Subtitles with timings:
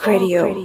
[0.00, 0.56] Talk Radio ส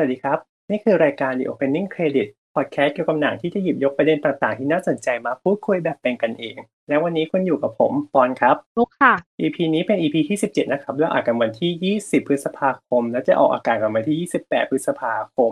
[0.00, 0.38] วัสดีครับ
[0.70, 12.28] นี่คือรายการ The Opening Credit Podcast เกี่ยวกับหนังที่จะหยิบยกประเด็นต่างๆ ที่น่าสนใจมาพูดคุยแบบเป็นกันเอง และวันนี้คุณอยู่กับผมปอนครับนุกค่ะ EP นี้เป็น EP ที่ 17 นะครับแล้วอัดกันวันที่ 20
[12.28, 15.50] พฤษภาคม และจะออกอากาศกันวันที่ 28 พฤษภาคม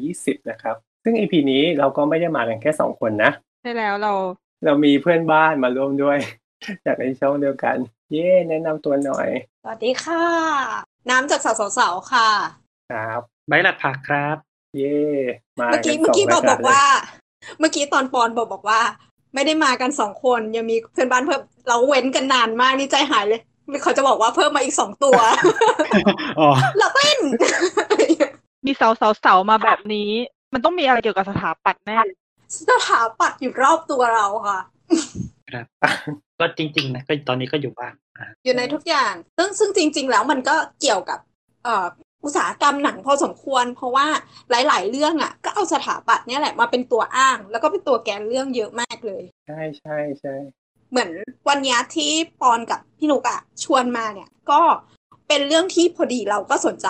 [0.00, 3.30] 2020 นะครับ ซึ่ง EP นี้เราก็ไม่ได้มากันแค่ 2 คนนะ
[3.62, 4.12] ใช่แล้วเรา
[4.64, 6.18] เรามีเพื่อนบ้านมาร่วมด้วย
[6.86, 7.76] จากในช่องเดียวกัน
[8.10, 9.28] เย้แนะนำตัวหน่อย
[9.62, 10.24] สวัสดีค่ะ
[11.10, 12.28] น้ำจากสาวสาวๆค่ะ
[12.90, 14.36] ครับใบหลัดผักครับ
[14.78, 14.96] เย้
[15.60, 16.82] มาเมื่อกี้นเมื่อกี้สบอกรยบอกว่า
[17.58, 18.80] เมื่อกี้ตอนปอนบอกบอกว่า
[19.34, 23.40] ไม่ได้มากันสองคนยังมีเพื่อนบ้านเพิ่มเราเว้นกันนานมากนี่ใจหายเลย
[23.82, 25.18] เขาจะบอกว่าเพิ่มมาอีกสองตัว
[26.38, 26.48] อ๋อ
[26.78, 27.18] เราเต้น
[28.66, 30.10] มีเสาเสาเสามาแบบนี้
[30.52, 31.96] มันต้องมีอะไรเกี่ยวกับสถาปัตย์แน่
[32.68, 34.60] สถาปัตย์อยู่รอบตัวเราค่ะ
[36.38, 41.18] ก็จริง ๆ นะก็ตอนนี้ก็อยู่บ้านอ่าอยู่ในทุกอย่าง ซึ่งซึ่งจริง ๆ แล้วมันก็เกี่ยวกับ
[41.64, 41.86] เอ่อ
[42.24, 44.06] อุตสาหกรรมหนังพอสมควร เพราะว่า
[44.50, 50.34] หลาย ๆ เรื่องอะ ก็เอาสถาปัตย์เนี่ยแหละมาเป็นตัวอ้าง แล้วก็เป็นตัวแกนเรื่องเยอะมากเลย ใช่ใช่ใช่
[50.90, 51.10] เหมือน
[51.48, 54.60] วันเนี้ยที่ปอนกับพี่นุกอะชวนมาเนี่ย ก็
[55.28, 56.88] เป็นเรื่องที่พอดีเราก็สนใจ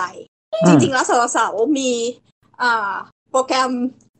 [0.65, 1.91] จริง ๆ แล้วสาวๆมี
[2.61, 2.93] อ่า
[3.31, 3.71] โปรแกรม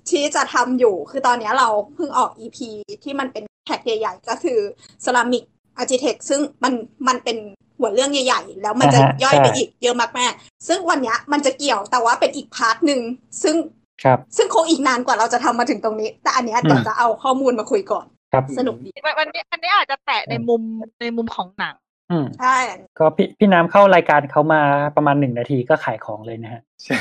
[0.09, 2.57] ที่จะทำอยู่ คือตอนเนี้ยเราเพิ่งออก EP
[3.03, 4.59] ที่มันเป็นแท็กใหญ่ ๆ ก็คือ
[5.03, 5.43] Cinematic
[5.81, 6.73] Architect ซึ่งมัน
[7.07, 7.37] มันเป็น
[7.77, 12.99] หัวเรื่องใหญ่ ๆ แล้วมันจะย่อยไปอีกเยอะมากๆซึ่งวันเนี้ยมันจะเกี่ยวแต่ว่าเป็นอีก part หนึ่ง
[13.43, 13.55] ซึ่ง
[14.03, 20.61] ครับซึ่งคงอีกนานกว่าเราจะทำมาถึงตรงนี้ แต่อันเนี้ยเดี๋ยวจะเอาข้อมูลมาคุยก่อนครับสนุกดีวันวันนี้อันนี้อาจจะแตะในมุม
[21.01, 21.75] ในมุมของหนัง
[22.11, 22.57] อืมใช่
[22.99, 24.61] ก็พี่พี่น้ำเข้ารายการเขามา
[24.95, 26.99] ประมาณหนึ่งนาทีก็ขายของเลยนะฮะใช่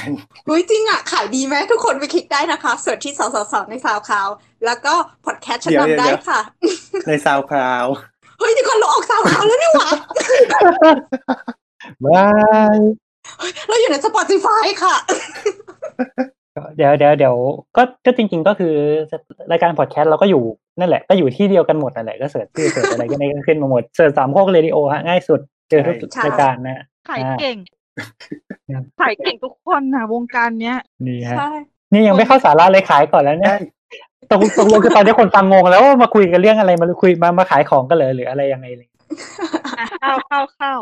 [0.49, 4.29] อุ้ยจริงอะ ขายดีไหมทุกคนไปคลิกได้นะคะ search ที่สาวสาวๆใน SoundCloud
[4.67, 4.95] แล้วก็
[5.27, 6.41] พอดแคสต์ฉันทำได้ค่ะ
[7.09, 7.87] ใน SoundCloud
[8.43, 9.89] เฮ้ยทุกคนเราออก SoundCloudแล้วนี่หว่า
[12.05, 12.27] บา
[12.77, 12.79] ย
[13.69, 14.95] เราอยู่ใน Spotify ค่ะ
[16.57, 17.37] ก็เดี๋ยวเดี๋ยวเดี๋ยว
[17.77, 18.75] ก็ก็จริง ๆ ก็คือ
[19.53, 20.43] รายการพอดแคสต์เราก็อยู่
[20.79, 27.57] นั่นแหละก็อยู่ที่เดียวกันหมดนั่นแหละก็ search ชื่อ search อะไรก็ได้ก็ขึ้นมาหมด search สามโคกเรดิโอฮะง่ายสุดเจอทุกใช่รายการนะฮะขายอ่าเก่ง
[28.75, 30.77] ครับขายเก่งทุกคนนะวงการเนี้ย
[31.07, 31.51] นี่ฮะใช่
[31.93, 33.57] นี่ยังไม่เข้าสาระเลยขายก่อนแล้วเนี่ย
[34.31, 38.89] ตกตกลงคือตอนนี้คนฟังงงแล้วว่ามาคุยกันเรื่องอะไรมาคุยมามาขายของกันเลยหรืออะไรยังไงเลย
[39.79, 40.73] อะเข้าเข้าเข้า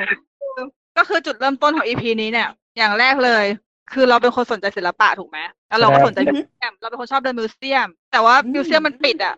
[0.96, 3.44] ก็คือจุดเริ่มต้นของ EP นี้เนี่ย อย่างแรกเลย
[3.92, 9.34] คือเราเป็นคนสนใจศิลปะถูกไหมแล้วเราก็ครับสนใจ museum เราเป็นคนชอบเดิน museum แต่ว่า museum มันปิดอะ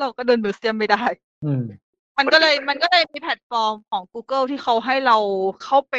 [0.00, 1.02] เราก็เดิน museum ไม่ได้
[1.44, 1.62] อืม
[2.18, 5.16] มันก็เลยมันก็เลยมีแพลตฟอร์มของ Google ที่เขาให้เรา
[5.64, 5.94] เข้าไป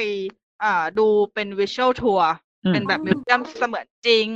[0.63, 2.19] อ่าดูเป็น Virtual Tour
[2.63, 4.27] อืมเป็นแบบ museum เสมือนจริง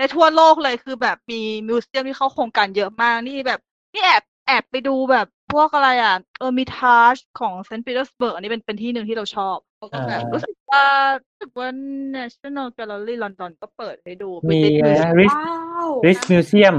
[0.00, 3.60] ในทั่วโลกเลยคือแบบมี museum ที่เข้าโครงการเยอะมาก นี่แบบ
[3.94, 10.84] นี่แอบแอบไปดูแบบพวกอะไรอะ Hermitage ของเซนต์ปีเตอร์สเบิร์กอันนี้เป็นเป็นที่หนึ่งที่เราชอบแล้วก็แบบอ่ารู้รู้สึกว่า
[11.28, 11.68] รู้สึกว่า
[12.16, 16.76] National Gallery London ก็เปิดให้ดูมี British อะไรนะ Museum Rijks ว้าว Rijksmuseum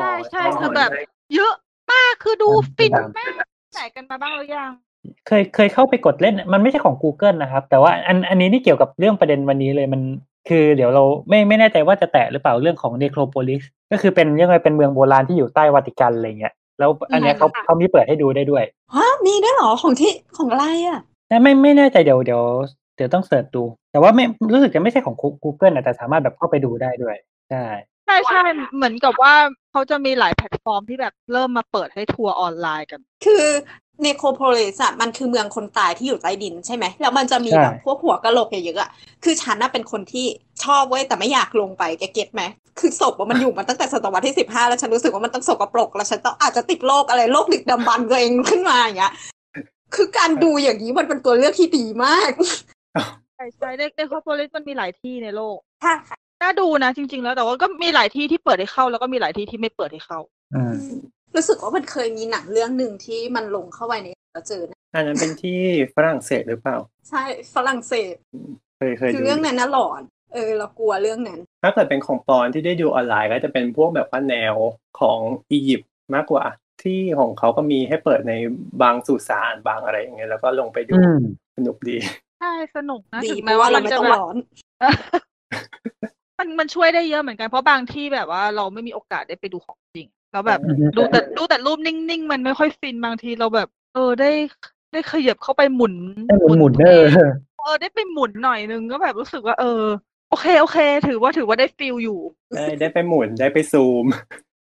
[0.00, 0.90] ใช่ใช่คือแบบ
[1.34, 1.54] เยอะ
[1.92, 3.32] มากคือดูอ่าฟินครับมาก
[3.72, 4.70] ไหนกันมาบ้างหรือยัง
[5.26, 10.02] เคยเคยเข้าไปกดเล่น มันไม่ใช่ของ Google นะครับ แต่ว่าอันอันนี้นี่เกี่ยวกับเรื่องประเด็นวันนี้เลยมัน
[10.48, 18.64] คือเดี๋ยวเราไม่ไม่แน่ใจว่าจะแตะหรือเปล่าเรื่องของ Necropolis ก็คือเป็นยังไงเป็นเมืองโบราณที่อยู่ใต้วาติกันอะไรเงี้ยแล้วอันเนี้ยเขาค่ะเขามีเปิดให้ดูได้ด้วย
[18.94, 22.42] ฮะมีด้วยเหรอของที่ของอะไรอะแต่ไม่ไม่แน่ใจเดี๋ยวเดี๋ยว
[22.96, 27.16] เดี๋ยวต้อง search ดู แต่ว่าไม่รู้สึกจะไม่ใช่ของ Google นะแต่สามารถแบบเข้าไปดูได้ด้วย
[27.50, 27.64] ใช่
[28.06, 28.42] ใช่ใช่
[28.74, 29.34] เหมือนกับว่า
[29.70, 33.44] เขาจะมีหลายแพลตฟอร์มที่แบบเริ่มมาเปิดให้ทัวร์ออนไลน์กัน คือ
[34.02, 38.90] Necropolis อะมันคือเมืองคนตายที่อยู่ใต้ดินใช่ไหม แล้วมันจะมีใช่แบบพวกหัวกะโหลกเยอะๆอะ
[39.24, 40.26] คือฉันน่ะเป็นคนที่
[40.64, 42.42] ชอบเว้ยแต่ไม่อยากลงไปแกเก็ตไหม
[42.78, 49.12] คือศพอะมันอยู่มาตั้งแต่ศตวรรษที่สิบห้าแล้วฉันรู้สึกว่ามันต้องสกปรกแล้วฉันต้องอาจจะติดโรคอะไรโรคดึกดำบรรพ์ตัวเองขึ้นมาอย่างเงี้ย
[49.94, 52.30] คือการดูอย่างนี้มันเป็นตัวเลือกที่ดีมาก
[53.36, 60.20] ใช่ใช่ในในคอร์ปอเรทมันมีหลายที่ในโลกใช่ค่ะน่าดูนะจริง ๆ แล้วแต่ว่าก็มีหลายที่ที่เปิดให้เข้าแล้วก็มีหลายที่ที่ไม่เปิดให้เข้า
[60.54, 60.74] อืม
[61.34, 65.58] รู้สึกว่ามันเคยมีหนังเรื่องหนึ่งที่มันลงเข้าไปในแล้วเจอนะอันนั้นเป็นที่
[65.94, 66.76] ฝรั่งเศสหรือเปล่า
[67.10, 67.22] ใช่
[67.54, 68.14] ฝรั่งเศส
[68.78, 70.02] เคยเคยคือดูเรื่องนั้นน่ะหลอน
[70.32, 74.54] เออ เรากลัวเรื่องนั้น ถ้าเกิดเป็นของปอนที่ได้ดูออนไลน์ก็จะเป็นพวกแบบว่าแนว
[75.00, 75.18] ของ
[75.50, 76.44] อียิปต์มากกว่า
[76.82, 78.32] ที่ของเขาก็มีให้เปิดใน
[78.82, 81.20] บางสุสานบางอะไรอย่างเงี้ยแล้วก็ลงไปดูอืม
[81.56, 81.96] สนุกดี
[82.40, 84.36] ใช่สนุกนะดีถึงเพแม้ราะว่าว่าเรามันไม่จะต้องแบบร้อน
[86.38, 94.30] มันมันช่วยได้เยอะเหมือนกันเพราะบางที่แบบว่าเราไม่มีโอกาสได้ไปดูของจริง แล้วแบบอือฮึดูแต่ดูแต่รูปนิ่งๆ มันไม่ค่อยฟินบางทีเราแบบ เออได้
[94.92, 95.94] ได้ขยับเข้าไปหมุน
[96.26, 99.82] ให้หมุนหมุนเพเอลองเออได้ไปหมุนหน่อยนึงก็แบบรู้สึกว่า เออ
[100.30, 102.18] โอเคโอเค ถือว่าถือว่าได้ feel อยู่
[102.56, 104.06] ได้ได้ไปหมุนได้ไปซูม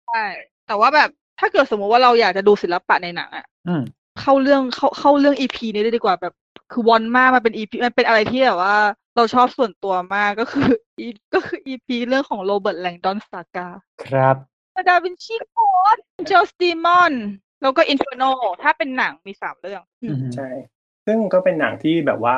[0.07, 0.25] ใช่
[0.67, 3.81] แต่ว่าแบบถ้าเกิดสมมติว่าเราอยากจะดูศิลปะในหนังอะอืม
[4.21, 6.33] เข้าเรื่องเข้าเข้าเรื่อง EP นี้เลยดีกว่าแบบ
[6.71, 8.77] คือวอนมากมันเป็น EP มันเป็นอะไรที่แบบว่า
[9.15, 10.69] เราชอบส่วนตัวมากก็คือ
[10.99, 13.67] EP ก็คือ EP เรื่องของ Robert Langdon Saga
[14.05, 14.35] ครับ
[14.87, 15.97] Da Vinci Code
[16.27, 17.13] Angels & Demons
[17.61, 18.23] แล้วก็อินฟ r โน
[18.61, 20.49] ถ้าเป็นหนังมีสามเรื่องอืมใช่
[21.05, 22.37] ซึ่งก็เป็นหนังที่แบบว่า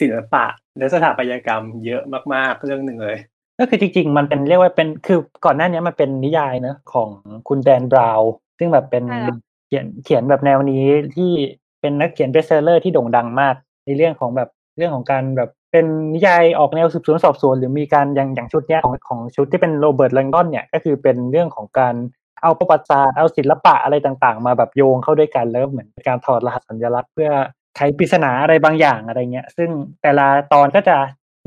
[0.00, 0.44] ศิลปะ
[0.78, 2.02] และสถาปัตยกรรมเยอะ
[2.34, 3.16] มากๆเรื่องหนึ่งเลย
[3.58, 7.08] ก็คือจริง ๆ มันเป็นเรียกว่าเป็นคือก่อนหน้านี้มันเป็นนิยายเนอะของ
[7.48, 9.36] คุณแดนบราวน์ซึ่งแบบเป็นใช่แล้ว
[9.66, 10.86] เขียนเขียนแบบแนวนี้
[11.16, 11.32] ที่
[11.80, 21.94] เป็นนักเขียน Best Seller ที่โด่งดังมาก ในเรื่องของแบบ เรื่องของการแบบเป็นนิยายออกแนวสืบสวนสอบสวนหรือมีการอย่างอย่างชุดเนี้ยของของชุดที่เป็นโรเบิร์ตแลงดอนเนี่ยก็คือเป็นเรื่องของการ
[22.42, 27.30] เอาประวัติศาสตร์เอาศิลปะอะไรต่างๆ มาแบบโยงเข้าด้วยกันแล้วเหมือนการถอดรหัสสัญลักษณ์เพื่อ
[27.76, 29.68] ไขปริศนาอะไรบางอย่างอะไรเงี้ย ซึ่ง
[30.02, 30.96] แต่ละตอนก็จะ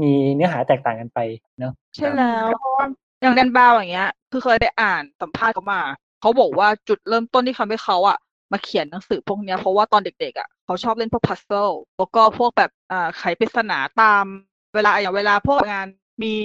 [0.01, 1.19] มีเนื้อหาแตกต่างกันไป
[1.59, 2.47] เนาะใช่แล้ว
[3.21, 5.81] อย่างแดนบาวอย่างเงี้ย คือเคยได้อ่านสัมภาษณ์เขามา
[6.21, 8.17] เขาบอกว่าจุดเริ่มต้นที่ทำให้เขาอะ
[8.51, 14.23] มาเขียนหนังสือพวกเนี้ยเพราะว่าตอนเด็กๆอะเขาชอบเล่นพวกพัซเซิลแล้วก็พวกแบบอ่าไขปริศนาตาม
[14.75, 15.87] เวลาอย่างเวลาพวกงาน
[16.23, 16.35] มี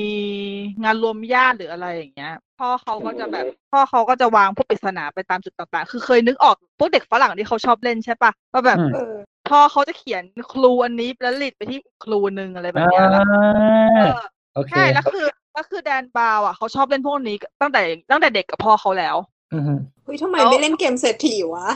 [0.83, 9.15] งานรวมญาติหรืออะไรอย่างเงี้ย พ่อเขาก็จะแบบ พ่อเขาก็จะวางพวกปริศนาไปตามจุดต่างๆ คือเคยนึกออกพวกเด็กฝรั่งที่เขาชอบเล่นใช่ปะว่าแบบอืมเออ
[9.49, 10.23] พ่อเขาจะเขียน
[10.53, 13.49] ครูอันนี้แล้วลิดไปที่ครูหนึ่งอะไรแบบเนี้ยแล้วอ่า
[13.97, 14.21] เออ
[14.55, 17.81] โอเคใช่แล้วคือแล้วคือแดนบาวอะเขาชอบเล่นพวกนี้ตั้งแต่
[18.11, 19.17] ตั้งแต่เด็กกับพ่อเขาแล้ว
[19.55, 19.75] อือฮึ
[20.07, 21.69] เฮ้ยทำไมแล้วไม่เล่นเกมเศรษฐีวะ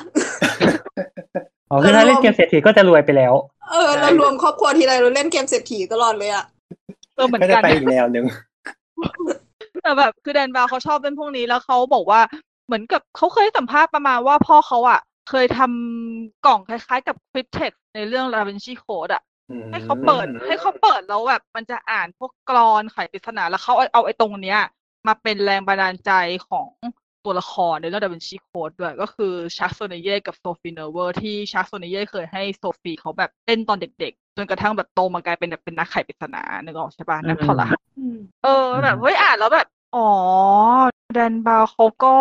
[1.70, 3.34] อ๋อคือถ้าเล่นเกมเศรษฐีก็จะรวยไปแล้ว
[3.70, 6.44] เออเรารวมครอบครัวทีไรเราเล่นเกมเศรษฐีตลอดเลยอะ
[7.16, 8.24] เออเหมือนก็จะกันไปอีกแนวหนึ่ง
[9.82, 12.20] แต่แบบคือแดนบาวเขาชอบเล่นพวกนี้แล้วเขาบอกว่า
[12.66, 15.00] เหมือนกับเขาเคยสัมภาษณ์ประมาณว่าพ่อเขาอะ
[15.30, 19.22] เคยทำกล่องคล้ายๆ กับคลิปเท็กในเรื่อง Da Vinci Code อะ
[19.70, 24.58] ให้เขาเปิดให้เขาเปิดแล้วแบบมันจะอ่านพวกกรอนไขปริศนาแล้วเขาเอาเอาไอ้ตรงเนี้ย
[25.06, 26.12] มาเป็นแรงบันดาลใจ
[26.48, 26.68] ของ
[27.24, 40.08] ตัวละครในเรื่อง Da Vinci Code ด้วย ก็คือฌักโซนิแยร์กับโซฟีเนอเวอที่ฌักโซนิแยร์เคยให้โซฟีเขาแบบเล่นตอนเด็กๆ จนกระทั่งแบบโตมากลายเป็นแบบเป็นนักไขปริศนานึกออกใช่ปะนักถอดรหัสอืมเออแบบอืมเฮ้ยอ่านแล้วแบบ อ๋อ
[41.14, 42.14] แดนบราวน์เขาก็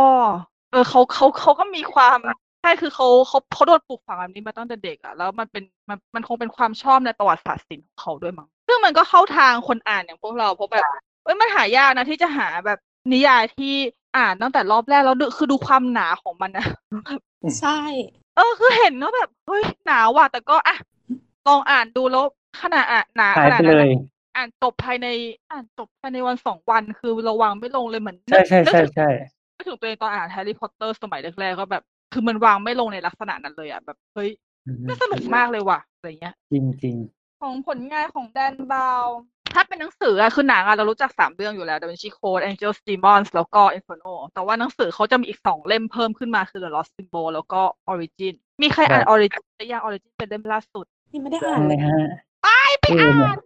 [0.72, 2.18] เออเขาเขาเขาก็มีความ
[2.62, 10.84] ใช่คือเขาเขาเขาโดนปลูกฝังแบบนี้มาตั้งแต่เด็กอะแล้วมันเป็นมันมันคงเป็นความชอบในประวัติศาสตร์ศิลป์ของเขาด้วยมั้งซึ่งมันก็เข้าทางคนอ่านอย่างพวกเราเพราะแบบ
[11.24, 12.80] เอ้ยมันหายากนะที่จะหาแบบ
[13.12, 13.74] นิยายที่
[14.17, 16.65] อ่านตั้งแต่รอบแรกแล้วดูคือดูความหนาของมันนะ
[17.59, 17.79] ใช่
[18.35, 20.75] เออ คือเห็นแล้วแบบเฮ้ยหนาว่ะแต่ก็อะ
[21.47, 22.25] ลองอ่านดูแล้ว
[22.61, 24.01] ขนาดอะหนาหาขยนาดไปนั้เลนยอะ
[24.35, 25.07] อ่านจบภายใน
[25.51, 29.09] อ่านจบภายในวันสองวันคือเราวางไม่ลงเลยเหมือนใช่ใช่นึกใช่ถึงใช่
[29.56, 31.83] นึกถึงตัวเองตอนอ่านแฮร์รี่พอตเตอร์สมัยแรกๆก็แบบ
[32.13, 34.29] คือมันวางไม่ลงในลักษณะนั้นเลยอะแบบเฮ้ย
[34.67, 36.95] อือฮึน่าสนุกมากเลยว่ะอะไรเงี้ย จริงจริง
[37.41, 39.06] ของผลงานของแดนบาว
[39.54, 47.62] ถ้าเป็นหนังสืออะคือหนังอะเรารู้จักสามเรื่องอยู่แล้ว Da Vinci Code Angels Demons แล้วก็ Inferno แต่ว่าหนังสือเขาจะมีอีกสองเล่มเพิ่มขึ้นมาคือ The Lost Symbol แล้วก็
[47.92, 52.07] Origin มีใครอ่าน Origin หรือยัง Origin เป็นเล่มล่าสุดนี่ไม่ได้ๆอ่านอะไรเลยฮะ
[52.42, 53.38] ไปเอออ่าเนี่ย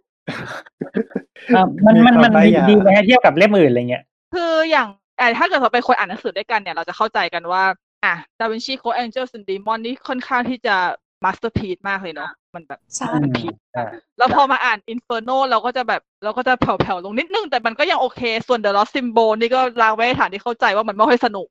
[1.52, 4.04] นอะมันมันมันมีดีความดีบ้าไหมฮะเทียบกับเล่มอื่นอะไรเงี้ย
[4.34, 7.62] คืออย่างเอ่อถ้าเกิดเราเป็นคนอ่านหนังสือด้วยกันเนี่ยเราจะเข้าใจกันว่า
[8.04, 10.76] อะ Da Vinci Code Angels and Demons นี่ค่อนข้างที่จะ
[11.24, 13.88] masterpiece มากเลยเนาะมันแบบใช่มัน peak อ่า
[14.18, 21.48] แล้วพอมาอ่าน Inferno เราก็จะแบบเราก็จะแผ่วๆลงนิดนึง แต่มันก็ยังโอเค ส่วน The Lost Symbol นี่ก็ลางไว้ในฐานที่เข้าใจว่ามันไม่ค่อยสนุก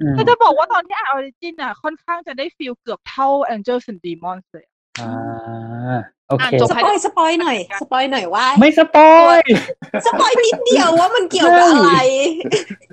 [0.00, 4.66] อืมแต่จะบอกว่าตอนที่อ่าน Origin อะ ค่อนข้างจะได้ feel เกือบเท่า Angels and Demons เลย
[5.00, 11.92] อ่าโอเคอ่านจบสปอย spoil หน่อย spoil หน่อยว่า ไม่ spoil spoil นิดเดียวว่ามันเกี่ยวกับอะไร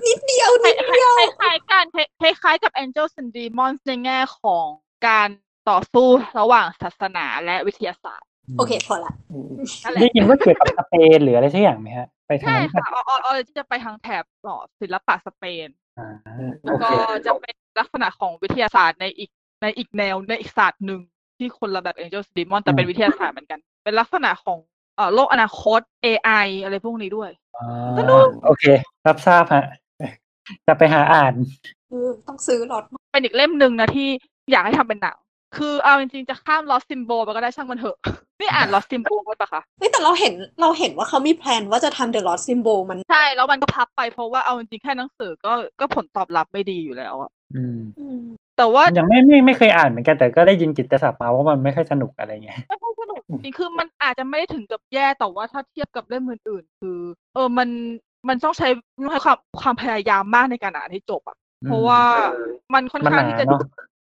[0.06, 1.12] นิดเดียวคนิดเดียว
[1.42, 1.84] ล้ายๆกัน
[2.20, 4.66] คล้ายๆกับ Angels and Demons ในแง่ของ
[5.06, 5.28] การ
[5.68, 6.06] ต่อสู้
[6.40, 8.28] ระหว่างศาสนาและวิทยาศาสตร์
[8.58, 9.50] โอเคพอละอืม
[9.82, 15.68] นั่นแหละได้ยินว่าเกี่ยวกับสเปนหรืออะไรสักอย่างไหมฮะ ไปทางใช่นั้นค่ะออออจะไปทางแถบต่อศิลปะสเปน
[15.98, 16.08] อ่า
[16.64, 16.90] แล้โอวเคก็
[17.26, 19.30] จะเป็นลักษณะของวิทยาศาสตร์ในอีก
[19.62, 21.00] ในอีกแนวในอีกศาสตร์หนึ่ง
[21.38, 24.58] ที่คนละแบบ Angels and Demons แต่เป็นวิทยาศาสตร์เหมือนกัน เป็นลักษณะของ
[24.96, 28.64] เอ่อโลกอนาคต AI อะไรพวกนี้ด้วยอ่าโอเค
[29.06, 29.64] รับทราบฮะ
[30.66, 31.34] จะไปหาอ่าน
[31.90, 34.08] เออต้องซื้อรถเป็นอีกเล่มหนึ่งนะที่
[34.50, 35.16] อยากให้ทำเป็นหนัง
[35.56, 37.96] คือเอาจริงๆจะข้าม Lost Symbol ไปก็ได้ช่างมันเถอะ
[38.40, 48.20] นี่อ่าน Lost Symbol ไว้ปะคะเฮ้ยแต่เราเห็นเราเห็นว่าเขามีแพลนว่าจะทำ The Lost Symbol มัน ใช่ แล้วมันก็พับไปเพราะว่าเอาจริงๆแค่หนังสือก็ก็ผลตอบรับไม่ดีอยู่แล้วอะอืมอืม
[48.56, 56.98] แต่ว่ายังไม่ไม่ไม่เคยอ่านเหมือนกันแต่ก็ได้ยินกิตติศัพท์มาว่ามันไม่ค่อยสนุกอะไรเงี้ยไม่ค่อยสนุกจริงๆคือมันอาจจะไม่ได้ถึงกับแย่แต่ว่าถ้าเทียบกับเล่มอื่นๆ คือ
[57.34, 57.68] เออมัน
[58.28, 58.68] มันต้องใช้
[59.24, 62.02] ความความพยายามมากในการอ่านให้จบอะเพราะว่า
[62.74, 63.60] มันค่อนมันหข้างนาที่จะเนาะ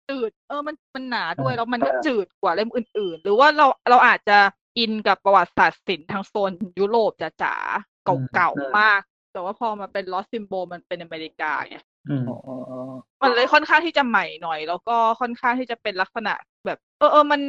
[0.09, 4.37] จืด เออมันมันหนาด้วยอ่าแล้วมันก็อ่าจืดกว่าเล่มอื่น ๆ หรือว่าเราเราอาจจะ
[4.77, 7.11] อินกับประวัติศาสตร์ศิลป์ทางโซนยุโรป
[7.43, 9.01] จ๋าๆเก่าๆมาก
[9.33, 11.77] แต่ว่าพอมาเป็นลอสซิมโบมันเป็นอเมริกาไง
[12.09, 12.79] อืมอ๋ออ๋ออ๋อ
[13.21, 16.33] มันเลยค่อนข้างที่จะใหม่หน่อย แล้วก็ค่อนข้างที่จะเป็นลักษณะ
[16.65, 17.41] แบบ เออเออมัน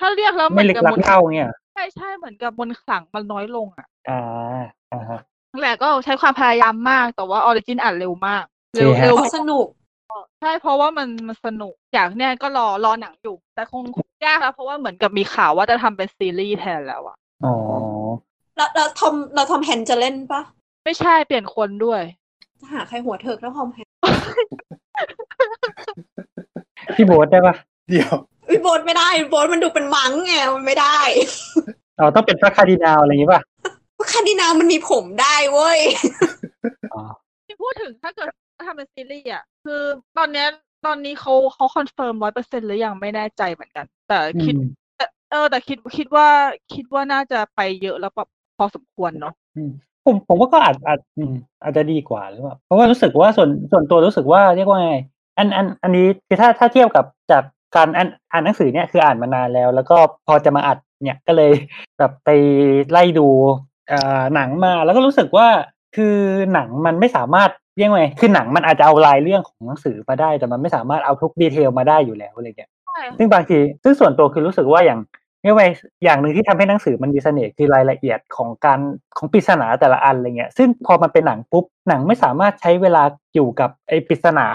[0.00, 4.20] ถ้าเรียกแล้วไม่ลึกลับนเท่าเนี่ยใช่ใช่เหมือนกับมนต์ขลังมันน้อยลงอะอ่า
[4.92, 5.20] อ่าฮะ
[5.52, 8.44] นั่นแหละก็ใช้ความพยายามมากแต่ว่า Origin อ่านเร็วมาก
[8.76, 9.66] เร็วจริงฮะเร็วเพราะสนุก
[10.40, 17.54] ใช่เพราะว่ามันมันสนุกอยากเนี่ยก็รอรอหนังอยู่ แต่คงคงยากแล้วเพราะว่าเหมือนกับมีข่าวว่าจะทำเป็นซีรีส์แทนแล้วอะอ๋อ
[18.56, 20.40] แล้วแล้วทอมเรา Tom Hanks จะเล่นปะ
[20.84, 22.02] ไม่ใช่เปลี่ยนคนด้วย
[22.60, 23.88] จะหาใครหัวเถิกแล้ว Tom Hanks
[26.94, 27.54] พี่โบ๊ทได้ปะ
[27.90, 28.14] เดี๋ยว
[28.48, 30.98] อุ้ยโบทไม่ได้โบทมันดูเป็นมังไงมันไม่ได้
[31.98, 33.42] อ๋อต้องเป็นพระคาร์ดินัลอะไรอย่างงี้ป่ะ
[33.98, 35.78] ว่าคาร์ดินัลมันมีผมได้เว้ย
[36.94, 37.02] อ๋อ
[37.46, 38.28] ที่พูดถึงถ้าเกิด
[38.66, 39.82] ทำเป็นซีรีส์อะคือ
[40.18, 40.46] ตอนเนี้ย
[40.86, 46.28] ตอนนี้เขาเขา confirm ร้อยเปอร์เซ็นต์หรือยังไม่แน่ใจเหมือนกัน แต่คิดอืมแต่เออแต่คิดคิดว่า
[46.74, 48.26] คิดว่าน่าจะไปเยอะแล้วปะ
[48.58, 49.70] พอสมควรเนาะอืม
[50.04, 54.92] ผมผมว่าก็อาจอาจอืมอาจจะดีกว่าหรือเปล่าเพราะว่ารู้สึกว่าส่วนส่วนตัวรู้สึกว่าเรียกว่าไง
[55.38, 57.42] อันอันอันนี้คือถ้าถ้าเทียบกับจาก
[57.76, 61.52] การอ่านอ่านหนังสือเนี่ยคืออ่านมานานแล้ว แล้วก็พอจะมาอัดเนี่ยก็เลย
[61.98, 62.30] แบบไป
[62.90, 63.28] ไล่ดู
[63.88, 65.48] เอ่อหนังมาแล้วก็รู้สึกว่า
[65.96, 66.16] คือ
[66.52, 75.00] หนังมันไม่สามารถ เรียกว่าไงคือหนังมันอาจจะเอารายเรื่องของหนังสือมาได้ แต่มันไม่สามารถเอาทุกดีเทลมาได้อยู่แล้วอะไรเงี้ยใช่ซึ่งบางทีซึ่งส่วนตัวคือรู้สึกว่าอย่าง
[75.42, 75.66] เรียกว่า
[76.04, 78.80] อย่างหนึ่งที่ทำให้หนังสือมันมีเสน่ห์คือรายละเอียดของการ
[79.16, 83.02] ของปริศนาแต่ละอันอะไรเงี้ย ซึ่งพอมันเป็นหนังปุ๊บหนังไม่สามารถใช้เวลา
[83.34, 84.46] อยู่กับไอ้ปริศนา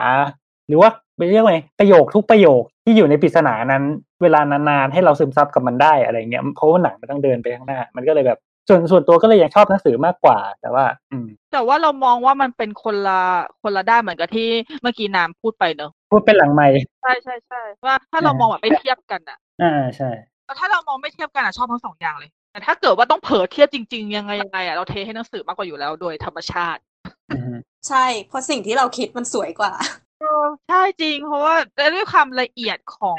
[0.67, 0.89] หรือว่า
[1.31, 3.83] เรียกว่าไงประโยคทุกประโยคที่อยู่ในปริศนานั้น
[4.21, 13.21] เวลานานๆให้เราซึมซับกับมันได้อะไรเงี้ยเพราะว่าหนังมันต้องเดินไปข้างหน้า มันก็เลยแบบ ส่วนส่วนตัวก็เลยยังชอบหนังสือมากกว่า แต่ว่า อืม แต่ว่าเรามองว่ามันเป็นคนละ
[13.61, 14.49] คนละด้านเหมือนกับที่
[14.81, 16.67] เมื่อกี้น้ำพูดไปเนอะพูดเป็นหลังไม่
[17.01, 20.09] ใช่ใช่ใช่ว่าถ้าเราอ่ามมองแบบไม่เทียบกันอะอ่าใช่
[20.45, 26.81] แต่ถ้าเรามองไม่เทียบกันอะชอบทั้งสองอย่างเลย แต่ถ้าเกิดว่าต้องเผลอเทียบจริง ๆ ยังไงยังไงอะเราเทให้หนังสือมากกว่าอยู่แล้วโดยธรรมชาติ
[27.29, 27.53] อืม
[27.87, 29.73] ใช่เพราะสิ่งที่เราคิดมันสวยกว่า
[30.19, 31.55] เออใช่จริง เพราะว่า
[31.95, 33.17] ด้วยความละเอียดของ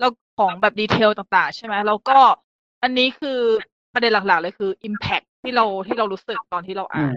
[0.00, 2.18] เราของแบบดีเทลต่าง ๆ ใช่ไหมแล้วก็
[2.82, 3.40] อันนี้คือ
[3.94, 7.14] ประเด็นหลักๆ เลยคือ Impact ที่เราที่เรารู้สึกตอนที่เราอือ่าน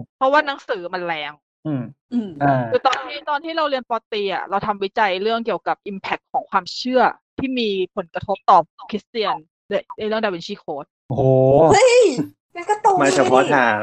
[0.00, 1.32] มเพราะว่าหนังสือมันแรง
[1.66, 7.02] อืมอืมอ่าคือตอนที่ตอนที่เราเรียนปอตรีอะเราทำวิจัยเรื่องเกี่ยวกับ Impact ของความเชื่อ
[7.38, 8.58] ที่มีผลกระทบต่อ
[8.90, 9.34] คริสเตียน
[9.68, 11.22] ในในเรื่องดาวินชีโค้ดโอ้โห
[11.72, 11.96] เฮ้ย
[12.54, 13.82] นั่นก็ตรงมาเฉพาะทาง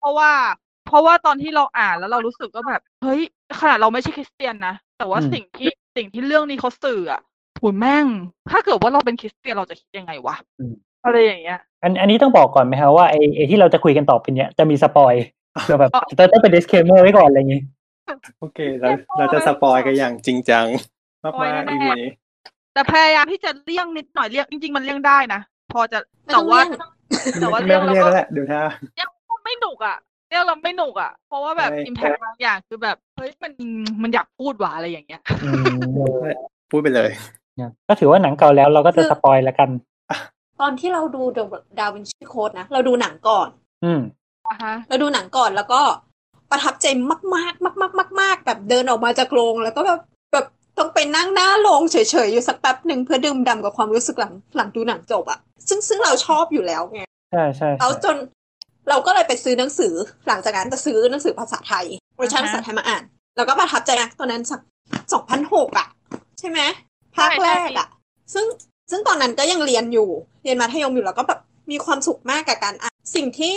[0.00, 0.32] เพราะว่า
[0.86, 3.20] เพราะว่าตอนที่เราอ่านแล้วเรารู้สึกว่าแบบ เฮ้ย
[3.60, 7.20] ขนาดเราไม่ใช่คริสเตียนนะแต่ว่าอืมสิ่งที่สิ่งที่เรื่องนี้เขาสื่ออะ
[7.58, 8.06] ถุยแม่ง
[8.50, 10.36] ถ้าเกิดว่าเราเป็นคริสเตียนเราจะคิดยังไงวะ
[11.04, 15.14] อะไรอย่างเงี้ย อันอันนี้ต้องบอกก่อนไหมครับว่าไอ้ไอ้ที่เราจะคุยกันต่อไปเนี้ยจะมีสปอย
[15.64, 17.62] เพื่อแบบอ๋อจะต้องเป็น disclaimer ไว้ก่อนอะไรอย่างงี้
[18.40, 18.88] โอเคเรา
[19.18, 20.66] เราจะสปอยกันอย่างจริงจัง
[21.24, 22.10] มาก spoil ๆแน่ EP นี้
[22.74, 25.40] แต่พยายามที่จะเลี่ยงนิดหน่อยเลี่ยงจริง ๆ มันเลี่ยงได้นะ
[25.72, 26.62] พอจะไม่แต่ต้องว่า
[27.38, 28.62] เลี่ยงแต่ว่าไม่เลี่ยงต้องเราเรียกก็แล้วแหละดูท่า
[29.00, 29.08] ยัง
[29.44, 29.96] ไม่หนุกอะ
[30.28, 33.52] เรื่องเราไม่หนุกอะเพราะว่าแบบใช่ impact บางอย่างคือแบบเฮ้ยมัน
[34.02, 35.78] มันอยากพูดว่ะอะไรอย่างเงี้ยอืม
[36.70, 37.10] พูดไปเลย
[37.88, 39.68] ก็ถือว่าหนังเก่าแล้วเราก็จะ spoil แล้วกัน
[40.60, 41.22] ตอนที่เราดู
[41.78, 43.48] ดาวินชีโค้ดนะ เราดูหนังก่อน
[43.84, 44.00] อืม
[44.48, 45.80] อะฮะเราดูหนังก่อนแล้วก็
[46.50, 50.00] ประทับใจมากๆมากๆมากๆแบบเดินออกมาจากโรงแล้วก็แบบ
[50.32, 50.46] แบบ
[50.78, 55.38] ต้องไปนั่งหน้าโรงเฉยๆอยู่สักแป๊บหนึ่งเพื่อดื่มด่ำกับความรู้สึกหลังหลังดูหนังจบอะ
[55.68, 57.00] ซึ่งซึ่งเราชอบอยู่แล้วไง
[57.32, 58.16] ใช่ใช่แล้วใช่จน
[58.88, 59.94] เราก็เลยไปซื้อหนังสือ
[60.28, 61.84] หลังจากนั้นจะซื้อหนังสือภาษาไทย
[62.16, 63.02] เวอร์ชันภาษาไทยมาอ่าน
[63.36, 64.60] แล้วก็ประทับใจนะตอนนั้นสัก
[65.12, 65.86] สองพันหกอะ
[66.38, 66.60] ใช่ไหม
[67.16, 67.88] ภาคแรกอะ
[68.34, 68.46] ซึ่ง
[68.90, 70.08] ซึ่งตอนนั้นก็ยังเรียนอยู่
[70.44, 73.54] เรียนมัธยมอยู่แล้วก็แบบมีความสุขมากกับการอ่านสิ่งที่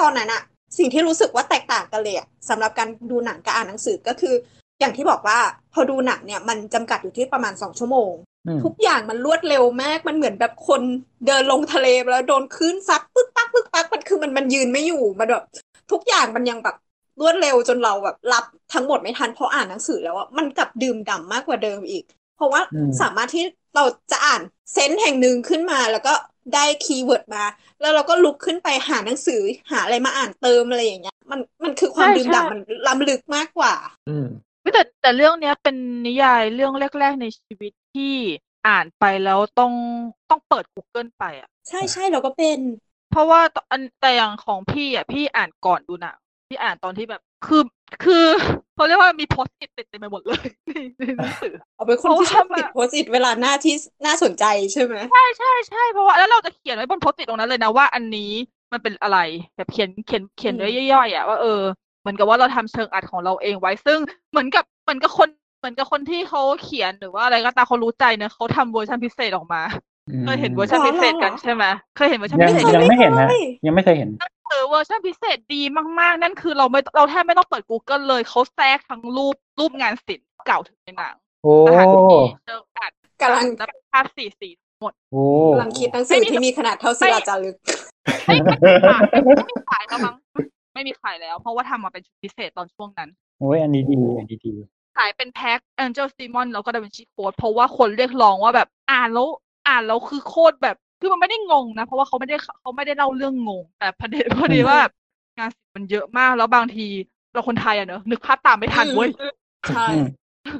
[0.00, 0.42] ตอนนั้นอะ
[0.78, 4.34] สิ่งที่รู้สึกว่าแตกต่างกันเลยอะสำหรับการดูหนังกับอ่านหนังสือก็คือ
[4.80, 5.38] อย่างที่บอกว่า
[5.72, 8.12] พอดูหนังเนี่ยมันจำกัดอยู่ที่ประมาณสองชั่วโมง
[8.46, 10.80] อืมทุกอย่างมันรวดเร็วมากมันเหมือนแบบคน
[11.26, 15.44] เดินลงทะเลไปแล้วโดนคลื่นซัดปึ๊กปักปึ๊กปักมันคือมันมันยืนไม่อยู่มันแบบ
[15.92, 16.76] ทุกอย่างมันยังแบบ
[17.20, 22.04] รวดเร็วจนเราแบบรับทั้งหมดไม่ทันเพราะอ่านหนังสือแล้วอะมันกลับดื่มด่ำมากกว่าเดิมอีก
[22.36, 23.44] เพราะว่าอืมสามารถที่
[23.76, 24.40] เราจะอ่าน
[24.72, 26.14] sentence หนึ่งขึ้นมา แล้วก็
[26.54, 27.44] ได้ keyword มา
[27.80, 33.74] แล้วเราก็ลุกขึ้นไปหาหนังสือหาอะไรมาอ่านเติมอะไรอย่างเงี้ย มันมันคือความใช่ดื่มใช่ด่ำมันล้ำลึกมากกว่า
[34.08, 34.26] อืม
[34.74, 38.14] แต่แต่เรื่องเนี้ยเป็นนิยายเรื่องแรก ๆ ในชีวิตที่
[38.68, 39.72] อ่านไปแล้วต้อง
[40.30, 42.58] ต้องเปิด Google ไปอะ ใช่ใช่เราก็เป็น
[43.10, 46.16] เพราะว่าตอนอันแต่อย่างของพี่อะพี่อ่านก่อนดูหนัง
[46.48, 47.62] พี่อ่านตอนที่แบบ คือ
[48.04, 48.24] คือ
[48.74, 53.74] เขาเรียกว่ามี Post-it เต็มไปหมดเลยในในหนังสือเอาเป็นคนเพราะที่ชอบว่าติด Post-it เวลาหน้าที่
[54.06, 58.32] น่าสนใจใช่ไหมใช่ใช่ใช่เพราะว่าแล้วเราจะเขียนไว้บน Post-it ตรงนั้นเลยนะว่าอันนี้
[58.72, 59.18] มันเป็นอะไร
[59.56, 61.62] แบบเขียนเขียนเขียนไว้ย่อยๆอะว่าเออ
[62.00, 63.98] เหมือนกับว่าเราทำเชิงอรรถของเราเองไว้ซึ่ง
[64.30, 65.28] เหมือนกับเหมือนกับคน
[65.58, 69.62] เหมือนมือนกับคนที่เขาเขียนหรือว่าอะไรก็ตามเขารู้ใจเนอะเขาทำเวอร์ชันพิเศษออกมา
[70.10, 71.64] อืมเคยเห็นเวอร์ชันพิเศษกันใช่ไหม
[71.96, 74.10] เคยเห็นเวอร์ชันยังพิเศษยังไม่เห็นนะไม่เคยยังไม่เคยเห็น
[74.48, 75.62] เออเวอร์ชันพิเศษดี
[76.00, 82.00] มากๆ นั่นคือเราไม่เราแทบไม่ต้องเปิด Google เลยเขาแทรกทั้งรูปรูปงานศิลป์เก่าถึงในหนังโอ้สถานที่
[82.44, 82.92] เชิงอรรถ
[83.22, 84.48] กำกับและภาพสีสี
[84.80, 85.22] หมดโอ้
[85.52, 87.56] กำลังคิดหนังสือที่มีขนาดเท่าศิลาจารึก
[88.26, 90.14] ไม่ไม่มีขายไม่มีขายแล้วมั้ง
[90.74, 93.10] ไม่มีขายแล้ว เพราะว่าทำมาเป็นชุดพิเศษตอนช่วงนั้น
[93.40, 94.52] โอ้ยอันนี้ดีอันนี้ดี
[94.96, 99.28] ขายเป็นแพ็ค Angel Demon แล้วก็ Da Vinci Code เพราะว่าคนเรียกร้องว่าแบบอ่านแล้ว
[99.68, 104.92] อ่านแล้วคือโคตรแบบ คือมันไม่ได้งงนะ เพราะว่าเขาไม่ได้เขาไม่ได้เล่าเรื่องงง แต่ประเด็นพอดีว่าแบบ
[105.38, 106.86] งานศิลป์มันเยอะมาก แล้วบางที
[107.32, 109.10] เราคนไทยอะเนอะนึกภาพตามไม่ทันเว้ย
[109.68, 110.04] ใช่อืม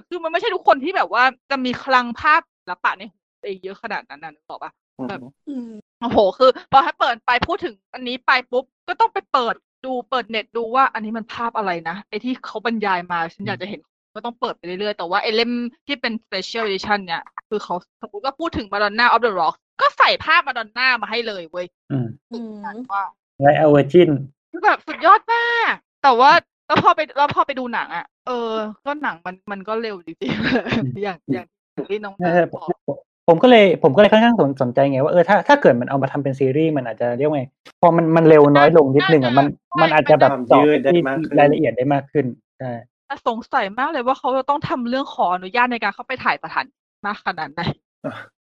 [0.08, 4.72] คือมันไม่ใช่ทุกคนที่แบบว่าจะมีคลังภาพศิลปะในหัวตัวเองเยอะขนาดนั้นนะนึกออกปะ
[5.08, 13.80] แบบอืมโอ้โห คือพอให้เปิดไปพูดถึงอันนี้ไปปุ๊บ ก็ต้องไปเปิดดูเปิดเน็ตดูว่าอันนี้มันภาพอะไรนะไอที่เขาบรรยายมา ฉันอยากจะเห็น
[14.16, 15.50] ก็ต้องเปิดไปเรื่อยๆ แต่ว่าไอเล่ม
[15.86, 22.52] ที่เป็น special edition เนี่ย คือเขาสมมติว่าพูดถึง Madonna of the Rock ก็ใส่ภาพ Madonna มาให้เลยเว้ยอืมอืม
[22.92, 23.04] ว่า
[23.40, 24.10] ไลท์เอา Virgin
[24.50, 26.30] คือแบบสุดยอดมาก แต่ว่า
[26.66, 28.52] แล้วพอไปแล้วพอไปดูหนังอะ เออ
[28.86, 31.46] ก็หนังมันมันก็เร็วจริงๆอย่างอย่าง
[31.90, 32.96] ที่น้องใช่แม่ผมบอกผม
[33.28, 37.44] ผมก็เลยผมก็เลยค่อนข้างสนสนใจไงว่าเออถ้าถ้าเกิดมันเอามาทำเป็นซีรีส์มันอาจจะเรียกว่าไง
[37.80, 39.46] พอมันมันเร็วน้อยลงนิดนึงอะมัน
[39.82, 42.26] มันอาจจะแบบความตอบยืดได้ที่มากขึ้นรายละเอียดได้มากขึ้น
[42.58, 42.95] ใช่แต่
[43.26, 46.64] สงสัยมากเลยว่าเขาจะต้องทำเรื่องขออนุญาตในการเข้าไปถ่ายสถาน
[47.06, 47.62] มากขนาดไหน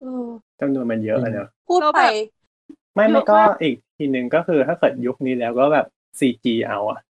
[0.00, 0.26] เออ
[0.60, 2.12] จำนวนมันเยอะอะเนอะพูดแล้วไปแบบ
[2.94, 5.86] ไม่เยไม่อะก็มากอีกทีหนึ่งก็คือถ้าเกิดยุคนี้แล้วก็แบบ
[6.18, 7.00] CG เอาอะ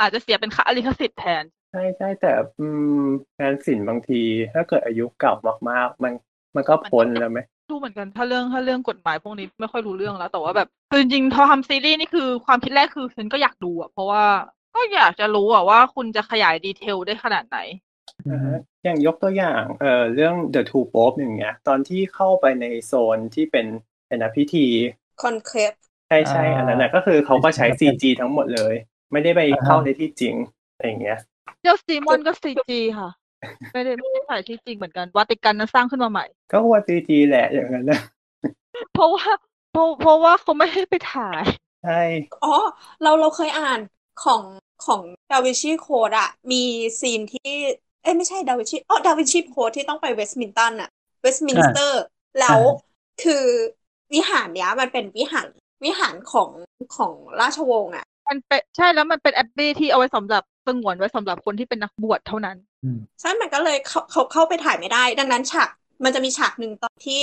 [0.00, 2.66] อาจจะเสียเป็นค่าลิขสิทธิ์แทน ใช่ใช่แต่อื
[3.02, 3.04] ม
[3.40, 4.20] งานศิลป์บางที
[4.54, 5.34] ถ้าเกิดอายุเก่า
[5.70, 6.12] มากๆ มัน
[6.56, 14.22] มันก็พ้นแล้วไหมดูเหมือนกันถ้าเรื่องถ้าเรื่องกฎหมายพวกนี้ไม่ค่อยรู้เรื่องแล้ว แต่ว่าแบบคือจริงๆพอทำซีรีส์นี่คือความคิดแรกคือฉันก็อยากดูอะเพราะว่า
[14.74, 17.58] ก็อยากจะรู้อะว่าคุณจะขยายดีเทลได้ขนาดไหน
[18.28, 23.66] อ่าฮะอย่างยกตัวอย่างเอ่อเรื่อง The Two Pope อย่างเงี้ย ตอนที่เข้าไปในโซนที่เป็น
[24.08, 24.66] เป็นนะพิธี
[25.20, 25.74] คอนเคป
[26.08, 28.74] ใช่ใช่อันนั้นนะก็คือเขาก็ใช้ CG ทั้งหมดเลย
[29.12, 30.34] ไม่ได้ไปเข้าในที่จริง
[30.72, 31.18] อะไรอย่างเงี้ย
[31.62, 33.08] เจ้าซีมอนก็ซีจีค่ะ
[33.72, 38.00] ไม่ได้ไม่ได้ถ่ายที่จริงเหมือนกันวาติกันนั้นสร้างขึ้นมาใหม่ ก็ว่า CG แหละอย่างนั้นนะ
[38.92, 39.26] เพราะว่า
[39.70, 41.44] เพราะเพราะว่าเขาไม่ให้ไปถ่าย
[41.80, 41.92] ใช่
[42.42, 42.48] อ๋อ
[43.00, 43.80] เราเราเคยอ่าน
[44.24, 44.42] ของ
[44.86, 45.00] ของ
[45.32, 46.62] Da Vinci Code อะมี
[47.00, 47.52] scene ที่
[48.02, 50.90] เอ้ยไม่ใช่ Da Vinci อ๋อ Da Vinci Code ที่ต้องไปเวสต์มินตันอะ
[51.22, 52.02] เวสต์มินสเตอร์
[52.40, 52.58] แล้ว
[53.22, 53.44] คือ
[54.12, 55.46] วิหารเนี้ย มันเป็นวิหาร
[55.84, 56.50] วิหารของ
[56.96, 65.68] ของราชวงศ์อะมันเป็นใช่แล้วมันเป็น abbey ที่เอาไว้สำหรับสงวนไว้สำหรับคนที่เป็นนักบวชเท่านั้นอืมใช่มันก็เลยเขาเขาเข้าไปถ่ายไม่ได้ ดังนั้นฉาก
[66.04, 67.22] มันจะมีฉากหนึ่งตอนที่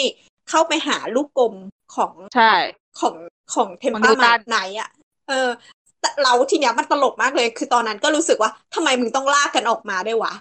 [0.49, 1.53] เข้าไปหาลูกกลม
[1.95, 2.53] ของใช่
[2.99, 3.15] ของ
[3.53, 4.89] ของเทมของปานิวตัมานไหนอะ
[5.27, 5.49] เออ
[6.01, 10.31] แต่เราทีเนี้ยมันตลกมากเลย คือตอนนั้นก็รู้สึกว่าทำไมมึงต้องลากกันออกมาด้วยวะ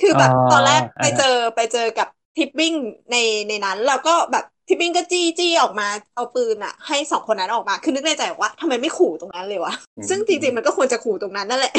[0.00, 2.72] คือแบบอ๋อตอนแรกไปอ่าฮะเจอไปเจอกับทิปปิ้ง
[3.10, 3.16] ใน
[3.48, 9.72] ในนั้นแล้วก็แบบทิปปิ้งก็จี้จี้ออกมาเอาปืนอะให้สองคนนั้นออกมา คือนึกในใจว่าทำไมไม่ขู่ตรงนั้นเลยวะ
[10.08, 11.72] ซึ่งจริงๆมันก็ควรจะขู่ตรงนั้นนั่นแหละ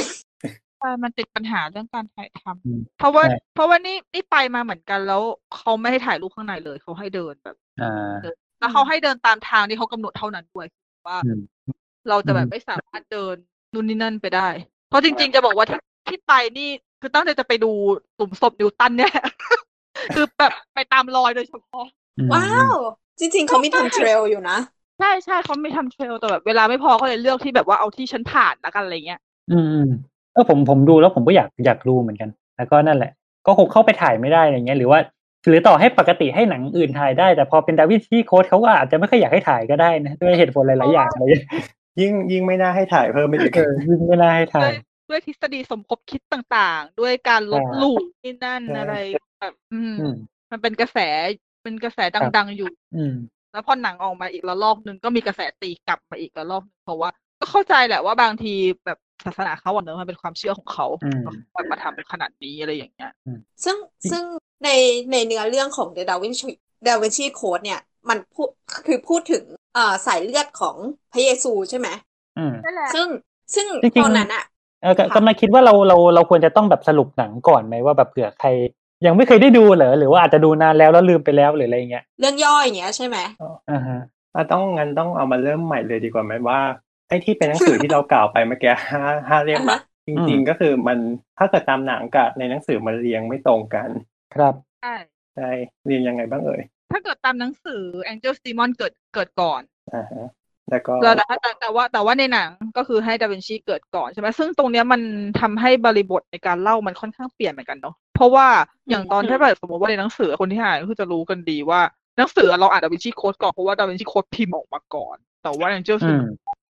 [0.78, 10.68] ใช่มันติดปัญหาเรื่องการถ่ายทำอืมเพราะว่าใช่เพราะว่านี่นี่ไปมาเหมือนกันแล้วเขาไม่ให้ถ่ายรูปข้างในเลยเขาให้เดินแบบอ่าแล้วเขาให้เดินตามทางที่เขากำหนดเท่านั้นด้วย
[11.08, 11.40] ว่าอืม
[12.10, 13.36] เราจะแบอืบมไม่สามารถเดิน
[13.74, 14.48] นู่นนี่นั่นไปได้
[14.90, 16.70] เพราะจริง ๆ จะบอกว่าที่ที่ไปนี่
[17.02, 17.72] คือตั้งใจจะไปดู
[18.16, 19.14] หลุมศพนิวตันเนี่ย
[20.14, 21.86] คือแบบไปตามรอยโดยเฉพาะ
[22.18, 22.76] อืมว้าว
[23.20, 24.58] จริง ๆ เขามีทำเทรลอยู่นะ
[25.00, 29.20] ใช่ใช่เขาไม่ทำเทรลแต่แบบเวลาไม่พอก็เลยเลือกที่แบบว่าเอาที่ฉันผ่านแล้วกันอะไรเงี้ย
[29.52, 29.90] อืมอืม
[30.34, 33.12] เออผมผมดูแล้วผมก็อยากอยากดูเหมือนกัน แล้วก็นั่นแหละ
[33.46, 35.00] ก็คงเข้าไปถ่ายไม่ได้อะไรเงี้ยหรือว่า
[35.48, 41.46] หรือต่อให้ปกติให้หนังอื่นถ่ายได้ แต่พอเป็นดาวินชีโค้ดเขาก็อาจจะไม่ค่อยอยากให้ถ่ายก็ได้นะด้วยเหตุผลหลายๆอย่างอะไรเงี้ย
[42.02, 44.76] ยิ่งยิ่งไม่น่าให้ถ่ายเพิ่มไปอีกเออยิ่งไม่น่าให้ถ่าด้วยย
[45.10, 48.96] ด้วยทฤษฎีสมคบคิดต่างๆ ด้วยการลบใช่หลู่นี่นั่นใช่อะไร
[49.40, 50.16] แบบอืมอืม
[50.52, 50.98] มันเป็นกระแส
[51.64, 53.14] เป็นกระแสครับดัง ๆ อยู่ อืม
[53.52, 58.54] แล้วพอหนังออกมาอีกระลอกหนึ่งก็มีกระแสตีกลับมาอีกระลอกหนึงเพราะว่า ก็เข้าใจแหละว่าบางที
[58.86, 63.12] แบบศาสนาเขาอะเนอะมันเป็นความเชื่อของเขาอืมเขามาทำเป็นขนาดนี้อะไรอย่างเงี้ย
[63.64, 63.78] ซึ่ง
[64.12, 64.24] ซึ่ง
[64.64, 64.70] ใน
[65.12, 66.52] ในเนื้อเรื่องของ The Da Vinci
[66.86, 67.80] Da Vinci Code เนี่ย
[68.10, 68.50] มันพูด
[68.86, 69.44] คือพูดถึง
[69.74, 70.78] เอ่อสายเลือดของ
[71.12, 71.88] พระเยซูใช่ไหม
[72.38, 73.08] อืมนั่นแหละซึ่ง
[73.56, 74.44] ซึ่งจริงๆตอนนั้นอะ
[74.82, 78.50] เออก็ค่ะกำลังคิดว่าเราเราเราควรจะต้องแบบสรุปหนังก่อนไหมว่าแบบเผื่อใคร
[79.06, 83.18] ยังไม่เคยได้ดูเหรอหรือว่าอาจจะดูนานแล้วแล้วลืมไปแล้วหรืออะไรเงี้ยเรื่องย่ออย่างเงี้ยใช่ไหม
[83.72, 84.00] อ่าฮะ
[84.36, 86.60] อะต้องงั้นต้องเอามาเริ่มใหม่เลยดีกว่าไหมว่า
[87.10, 91.00] ไอ้ที่เป็นหนังสือที่เรากล่าวไปเมื่อกี้ห้าห้าเล่มอ่าอะฮะจริง ๆ ก็คือมัน
[91.38, 93.90] ถ้าเกิดตามหนังกับในหนังสือมันเรียงไม่ตรงกัน
[94.36, 94.94] ครับใช่
[95.36, 95.50] ใช่
[95.86, 99.62] เรียงยังไงบ้างเอ่ย ถ้าเกิดตามหนังสือ Angel Demon เกิดเกิดก่อน
[99.96, 100.28] อ่าฮะ
[100.70, 105.02] แล้วก็แล้วแต่แต่แต่ว่าแต่ว่าในหนังก็คือให้ดาวินชีเกิดก่อนใช่ไหมซึ่งตรงเนี้ยมัน
[105.40, 108.48] ทำให้บริบทในการเล่ามันค่อนข้างเปลี่ยนเหมือนกันเนาะเพราะว่า
[108.90, 111.82] อย่างตอนที่แบบสมมติว่าในหนังสือคนที่อ่านก็คือจะรู้กันดีว่า
[112.18, 116.24] หนังสือเราอ่าน Da Vinci Code ก่อนเพราะว่า Da Vinci Code พิมพ์ออกมาก่อน แต่ว่าอย่างเจ้าอืม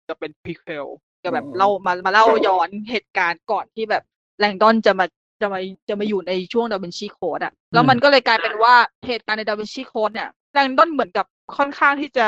[0.09, 0.87] จะเป็น prequel
[1.23, 4.03] จะแบบเล่ามามาเล่าย้อนเหตุการณ์ก่อนที่แบบ
[4.39, 5.05] แลงดอนจะมา
[5.45, 8.75] จะมาจะมาอยู่ในช่วง Da Vinci Code อะแล้วมันก็เลยกลายเป็นว่า
[9.07, 11.25] เหตุการณ์ใน Da Vinci Code เนี่ยแลงดอนเหมือนกับ
[11.57, 12.27] ค่อนข้างที่จะ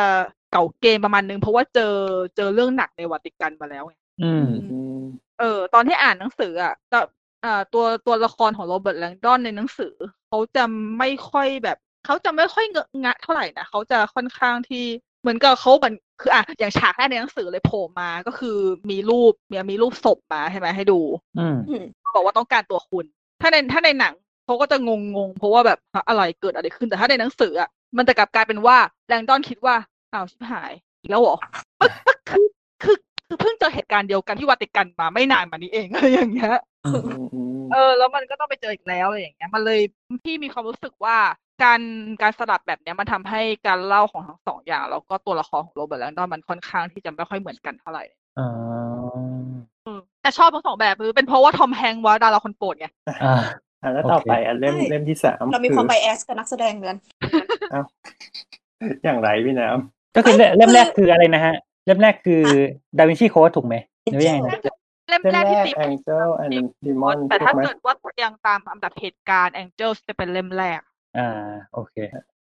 [0.52, 1.94] เก๋าเกมประมาณนึงเพราะว่าเจอ
[2.36, 5.02] เจอเรื่องหนักในวาติกันมาแล้วไงอืมอืม
[5.40, 7.00] เออ ตอนที่อ่านหนังสืออะแต่
[7.46, 9.94] อ่าตัวตัวละครของโรเบิร์ตแลงดอนในหนังสือ
[10.28, 10.64] เขาจะ
[11.00, 14.86] ไม่ค่อยแบบ เขาจะไม่ค่อยเงอะงะเท่าไหร่นะเขาจะค่อนข้างที่
[15.22, 18.58] เหมือนกับเขาเหมือนคืออะอย่างฉากแรกในหนังสือเลยโผล่มาก็คือ
[18.90, 21.00] มีรูปมีมีรูปศพมาใช่ไหมให้ดู
[21.40, 21.84] อืมอืม
[22.16, 23.06] บอกว่าต้องการตัวคุณ
[23.42, 24.14] ถ้าในถ้าในหนัง
[24.46, 29.76] เขาก็จะงงงๆเพราะว่าแบบฮะอะไรเกิดอะไรขึ้นแต่ถ้าในหนังสืออะมันจะกลับกลายเป็นว่าแลงดอนคิดว่า
[30.14, 31.38] อ้าวชิบหายอีกแล้วเหรอ
[31.80, 32.48] ปึ๊กปึ๊กคือ
[32.84, 39.80] คือคือเพิ่งเจอเหตุการณ์เดียวกันที่วาติกันมาไม่นานมานี้เองอะไรอย่างเงี้ยอืมอืมอืมเออ แล้วมันก็ต้องไปเจออีกแล้วอะไรอย่างเงี้ย มันเลย
[40.24, 41.18] พี่มีความรู้สึกว่า
[41.64, 41.82] การ
[42.22, 48.04] การสลับแบบเนี้ยมันทำให้การเล่าของทั้งสองอย่าง แล้วก็ตัวละครของโรเบิร์ตแลงดอนมันค่อนข้างที่จะไม่ค่อยเหมือนกันเท่าไหร่
[48.40, 48.48] อ๋อ
[50.28, 52.88] แต่ชอบทั้งสองแบบคือเป็นเพราะว่าทอมแฮงค์ว่าดาราคนโปรดไง
[53.24, 53.36] อ่า
[53.82, 56.98] อะแล้วต่อโอเคไปอันเล่มใช่เล่มที่สามเรามีความอไบแอสกับนักแสดงเหมือนกัน
[59.04, 59.68] อย่างไรพี่น้
[60.16, 62.44] ก็คือเอ้ยเล่มแรกคือคืออะไรนะฮะ เล่มแรกคือ
[62.98, 64.54] ดาวินชีโค้ดถูกไหมหรือว่ายังไงนะ
[65.10, 70.82] เล่มำเล่มแรกแรที่กตี Angel and Demon แต่ถูถ้ากไหมเกิดว่ายังตามลำดับเหตุการณ์ Angels จะเป็นเล่มแรก
[71.18, 71.30] อ่า
[71.74, 71.96] โอเค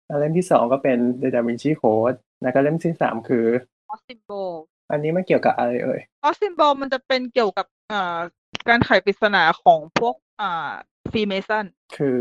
[0.07, 3.47] แล้วเล่มที่สองก็เป็น The Da Vinci Code แล้วก็เล่มที่สามคือ
[3.93, 4.51] o s s i m b o l
[4.91, 8.19] อันนี้มันเกี่ยวกับอะไรเอ่ย o s s i m b o l มันจะเป็นเกี่ยวกับอ่า
[8.69, 10.73] การไขปริศนาของพวกอ่า
[11.13, 11.65] ฟรีเมสัน
[11.97, 12.21] คือ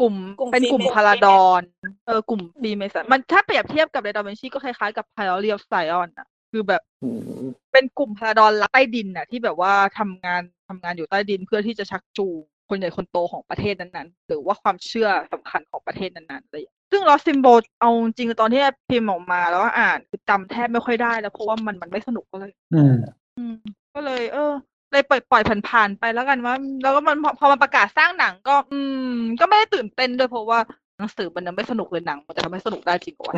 [0.00, 1.62] กลุ่มกลุ่มเป็นกลุ่ม Freemason ภราดร
[2.06, 7.10] เออกลุ่ม Freemason มันถ้าเปรียบเทียบกับเร Da Vinci ก็คล้ายๆกับ p i o r y of Zion อะคือแบบอื
[7.42, 17.46] มเป็นกลุ่มพาราดอนลับใต้ดินน่ะ ที่แบบว่าทำงานทำงานอยู่ใต้ดินเพื่อที่จะชักจูงคนใหญ่คนโตของประเทศนั้นๆ หรือว่าความเชื่อสำคัญของประเทศนั้นๆอะไรอย่างเงี้ย ซึ่ง Lost Symbol
[17.80, 22.94] เอาจริงๆตอนที่พิมพ์ออกมาแล้วก็อ่านคือจำแทบไม่ค่อยได้แล้วเพราะว่ามันมันไม่สนุกก็เลย อืม
[23.38, 23.54] อืม
[23.94, 24.52] ก็เลย เออ
[24.92, 30.58] เลยปล่อยปล่อยผ่านๆไปแล้วกันว่า แล้วก็มันพอพอมันประกาศสร้างหนังก็ อืม ก็ไม่ได้ตื่นเต้นด้วยเพราะว่า
[30.98, 33.34] หนังสือมันยังไม่สนุกเลยหนัง มันจะทำให้สนุกได้จริงกว่า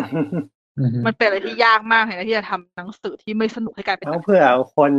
[0.79, 4.45] อืมมันเป็นอะไรที่ยากมากเลยนะที่จะทำหนังสือที่ไม่สนุกให้กลายเป็นหเอานังเผื่อ
[4.77, 4.91] คน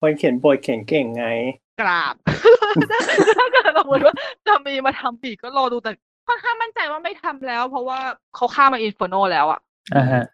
[0.00, 1.26] คนเขียนบทเขียนเก่งไง
[1.80, 2.14] กราบ
[3.38, 4.14] ถ้าเกิดสมมติว่า
[4.46, 5.92] จะมีมาทำอีกก็รอดูแต่
[6.30, 7.98] ค่อนข้างมั่นใจว่าไม่ทำแล้ว เพราะว่า
[8.34, 9.60] เขาข้ามมาอินฟ r โนแล้วอะ
[9.96, 10.24] อ่าฮะ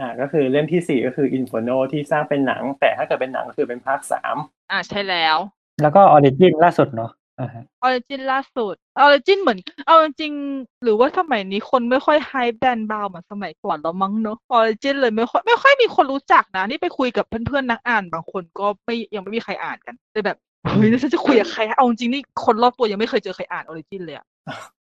[0.00, 4.36] อ่าก็คือเล่มที่สี่ก็คือ Inferno ที่สร้างเป็นหนัง แต่ถ้าเกิดเป็นหนังก็คือเป็นภาคสาม
[4.70, 5.36] อ่าใช่แล้ว
[5.82, 24.02] แล้วก็ Origin ล่าสุดเนาะอ่าฮะ Origin ล่าสุด Origin เหมือนเอาจริงๆหรือว่าสมัยนี้คนไม่ค่อย hype Dan Brown เหมือนสมัยก่อนแล้วมั้งเนอะ Origin เลยไม่ค่อยไม่ค่อยมีคนรู้จักนะ นี่ไปคุยกับเพื่อนๆนักอ่านบางคนก็ไม่ยังไม่มีใครอ่านกันเลยแบบเฮ้ยแล้วฉันจะคุยกับใครเอาจริงๆนี่คนรอบตัวยังไม่เคยเจอใครอ่าน Origin
[24.04, 24.26] เลยอะ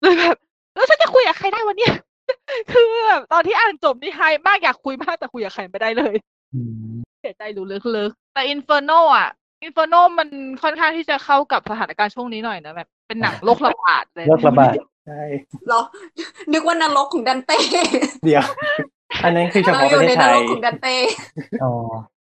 [0.03, 0.37] เลยแบบ
[0.75, 1.95] แล้วฉันจะคุยกับใครได้วันเนี้ย
[2.73, 6.15] คือแบบตอนที่อ่านจบนี่ high มากอยากคุยมากแต่คุยกับใครไม่ได้เลย
[6.55, 6.61] อื
[6.91, 9.29] มเสียใจรู้ลึกๆแต่ Inferno อะ
[9.67, 10.29] Inferno มัน
[10.63, 14.75] ค่อนข้างที่จะเข้ากับสถานการณ์ช่วงนี้หน่อยนะแบบเป็นหนังโรคระบาดเลยโรคระบาด
[15.07, 15.23] ใช่
[15.67, 15.81] เหรอ
[16.53, 17.59] นึกว่านรกของดันเต้
[18.25, 18.45] เดียว
[19.25, 20.97] อันนั้นคือเฉเราพาะอประยู่เทศในนไทรยกของดันเต้
[21.63, 21.73] อ๋อ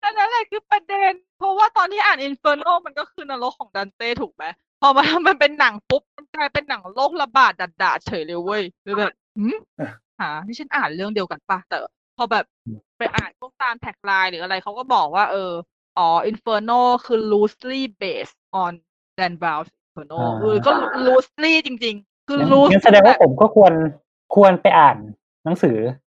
[0.02, 4.44] นั่นนั่นแหละคือประเด็น เพราะว่าตอนที่อ่าน Inferno มันก็คือนรกของดันเต้ถูกไหม
[4.80, 9.56] พอมาทำมันเป็นหนังปุ๊บมัน กลายเป็นหนังโรคระบาดด่าๆเฉยเลยเว้ยคือแบบหืม
[10.20, 11.78] หาที่ฉันอ่านเรื่องเดียวกันปะแต่
[12.16, 12.44] พอแบบ
[12.98, 15.52] ไปอ่านพวกตามแท็กไลน์หรืออะไรเขาก็บอกว่า เออ
[15.98, 18.72] อ๋อ Inferno คือ loosely based on
[19.18, 20.70] Dan Brown's Inferno อ่าเออก็
[21.06, 23.72] loosely จริง ๆ คืองั้น loose งั้นแสดงว่าผมก็ควร
[24.34, 24.96] ควรไปอ่าน
[25.44, 25.76] หนังสือ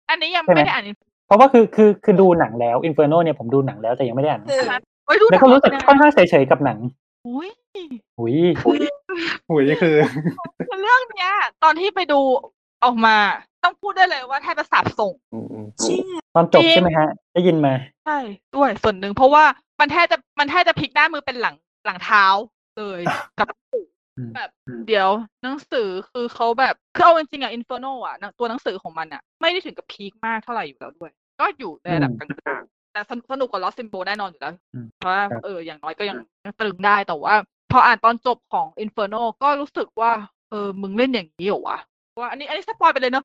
[0.10, 0.84] อันนี้ยังใช่ไหมไม่ได้อ่าน
[1.28, 4.70] เพราะว่าคือคือคือดูหนังแล้วอินเฟอร์โนเนี่ยผมดูหนังแล้วแต่ยังไม่ได้อ่านหนังคือสือ
[5.06, 6.78] เอ้ยดูแล้วก็รู้สึกหนังค่อนข้างเฉยๆกับหนัง
[7.28, 7.50] อุ้ย
[8.18, 8.36] หุย
[9.50, 9.96] หุยนี่คือ
[10.82, 11.32] เรื่องเนี้ย
[11.64, 12.20] ตอนที่ไปดู
[12.84, 13.18] ออกมา
[13.64, 17.74] ต้องพูดได้เลยว่าแทบจะสาบส่งอืมอืมจริงตอนจบจริงใช่ไหมฮะ ได้ยินมา
[18.06, 18.18] ใช่
[18.56, 19.44] ด้วยส่วนหนึ่งเพราะว่า
[19.80, 22.26] มันแทบจะมันแทบจะพลิกหน้ามือเป็นหลังหลังเท้า
[22.78, 23.02] เลย
[23.40, 23.48] กับ
[24.18, 25.10] อืมแบบอืมเดี๋ยว
[25.44, 37.36] หนังสือคือเขาแบบคือเอาจริงๆอะอินฟ r โนอะหนังตัวหนังสือของมันอะไม่ได้ถึงกับ peak มากเท่าไหร่อยู่แล้วด้วย ก็อยู่ในระดับกลางๆแต่สนุกสนุกกว่า Lost Symbol แน่นอนอยู่แล้วอืมเพราะว่าครับเอออย่างน้อยก็ยังยังตรึงได้แต่ว่า
[37.72, 40.12] พออ่านตอนจบของ Inferno ก็รู้สึกว่า
[40.50, 41.80] เออ มึงเล่นอย่างนี้เหรอวะ
[42.20, 43.24] ว่าอันนี้อันนี้ spoil ไปเลยเนาะ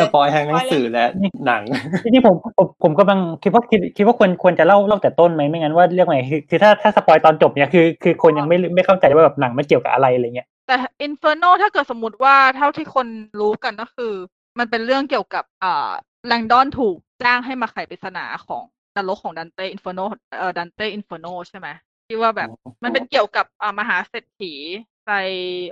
[0.00, 1.06] spoil ทั้งหนังสือและ
[1.46, 1.62] หนัง
[2.04, 13.06] จริงๆผมผมผมกำลังคิดว่าคิดคิดว่าควรควรจะเล่าเล่าแต่ต้นไหมไม่งั้นว่าเรื่องไงคือคือถ้าถ้า spoil ตอนจบเนี่ยคือคือคนยังไม่ไม่เข้าใจว่าแบบหนังมันเกี่ยวกับอะไรอะไรเงี้ยแต่ Inferno ถ้าเกิดสมมติว่าเท่าที่คน
[13.40, 14.12] รู้กันก็คือ
[14.58, 15.90] มันเป็นเรื่องเกี่ยวกับอ่า
[16.26, 18.64] แลงดอนถูกจ้างให้มาไขปริศนาของ
[18.96, 20.00] นรกของดันเต้อินฟ r โน
[20.38, 21.68] เอ่อดันเต้อินฟ r โนใช่ไหม
[22.06, 22.48] ที่ว่าแบบ
[22.82, 24.52] มันเป็นเกี่ยวกับอ่ามหาเศรษฐี
[25.04, 25.10] ไซ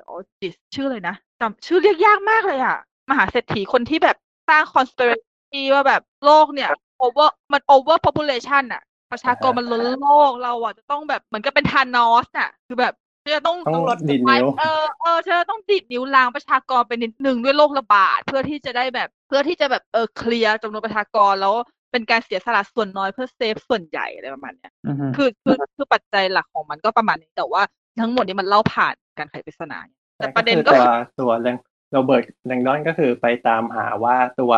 [0.03, 2.79] โอจิสชื่อเลยนะจำชื่อเรียกยากมากเลยอะ
[3.11, 4.17] มหาเศรษฐีคนที่แบบ
[4.49, 6.71] สร้างคอน spiracy ว่าแบบโลกเนี่ย
[7.05, 12.95] over มัน over population อะประชากรมันล้นโลกเราอะจะต้องแบบเหมือนกับเป็นทานอสน่ะคือแบบ
[13.35, 21.55] จะต้องต้องลดดีดนิ้วเออเออเธอต้องดิดนิ้วล้างประชากรไปนิดนึงด้วยโรคระบาดเพื่อที่จะได้แบบ เพื่อที่จะแบบเออเคลียร์จำนวนประชากรแล้ว
[21.95, 27.63] เป็นการเสียสละส่วนน้อยเพื่อเซฟส่วนใหญ่อะไรประมาณเนี้ยอือฮึคือคือคือปัจจัยหลักของมันก็ประมาณนี้แต่ว่า
[28.01, 29.79] ทั้งหมดนี้มันเล่าผ่านการไขปริศนา
[30.19, 30.85] แต่ประเด็นก็คือตัว
[31.21, 31.57] ตัวแรง
[31.93, 34.53] โรเบิร์ตแรงดอนก็คือไปตามหาว่าตัว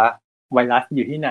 [0.53, 1.31] ไวรัสอยู่ที่ไหน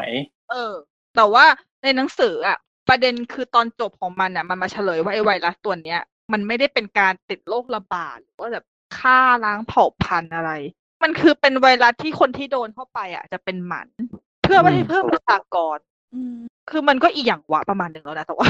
[0.52, 0.74] เออ
[1.16, 1.46] แต่ว่า
[1.84, 2.58] ในหนังสืออะ
[2.90, 8.66] ประเด็นคือตอนจบของมันอะ มันมาเฉลยว่าไอ้ไวรัสตัวเนี้ย มันไม่ได้เป็นการติดโรคระบาดหรือว่าแบบ
[8.98, 10.52] ฆ่าล้างเผ่าพันธุ์อะไร
[11.04, 13.88] มันคือเป็นไวรัสที่คนที่โดนเข้าไปอะ จะเป็นหมัน
[14.44, 15.78] เพื่อไม่ให้เพิ่มประชากร
[16.16, 16.36] อืม
[16.70, 18.48] คือมันก็อีหยังวะประมาณหนึ่งแล้วนะ แต่ว่า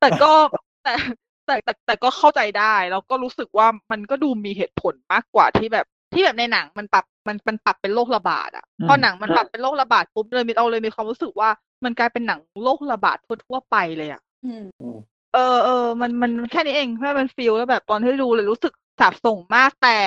[0.00, 0.32] แต่ก็
[0.84, 0.94] แต่
[1.46, 11.48] แต่แต่แต่ก็เข้าใจได้ แล้วก็รู้สึกว่ามันก็ดูมีเหตุผลมากกว่าที่แบบที่แบบในหนังมันปรับมันมันปรับเป็นโรคระบาดอะพอหนังมันปรับเป็นโรคระบาดปุ๊บเลยมีเอาเลยมีความรู้สึกว่า
[11.84, 13.16] มันกลายเป็นหนังโรคระบาด
[13.48, 14.64] ทั่วๆไปเลยอะอืม
[15.34, 19.98] เออเออมันมันแค่นี้เองแค่มันฟีลแล้วแบบตอนที่ดูเลยรู้สึกสาบส่งมากแต่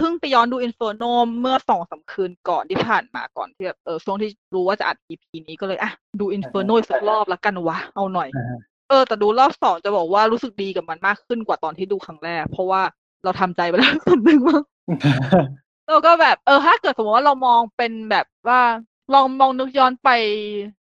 [0.00, 12.82] เพิ่งไปย้อนดู Inferno เมื่อสองสามคืนก่อนที่ผ่านมาก่อนที่แบบเออช่วงที่รู้ว่าจะอัด EP นี้ก็เลยอะดู Inferno สักรอบละกันวะ เอาหน่อยอ่าฮะเออ แต่ดูรอบสองจะบอกว่ารู้สึกดีกับมันมากขึ้นกว่าตอนที่ดูครั้งแรก เพราะว่า
[13.24, 14.58] เราทำใจไปแล้วส่วนหนึ่งว่า
[15.88, 18.60] เราก็แบบเออถ้าเกิดสมมติว่าเรามองเป็นแบบว่า
[19.14, 20.08] ลองมองนึกย้อนไป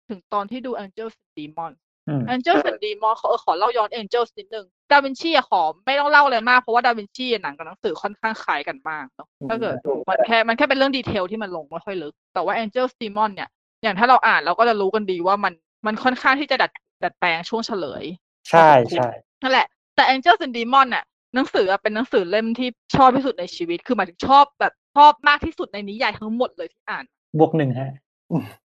[0.10, 1.76] ถึงตอนที่ดู Angels and
[2.08, 9.76] Demons อืม Angels and Demons ขอเออขอเล่าย้อน Angels นิดนึงดาวินชีอะขอไม่ต้องเล่าเลยมาก เพราะว่าดาวินชีหนังกับหนังสือค่อนข้างคล้ายกันมากเนาะถ้าเกิด
[10.10, 13.50] มันแค่มันแค่เป็นเรื่องดีเทลที่มันลงไม่ค่อยลึก แต่ว่า Angels Demon เนี่ย
[13.84, 15.54] อย่างถ้าเราอ่านเราก็จะรู้กันดีว่ามัน
[15.86, 16.72] มันค่อนข้างที่จะดัด
[17.04, 18.04] ดัดแปลงช่วงเฉลย
[18.50, 19.08] ใช่ใช่
[19.42, 21.04] นั่นแหละ แต่ Angels and Demon น่ะ
[21.36, 27.04] หนังสืออะเป็นหนังสือเล่มที่ชอบที่สุดในชีวิต คือหมายถึงชอบแบบชอบมากที่สุดในนิยายทั้งหมดเลยที่อ่าน
[27.40, 27.92] บวกหนึ่งฮะ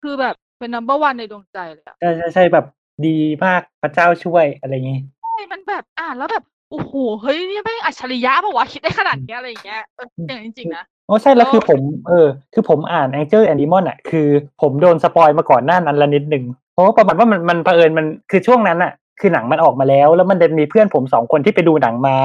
[0.03, 2.65] คือแบบเป็น number one ในดวงใจเลยอะใช่ใช่ใช่แบบ
[3.07, 14.29] ดีมากพระเจ้าช่วยอะไรอย่างงี้ใช่มันแบบอ่านแล้วแบบโอ้โหเฮ้ยนี่แม่งอัจฉริยะปะวะคิดได้ขนาดเนี้ยอะไรอย่างเงี้ยเอออย่างจริงๆนะโอ้ใช่แล้วแล้วคือผมเออคือผมอ่าน Angel and Demon อะคือ
[14.63, 22.17] ผมโดนสปอยมาก่อนหน้านั้นละนิดหนึ่งเพราะว่าประมาณว่ามันมันเผอิญมันคือช่วงนั้นอะ คือหนังมันออกมาแล้ว แล้วมันจะมีเพื่อนผมสองคนที่ไปดูหนังมา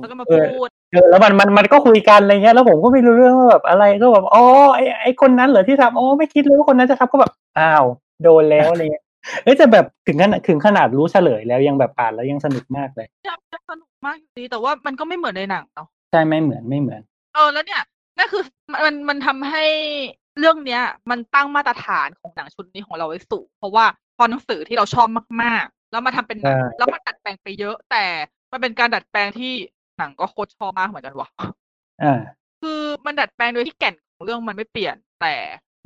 [0.00, 7.84] แล้วก็มาเออพูดเออแล้วมันมันมันก็คุยกันอะไรเงี้ยแล้วผมก็ไม่รู้เรื่องว่าแบบอะไรก็แบบอ๋อไอไอคนนั้นเหรอที่ทำอ๋อไม่คิดเลยว่าคนนั้นจะทำก็แบบอ้าว
[8.22, 9.03] โดนแล้วอะไรเงี้ย
[9.44, 17.02] เอ้ยแต่แบบถึงขนาดถึงขนาดรู้เฉลยแล้วยังแบบอ่านแล้วยังสนุกมากเลยจะจะสนุกมากอยู่ดีแต่ว่ามันก็ไม่เหมือนในหนังเนาะใช่ไม่เหมือนไม่เหมือน
[17.34, 17.82] เออแล้วเนี่ย
[18.18, 19.64] นั่นคือมันมันมันทำให้
[20.38, 23.84] เรื่องเนี้ย มันตั้งมาตรฐานของหนังชุดนี้ของเราไว้สูงเพราะว่า
[24.16, 25.08] พอหนังสือที่เราชอบ
[25.42, 28.04] มากๆ แล้วมาทำเป็นหนังใช่แล้วมันดัดแปลงไปเยอะ แต่
[28.52, 29.52] มันเป็นการดัดแปลงที่
[29.98, 31.28] หนังก็โคตรชอบมากเหมือนกันว่ะ
[32.02, 32.20] อ่า
[32.60, 35.34] คือมันดัดแปลงโดยที่แก่นของเรื่องมันไม่เปลี่ยนแต่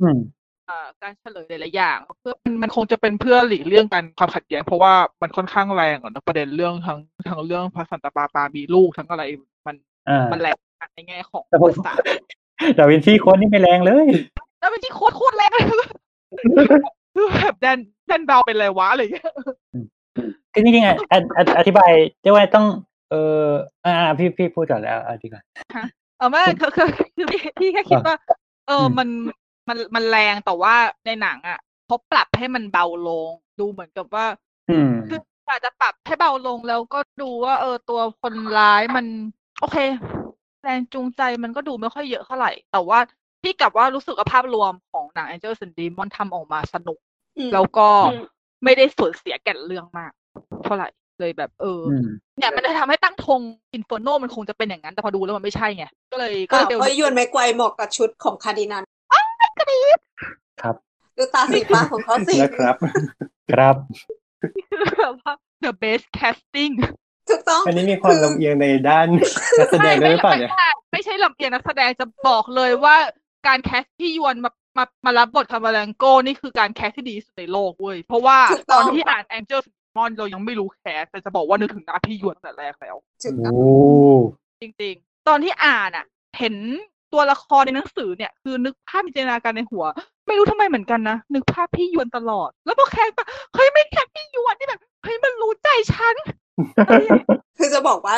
[0.01, 0.38] อืมเอ่อ
[1.01, 9.23] การเฉลยหลายๆอย่าง เพื่อมันมันคงจะเป็นเพื่อหลีกเลี่ยงกันความขัดแย้งเพราะว่ามันค่อนข้างแรงอะนะประเด็นเรื่องทั้งทั้งเรื่องพระสันตะปาปามีลูกทั้งอะไร
[9.67, 9.75] มัน
[10.09, 11.93] อ่ามันแรงมากในแง่ของแต่ผมภาษา
[12.77, 14.07] ดาวินชีโค้ดนี่ไม่แรงเลย
[14.59, 15.89] แล้วเป็นที่โคตรโคตรแรงเลย
[17.15, 17.77] คือแบบแดน
[18.07, 19.31] แดนเบาเป็นไรวะอะไรอย่างเงี้ย
[20.53, 22.65] คือจริงๆอะอออธิบายเรียกว่าต้อง
[23.09, 23.43] เออ
[23.85, 25.41] อ่าพี่พี่พูดก่อนแล้วอะดีกว่า
[26.17, 28.15] เออไม่คือคือคือพี่พี่แค่คิดว่า
[28.67, 29.07] เอออมมัน
[29.69, 34.25] มันมันแรงแต่ว่าในหนังอะเขาปรับให้มันเบาลง ดูเหมือนกับว่า
[34.69, 39.05] อืมคืออาจจะปรับให้เบาลงแล้วก็ดูว่า เออตัวคนร้ายมัน
[39.61, 39.77] โอเค
[40.63, 42.99] แรงจูงใจมันก็ดูไม่ค่อยเยอะเท่าไหร่ แต่ว่า
[43.41, 46.97] พี่กลับว่ารู้สึกว่าภาพรวมของหนัง Angels and Demons ทำออกมาสนุก
[47.37, 48.21] อืมแล้วก็อืม
[48.63, 50.11] ไม่ได้สูญเสียแก่นเรื่องมาก
[50.63, 50.87] เท่าไหร่
[51.19, 53.41] เลยแบบเออออืมเนี่ยมันจะทำให้ตั้งธง
[53.73, 58.83] อินฟ r โนมันคงจะเป็นอย่างนั้น แต่พอดูแล้วมันไม่ใช่ไง ก็เลยก็ก็เลย blame เอ้ยยวนไม่ไกวเหมาะกับชุดของคาร์ดินัล
[60.61, 60.75] ครับ
[61.17, 62.75] ดูตาสีฟ้าของเขาสินะครับ
[63.51, 63.75] ครับ
[64.99, 66.73] แบบว่า the best casting
[67.29, 69.07] ถูกต้องอันนี้มีความลำเอียงในด้าน
[69.59, 72.95] นักแสดงด้วยหรือเปล่าเนี่ยไม่ใช่ไม่ใช่ลำเอียงนักแสดงจะบอกเลยว่า
[73.47, 83.57] การ cast พี่ยวนมามามารับบท Camerlengo นี่คือการ cast ที่ดีที่สุดในโลกเว้ย เพราะว่าถูกต้องตอนที่อ่าน Angel Demon เรายังไม่รู้ cast แต่จะบอกว่านึกถึงหน้าพี่ยวนตั้งแต่แรกแล้วโอ้ถูกโอ้ต้อง
[84.61, 86.05] จริงๆตอนที่อ่านอะ
[86.39, 86.55] เห็น
[87.13, 89.85] ตัวละครในหนังสือเนี่ยคือนึกภาพจินตนาการในหัว
[90.27, 96.15] ไม่รู้ทำไมเหมือนกันนะ นึกภาพพี่ยวนตลอด แล้วพอ cast ปะเฮ้ยไม่ cast พี่ยวนนี่แบบเฮ้ยมันรู้ใจฉัน
[97.57, 98.15] คือจะบอกว่า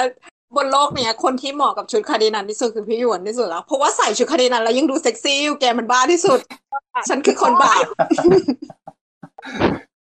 [0.56, 6.40] บนโลกเนี้ยคนที่เหมาะกับชุดคาร์ดินัลที่สุดคือพี่ยวนที่สุดแล้วเพราะว่าใส่ชุดคาร์ดินัลแล้วยังดูเซ็กซี่อยู่แกมันบ้าที่สุด
[7.10, 7.74] ฉันคือคนบ้า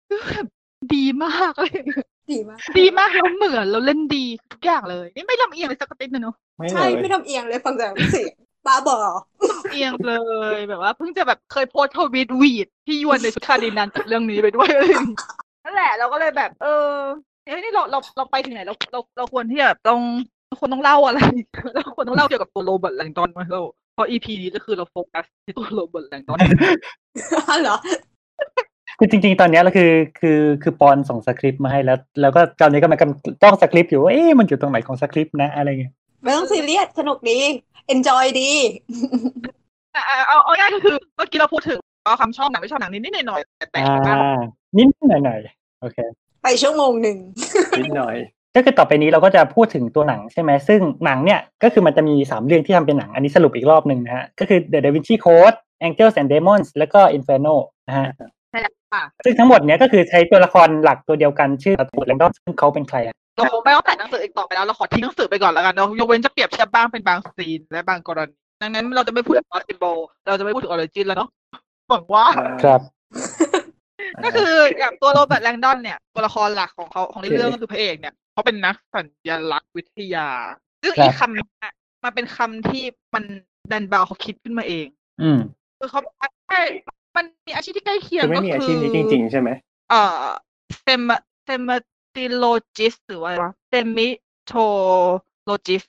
[0.09, 0.45] คือแบบ
[0.93, 1.71] ดีมากเลย
[2.31, 8.33] ดีมาก ดีมากแล้วเหมือนเราเล่นดีทุกอย่างเลย นี่ไม่ลำเอียงเลยสักนิดนะเนาะไม่ใช่เลยไม่ลำเอียงเลยฟังจากเสียง
[8.65, 10.13] บ้าบอลำเอียงเล
[10.57, 15.17] ยแบบว่าเพิ่งจะแบบเคยโพสต์ tweet tweet พี่ยวนในชุดคาร์ดินัลจากเรื่องนี้ไปด้วยอะไรอย่างงี้
[15.63, 16.89] นั่นแหละเราก็เลยแบบ เออ
[17.45, 20.01] เอ้ยนี่เราเราเราไปถึงไหนเราเราเราควรที่จะแบบต้อง
[20.47, 21.19] เราควรต้องเล่าอะไร
[21.75, 23.61] เราควรต้องเล่าเกี่ยวกับตัวโรเบิร์ตแลงดอนไหมเรา
[23.93, 26.39] เพราะ EP นี้ก็คือเราโฟกัสที่ตัวโรเบิร์ตแลงดอน
[27.61, 27.77] เหรอ
[28.99, 35.93] คือจริง ๆ ตอนเนี้ยเราคือคือคือปอนส่งสคริปต์มาให้แล้ว แล้วก็ตอนนี้ก็มันกำลังจ้องสคริปต์อยู่ว่าเอ๊ะมันอยู่ตรงไหนของสคริปต์นะอะไรเงี้ย
[36.23, 37.39] ไม่ต้องซีเรียสสนุกดี
[37.93, 38.51] enjoy ดี
[39.95, 44.37] อะเอาเอาง่ายๆก็คือเมื่อกี้เราพูดถึงว่าความชอบหนังไม่ชอบหนังนิดๆหน่อยๆแต่แต่อ่าบ้าง
[44.77, 45.97] นิดหน่อยหน่อยๆโอเค
[46.43, 47.17] ไปชั่วโมงหนึ่ง
[47.79, 48.15] นิดหน่อย
[48.55, 57.55] ก็คือต่อไปนี้เราก็จะพูดถึงตัวหนังใช่ไหมซึ่งหนังเนี่ยก็คือมันจะมีสามเรื่องที่ทำเป็นหนังอันนี้สรุปอีกรอบหนึ่งนะฮะก็คือ The Da Vinci Code Angels and Demons แล้วก็ Inferno
[57.87, 58.07] นะฮะ
[58.51, 69.83] ใช่แล้วค่ะซึ่งทั้งหมดเนี้ยก็คือใช้ตัวละครหลักตัวเดียวกันชื่อตัวแลงดอนซึ่งเขาเป็นใครอะ เราคงไม่ต้องแต่หนังสืออีกต่อไปแล้วเราขอทิ้งหนังสือไปก่อนแล้วกันเนาะยกเว้นจะเปรียบเทียบบ้างเป็นบางซีนและบางกรณีดังนั้นเราจะไม่พูดถึง Lost Symbol
[70.27, 71.29] เราจะไม่พูดถึง Origin แล้วเนาะ
[71.89, 72.25] หวังว่า
[72.63, 72.81] ครับ
[74.23, 80.27] ก็คืออย่างตัวโรเบิร์ตแลงดอนเนี่ยตัวละครหลักของเขาของในเรื่องก็คือพระเอกเนี่ยเขาเป็นนักสัญลักษณ์วิทยา
[80.83, 81.71] ซึ่งครับอีคำเนี้ย
[82.03, 84.87] มันเป็นคำที่มันแดนบราวน์เขาคิดขึ้นมาเอง
[85.21, 85.39] อืม
[85.79, 85.99] คือเขา
[86.47, 86.59] ใช่
[87.15, 89.49] มันมีอาชีพที่ใกล้เคียงคือไม่ก็มีอาคืชีพนี้จริง ๆ ใช่ไหม
[89.89, 90.25] เอ่อ
[90.81, 91.01] sem
[91.45, 91.61] sem
[92.15, 94.07] tilogist หรือว่าอะไรวะ semi
[94.47, 95.83] tologist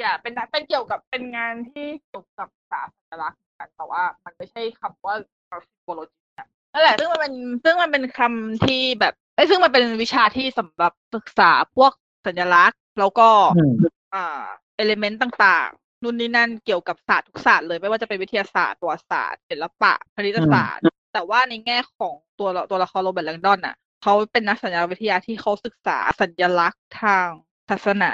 [0.00, 5.14] อย่าเป็นนักเป็นเกี่ยวกับเป็นงานที่เกี่ยวกับศาสตร์สัญลักษณ์กันแต่ว่า มันไม่ใช่คำว่า
[5.48, 7.34] symbology อะนั่นแหละซึ่งมันเป็น
[7.64, 11.92] ซึ่งมันเป็นคำที่แบบไอ้ยซึ่งมันเป็นวิชาที่สำหรับศึกษาพวก
[12.26, 13.74] สัญลักษณ์ แล้วก็อืม
[14.14, 14.42] อ่า
[14.76, 20.82] element ต่างๆนู่นนี่นั่นเกี่ยวกับศาสตร์ทุกศาสตร์เลยไม่ว่าจะเป็นวิทยาศาสตร์ประวัติศาสตร์ศิลปะคณิตศาสตร์
[21.14, 23.76] แต่ว่าในแง่ของตัวละตัวละครโรเบิร์ตแลงดอนน่ะ
[24.08, 27.26] เขาเป็นนักสัญญาวิทยาที่เขาศึกษาสัญลักษณ์ทาง
[27.70, 28.12] ศาสนา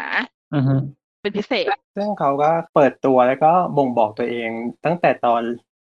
[0.54, 0.74] อือฮึ
[1.20, 4.50] เป็นพิเศษ ซึ่งเขาก็เปิดตัวแล้วก็บ่งบอกตัวเอง
[4.84, 5.42] ตั้งแต่ตอน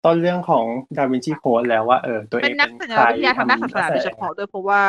[0.05, 0.65] ต้นเรื่องของ
[0.97, 4.83] Da Vinci Code แล้วว่าเออตัวเอเป็งนนักเป็นสัญใครญาวิทยาทางด้านศาสนาโดยเฉพาะด้วยเพราะว่า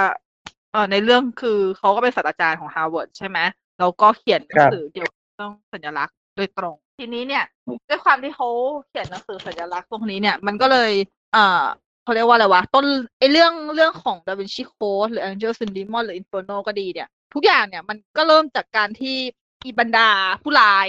[0.73, 3.39] เออในเรื่องคือเขาก็เป็นศาสตราจารย์ของฮาร์วาร์ดใช่ไหม
[3.79, 7.45] แล้วก็เขียนหนังสือเกี่ยวกับเรื่องสัญลักษณ์โดยตรง ทีนี้เนี่ย
[7.89, 8.49] ด้วยความที่เขา
[8.89, 10.93] เขียนหนังสือสัญลักษณ์พวกนี้เนี่ย มันก็เลย
[11.33, 11.65] เอ่อ
[12.05, 12.85] เขาเรียกว่าอะไรวะ ต้น
[13.19, 19.17] ไอเรื่องเรื่องของดาวินชีโค้ดหรือ Angel Sin Demon หรือ Inferno ก็ดีเนี่ย ทุกอย่างเนี่ยมันก็เริ่มจากการที่
[19.65, 20.11] อีบรรดา
[20.43, 20.89] ผู้ร้าย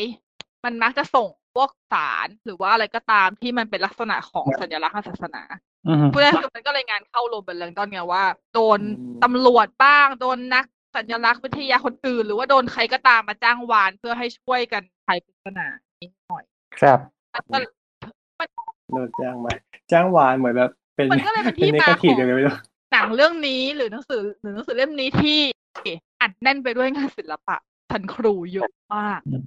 [0.66, 5.44] มันมักจะส่งพวกสารหรือว่าอะไรก็ตามที่มันเป็นลักษณะของสัญลักษณ์ทางศาสนา
[5.88, 8.24] อือฮึผู้ได้คือมันก็เลยงานเข้าโรเบิร์ตแลงดอนไงว่า
[8.54, 8.80] โดน
[9.24, 15.68] ตำรวจบ้าง โดนนักสัญลักษณ์วิทยาคนอื่น หรือว่าโดนใครก็ตามมาจ้างวานเพื่อให้ช่วยกันไขปริศนา
[16.02, 16.44] นี้หน่อย
[16.80, 17.00] ครับ
[17.34, 17.58] มันก็
[18.94, 19.54] โดนจ้างมา
[19.92, 22.56] จ้างวานเหมือนแบบ เป็นมันก็เลยเป็นที่นมากาทีของเดียวกันไม่รู้
[22.92, 25.40] หนังเรื่องนี้หรือหนังสือหรือหนังสือเล่มนี้ที่
[26.22, 27.56] อัดแน่นไปด้วยงานศิลปะ
[27.92, 29.44] ทันครูเยอะมากอืม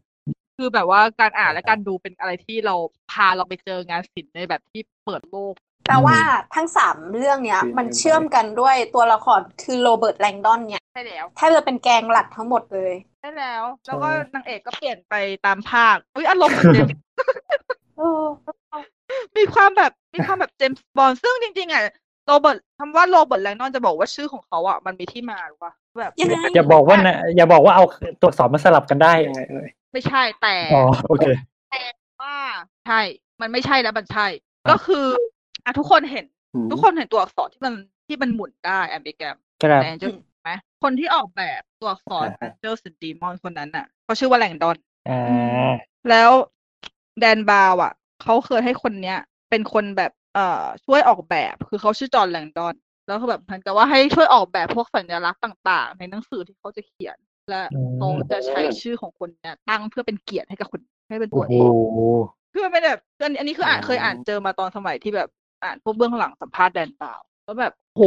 [0.56, 2.74] คือแบบว่าการอ่านและการดูเป็นอะไรที่เรา
[3.12, 5.54] พาเราไปเจองานศิลป์ในแบบที่เปิดโลก
[5.86, 6.18] แปลว่า
[6.54, 15.14] ทั้งสามเรื่องเนี้ย มันเชื่อมกันด้วยตัวละครคือโรเบิร์ตแลงดอนเนี่ยใช่แล้วแทบจะเป็นแกงหลักทั้งหมดเลยใช่แล้ว แล้วก็นางเอกก็เปลี่ยนไป
[15.46, 16.96] ตามภาคอุ้ยอารมณ์เหมือนเจมส์
[17.98, 18.22] เออ
[19.36, 21.82] มีความแบบมีความแบบเจมส์บอลซึ่งจริง ๆอะ
[22.26, 27.84] โรเบิร์ตคำว่าโรเบิร์ตแลงดอนจะบอกว่าชื่อของเขาอะมันมีที่มาหรือว่าแบบยังไงอย่าบอกว่านะอย่าบอกว่าเอา
[28.20, 31.26] ตัวอักษรมาสลับกันได้ยังไงเอ่ยไม่ใช่แต่อ๋อโอเค
[32.22, 32.36] ว่า
[32.86, 33.00] ใช่
[33.40, 34.26] มันไม่ใช่แล้วมันใช่
[34.70, 35.06] ก็คือ
[35.64, 37.74] อะทุกคนเห็นอืมทุกคนเห็นตัวอักษรที่มัน
[38.06, 40.50] ที่มันหมุนได้แอมบิแกรมครับแต่ Angel ไหม
[40.82, 44.76] คนที่ออกแบบตัวอักษรอ่าฮะ Angel s d e m o n คนนั้นน่ะเขาชื่อว่าแลงดอน
[45.08, 45.72] อ่า
[46.10, 46.30] แล้ว
[47.20, 49.18] แดนบาวอะ เขาเคยให้คนเนี้ย
[49.50, 52.74] เป็นคนแบบเอ่อช่วยออกแบบ คือเขาชื่อจอห์นแลงดอน
[53.06, 57.16] แล้วคือแบบเหมือนกับว่าให้ช่วยออกแบบพวกสัญลักษณ์ต่าง ๆ ในหนังสือที่เขาจะเขียน
[57.50, 57.62] และ
[57.96, 61.72] เขาจะใช้ชื่อของคนเนี้ยตั้งเพื่อเป็นเกียรติให้กับคนให้เป็นโอ้ตัวโหเอก
[62.52, 65.28] คือมันเป็นแบบอันอันนี้คืออ่านเคยอ่านเจอมาตอนสมัยที่แบบ
[65.64, 68.02] อ่านพวกเบื้องหลังสัมภาษณ์แดนบราวน์แล้วแบบโห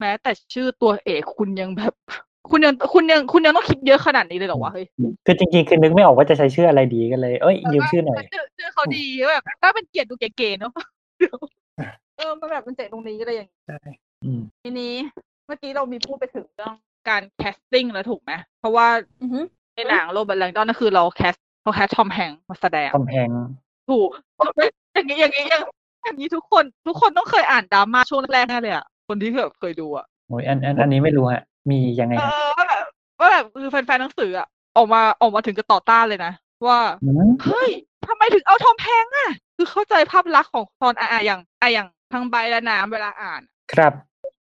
[0.00, 1.94] แม้แต่ชื่อตัวเอกคุณยังแบบ
[2.50, 4.86] คุณยังคุณยังคุณยังต้องคิดเยอะขนาดนี้เลยเหรอวะเฮ้ย
[5.26, 10.72] คือจริงๆคือนึกไม่ออกว่าจะใช้ชื่ออะไรดีกันเลยเอ้ยยืมชื่อหน่อยชื่อชื่อเขาดีแบบถ้าเป็นเกียรติดูเก๋ๆเนาะ
[12.16, 13.78] เออมันแบบมันเจ๋งตรงนี้อะไรอย่างนี้ใช่
[14.24, 14.94] อืมทีนี้
[15.46, 16.74] เมื่อกี้เรามีพูดไปถึงเรื่อง
[17.08, 18.88] การ casting แล้วถูกไหมเพราะว่า
[19.22, 23.28] อือหือในหนังโรเบิร์ตแลงดอนนั่นคือเรา cast เขา cast ทอมแฮงค์มาแสดงกำแพง
[23.90, 24.08] ถูก
[24.94, 25.62] อย่างนี้อย่างนี้อย่าง
[26.04, 32.84] อย่างนี้ทุกคน ทุกคนต้องเคยอ่านดราม่าช่วงแรกๆแน่เลยอะคนที่แบบเคยดูอะโอ้ยอันอันอันนี้ไม่รู้ฮะ มียังไงเอฮะอว่าแบบ
[33.20, 36.32] ว่าแบบคือแฟนๆหนังสืออะออกมาออกมาถึงจะต่อต้านเลยนะ
[36.66, 37.70] ว่าอืมเฮ้ย
[38.06, 43.40] ทำไมถึงเอาทอมแฮงค์อะ คือเข้าใจภาพลักษณ์ของตอนอะอะอย่างอะอย่างทางใบและน้ำเวลาอ่าน
[43.72, 43.92] ครับ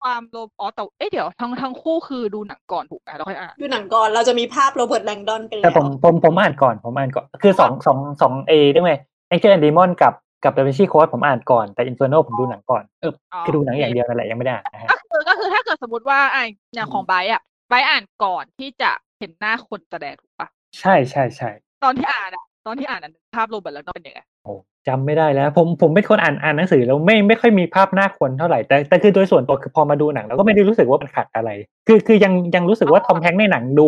[0.01, 8.91] ความโลภอ๋อแต่เอ๊ะเดี๋ยวทั้งทั้งคู่คือดูหนังก่อนถูกไหมแล้วค่อยอ่านดูหนังก่อนเราจะมีภาพโรเบิร์ตแลงดอนไปแต่แล้วผมผมผมอ่านก่อนผมอ่านก่อนคือสองสองสองเอได้ไหม
[9.27, 13.13] Angels and Demons กับกับ Da Vinci Code ผมอ่านก่อนแต่ Inferno ผมดูหนังก่อนเออ
[13.45, 16.43] คือดูหนังอย่างเดียวนั่นแหละยังไม่ได้อ่านนะฮะก็ คือก็คือถ้าเกิดสมมติว่าอะ
[16.75, 20.47] อย่างของไบร์ทอะไบร์ทอ่านก่อนที่จะเห็นหน้าคนแสดงถูกปะ
[20.79, 21.49] ใช่ใช่ใช่
[21.83, 24.53] ตอนที่อ่านอะ ตอนที่อ่านอะภาพโรเบิร์ตแล้วก็เป็นยังไงโอ้
[24.87, 31.49] จำไม่ได้แล้ว ผมผมเป็นคนอ่านอ่านหนังสือแล้วไม่ไม่ค่อยมีภาพหน้าคนเท่าไหร่แต่แต่คือโดยส่วนตัวคือพอมาดูหนังเราก็ไม่ได้รู้สึกว่ามันขัดอะไร
[31.87, 33.87] คือคือยังยังรู้สึกว่าทอมแฮงค์ในหนังดู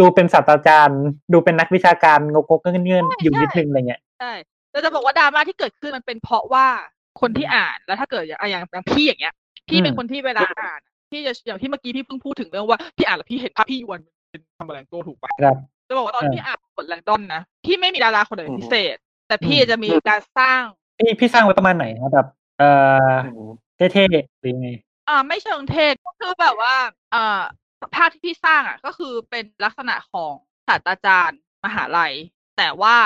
[0.00, 1.00] ดูเป็นศาสตราจารย์
[1.32, 4.32] ดูเป็นนักวิชาการงกงเงื่อนๆอยู่นิดนึงอะไรเงี้ยใช่
[4.70, 6.66] แต่จะบอกว่าดราม่าที่เกิดขึ้นมันเป็นเพราะว่า
[7.20, 9.34] คนที่อ่านแล้วถ้าเกิดอย่างอย่างอย่างพี่อย่างเงี้ย
[9.70, 14.00] พี่เป็นอืมคนที่เวลาอ่านอะพี่จะอย่างที่เมื่อกี้พี่เพิ่งพูดถึงเรื่องว่าพี่อ่านแล้วพี่เห็นภาพพี่ยวน
[14.30, 15.56] เป็นทำแมลงตัวถูกปะครับ
[15.88, 18.96] จะบอกว่าตอนเออที่อ่านบทแลงดอนนะพี่ไม่มีดาราคนไหนอืมพิเศษ
[19.28, 20.62] แต่พี่อืมจะมีการสร้าง
[20.98, 22.26] พี่พี่สร้างไว้ประมาณไหนครับแบบ
[22.58, 22.68] เอ่
[23.12, 23.50] ออืม
[23.92, 24.68] เท่ๆหรือไง
[25.08, 26.74] อ่าไม่เชิงเทศก็คือแบบว่า
[27.14, 27.40] อ่า
[27.94, 30.32] ภาพที่พี่สร้างอะ ก็คือเป็นลักษณะของ
[30.68, 32.12] ศาสตราจารย์มหาลัย
[32.58, 32.96] แต่ว่า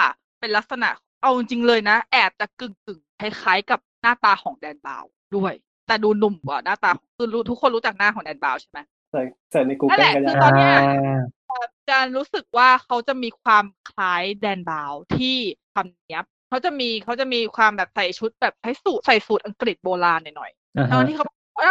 [0.40, 0.88] เป็นลักษณะ
[1.22, 5.54] เอาจริงๆเลยนะ แอบจะกึ่งกึ่งๆคล้ายๆกับหน้าตาของแดนบาวน์ด้วย
[5.92, 8.78] แต่ดูหนุ่มกว่าหน้าตาคือรู้ทุกคนรู้จักหน้าของแดนบาวน์ใช่ไหม
[9.10, 10.74] เสิร์ชเสิร์ชในนั่นแห Google ละก็คือได้ตอนเนี้ย
[11.50, 15.36] อ่าจะรู้สึกว่าเขาจะมีความคล้ายแดนบาวน์ที่
[15.74, 21.26] ทำเนี้ยบเขาจะมีเขาจะมีความแบบใส่ชุดแบบใช้สูทใส่สูทอังกฤษโบราณหน่อยๆอ่าทั้ฮะงที่เขา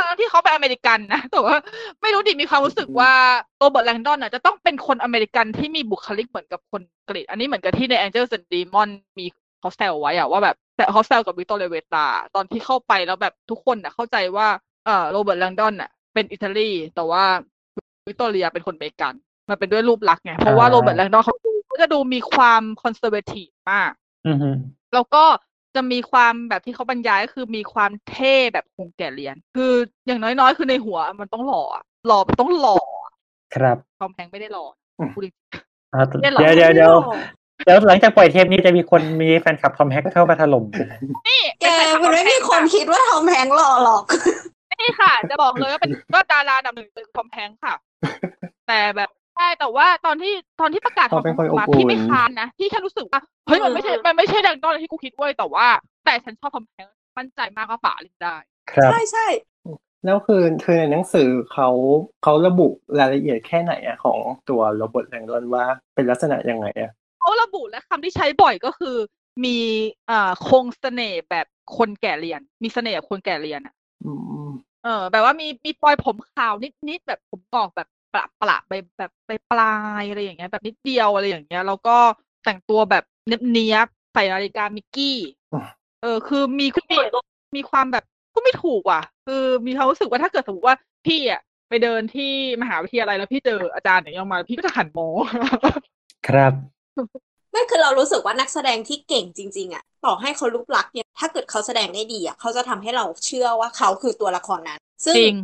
[0.07, 1.55] ทั้งที่เขาเป็นอเมริกันนะแต่ว่า
[2.01, 3.11] ไม่รู้ดิมีความรู้สึกว่า
[3.57, 9.25] โรเบิร์ตแลงดอนน่ะจะต้องเป็นคนอเมริกันที่มีบุคลิกเหมือนกับคนอังกฤษอันนี้เหมือนกับที่ใน Angels and Demon มี
[9.61, 14.47] เขาแซวไว้อะว่าแบบแต่เขาแซวกับวิกตอเรียเวตา ตอนที่เข้าไปแล้วแบบทุกคนน่ะเข้าใจว่า
[14.85, 17.23] เออโรเบิร์ตแลงดอนน่ะเป็นอิตาลีแต่ว่า
[18.07, 19.13] วิกตอเรียเป็นคนอเมริกัน
[19.49, 21.35] มันเป็นด้วยรูปลักษณ์ไง เพราะว่าโรเบิร์ตแลงดอนเขา
[21.67, 23.91] เขาจะดูมีความ conservative มาก
[24.27, 24.49] อือฮึ
[24.93, 25.23] แล้วก็
[25.75, 29.73] จะมีความแบบที่เขาบรรยายก็คือมีความเท่แบบคงแก่เรียน คือ
[30.07, 33.13] อย่างน้อยๆ คือในหัวมันต้องหล่ออะหล่อมันต้องหล่ออะ
[33.55, 34.65] ครับทอมแฮงค์ไม่ได้หล่อ
[34.99, 35.33] อืมพูดจริง
[35.93, 36.95] อ่าเนี่ยเหรอเดี๋ยวเดี๋ยวเดี๋ยว
[37.65, 40.65] เดี๋ยวหลังจากปล่อยเทปนี้จะมีคนมีแฟนคลับทอมแฮงค์เข้ามาถล่ม
[41.27, 41.65] นี่แก
[42.03, 44.03] มันไม่มีคนคิดว่าทอมแฮงค์หล่อหรอก
[44.81, 47.73] นี่ค่ะ จะบอกเลยว่าเป็นว่าดาราอันดับหนึ่งเป็นทอมแฮงค์ค่ะ
[48.67, 55.67] แต่แบบใช่แต่ว่าตอนที่ตอนที่ประกาศเขาเป็นคนทอมแฮงค์มาอบอุ่นพี่ไม่ค้านนะพี่แค่รู้สึกว่าเฮ้ยมันไม่ใช่มันไม่ใช่แดงดอนที่กูคิดเว้ยแต่ว่า
[56.05, 58.35] แต่ฉันชอบทอมแฮงค์มั่นใจมากว่าป่าเล่นได้
[58.71, 59.27] ครับใช่ใช่
[60.05, 61.69] แล้วคือคือในหนังสือเขา
[62.23, 62.67] เขาระบุ
[62.99, 64.17] รายละเอียดแค่ไหนอะของ
[64.49, 66.91] ตัวโรบอทแลงดอนว่าเป็นลักษณะยังไงอะ
[67.21, 68.95] เขาระบุและคำที่ใช้บ่อยก็คือ
[69.45, 69.57] มี
[70.09, 71.47] อ่าคงเสน่ห์แบบ
[71.77, 73.73] คนแก่เรียน มีเสน่ห์แบบคนแก่เรียนอะ
[74.05, 74.11] อื
[74.47, 74.49] ม
[74.83, 76.53] เออ แบบว่ามีมีปลอยผมขาว
[76.89, 81.97] นิดๆแบบผมงอกแบบประประไปแบบไปปลายอะไรอย่างเงี้ย แบบนิดเดียวอะไรอย่างเงี้ย แล้วก็
[82.43, 83.03] แต่งตัวแบบ
[83.51, 85.17] เนียบๆใส่นาฬิกามิกกี้
[86.01, 86.97] เออ คือมีคือมี
[87.55, 88.03] มีความแบบ
[88.35, 95.13] ก็ไม่ถูกว่ะ คือมีความรู้สึกว่าถ้าเกิดสมมติว่าพี่อะไปเดินที่มหาวิทยาลัยแล้วพี่เจออาจารย์อย่างเงี้ยมาพี่ก็จะหันมอง
[96.27, 96.53] ครับ
[97.51, 105.35] ไม่คือเรารู้สึกว่านักแสดงที่เก่งจริง ๆอะต่อให้เขารูปลักษณ์เนี่ยถ้าเกิดเขาแสดงได้ดีอะเขาจะทำให้เราเชื่อว่าเขาคือตัวละครนั้น ซึ่งจริง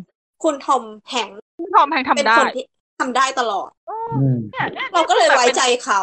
[0.43, 1.39] คุณทอมแฮงค์
[1.75, 2.65] ทอมแฮงค์เป็นทำได้คนที่
[2.99, 3.95] ทำได้ตลอดอื
[4.33, 6.01] มเนี่ยนี่เราก็เลยไว้ใจเขา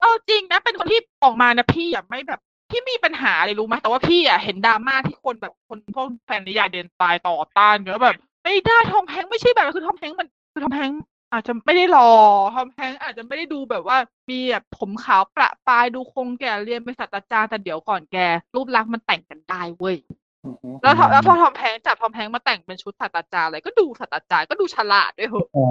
[0.00, 2.40] เออจริงนะเป็นคนที่ออกมานะพี่อะไม่แบบ
[2.70, 11.00] พี่มีปัญหาอะไรรู้ไหมแต่ว่าพี่อะเห็นดราม่าที่คนแบบคนพวกแฟนนิยายเดนตายต่อต้านเยอะแบบ ไม่ได้ทอมแฮงค์ไม่ใช่แบบนั้นคือทอมแฮงค์มันคือทอมแฮงค์
[11.32, 12.10] อาจจะไม่ได้หล่อ
[12.54, 13.98] ทอมแฮงค์อาจจะไม่ได้ดูแบบว่า
[14.30, 18.16] มีแบบผมขาวประปรายดูคงแก่เรียนเป็นศาสตราจารย์แต่เดี๋ยวก่อนแก
[18.54, 19.96] รูปลักษณ์มันแต่งกันได้เว้ย
[20.44, 25.70] อืมแล้วทออืมแล้วพอทอมแฮงค์จับทอมแฮงค์มาแต่งเป็นชุดศาสตราจารย์อะไรก็ดูศาสตราจารย์ก็ดูฉลาดด้วยเหอะใช่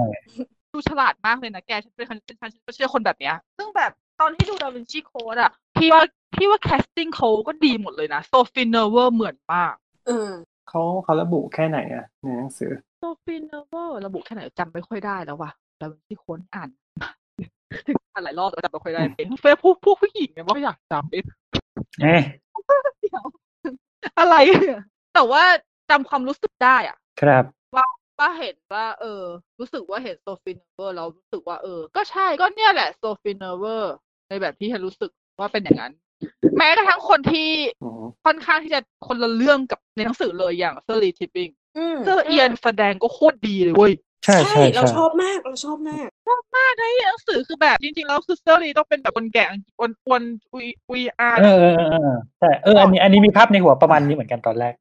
[0.72, 6.02] ดูฉลาดมากเลยนะแกฉันเป็นคนเป็นฉันฉันก็เชื่อคนแบบเนี้ย ซึ่งแบบตอนที่ดู Da Vinci Code อะพี่ว่า
[6.34, 9.74] พี่ว่า casting เขาก็ดีหมดเลยนะโซฟีเนเวอร์เหมือนมาก
[10.08, 10.30] อืม
[10.68, 12.72] เขาเขาระบุแค่ไหนอะในหนังสือ
[13.04, 15.50] โซฟีเนเวอร์ระบุแค่ไหนจำไม่ค่อยได้แล้วว่ะ
[15.80, 16.68] Da Vinci Code อ่าน
[18.12, 21.24] อ่านหลายรอบแต่จำไม่ค่อยได้เองเฟซพวกพวกผู้หญิงเนี่ยไม่อยากจำเอง
[22.02, 22.20] เอ๊ะ
[23.00, 23.26] เดี๋ยว
[24.18, 24.80] อะไรเนี่ย
[25.14, 25.42] แต่ว่า
[25.90, 27.44] จำความรู้สึกได้อะครับ
[28.18, 29.22] ว่าเห็นว่า เออ
[29.60, 33.94] รู้สึกว่าเห็นโซฟีเนเวอร์เรารู้สึกว่าเออ ก็ใช่ก็เนี่ยแหละโซฟีเนเวอร์
[34.28, 35.92] ในแบบที่ฉันรู้สึกว่าเป็นอย่างนั้น
[36.58, 37.50] แม้กระทั่งคนที่
[37.82, 41.61] อืมค่อนข้างที่จะคนละเรื่องกับในหนังสือเลยอย่างเซอร์ลีทีบบิ้งอืม
[42.04, 43.92] เซอร์เอียนแสดงก็โคตรดีเลยเว้ย
[44.24, 46.08] ใช่ใช่เราใช่ชอบมากเราชอบมาก
[46.56, 49.44] มากในหนังสือคือแบบจริงๆแล้วคือเซอร์ลีต้องเป็นแบบคนแก่
[49.78, 54.72] อ้วนอ้วนอุยอุยอาร์เออเออเออเออแต่เอออันนี้อันนี้มีภาพในหัวประมาณนี้เหมือนกันตอนแรก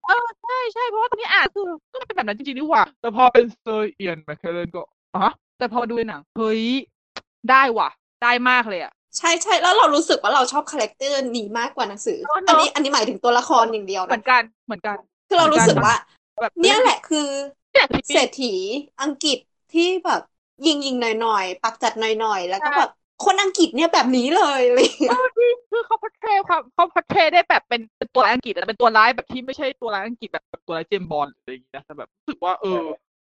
[0.44, 4.82] ใช่ใช่เพราะว่าตอนนี้อ่านคือก็เป็นแบบนั้นจริงๆนี่หว่าแต่พอเป็นเซอร์เอียนแมคเคลเลนก็
[5.16, 5.28] อ๋อ
[5.58, 6.64] แต่พอมาดูในหนังเฮ้ย
[7.50, 7.90] ได้ว่ะ
[8.24, 15.94] ได้มากเลยอะใช่ใช่แล้วเรารู้สึกว่าเราชอบ character นี้มากกว่าหนังสือเนอะอันนี้อันนี้หมายถึงตัวละครอย่างเดียวเหมือนะนกันเหมือนกัน คือเรารู้สึกว่า
[16.42, 17.20] แบบเนี่ยแหละคือ
[17.72, 18.46] เนี่ยคือเศรษฐี
[19.02, 19.38] อังกฤษ
[19.72, 20.22] ที่แบบ
[20.66, 22.90] ยิงยิงๆหน่อยๆ ปากจัดหน่อยๆ แล้วก็แบบ
[23.20, 25.22] คนอังกฤษเนี่ยแบบนี้เลยอะไรอย่างเลย
[25.72, 32.82] คือเขาพัฒนาความเขาพัฒนาได้แบบเป็นเป็นตัวร้ายอังกฤษแต่เป็นตัวร้ายแบบที่ไม่ใช่ตัวร้ายอังกฤษแบบแบบตัวร้ายเจมส์บอนด์หรืออะไรอย่างเงี้ยแต่แบบรู้สึกว่า เออ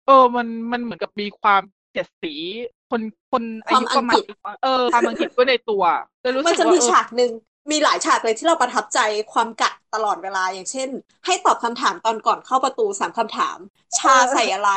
[0.06, 2.34] เออมันมันเหมือนกับมีความเสียดสี
[2.90, 3.00] คน
[3.30, 4.18] คนอายุประมาณ
[4.62, 5.82] เออความอังกฤษด้วยในตัว
[6.20, 7.30] เลยรู้มันสึกจะว่ามีเออฉากหนึ่ง
[7.70, 8.98] มีหลายฉากเลยที่เราประทับใจ
[9.32, 10.88] ความกัดตลอดเวลาอย่างเช่น
[11.26, 13.58] ให้ตอบคำถามตอนก่อนเข้าประตูสามคำถาม
[13.98, 14.70] ชาใส่อะไร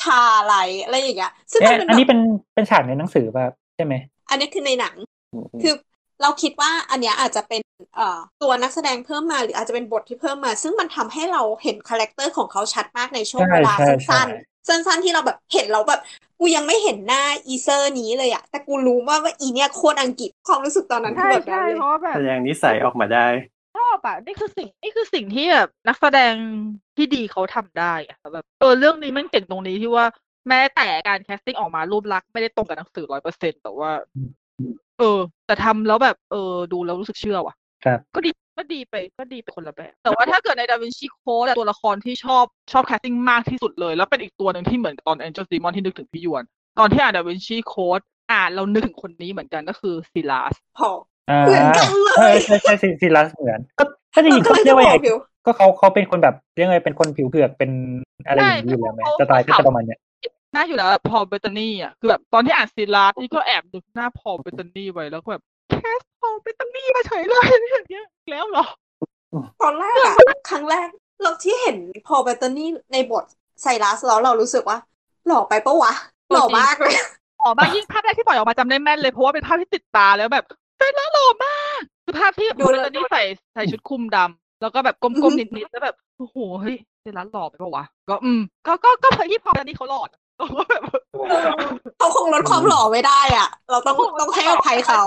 [0.00, 2.18] ชาอะไรอะไรอย่างเงี้ยซึ่งมัเอ๊ะนเป็นอันนี้แบบเป็น
[2.54, 3.44] เป็นฉากในหนังสือป่ะ
[3.74, 3.94] ใช่ไหม
[4.30, 4.94] อันนี้คือในหนัง
[5.32, 5.74] อืมคือ
[6.22, 7.62] เราคิดว่าอันเนี้ยอาจจะเป็น
[7.96, 16.00] เอ่อตัวนักแสดงเพิ่มมาหรืออาจจะเป็นบทที่เพิ่มมา ซึ่งมันทำให้เราเห็น character ของเขาชัดมากในช่วงใช่เวลาใช่สั้นใช่ๆ สั้นๆที่เราแบบเห็นเราแบบ
[16.38, 23.26] กูยังไม่เห็นหน้าอีเซอร์นี้เลยอะแต่กูรู้ว่าว่าอีเนี่ยโคตรอังกฤษความรู้สึกตอนนั้นคืใช่อแบบนั้ใช่นเลยเพราะว่าแบบแสดงนิสัยออกมาได้
[23.74, 26.34] ชอบอะนี่คือสิ่งนี่คือสิ่งที่แบบนักแสดง
[26.96, 30.06] ที่ดีเขาทำได้อะแบบเออเรื่องนี้มันเก่งตรงนี้ที่ว่า
[30.48, 33.90] แม้แต่การ casting ออกมารูปลักษณ์ไม่ได้ตรงกับหนังสือร้อยเปอร์เซ็นต์แต่ว่า
[34.96, 35.04] เออ
[35.46, 36.36] แต่ทำแล้วแบบเออ
[36.70, 37.54] ดูแล้วรู้สึกเชื่อว่ะ
[37.84, 38.30] ครับก็ดี
[38.60, 46.44] ก็ดีไปก็ดีไปคนละแบบ แต่ว่าถ้าเกิดใน Da Vinci Code ตัวละครที่ชอบชอบ casting มากที่สุดเลย แล้วเป็นอีกตัวหนึ่งที่เหมือนกับตอน Angel Demon ที่นึกถึงพี่หยวน
[46.78, 48.00] ตอนที่อ่าน Da Vinci Code
[48.32, 50.90] อ่านเรานึกถึงคนนี้เหมือนกันก็คือซิลาสพอ
[51.30, 53.84] อ่าเหมือนกันเลยเออใช่ใช่ใช่ซิลัสเหมือน ก็
[54.14, 57.70] ก็จริงๆก็ก็เลยเรียจะกว่าบไงอกอยู่ก็เขาเขาเป็นคนแบบเรียกว่าไงเป็นคนผิวเผือกเป็น
[58.26, 60.00] อะไรอย่างนี้อยู่แล้วไหมสไตล์ก็จะประมาณเนี้ย
[60.54, 68.64] น่าอยู่แล้วแบบพอลเบตตานีอะคือแบบตอนที่อ่านซิลาสนี่ก็แอบนึกหน้าพอลเบตตานีไว้แล้วก็แบบ cast พอลเบตตานีมาเฉยเลยอย่างเงี้ยอีกแล้วเหรอ
[69.62, 70.16] ตอนแรกอะ
[70.50, 70.88] ครั้งแรก
[71.22, 73.24] เราที่เห็นพอเบตเตอร์นี่ในบท
[73.62, 74.78] ไซรัสแล้วเรารู้สึกว่า
[75.26, 75.92] หล่อไปปะวะ
[76.32, 76.94] หล่อมากเลย
[77.44, 80.44] ออกมายิ่งภาพแรกที่ปล่อยออกมาจำได้แม่นเลยเพราะว่าเป็นภาพที่ติดตาแล้วแบบ
[80.78, 83.22] เป็นแล้วหล่อมากคือภาพที่ดูดูแล้แล้ววนี่ใส่
[83.54, 90.00] ใส่ชุดคลุมดำแล้วก็แบบก้อือฮึมๆนิดๆแล้วแบบโอ้โหเฮ้ยเป็นร้านหล่อไปปะวะก็อืมก็ก็ก็เพอที่พอตอนนี้เขาหล่อ
[90.44, 90.66] นะ
[91.30, 91.54] ก็แบบ
[91.98, 95.02] เขาคงลดความหล่อไม่ได้อะ เราต้องต้องให้อภัยเขา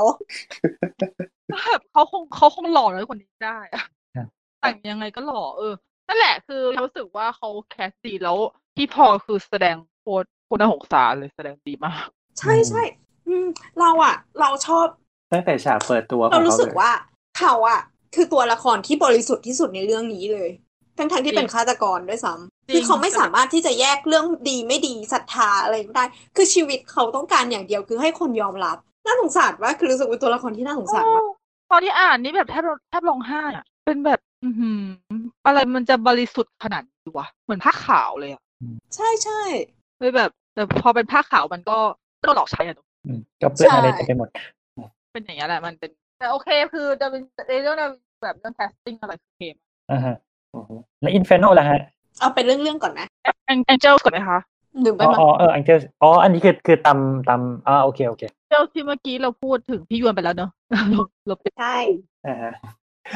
[1.70, 3.84] แบบเขาคงเขาคงหล่อน้อยกว่านี้ได้อะ
[4.16, 4.28] ครับ
[4.60, 5.74] แต่งยังไงก็หล่อเออ
[6.08, 8.38] นั่นแหละคือรู้สึกว่าเขาแคสดีแล้ว
[8.76, 12.06] พี่พอคือแสดงโคตรโคตรน่าสงสารเลยแสดงดีมาก
[12.40, 12.82] ใช่ใช่
[13.28, 13.46] อืม
[13.80, 14.88] เราอะเราชอบ
[15.32, 16.92] ตั้งแต่ฉากเปิดตัวขเราองรู้เขาสึกเลยว่า
[17.40, 17.80] เขาอะ
[18.16, 20.50] คือตัวละครที่บริสุทธิ์ที่สุดในเรื่องนี้เลย
[20.98, 26.05] ทั้งทั้งๆที่เป็นฆาตกรด้วยซ้ำจริง คือเขาไม่สามารถที่จะแยกเรื่องดีไม่ดีศรัทธาอะไรไม่ได้
[26.36, 31.24] คือชีวิตเขาต้องการอย่างเดียวคือให้คนยอมรับ น่าสงสารว่ากคือรู้สึกเป็นตัวละครที่น่าสงสารมาก
[31.72, 34.82] ตอนที่อ่านนี่แบบแทบแทบร้องไห้อะเป็นแบบ อือหือ
[35.45, 38.41] อะไรมันจะบริสุทธิ์ขนาดนี้วะเหมือนผ้าขาวเลยอะ
[38.95, 39.41] ใช่ใช่
[39.99, 41.78] เลยแบบ แต่พอเป็นผ้าขาวมันก็
[42.22, 44.30] โดนหลอกใช้อะเนอะอืมก็เปื้อนอะไรใช่เต็มไปหมด
[45.14, 47.22] เป็นอย่างนี้ยแหละมันเป็น แต่โอเคคือจะเป็น
[47.64, 47.78] เรื่อง
[48.24, 49.43] แบบเรื่อง casting อะไรคือโอเค
[49.91, 50.16] อ่าฮะ
[50.55, 51.80] อือฮึแล้วอินเฟโนล่ะฮะ
[52.20, 53.07] เอาเป็นเรื่องๆก่อนนะ
[53.45, 54.39] แองเจิลก่อนไหมคะ
[54.82, 60.82] หรือไปอ๋อมาอ๋อเอออังเจลอ๋ออันนี้คือคือตำตำอ่าโอเคโอเคเจ้าที่เมื่อกี้เราพูดถึงพี่ยวนไปแล้วเนอะเรา
[61.28, 61.78] เราเป็นใช่
[62.28, 62.53] อ่าฮะ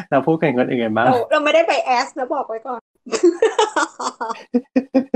[0.09, 2.81] เราพูดกันคนอื่นบ้างเราเราไม่ได้ไปแอสนะบอกไว้ก่อน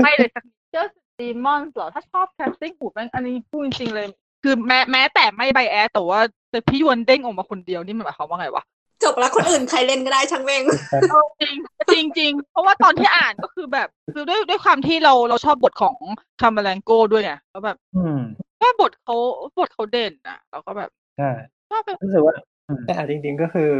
[0.02, 0.84] ไม่เลยสักเจ้า
[1.18, 4.06] ดีมอนเหรอถ้าชอบ casting หูแม่งอันนี้พูดจริงๆเลย
[4.42, 6.20] คือแม้แม้แต่ไม่ไบแอสแต่ว่า
[6.50, 8.64] แต่พี่ยวนเด้งออกมาคนเดียวนี่มันหมายความว่าไงวะ
[9.04, 10.62] จบแล้วคนอื่นใครเล่นก็ได้ช่างแม่ง
[11.10, 11.56] เออจริง
[11.92, 15.96] จริงจริงเพราะว่าตอนที่อ่านก็คือแบบคือด้วยด้วยความที่เราเราชอบบทของ
[16.40, 18.18] คาเมอร์เลงโก้ด้วยไงแล้วแบบอืม
[18.62, 19.16] ว่าบทเขา
[19.58, 21.30] บทเขาเด่นอะแล้วก็แบบใช่
[21.70, 22.34] ชอบเป็นรู้สึกว่า
[22.68, 23.70] อืมแต่อะจริง ๆก็คือ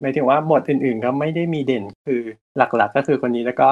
[0.00, 2.20] หมายถึงว่าบทอื่นๆก็ไม่ได้มีเด่นคือ
[2.56, 3.68] หลักๆ ก็คือคนนี้แล้วก็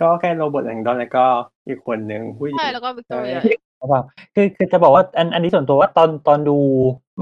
[0.00, 1.24] ก็แค่โรเบิร์ตแลงดอนแล้วก็
[1.68, 3.38] อีกคนหนึ่งผู้หญิงใช่แล้วก็วิกตอเรีย
[3.84, 4.02] ใช่เพราะว่า
[4.34, 6.58] คือคือจะบอกว่าอันอันนี้ส่วนตัวว่าตอนตอนดู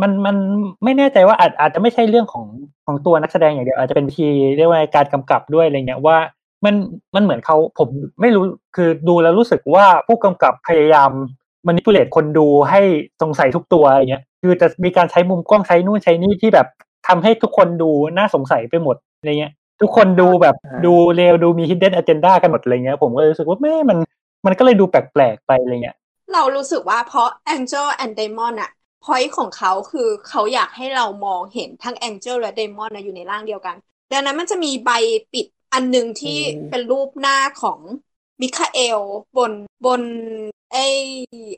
[0.03, 0.37] มันมัน
[0.85, 2.47] ไม่แน่ใจว่าอาจอาจจะไม่ใช่เรื่องของ
[2.87, 4.25] ของตัวนักแสดงอย่างเดียวอาจจะเป็นที
[4.59, 6.19] เรียกว่าการกำกับด้วยอะไรเงี้ยว่า
[6.65, 6.75] มัน
[7.15, 7.89] มันเหมือนเขาผม
[8.21, 8.45] ไม่รู้
[8.77, 11.11] คือดูแล้วรู้สึกว่าผู้กำกับพยายาม
[11.67, 12.81] มันนิปุเลตคนดูให้
[13.23, 16.67] สงสัยทุกตัวอะไรเงี้ยคือจะมีการใช้มุมกล้องใช้นู่นใช้นี่ที่แบบ
[17.09, 23.99] ทำให้ทุกคนดูน่าสงสัยไปหมดอะไรเงี้ย ทุกคนดูแบบอ่าดูเร็วดูมี hidden agenda กันหมดอะไรเงี้ย ผมก็เลยรู้สึกว่าแม่มัน
[24.47, 25.97] มันก็เลยดูแปลกๆไปอะไรเงี้ย
[26.33, 28.71] เรารู้สึกว่าเพราะ Angel and Demon อะ
[29.05, 33.77] point ของเขาคือเขาอยากให้เรามองเห็นทั้ง Angel และ Demon นะอยู่ในร่างเดียวกัน
[34.13, 34.91] ดังนั้นมันจะมีใบ
[35.33, 37.81] ปิดอันหนึ่งที่อืมเป็นรูปหน้าของ
[38.43, 39.01] มิคาเอล
[39.37, 39.53] บน
[39.87, 40.03] บน
[40.73, 40.77] ไอ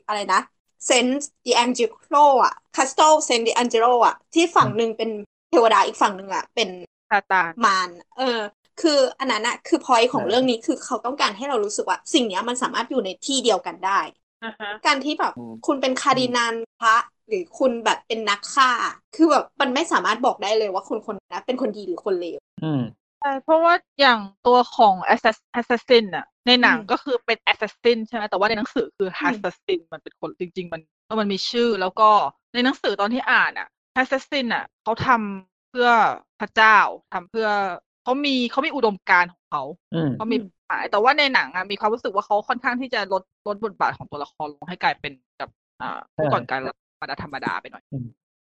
[0.05, 0.41] อะไรนะ
[0.85, 1.79] เซนต์ดิแองเจ
[2.11, 5.09] โลอะคาสโตเซนต์ดิแองเจโลอะที่ฝั่งหนึ่งเป็น
[5.49, 6.69] เทวดาอีกฝั่งหนึ่งอะเป็น
[7.09, 8.39] ซาตานมารเออ
[8.81, 14.24] คืออันนั้นอะคือพอยของเออเรื่องนี้คือเขาต้องการให้เรารู้สึกว่า สิ่งเนี้ยมันสามารถอยู่ในที่เดียวกันได้อ่าฮะ
[14.85, 16.95] การที่แบบอืมคุณเป็นคาร์ดินัลพระ
[17.27, 18.71] หรือคุณแบบเป็นนักฆ่า
[19.15, 22.81] คือแบบมันไม่สามารถบอกได้เลยว่าคนคนนั้นเป็นคนดีหรือคนเลวอืม
[23.25, 32.09] ช่เพราะว่าอย่างตัวของ Assass- Assassin อะในหนังอืมก็คือเป็น Assassin ใช่ไหมแต่ว่าในหนังสือคือ Assassin มันเป็นคนจริง ๆ มันเออมันมีชื่อแล้วก็
[32.53, 33.67] ในหนังสือตอนที่อ่านอะ
[34.01, 35.89] Assassin อะเขาทำเพื่อ
[36.39, 36.77] พระเจ้า
[37.13, 37.47] ทำเพื่อ
[38.05, 40.37] เขามีเขามีอุดมการณ์ของเขาอืมเขามี
[40.67, 45.49] หมายแต่ว่าในหนังอะมีความรู้สึกว่าเขาค่อนข้างที่จะลดลดบทบาทของตัวละครลงให้กลายเป็นแบบ
[45.81, 47.83] อ่าผู้ก่อนการธรรมดาธรรมดาไปหน่อย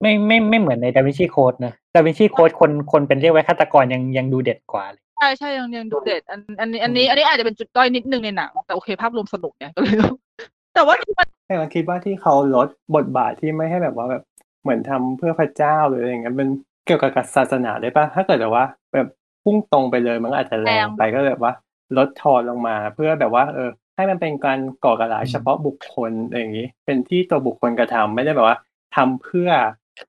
[0.00, 9.94] ไม่ไม่ไม่เหมือนในดาวินชีโค้ดนะดาวินชีโค้ดคนคนเป็นเรียกไว้ฆาตกรยังยังดูเด็ดกว่าเลยใช่ใช่ยังยังดูเด็ดอันอันนี้อันนี้อันนี้อาจจะเป็นจุดด้อยนิดนึงในหนังแต่โอเคภาพรวมสนุกเนี่ยก็เลย
[10.74, 14.22] แต่ว่าที่มันแต่เราคิดว่าที่เขาลดบทบาทที่ไม่ให้แบบว่าแบบ
[14.62, 16.48] เหมือนทำเพื่อพระเจ้าหรืออะไรอย่างเงี้ยมัน
[16.86, 19.06] เกี่ยวกับศาสนาได้ปะถ้าเกิดแบบว่า แบบ
[19.42, 21.54] พุ่งตรงไปเลยมันก็อาจจะแรงไปก็เลยแบบว่า
[21.96, 28.56] ลดทอนลงมา เพื่อแบบว่า เออ ให้มันเป็นการก่อการร้ายเฉพาะบุคคลอะไรอย่างนี้ เป็นที่ตัวบุคคลกระทำไม่ได้แบบว่า
[28.96, 29.50] ทำเพื่อ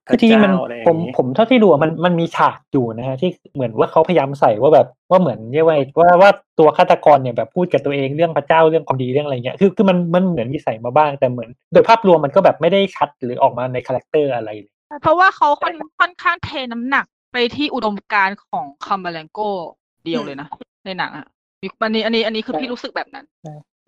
[0.06, 19.38] พคือระจริงๆมันเจ้าอะไรอย่างนี้ คือจริงๆมันผมผมเท่าที่ดูอะมันมันมีฉากอยู่นะฮะที่เหมือนว่าเขาพยายามใส่ว่าแบบว่าเหมือนเรียกว่าว่าว่าตัวฆาตกรเนี่ยแบบพูดกับตัวเองเรื่องพระเจ้าเรื่องความดีเรื่องอะไรเงี้ยคือคือมันมันเหมือนมีใส่มาบ้างแต่เหมือน โดยภาพรวมมันก็แบบไม่ได้ชัดหรือออกมาใน characterอะไรเลยเพราะว่าเขาค่อนค่อนข้างเทน้ำหนัก ไปที่อุดมการณ์ของ Camerlengo
[20.04, 20.48] เดียวเลยนะ
[20.86, 21.26] ในหนังอะ
[21.62, 23.26] มีอันนี้อันนี้อันนี้คือพี่รู้สึกแบบนั้น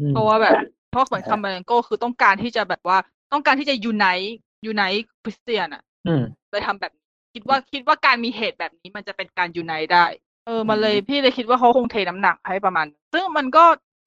[0.01, 0.55] อืมเพราะว่าแบบ
[0.91, 2.99] เพราะเหมือน Camerlengo คือต้องการที่จะแบบว่า
[3.33, 10.07] ต้องการที่จะ unite unite Christian อะอืมเลยทำแบบนี้คิดว่าคิดว่าการมีเหตุแบบนี้มันจะเป็นการ unite ได้
[10.47, 13.65] เออมันเลยพี่เลยคิดว่าเขาคงเทน้ำหนักให้ประมาณ ซึ่งมันก็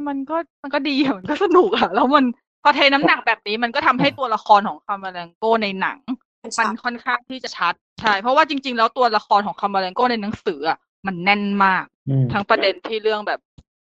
[0.08, 2.26] มันก็มันก็ดีอะมันก็สนุกอะแล้วมัน
[2.64, 5.98] พอเทน้ำหนักแบบนี้มันก็ทำให้ตัวละครของคัมเบอร์แลงโกในหนัง
[6.44, 10.78] มันมัชันดค่อนข้างที่จะชัดใช่เพราะว่าจริง ๆ แล้วตัวละครของคัมเบอร์แลงโกในหนังสืออะ
[11.08, 13.40] มันแน่นมากอืมทั้งประเด็นที่เรื่องแบบ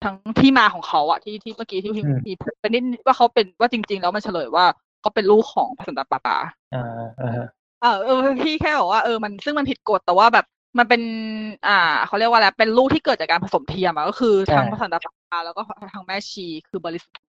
[0.04, 4.66] ทั้งที่มาของเขาอะที่ที่เมื่อกี้ที่พี่อืมพี่พูดไปนิดว่าเขาเป็นว่าจริง ๆ แล้วมันเฉลยว่า
[5.02, 6.38] เขาเป็นลูกของพระสันตะปาปา
[6.74, 6.84] อ่า
[7.22, 7.48] อ่าฮะ
[7.82, 10.46] เออเออพี่แค่บอกว่าเออมันซึ่งมันผิดกฎแต่ว่าแบบ
[10.78, 11.02] มันเป็น
[11.68, 15.62] อ่าเขาเรียกว่าอะไรเป็นลูกที่เกิดจากการผสมเทียมอะก็คือทั้งพระสันตะปาปาแล้วก็
[15.94, 17.32] ทั้งแม่ชีคือบริสุทธิ์ทั้งค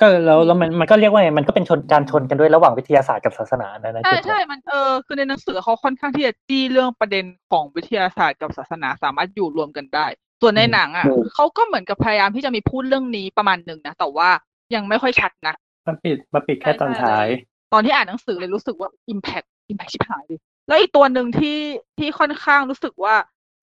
[0.00, 10.06] ก็แล้วแล้วมันมันก็เรียกว่าไงมันก็เป็นชนการชนกันด้วยระหว่างวิทยาศาสตร์กับศาสนานะนะใช่จุดใช่เนี้ยมันเออคือในหนังสือเขาค่อนข้างที่จะจี้เรื่องประเด็นของวิทยาศาสตร์กับศาสนาสามารถอยู่รวมกันได้
[10.42, 11.04] ส่วนในหนังอะ
[11.34, 14.28] เขาก็เหมือนกับพยายามที่จะมีพูดเรื่องนี้ประมาณหนึ่งนะแต่ว่า
[14.74, 15.54] ยังไม่ค่อยชัดนะ
[15.86, 17.26] มาปิดมาปิดแค่ตอนท้าย
[17.72, 21.58] ตอนที่อ่านหนังสือเลยรู้สึกว่า impact impact ชิบหายเลยแล้วอีกตัวหนึ่งที่
[21.98, 23.14] ที่ค่อนข้างรู้สึกว่า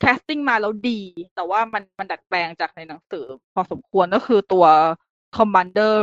[0.03, 1.01] casting มาแล้วดี
[1.35, 4.65] แต่ว่ามันมันดัดแปลงจากในหนังสือพอสมควรก็คือตัว
[5.37, 5.93] commander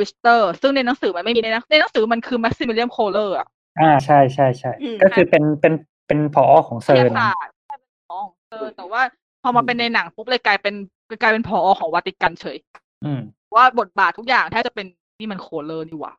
[0.00, 3.46] Richter ซึ่งในหนังสือมันไม่มีในหนังในหนังสือมันคือ Maximilian Kohler อะ
[3.80, 5.74] อ่าใช่ใช่ใช่อืมก็คือเป็นเป็น
[6.06, 9.02] เป็นผอของเซิร์น วิทร์นยาศาสตร์ใช่เป็นผอของ CERN แต่ว่า
[9.42, 10.74] พอมาเป็นในหนังปุ๊บเลยกลายเป็น
[11.22, 12.56] กลายเป็นผอของวาติกันเฉย
[13.04, 13.20] อืม
[13.54, 14.86] ว่าบทบาททุกอย่างแทบจะเป็น
[15.18, 16.12] นี่มัน Kohler นี่หว่า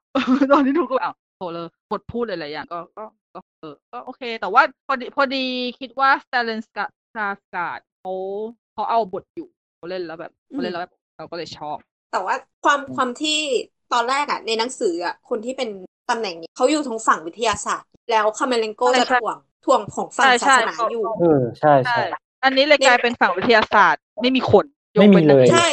[0.52, 3.04] ตอนที่ทุกคนอะ Kohler บทพูดหลายๆอย่างก็ก็
[3.34, 5.44] ก็เออก็โอเค แต่ว่าพอดีพอดี
[5.80, 8.14] คิดว่า Stellan Skarsgård เขา
[8.74, 9.48] เขาเอาบทอยู่
[9.78, 11.78] เขาเล่นแล้วแบบเขาเล่นแล้วแบบเราก็เลยชอบ
[12.14, 13.40] แต่ว่าความความที่
[13.94, 15.70] ตอนแรกอะในหนังสืออะคนที่เป็น
[16.10, 21.98] ตำแหน่งนี้เขาอยู่ทางฝั่งวิทยาศาสตร์ แล้ว Camerlengo ใช่จะใช่ถ่วงถ่วงของฝั่งใช่ศาใช่สนาอยู่ใช่ใช่เออใช่ใช่
[22.44, 24.66] อันนี้เลยกลายเป็นฝั่งวิทยาศาสตร์ไม่มีคน
[24.98, 25.68] ยกไม่มีว้นเลยใช่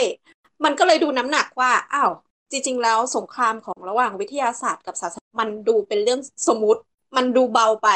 [0.64, 2.10] มันก็เลยดูน้ำหนักว่าอ้าว
[2.50, 6.80] จริง ๆ แล้วสงครามของระหว่างวิทยาศาสตร์กับศาสนามันดูเป็นเรื่องสมมุติ
[7.16, 7.88] มันดูเบาไป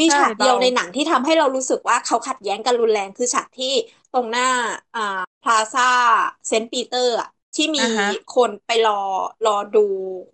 [0.00, 3.72] มีฉากเดียวในหนังที่ทำให้เรารู้สึกว่าเขาขัดแย้งกันรุนแรงคือฉากที่
[4.14, 4.48] ตรงหน้า
[4.96, 9.00] อ่า plaza Saint Peter อะ ที่มีอ่าฮะคนไปรอ
[9.46, 9.86] รอดู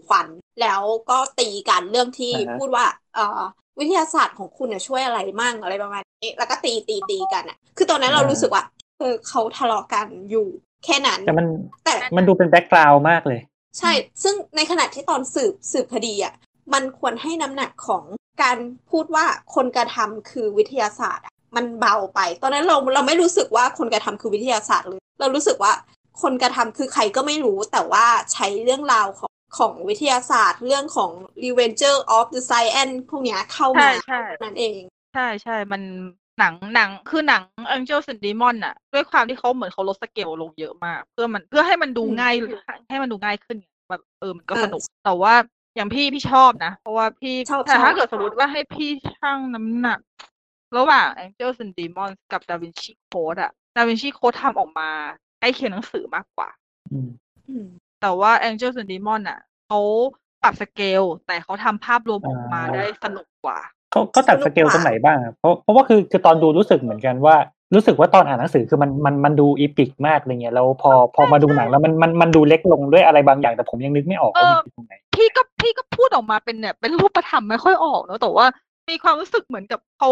[0.07, 0.29] ควัน
[0.61, 3.41] แล้วก็ตีกันเรื่องที่อ่าฮะพูดว่า เอ่อ
[3.81, 8.65] วิทยาศาสตร์ของคุณเนี่ยช่วยอะไรมั่งอะไรประมาณนี้ แล้วก็ตีตีตีกันอะคือตอนนั้นเรารู้สึกว่า
[8.99, 10.47] เออเขาทะเลาะกันอยู่
[10.85, 11.47] แค่นั้น แต่มัน
[11.85, 13.41] แต่มันดูเป็น background มากเลย
[13.79, 13.93] ใช่
[14.23, 16.35] ซึ่งในขณะที่ตอนสืบสืบคดีอะ
[16.75, 18.05] มันควรให้น้ำหนักของ
[18.43, 18.59] การ
[18.91, 25.73] พูดว่าคนกระทำคือวิทยาศาสตร์อะมันเบาไป ตอนนั้นเราเราไม่รู้สึกว่าคนกระทำคือวิทยาศาสตร์เลย เรารู้สึกว่า
[26.23, 31.11] คนกระทำคือใครก็ไม่รู้แต่ว่าใช้เรื่องราวของของวิทยาศาสตร์เรื่องของ
[31.45, 34.81] Revenger of the Science พวกเนี้ยเข้าใช่มาใช่นั่นเอง
[35.15, 35.83] ใช่ใช่มัน
[36.39, 37.43] หนังหนังคือหนัง
[37.77, 42.35] Angels and Demon น่ะด้วยความที่เขาเหมือนเขาลดสเกลลงเยอะมาก เพื่อมันเพื่อให้มันดูอืมง่าย
[42.91, 43.59] ให้มันดูง่ายขึ้น
[43.91, 45.35] แบบเออมันก็เออสนุก แต่ว่า
[45.77, 50.01] อย่างพี่พี่ชอบนะ เพราะว่าพี่ชอบแต่ถ้าชอบเกิดสมมติว่าให้พี่ชั่งน้ำหนัก
[50.79, 54.91] ระหว่าง Angels and Demons กับ Da Vinci Code อะ Da Vinci Code ทำออกมา
[55.43, 56.49] ใกล้เคียงหนังสือมากกว่า
[56.93, 57.09] อืม
[57.49, 57.67] อืม
[58.01, 59.81] แต่ว่า Angels and Demons อะเขา
[60.43, 63.59] ปรับสเกล แต่เขาทำภาพรวมออกมาอ่าได้สนุกกว่า
[63.91, 67.37] เขาเขาตัดสเกลตรงไหนบ้างอะเพราะเพราะว่าคือคือตอนดูรู้สึกเหมือนกันว่า
[67.75, 78.47] รู้สึกว่าตอนอ่านหนังสือคือมันมันมันดูอีพิกมากอะไรเงี้ยแล้วพอพอมาดูหนังแล้วมันมันมันดูเล็กลงด้วยอะไรบางอย่างแต่ผมยังนึกไม่ออกว่ามันคือตรงไหนพี่ก็พี่ก็พูดออกมาเป็นเนี่ยเป็นรูปธรรมไม่ค่อยออกเนอะแต่ว่า
[78.91, 80.11] มีความรู้สึกเหมือนกับเขา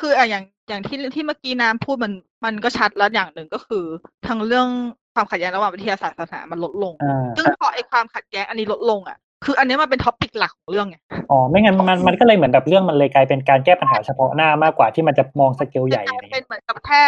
[0.00, 2.12] คืออะอย่างอย่างที่ที่เมื่อกี้น้ำพูดมัน
[2.44, 3.84] มันก็ชัดแล้วอย่างหนึ่งก็คือ
[4.28, 4.68] ทั้งเรื่อง
[5.14, 10.96] ความขัดแย้งระหว่างวิทยาศาสตร์ศาสนามันลดลง อ่า ซึ่งพอไอ้ความขัดแย้งอันนี้ลดลงอะ คืออันนี้มันเป็น topic หลักของเรื่องไง
[11.30, 17.02] อ๋อไม่งั้นมันมันก็เลยเหมือนแบบเรื่องมันเลยกลายเป็นการแก้ปัญหาเฉพาะหน้ามากกว่าที่มันจะมองสเกลใหญ่จะกอะไรลายเป็นเงี้ยเหมือนกับแค่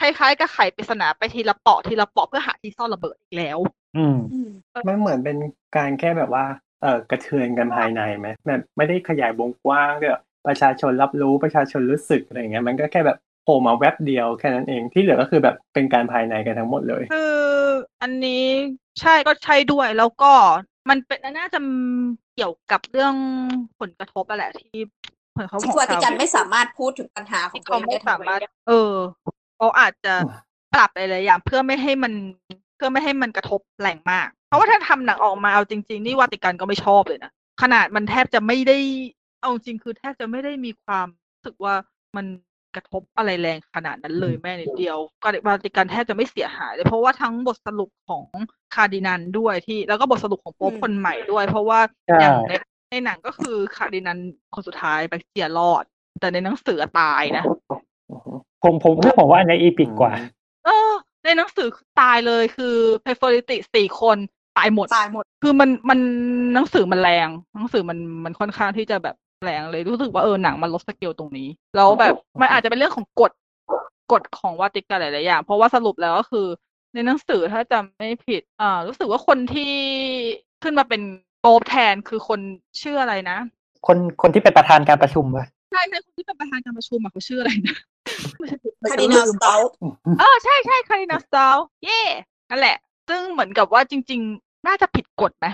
[0.00, 3.58] คล้ายๆกับไขปริศนาไปทีละเปาะทีละเปาะเพื่อหาที่ซ่อนระเบิดอีกแล้ว
[3.96, 4.50] อืม อืม
[4.88, 5.36] มันเหมือนเป็น
[5.76, 6.44] การแค่แบบว่า
[6.82, 17.38] เออกระเทือนกันภายในไหมแบบไม่ได้ขยายวงกว้างแบบ ประชาชนรับรู้ประชาชนรู้สึกอะไรอย่างเงี้ยมันก็แค่แบบโผล่มาแวบเดียวแค่นั้นเองที่เหลือก็คือแบบเป็นการภายในกันทั้งหมดเลย คือ
[18.02, 18.44] อันนี้
[19.00, 20.32] ใช่ก็ใช่ด้วยแล้วก็
[20.88, 21.60] มันเป็นน่าจะ
[22.34, 23.14] เกี่ยวกับเรื่อง
[23.80, 24.76] ผลกระทบอะแหละที่
[25.32, 28.94] เหมือนเขาบที่อกวาติกันไม่สามารถพูดถึงปัญหาของที่ตัวเขาเองไม่ได้สามารถ เออ
[29.56, 30.14] เขาอาจจะ
[30.74, 32.12] ปรับอะไรหลายอย่างเพื่อไม่ให้มัน
[32.76, 37.30] เพื่อไม่ให้มันกระทบแรงมาก เพราะว่าถ้าทำหนังออกมาเอาจริง ๆ นี่วาติกันก็ไม่ชอบเลยนะ
[37.62, 38.78] ขนาดมันแทบจะไม่ได้
[39.42, 41.74] เอาจริง คือแทบจะไม่ได้มีความรู้สึกว่า
[42.16, 42.26] มัน
[42.74, 48.24] กระทบอะไรแรงขนาดนั้นเลยแม้นิดเดียวก็วาติกันแทบจะไม่เสียหายเลยเพราะว่าทั้งบทสรุปของ
[48.74, 52.52] คาร์ดินัลด้วยที่ แล้วก็บทสรุปของโป๊ปคนใหม่ด้วย เพราะว่าใช่อย่างใน
[52.90, 54.18] ในหนังก็คือคาร์ดินัล
[54.54, 55.84] คนสุดท้าย Baggia รอด
[56.20, 57.44] แต่ในหนังสือตายนะ
[58.10, 58.32] อือฮึ
[58.62, 60.12] ผมผมคือผมว่าอันนี้ epic กว่า
[60.64, 60.90] เออ
[61.24, 61.68] ในหนังสือ
[62.00, 64.18] ตายเลยคือ preferiti สี่คน
[64.58, 65.98] ตายหมดตายหมด คือมันมัน
[66.54, 73.32] หนังสือมันแรง หนังสือมันมันค่อนข้างที่จะแบบ แรงเลยรู้สึกว่าเออหนังมันลดสเกลตรงนี้ แล้วแบบมันอาจจะเป็นเรื่องของกฎ
[74.12, 76.46] กฎของวาติกันหลายๆอย่างเพราะว่าสรุปแล้วก็คือ
[76.94, 79.72] ในหนังสือถ้าจำไม่ผิดอ่ารู้สึกว่าคนที่
[80.62, 81.02] ขึ้นมาเป็น
[81.40, 82.40] โป๊ปแทนคือคน
[82.82, 83.38] ชื่ออะไรนะ
[83.86, 87.76] คนคนที่เป็นประธานการประชุมวะใช่ใช่คนที่เป็นประธานการประชุมอะเขาชื่ออะไรนะ
[88.90, 89.60] คาร์ดินัลสเตล
[90.18, 92.00] เออใช่ใช่คาร์ดินัลสตาลเย่
[92.50, 92.76] นั่นแหละ
[93.08, 95.46] ซึ่งเหมือนกับว่าจริง ๆ น่าจะผิดกฎไหม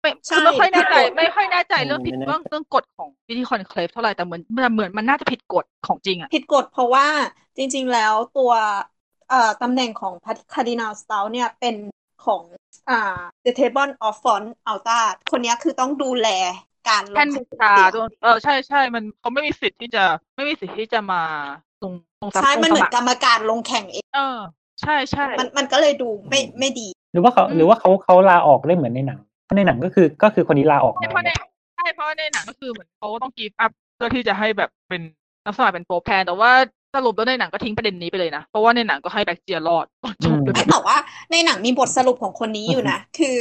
[0.00, 7.06] ไม่คือไม่ค่อยแน่ใจไม่ค่อยแน่ใจเรื่องผิดเรื่องเรื่องกฎของวิธี conclave เท่าไหร่แต่เหมือนแต่เหมือนมันน่าจะผิดกฎของจริงอะผิดกฎเพราะว่า
[7.56, 8.52] จริง ๆ แล้วตัว
[9.28, 10.14] เอ่อตำแหน่งของ
[10.54, 11.74] คาร์ดินาลสเตลเนี่ยเป็น
[12.24, 12.42] ของ
[12.90, 16.28] อ่า The Table of Font Altar คนเนี้ยคือต้องดูแล
[16.88, 20.04] การลงแท่นบูชาคะแนนด้วยเออใช่ใช่มันเขาไม่มีสิทธิ์ที่จะ
[20.36, 21.22] ไม่มีสิทธิ์ที่จะมา
[21.82, 21.92] ลง
[22.22, 24.38] ลงสมัครใช่มันเหมือลงสนกรรมการลงแข่งเองเออ
[24.82, 31.30] ใช่ใช่มันมันก็เลยดูไม่ไม่ดี หรือว่าเขาอืมหรือว่าเขาเขาลาออกได้เหมือนในหนังเพ ราะในหนังก็คือก็คือคนนี้ลาออกใช่มาเพราะใน
[31.76, 35.02] ใช่เพราะในหนังก็คือเหมือนเขาก็ต้องกีฟอัพเพื่อที่จะให้แบบเป็น
[35.44, 36.52] นักสมัครเป็นโปรแพนแต่ว่า
[36.94, 40.96] สรุปแล้วในหนังก็ทิ้งประเด็นนี้ไปเลยนะเพราะว่าในหนังก็ให้ Baggia รอดตอนจบเลยไม่แต่ว่า
[41.32, 43.36] ในหนังมีบทสรุปของคนนี้อยู่นะคือ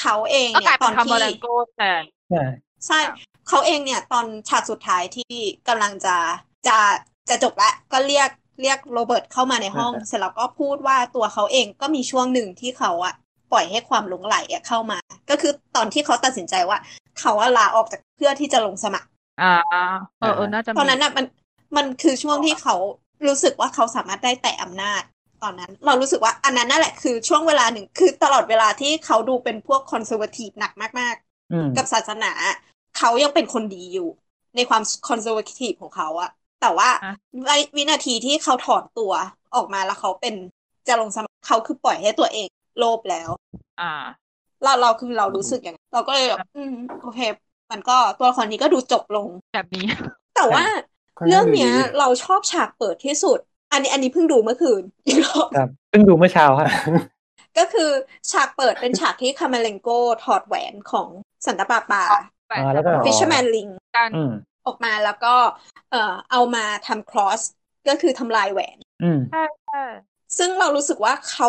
[0.00, 2.42] เขาเองก็เนี่ยตอนที่มากลายเป็น Camerlengo แทนใช่
[2.86, 3.00] ใช่
[3.48, 5.32] เขาเองเนี่ย ตอนฉากสุดท้ายที่
[5.68, 6.16] กำลังจะ
[6.68, 6.78] จะ
[7.28, 8.30] จะจบละก็เรียก
[8.62, 13.14] เรียกโรเบิร์ตเข้ามาในห้องอ่าฮะเสร็จแล้วก็พูดว่าตัวเขาเองก็มีช่วงหนึ่งที่เขาอะ
[13.52, 14.98] ปล่อยให้ความหลงใหลอะเข้ามา
[15.30, 16.78] ก็คือตอนที่เขาตัดสินใจว่า
[17.20, 19.08] เขาอะลาออกจากเพื่อที่จะลงสมัคร
[19.40, 19.50] อ่า
[20.20, 21.26] เออเออน่าจะมีตอนนั้นอะมัน
[21.76, 22.74] มันคือช่วงที่เขา
[23.26, 25.02] รู้สึกว่าเขาสามารถได้แต่อำนาจ
[25.42, 31.16] ตอนนั้น เรารู้สึกว่าอันนั้นนั่นแหละคือช่วงเวลาหนึ่งคือตลอดเวลาที่เขาดูเป็นพวก conservative หนักมาก
[31.52, 32.32] อืมๆกับศาสนา
[32.98, 34.08] เขายังเป็นคนดีอยู่
[34.56, 36.30] ในความ conservative ของเขาอะ
[36.60, 37.12] แต่ว่าอะ
[37.46, 39.12] ในวินาทีที่เขาถอนตัว
[39.54, 40.34] ออกมาแล้วเขาเป็น
[40.88, 43.30] จะลงสมัครเขาคือปล่อยให้ตัวเอง โลภแล้ว
[43.80, 43.92] อ่า
[44.62, 47.20] เราเราคือเรารู้สึกอย่างนั้นเราก็เลยแบบอืมโอเค
[47.72, 49.86] มันก็ตัวละครนี้ก็ดูจบลงแบบนี้
[50.36, 50.64] แต่ว่า
[51.18, 53.38] ค่อนข้างเรื่องเนี้ยดีเราชอบฉากเปิดที่สุด
[53.72, 56.68] อันนี้อันนี้เพิ่งดูเมื่อคืนอีกรอบครับเพิ่งดูเมื่อเช้าฮะ
[57.58, 57.90] ก็คือ
[58.30, 59.88] ฉากเปิดเป็นฉากที่ Camerlengo
[60.24, 61.08] ถอดแหวนของ
[61.46, 62.02] สันตะปาปา
[62.50, 64.32] อ่าแล้วก็ Fisherman Ring การอืม
[64.66, 65.34] ออกมาแล้วก็
[65.90, 67.40] เอ่อเอามาทำ cross
[67.88, 69.82] ก็คือทำลายแหวน อืมใช่ใช่
[70.38, 71.48] ซึ่งเรารู้สึกว่าเขา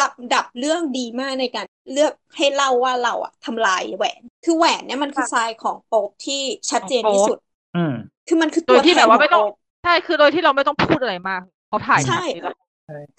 [0.00, 7.38] ลำดับเรื่องดีมากในการเลือกให้เล่าว่าเราอะทำลายแหวน คือแหวนเนี่ยมันคือทรายของโป๊ปที่ชัดเจนที่สุด
[7.76, 7.92] อืม
[8.28, 12.54] คือมันคือโดตัวยที่แทแบนบขว่าองไม่ต้องโป๊ปใช่คือโดยที่เราไม่ต้องพูดอะไรมากเขาถ่ายใช่ฉากนี้แล้ว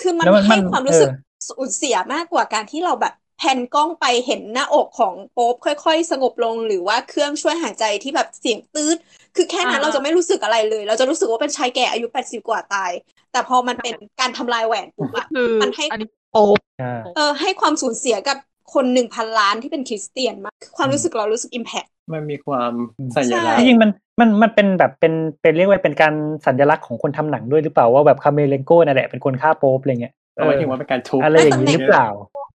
[0.02, 8.98] คือมันแล้วมันให้มันความรู้สึกเออสูญเสียมากกว่าการที่เราแบบแผ่นกล้องไปเห็นหน้าอกของโป๊ปค่อยๆ สงบลงหรือว่าเครื่องช่วยหายใจที่แบบเสียงตืด
[9.36, 12.92] คือแค่นั้นอ่าเราจะไม่รู้สึกอะไรเลย เราจะรู้สึกว่าเป็นชายแก่อายุแปดสิบกว่าตาย
[13.32, 18.38] แต่พอมันเป็นการทำลายแหวนปุ๊บอะคือมันให้อันนี้โป๊ปอ่าเออให้ความสูญเสียกับ
[18.74, 26.14] คนหนึ่งพันล้านที่เป็นคริสเตียนมากคือความรู้สึกเรารู้สึก impactมันมีความอืมสัญลักษณ์ใช่จริงๆมันมันมันเป็นแบบเป็นเป็นเรียกว่าเป็นการ
[26.46, 32.10] สัญลักษณ์ของคนทำหนังด้วยหรือเปล่าว่าแบบ Camerlengo นั่นแหละเป็นคนฆ่าโป๊ปอะไรเงี้ยเอาไว้ถึงว่าเป็นการทุบอะไรอย่างนี้หรือเปล่า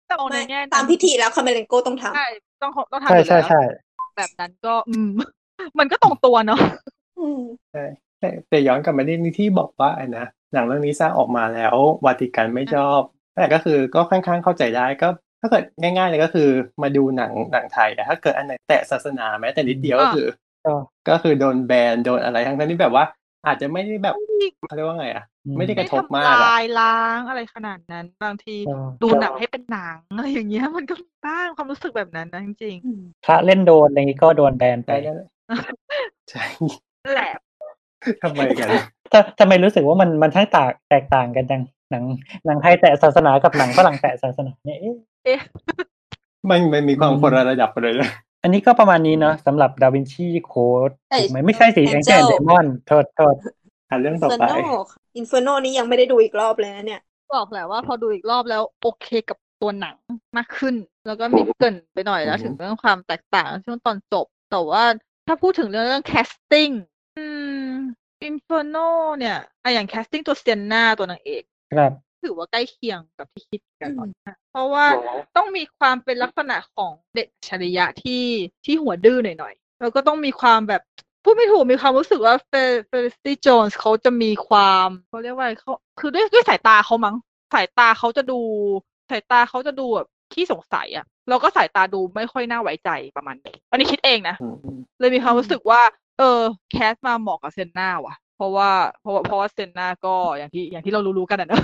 [0.07, 2.27] แต่มองในแง่นั้นตามพิธีแล้ว Camerlengo ต้องทำใช่
[2.61, 3.61] ต้องต้องทำใช่อยู่ใช่แล้วใช่
[4.17, 5.09] แบบนั้นก็อืม
[5.79, 6.59] มันก็ตรงตัวเนาะ
[7.19, 13.01] อืมแต่แต่ย้อนกลับมาที่นี่ที่บอกว่าไอ้นะหนังเรื่องนี้สร้างออกมาแล้ววาติกันไม่ชอบ
[13.35, 15.07] แต่ก็คือก็ค่อนข้างเข้าใจได้ก็
[15.41, 16.49] ถ้าเกิดง่าย ๆ เลยก็คือ
[16.83, 20.27] มาดูหนังหนังไทยอะถ้าเกิดอันไหนแตะศาสนาแม้แต่นิดเดียวก็อ่าคือ
[20.65, 20.73] ก็
[21.09, 23.05] ก็คือโดนแบนโดนอะไรทั้งนั้นที่แบบว่า
[23.45, 24.15] อาจจะไม่ได้แบบ
[24.67, 35.27] เขาเรียกว่าไงอะอืมไม่ได้กไม่ระทบทำมากอะลายล้างอะไรขนาดนั้น บางทีก็ดูหนังให้เป็นหนังอะไรอย่างเงี้ยมันก็มีบ้างความรู้สึกแบบนั้นนะจRing อืมพระเล่นโดนอะไรงี้ก็โดนแบนไปใช่นั่นแหละ
[36.29, 37.31] ใช่ๆนั่นแหละ
[38.23, 38.69] ทำไมกัน
[39.11, 41.61] ถ้าทำไมรู้สึกว่ามันมันทั้งต่างแตกต่างกันจัง
[41.93, 42.03] หนัง
[42.45, 45.39] หนังไทยแตะศาสนากับหนังฝรั่งแตะศาสนาเนี่ยเอ๊ะเอ๊ะ
[46.49, 48.09] มันมันมีความอืมคนละระดับกันเลยนะ
[48.43, 53.35] อันนี้ก็ประมาณนี้เนาะสำหรับ Da Vinci Code เอ้ยถูกไหมไม่ใช่สิแองเจิล Angel เดมอนโทษโทษ
[53.89, 54.73] อะเรื่องต่อไป Inferno
[55.17, 57.01] Inferno นี่ยังไม่ได้ดูอีกรอบเลยนะเนี่ย
[57.33, 59.95] บอกแหละว่าพอดูอีกรอบแล้วโอเคกับตัวหนัง
[60.37, 60.75] มากขึ้น
[61.07, 64.83] แล้วก็มีเกริ่นไปหน่อยแล้วอือฮึถึงเรื่องความแตกต่างช่วงตอนจบ แต่ว่า
[65.27, 66.73] ถ้าพูดถึงเรื่องเรื่อง casting
[67.17, 67.25] อื
[67.65, 67.69] ม
[68.29, 68.87] Inferno
[69.17, 71.43] เนี่ยอะอย่าง casting ตัว Sienna ตัวนางเอก
[71.77, 71.91] ครับ
[72.23, 74.85] ถือว่าใกล้เคียงกับที่คิดกันอืมนะเพราะว่า
[75.37, 78.25] ต้องมีความเป็นลักษณะของเด็กอัจฉริยะที่
[78.65, 80.81] ที่หัวดื้อหน่อยๆ แล้วก็ต้องมีความแบบ
[81.23, 82.53] พูดไม่ถูกมีความรู้สึกว่าเฟ
[82.87, 87.15] Felicity Jones เขาจะมีความเขาเรียกว่าอะไรเขาคือด้วยด้วยสายตาเขามั้ง
[87.53, 88.39] สายตาเขาจะดู
[89.11, 95.81] สายตาเขาจะดูแบบขี้สงสัยอะแล้วก็สายตาดูไม่ค่อยน่าไว้ใจประมาณนี้อันนี้คิดเองนะอืมอืมเลยมีความรู้สึกว่า
[96.19, 96.39] เออ
[96.71, 98.69] cast มาเหมาะกับ Sienna ว่ะ เพราะว่า
[99.01, 101.61] เพราะว่าเพราะว่า Sienna ก็อย่างที่อย่างที่เรารู้ๆกันอะเนอะ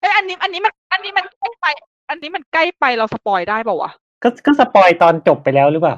[0.00, 1.66] เอ้ยอันนี้อันนี้มันอันนี้มันใกล้ไป
[2.10, 3.90] อันนี้มันใกล้ไปเรา spoil ได้เปล่าวะ
[4.22, 5.96] ก็ก็ spoilตอนจบไปแล้วหรือเปล่า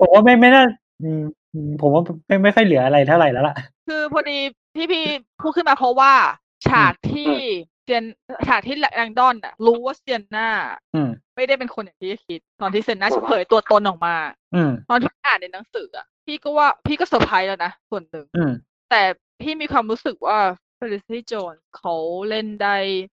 [0.00, 0.64] ผมว่าไม่ไม่น่า
[1.02, 3.54] อืมอืมผมว่าไม่ไม่ค่อยเหลืออะไรเท่าไหร่แล้วล่ะ
[3.88, 4.38] คือพอดี
[4.76, 5.04] ที่พี่
[5.40, 6.12] พูดขึ้นมาเพราะว่า
[6.68, 7.32] ฉากที่
[7.82, 8.04] เซียน
[8.48, 10.48] ฉากที่แลงดอนอะรู้ว่าเซียนนา
[10.94, 14.14] อืมไม่ได้เป็นคนอย่างที่คิด ตอนที่เซนนาเผยตัวตนออกมา
[14.54, 18.52] อืมตอนที่อ่านในหนังสืออะพี่ก็ว่าพี่ก็เซอร์ไพรส์แล้วนะส่วนหนึ่งอืม
[18.94, 19.06] แต่
[19.42, 20.38] พี่มีความรู้สึกว่า
[20.78, 21.94] Felicity Jones เขา
[22.28, 22.76] เล่นได้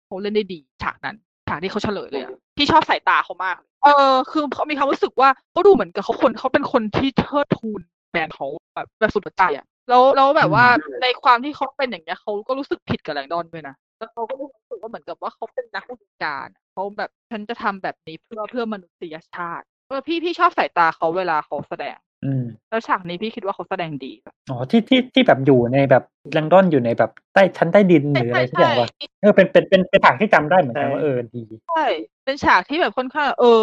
[0.06, 1.16] เขาเล่นได้ดี ฉากนั้น
[1.48, 24.12] ฉากที่เขาเฉลยเลยอะพี่ชอบสายตาเขามากเลยเออ คือเขามีความรู้สึกว่าเขาดูเหมือนกับเขาคนเขาเป็นคนที่เทิดทูนแบรนด์เขาแบบแบบสุดหัวใจอะแล้วแล้วแบบว่าอืมในความที่เขาเป็นอย่างเงี้ยเขาก็รู้สึกผิดกับแรงดอนด้วยนะแล้วเขาก็รู้สึกว่าเหมือนกับว่าเขาเป็นนักวิชาการอะเขาแบบฉันจะทำแบบนี้เพื่อเพื่อมนุษยชาติเออพี่พี่ชอบสายตาเขาเวลาเขาแสดง อืม แล้วฉากนี้พี่คิดว่าเขาแสดงดี
[24.50, 28.88] อ๋อที่ที่ที่แบบอยู่ในแบบแรงดอนอยู่ในแบบใต้ชั้นใต้ดินหรืออะไรสักอย่างวะ
[29.22, 31.84] เออเป็นเป็นเป็นเป็นฉากที่จำได้เหมือนกันว่าเออดีใช่
[32.24, 33.62] เป็นฉากที่แบบค่อนข้างเออ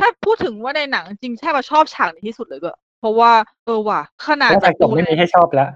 [0.00, 3.32] ถ้าพูดถึงว่าในหนังจริงแค่มาชอบฉากนี้ที่สุดเลยด้วยเพราะว่า
[3.64, 5.70] เออว่ะขนาดเพราะฉากจบไม่มีให้ชอบแล้ว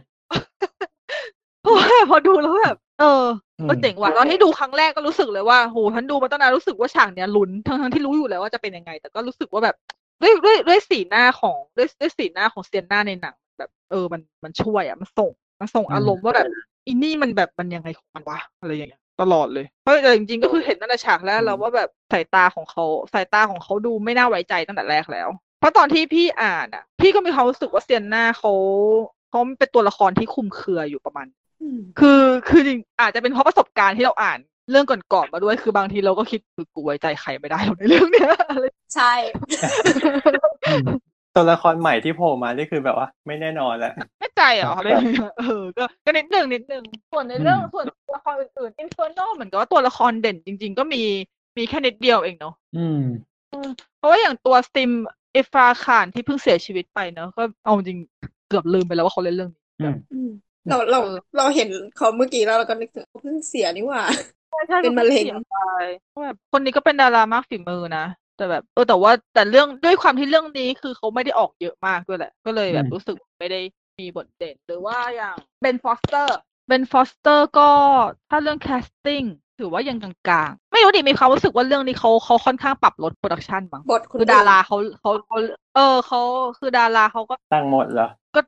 [1.62, 3.22] เพราะว่าพอดูแล้วแบบเออ
[3.58, 9.76] อืมเออเจ๋งว่ะตอนที่ดูครั้งแรกก็รู้สึกเลยว่าโหฉันดูมาตั้งนานรู้สึกว่าฉากเนี้ยลุ้นทั้งทั้งที่รู้อยู่แล้วว่าจะเป็นยังไง แต่ก็รู้สึกว่าแบบ
[10.22, 16.46] ด้วยด้วยด้วยสีหน้าของด้วยด้วยสีหน้าของเซียนหน้าในหนัง แบบ เออมันมันช่วยอะมันส่งมันส่งอารมณ์ว่าแบบ
[16.86, 28.52] อินนี่มันแบบมันยังไงของมันวะอะไรอย่างเงี้ยตลอดเลยเพราะแต่จริงๆก็คือเห็นตั้งแต่ฉากแรกแล้วว่าแบบสายตาของเขาสายตาของเขาดูไม่น่าไว้ใจตั้งแต่แรกแล้ว เพราะตอนที่พี่อ่านอะ พี่ก็มีความรู้สึกว่าเซียนหน้าเขา
[29.30, 31.26] เขาเป็นตัวละครที่คลุมเครืออยู่ประมาณ
[31.62, 34.38] อืมคือคือจริงอาจจะเป็นเพราะประสบการณ์ที่เราอ่าน
[34.70, 38.64] เรื่องก่อนๆมาด้วยคือบางทีเราก็คิดคือกูไว้ใจใครไม่ได้หรอกในเรื่องเนี้ยอะไร
[38.94, 39.12] ใช่
[40.66, 40.82] อืม
[41.34, 51.02] ตัวละครใหม่ที่โผล่มานี่คือแบบว่า ไม่แน่นอนแล้วไม่ใจเหรออะไรอย่างเงี้ยเออก็ก็นิดหนึ่งนิดหนึ่งส่วนในเรื่องอืมส่วนตัวละครอื่นๆ Inferno เหมือนกับว่าตัวละครเด่นจริง ๆ ก็มี
[51.56, 53.02] มีแค่นิดเดียวเองเนาะอืม
[53.98, 57.98] เพราะว่าอย่างตัว Sims Irrfan Khan ที่เพิ่งเสียชีวิตไปเนอะก็เอาจริง
[58.48, 60.30] เกือบลืมไปแล้วว่าเขาเล่นเรื่องนี้อืมอืม
[60.68, 64.02] เราเราเออเราเห็นเขาเมื่อกี้แล้วเราก็นึกถึงเขาเพิ่งเสียนี่หว่า
[64.56, 65.56] ใช่ใช่เป็นมะเร็งเขาพิ่สียไป
[66.24, 68.04] แบบคนนี้ก็เป็นดารามากฝีมือนะ
[68.36, 73.60] แต่แบบเออแต่ว่าแต่เรื่องด้วยความที่เรื่องนี้คือเขาไม่ได้ออกเยอะมากด้วยแหละ ก็เลยแบบอืมรู้สึกไม่ได้
[74.00, 76.38] มีบทเด่นหรือว่าอย่าง Ben Foster
[76.68, 77.68] Ben Foster ก็
[78.30, 79.22] ถ้าเรื่อง casting
[79.58, 85.36] ถือว่ายังกลางๆ ไม่รู้ดิมีความรู้สึกว่าเรื่องนี้เขาเขาค่อนข้างปรับลด production บ้างบทคุณคือดาราเขาเขาเขา
[85.76, 86.20] เออเขา
[86.58, 88.40] คือดาราเขาก็ตั้งหมดเหรอก็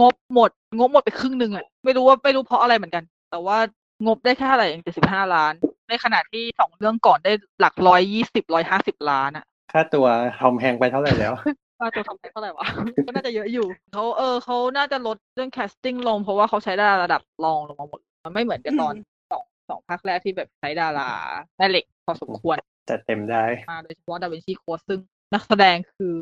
[0.00, 3.58] งบหมด งบหมดไปครึ่งหนึ่งอะไม่รู้ว่าไม่รู้เพราะอะไรเหมือนกัน แต่ว่า
[4.04, 5.52] งบได้แค่เท่าไหร่เองเจ็ดสิบห้าล้าน
[5.88, 10.06] ในขณะที่สองเรื่องก่อนได้หลักร้อยยี่สิบร้อยห้าสิบล้านอะค่าตัว
[10.38, 11.32] Tom Hanks ไปเท่าไหร่แล้ว
[11.80, 12.66] ว่าตัวทำไปเท่าไหร่วะ
[13.06, 18.94] ก็น่าจะเยอะอยู่เขาเออเขาน่าจะลดเรื่อง casting ลง เพราะว่าเขาใช้ดาราระดับรองลงมาหมด มันไม่เหมือนกับตอน
[19.32, 21.10] สองสองภาคแรกที่แบบใช้ดารา
[21.56, 22.56] แม่เหล็กพอสมควร
[22.90, 25.00] จัดเต็มได้มาโดยเฉพาะ Da Vinci Code ซึ่ง
[25.34, 26.12] นักแสดงคือ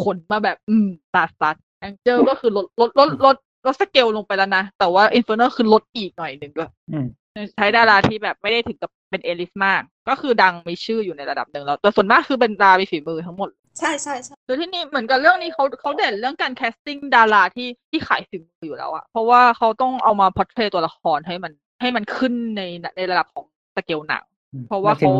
[0.00, 3.36] ขนมาแบบ อืมตาสัด Angel ก็คือลดลดลดลด
[3.66, 7.06] ลดสเกลลงไปแล้วนะ แต่ว่าอินฟ r เนอร์คือลดอีกหน่อยหนึ่งด้วยอืม
[7.56, 13.48] ใช้ดาราที่แบบไม่ได้ถึงกับเป็น A-list มาก ก็คือดังมีชื่ออยู่ในระดับหนึ่งแล้ว แต่ส่วนมากคือเป็นดารามีฝีมือทั้งหมด
[13.78, 22.62] ใช่ใช่ใช่คือที่นี่เหมือนกับเรื่องนี้เขาเขาเด่นเรื่องการ casting ดาราที่ที่ขายฝีมืออยู่แล้วอะเพราะว่าเขาต้องเอามา portray ตัวละครให้มันให้มันขึ้นใน
[22.96, 23.44] ในระดับของ
[23.76, 24.22] สเกลหนัง
[24.68, 25.10] เพราะว่าเขา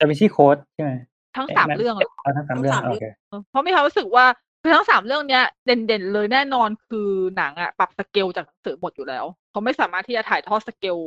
[0.00, 0.92] Da Vinci Code ใช่ไหม
[1.36, 10.98] ทั้งเอ๊ะสามมันเรื่องเลยเอาทั้งสามเรื่องโอเคเออเพราะมีความรู้สึกว่าคือ ทั้งสามเรื่องเนี้ยเด่นๆเลยแน่นอนคือหนังอะปรับสเกลจากหนังสือหมดอยู่แล้ว เขาไม่สามารถที่จะถ่ายทอด scale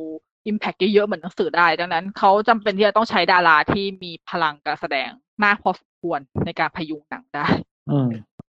[0.48, 5.10] impact เยอะๆเหมือนหนังสือได้ ดังนั้นเขาจำเป็นที่จะต้องใช้ดาราที่มีพลังการแสดง
[5.44, 7.48] มากพอสมควรในการพยุงหนังได้
[7.92, 8.10] อืม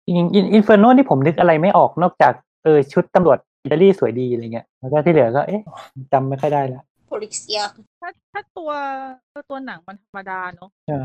[0.06, 2.34] จริงๆอินเฟอร์โนนี่ผมนึกอะไรไม่ออกนอกจาก
[2.64, 5.62] เออชุดตำรวจอิตาลีสวยดีอะไรเงี้ยแล้วก็ที่เหลือก็เอ๊ะ
[6.14, 7.62] จำไม่ค่อยได้แล้วโพลิเซีย
[8.02, 8.72] ถ้าถ้าตัว
[9.50, 11.00] ตัวหนังมันธรรมดาเนาะใช่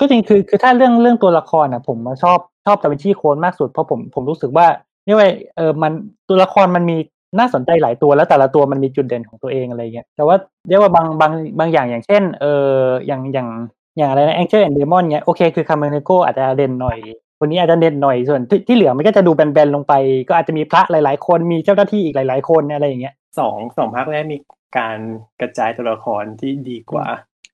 [0.00, 4.66] ก็จริงคือคือถ้าเรื่องเรื่องตัวละครอะ ผมชอบชอบดาวินชีโค้ดมากสุดเพราะผมผมรู้สึกว่า
[5.06, 5.92] นี่ว่าเออมัน
[6.28, 6.96] ตัวละครมันมี
[7.38, 10.36] น่าสนใจหลายตัวแล้วแต่ละตัวมันมีจุดเด่นของตัวเองอะไรเงี้ยแต่ว่า
[10.68, 12.74] เรียกว่าบางบางบางอย่างอย่างเช่น เออ
[13.06, 13.48] อย่างอย่าง
[13.96, 16.98] อย่างอะไรนะ Angel and Demon เงี้ยโอเคคือ Camerlengo อาจจะเด่นหน่อย
[17.38, 19.94] คนนี้อาจจะเด่นหน่อยส่วนที่ที่เหลือมันก็จะดูแบนๆลงไป
[20.28, 24.38] ก็อาจจะมีพระหลาย ๆ คนมีเจ้าหน้าที่อีกหลาย ๆ คนอะไรอย่างเงี้ยสองสองภาคแรกมี
[24.78, 24.98] การ
[25.40, 27.06] กระจายตัวละครที่ดีกว่า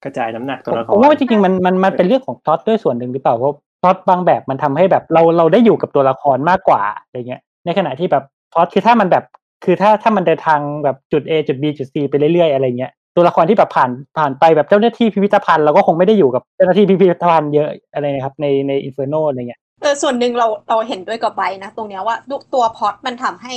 [0.04, 9.24] กระจายน้ำหนักตัวละครผมว่าจริงๆมันมันมันเป็นเรื่องของพล็อตด้วยส่วนหนึ่งหรือเปล่าเพราะพล็อตบางแบบมันทำให้แบบเราเราได้อยู่กับตัวละครมากกว่าอะไรเงี้ย ในขณะที่แบบพล็อตคือถ้ามันแบบ
[9.64, 22.16] คือถ้าถ้ามันเดินทางแบบจุด A จุด B จุด C ไปเรื่อยๆอะไรเงี้ยตัวละครที่แบบผ่านผ่านไปแบบเจ้าหน้าที่พิพิธภัณฑ์เราก็คงไม่ได้อยู่กับเจ้าหน้าที่พิพิธภัณฑ์เยอะอะไรนะครับในใน Inferno อะไรเงี้ยเออส่วนหนึ่งเราเราเห็นด้วยกับไบรท์นะ ตรงเนี้ยว่า
[22.54, 23.54] ตัวพล็อตมันทำให้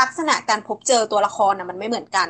[0.00, 2.28] ลักษณะการพบเจอตัวละครนะมันไม่เหมือนกัน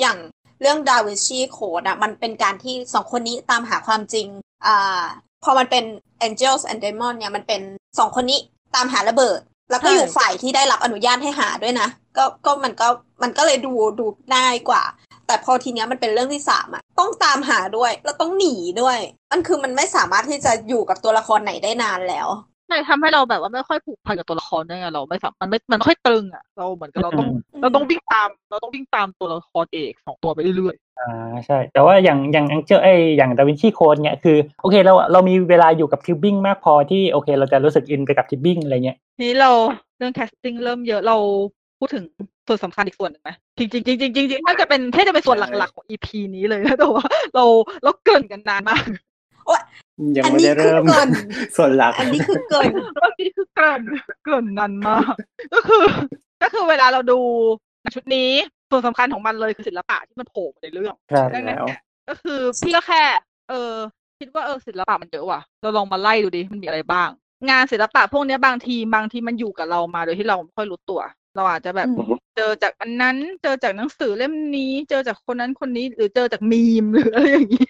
[0.00, 0.16] อย่าง
[0.60, 4.26] เรื่อง Da Vinci Code อะมันเป็นการที่สองคนนี้ตามหาความจริง
[4.66, 5.04] อ่า
[5.44, 5.84] พอมันเป็น
[6.26, 7.62] Angels and Demon เนี่ยมันเป็น
[7.98, 8.38] สองคนนี้
[8.74, 9.40] ตามหาระเบิด
[9.70, 12.88] แล้วก็ใช่อยู่ฝ่ายที่ได้รับอนุญาตให้หาด้วยนะก็ก็มันก็
[13.22, 14.82] มันก็เลยดูดูง่ายกว่า
[15.26, 18.98] แต่พอทีเนี้ยมันเป็นเรื่องที่สามอะต้องตามหาด้วยแล้วต้องหนีด้วย
[19.32, 22.28] มันคือมันไม่สามารถที่จะอยู่กับตัวละครไหนได้นานแล้ว
[22.68, 27.28] ใช่ทำให้เราแบบว่าไม่ค่อยผูกพันกับตัวละครด้วยไงเราไม่สามมันไม่มันไม่ค่อยตรึงอะเราเหมือนกับเราต้อง
[27.62, 39.50] เราต้องวิ่งตาม เราต้องวิ่งตามตัวละครเอกสองตัวไปเรื่อยอ่าใช่ แต่ว่าอย่างอย่างแองเจิลไออย่างดาวินชีโค้ดเนี่ยคือโอเคเราเรามีเวลาอยู่กับทิปบิ้งมากพอที่โอเค เราจะรู้สึกอินไปกับทิปบิ้งอะไรเงี้ยๆทีนี้เรา
[39.98, 41.16] เรื่อง casting เริ่มเยอะเรา
[41.78, 42.04] พูดถึง
[42.46, 47.04] ส่วนสำคัญอีกส่วนหนึ่งไหมจริงจริงจริงจริงจริงๆถ้าจะเป็นแค่จะเป็นส่วนหลักๆของ EP นี้เลยนะแต่ว่า
[47.34, 47.44] เรา
[47.84, 48.84] เราเกรินกันนานมาก
[50.16, 51.08] ยังอันไม่นี้ได้คือเริ่มเกิน
[51.56, 53.82] ส่วนหลัก อันนี้คือเกินเมื่อกี้คือเกริน
[54.24, 55.14] เกรินนานมาก
[55.54, 55.84] ก็คือ
[56.42, 57.20] ก็คือเวลาเราดู
[57.82, 58.30] หนังชุดนี้
[58.70, 63.02] ส่วนสำคัญของมันเลยคือศิลปะที่มันโผล่มาในเรื่องครับดังนั้นแล้วเนี่ยก็คือพี่ก็แค่
[63.48, 63.72] เออ
[64.18, 67.08] คิดว่าเออศิลปะมันเยอะว่ะ เราลองมาไล่ดูดิมันมีอะไรบ้าง
[67.50, 71.00] งานศิลปะพวกเนี้ยบางทีบางทีมันอยู่กับเรามาโดยที่เราไม่ค่อยรู้ตัว
[71.36, 77.66] เราอาจจะแบบอืมเจอจากอันนั้น เจอจากหนังสือเล่มนี้ เจอจากคนนั้นคนนี้หรือเจอจากมีมหรืออะไรอย่างนี้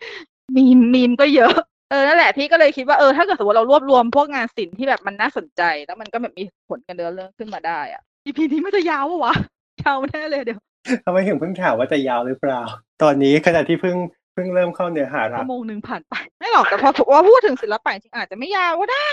[0.56, 1.56] มีมมีมก็เยอะ
[1.90, 9.34] เออนั่นแหละพี่ก็เลยคิดว่าเออถ้าเกิดสมมติเรารวบรวมพวกงานศิลป์ที่แบบมันน่าสนใจ แล้วมันก็แบบมีผลกันเดินเรื่องขึ้นมาได้อะ EP นี้มันจะยาวปะวะ
[9.82, 10.58] ยาวแน่เลยเดี๋ยว
[11.04, 12.60] ทำไมถึงเพิ่งถามว่าจะยาวหรือเปล่า
[13.02, 13.96] ตอนนี้ขณะที่เพิ่ง
[14.34, 19.10] เพิ่งเริ่มเข้าเนื้อหารัชั่กวโมงหนึ่งผ่านไป ไม่หรอกแต่พอว่าพูดถึงศิลปะจริงๆอาจจะไม่ยาวก็ได้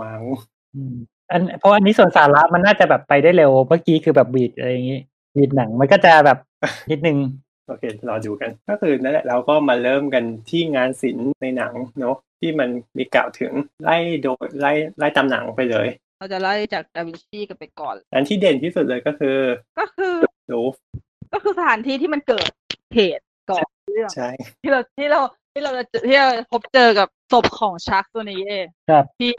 [0.00, 0.22] มัง
[0.74, 0.94] อืม
[1.30, 5.00] อันเพราะอันนี้ส่วนสาระมันน่าจะแบบไปได้เร็วเมื่อกี้คือแบบบีดอะไรอย่างงี้
[5.36, 6.38] บีดหนังมันก็จะแบบ
[6.90, 7.16] นิดนึง
[7.70, 13.52] โอเครอดูกัน ก็คือนั่นแหละเราก็มาเริ่มกันที่งานศิลป์ในหนังเนาะที่มันมีกล่าวถึง
[13.82, 19.38] ไล่โดยไล่ไล่ตามหนังไปเลย เราจะไล่จากดาวินชีกันไปก่อน อันที่เด่นที่สุดเลยก็คือ
[19.78, 20.14] ก็คือ
[20.52, 20.74] รูฟ
[21.32, 22.50] ก็คือสถานที่ที่มันเกิด
[22.94, 24.30] เหตุก่อนเรื่องใช่
[24.62, 25.20] ที่เราที่เรา
[25.52, 29.30] ที่เราจะเจอที่เราพบเจอกับศพของชักตัวนี้เองครับที่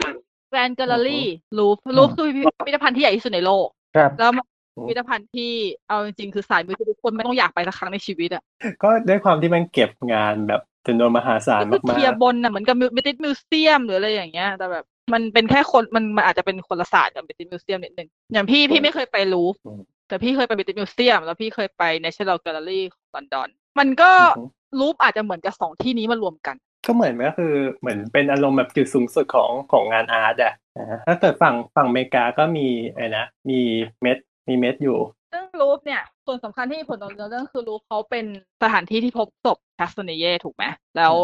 [0.48, 1.26] แกรนด์แกลเลอรี่
[1.58, 3.66] ลูฟลูฟคือพิพิธภัณฑ์ที่ใหญ่ที่สุดในโลก
[3.96, 5.50] ครับแล้วมัน พิพิธภัณฑ์ที่
[5.88, 8.42] เอาจริงๆคือสายมือที่ทุกคนไม่ต้องอยากไปสักครั้งในชีวิตอะ
[8.82, 23.48] ก็ด้วยความที่มันเก็บงานแบบจำนวนมหาศาลก็คือมาเทียกร์บนน่ะเหมือนกับ British Museum หรืออะไรอย่างเงี้ย แต่แบบมันเป็นแค่คนมันมันอาจจะเป็นคนละศาสตร์กับ British Museum นิดนึงอย่างพี่พี่ไม่เคยไปลูฟอืมแต่พี่เคยไป British Museum แล้วพี่เคยไป National Gallery ของลอนดอน
[23.78, 24.44] มันก็อือฮึ
[24.78, 26.56] ลูฟอาจจะเหมือนกับสองที่นี้มารวมกัน
[26.86, 33.60] ก็เหมือนก็คือเหมือนเป็นอารมณ์แบบจุดสูงสุดของของงาน art อะนะฮะถ้าเกิดฝั่งฝั่งอเมริกาก็มีอะไรนะมี
[34.02, 34.18] Met
[34.48, 34.98] มี Met อยู่
[35.32, 38.24] ซึ่งลูฟเนี่ย ส่วนสำคัญที่มีผลต่อเนื้อเรื่องคือลูฟเขาเป็น
[38.62, 40.64] สถานที่ที่พบศพคาสเนเย่ถูกไหม
[40.96, 41.14] แล้ว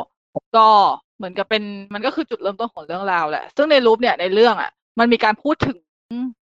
[0.56, 0.68] ก็
[1.16, 1.62] เหมือนกับเป็น
[1.94, 5.76] มันก็คือจุดเริ่มต้นของเรื่องราวแหละ ซึ่งในลูฟเนี่ยในเรื่องอะ มันมีการพูดถึง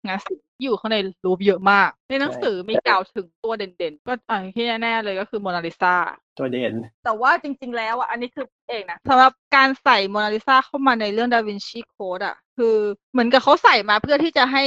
[0.07, 5.95] งานศิลป์ที่อยู่ข้างในลูฟเยอะมาก ในหนังสือมีกล่าวถึงตัวเด่นๆ ก็อ่าที่แน่ๆเลยก็คือโมนาลิซา
[6.39, 12.75] ตัวเด่น แต่ว่าจริง ๆ แล้วอะอันนี้คิดเองนะสำหรับการใส่โมนาลิซาเข้ามาในเรื่องดาวินชีโค้ดอะ คือ
[13.11, 14.63] เหมือนกับเขาใส่มาเพื่อที่จะให้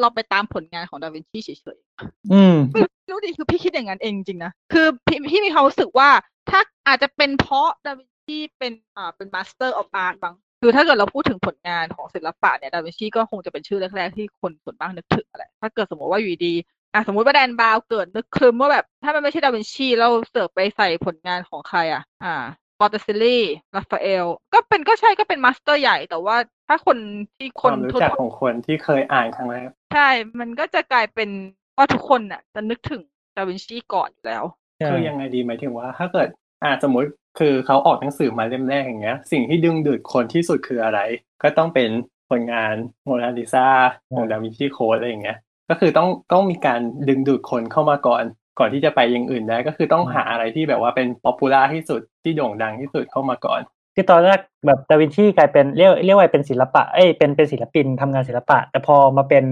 [0.00, 2.80] เราไปตามผลงานของดาวินชีเฉยๆอืมไม่
[3.12, 6.10] รู้ดิคือพี่คิดอย่างนั้นเองจริงๆนะคือพี่พี่มีความรู้สึกว่า
[6.50, 16.54] ถ้าอาจจะเป็นเพราะดาวินชีเป็นอ่าเป็น master of art บางคือถ้าเกิดเราพูดถึงผลงานของศิลปะเนี่ยดาวินชีก็คงจะเป็นชื่อแรกๆที่คนส่วนมากนึกถึงอะไรถ้าเกิดสมมติว่าอยู่ดี
[16.94, 22.34] อะสมมติว่าแดนบราวน์เกิดนึกครึมว่าแบบ ถ้ามันไม่ใช่ดาวินชีแล้วเสือกไปใส่ผลงานของใครอะ อ่า
[22.80, 23.44] บอตเตซิลลี่
[23.76, 26.36] ราฟาเอลก็เป็นก็ใช่ก็เป็น master ใหญ่แต่ว่า
[26.68, 26.98] ถ้าคน
[27.36, 30.08] ที่คคนวามรู้ทั่วจักของคนที่เคยอ่านครั้งแรกใช่
[30.40, 31.30] มันก็จะกลายเป็น
[31.76, 33.02] ว่าทุกคนน่ะ จะนึกถึง
[33.36, 34.44] ดาวินชีก่อนอยู่แล้ว
[34.78, 36.28] ใช่คือยังไงดีหมายถึงว่า ถ้าเกิด
[36.62, 37.08] อ่าสมมติ
[37.38, 41.00] คือเขาออกหนังสือมาเล่มแรกอย่างเงี้ย สิ่งที่ดึงดูดคนที่สุดคืออะไร
[41.42, 41.90] ก็ต้องเป็น
[42.28, 43.66] ผลงานโมนาลิซา
[44.14, 45.38] ของดาวินชีโค้ดอะไรอย่างเงี้ย
[45.70, 48.24] ก็คือต้องต้องมีการดึงดูดคนเข้ามาก่อน
[48.58, 53.60] ก่อนที่จะไปอย่างอื่นได้ก็คือต้องหาอะไรที่แบบว่าเป็น popular ที่สุดที่โด่งดังที่สุดเข้ามาก่อน
[54.00, 59.44] คือตอนแรกแบบดาวินชีกลายเป็นเรียกเรียกว่าเป็นศิลปะเอ้ยเป็นเป็นศิลปินทำงานศิลปะ แต่พอมาเป็น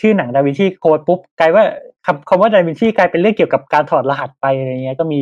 [0.00, 1.64] ชื่อหนังดาวินชีโค้ดปุ๊บกลายว่า
[2.06, 5.20] คำคำว่าดาวินชีกลายเป็นเรื่องเกี่ยวกับการถอดรหัสไปอะไรเงี้ยก็มี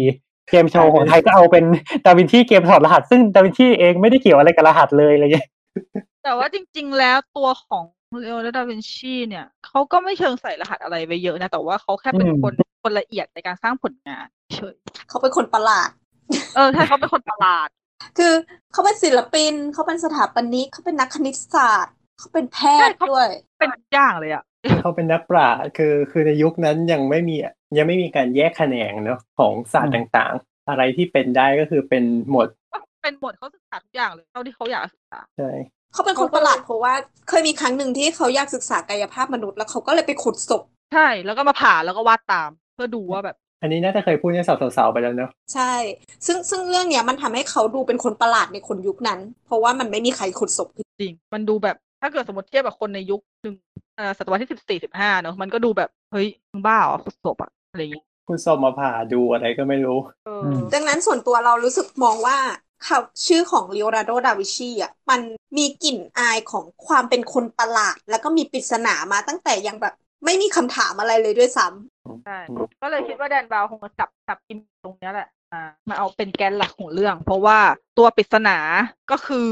[0.50, 1.64] เกมโชว์ของไทยก็เอาเป็น
[2.06, 5.48] ดาวินชีเกมถอดรหัส ซึ่งดาวินชีเองไม่ได้เกี่ยวอะไรกับรหัสเลยอะไรเงี้ย
[6.24, 7.84] แต่ว่าจริง ๆ แล้วตัวของ
[8.20, 12.52] เลโอนาร์โดดาวินชีเนี่ยเขาก็ไม่เชิงใส่รหัสอะไรไปเยอะนะ แต่ว่าเขาแค่เป็นอืมคน
[12.82, 14.74] คนละเอียดในการสร้างผลงานเฉย
[15.08, 15.90] เขาเป็นคนประหลาด
[16.54, 17.68] เออใช่เขาเป็นคนประหลาด
[18.18, 18.32] คือ
[18.72, 23.28] เขาเป็นศิลปินเขาเป็นสถาปนิกเขาเป็นนักคณิตศาสตร์เขาเป็นแพทย์ใช่เขาด้วย
[23.59, 24.44] เป็นทุกอย่างเลยอะ
[24.82, 27.36] เขาเป็นนักปราชญ์คือคือในยุคนั้นยังไม่มี
[27.78, 35.51] ยังไม่มีการแยกแขนงเนอะของศาสตร์อืมต่างๆ อะไรที่เป็นได้ก็คือเป็นหมดก็เป็นหมดเขาศึกษาทุกอย่างเลยเท่าที่เขาอยากศึกษาใช่
[35.92, 36.94] เขาเป็นคนประหลาดเพราะว่า
[37.28, 40.62] เคยมีครั้งหนึ่งที่เขาอยากศึกษากายภาพมนุษย์แล้วเขาก็เลยไปขุดศพ
[40.94, 45.74] ใช่แล้วก็มาผ่าแล้วก็วาดตาม เพื่อดูว่าแบบ อันนี้น่าจะเคยพูดในสาวๆไปแล้วเนอะใช่
[46.26, 50.68] ซึ่งซึ่งเรื่องเนี้ยมันทำให้เขาดูเป็นคนประหลาดในคนยุคนั้น เพราะว่ามันไม่มีใครขุดศพ
[51.00, 53.54] จริง มันดูแบบถ้าเกิดสมมติเทียบกับคนในยุคหนึ่ง
[53.96, 62.38] เอ่อศตวรรษที่สิบสี่สิบห้าเนอะมันก็ดูแบบเฮ้ยมึงบ้าเหรอขุดศพอะอะไรอย่างเงี้ยคุณสมมาผ่าดูอะไรก็ไม่รู้เอออือมดังนั้นส่วนตัวเรารู้สึกมองว่า
[62.84, 65.20] เขาชื่อของเลโอนาร์โด ดาวินชีอะ มัน
[65.57, 69.94] มีกลิ่นอายของความเป็นคนประหลาด แล้วก็มีปริศนามาตั้งแต่ยังแบบ
[70.24, 72.38] ไม่มีคำถามอะไรเลยด้วยซ้ำ ใช่
[72.82, 77.59] ก็เลยคิดว่าแดนบราวน์คงมาจับจับกินตรงเนี้ยแหละมามาเอาเป็นแกนหลักของเรื่อง เพราะว่า
[77.98, 78.59] ตัวปริศนา
[79.11, 79.50] ก็คือ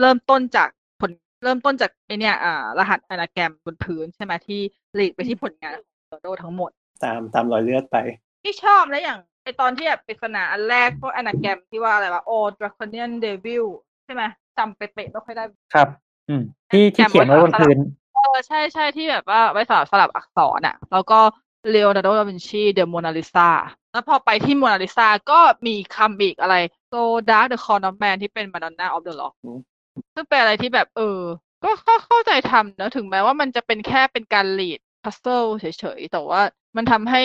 [0.00, 0.68] เริ่มต้นจาก
[1.00, 1.10] ผล
[1.44, 4.60] เริ่มต้นจากไอเนี่ยอ่ารหัสอนาแกรมบนพื้นใช่ไหมที่
[4.94, 6.70] หลีดไปที่ผลงานของโดโดทั้งหมด
[7.02, 7.96] ตามตามรอยเลือดไป
[8.42, 13.64] ที่ชอบนะอย่างไอตอนที่แบบปริศนาอันแรกพวกอนาแกรมที่ว่าอะไรวะโอดราคเนียนเดวิล
[14.04, 14.22] ใช่ไหม
[14.58, 15.88] จำเป๊ะๆไม่ค่อยได้ ครับ
[16.28, 17.78] อืม ที่ที่เขียนไว้บนพื้น
[18.14, 21.18] เออใช่ใช่ที่แบบว่าไว้สลับสลับอักษรอะ แล้วก็
[21.70, 23.50] เลโอนาร์โด ดาวินชี เดอะโมนาลิซา
[23.92, 26.56] แล้วพอไปที่โมนาลิซาก็มีคำอีกอะไร
[26.92, 27.00] So
[27.30, 29.58] Dark the Corn of Man ที่เป็น Madonna of the Lock อืม
[30.14, 31.20] ซึ่งเป็นอะไรที่แบบเออ
[31.64, 36.40] ก็ก็เข้าใจทำนะถึงแม้ว่ามันจะเป็นแค่เป็นการ lead puzzle เฉยๆ แต่ว่า
[36.76, 37.22] มันทำให้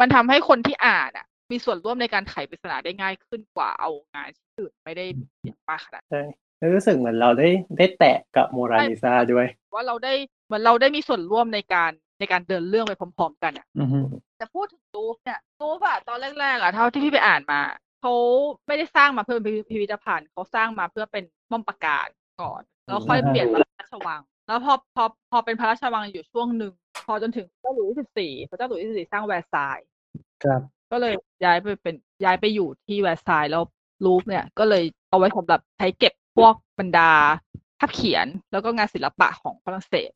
[0.00, 5.04] มันทำให้คนที่อ่านอะ มีส่วนร่วมในการไขปริศนาได้ง่ายขึ้นกว่าเอางานที่อื่นไม่ได้
[5.38, 6.22] เสียงมากขนาดนั้นใช่
[6.58, 7.48] แล้วรู้สึกเหมือนเราได้
[7.78, 10.12] ได้แตะกับโมราลิซาด้วย ว่าเราได้
[10.46, 13.98] เหมือนเราได้มีส่วนร่วมในการ ในการเดินเรื่องไปพร้อม ๆ กันอะอือฮึ
[14.38, 17.60] แต่พูดถึงลูฟเนี่ยลูฟอะตอนแรกๆอะเท่าที่พี่ไปอ่านมา
[18.00, 18.14] เขา
[18.66, 22.08] ไม่ได้สร้างมาเพื่อเป็นพิพิธภัณฑ์เขาสร้างมาเพื่อเป็นป้อมปราการ
[22.40, 26.72] ก่อน แล้วค่อยเปลี่ยนมาเป็นพระราชวัง แล้วพอพอพอเป็นพระราชวังอยู่ช่วงหนึ่ง
[27.06, 29.86] พอจนถึงพระเจ้าหลุยส์ที่สิบสี่พระเจ้าหลุยส์ที่สิบสี่สร้างแวร์ซายน์
[30.44, 30.60] ครับ
[30.92, 31.14] ก็เลย
[31.44, 31.94] ย้ายไปเป็น
[32.24, 33.62] ย้ายไปอยู่ที่แวร์ซายน์แล้ว
[34.04, 37.10] ลูฟเนี่ย ก็เลยเอาไว้สำหรับใช้เก็บพวกบรรดา
[37.78, 40.12] ภาพเขียนแล้วก็งานศิลปะของฝรั่งเศส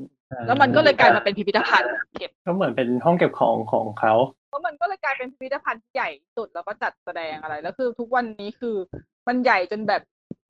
[0.46, 4.14] แล้วมันก็เลยกลายมาเป็นพิพิธภัณฑ์เก็บก็เหมือนเป็นห้องเก็บของของเขา
[4.48, 8.76] เพราะมันก็เลยกลายเป็นพิพิธภัณฑ์ที่ใหญ่ที่สุดแล้วก็จัดแสดงอะไรแล้วคือ ทุกวันนี้คือ
[9.28, 10.02] มันใหญ่จนแบบ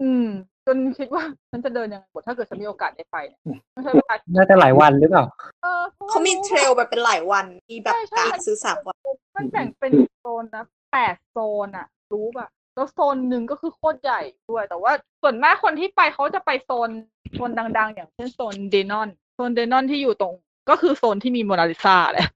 [0.02, 0.26] อืม
[0.66, 3.40] จนคิดว่าฉันจะเดินยังไงหมดถ้าเกิดฉันมีโอกาสได้ไปเนี่ย
[3.72, 5.24] ไม่ใช่เวลาน่าจะหลายวันหรือเปล่า
[5.62, 8.96] เออเพราะว่าเขามี trail แบบเป็นหลายวันมีแบบใช่ใช่การซื้อสามวัน
[9.36, 14.20] มันแบ่งเป็นโซนนะแปดโซนอะรู้ป่ะแล้วโซนหนึ่งก็คือโคตรใหญ่
[14.50, 16.90] ด้วย แต่ว่าส่วนมากคนที่ไปเขาจะไปโซน
[17.34, 20.34] โซนดัง ๆ อย่างเช่นโซนเดนอนโซ นเดนอนที่อยู่ตรง
[20.70, 22.26] ก็คือโซนที่มีโมนาลิซาแหละ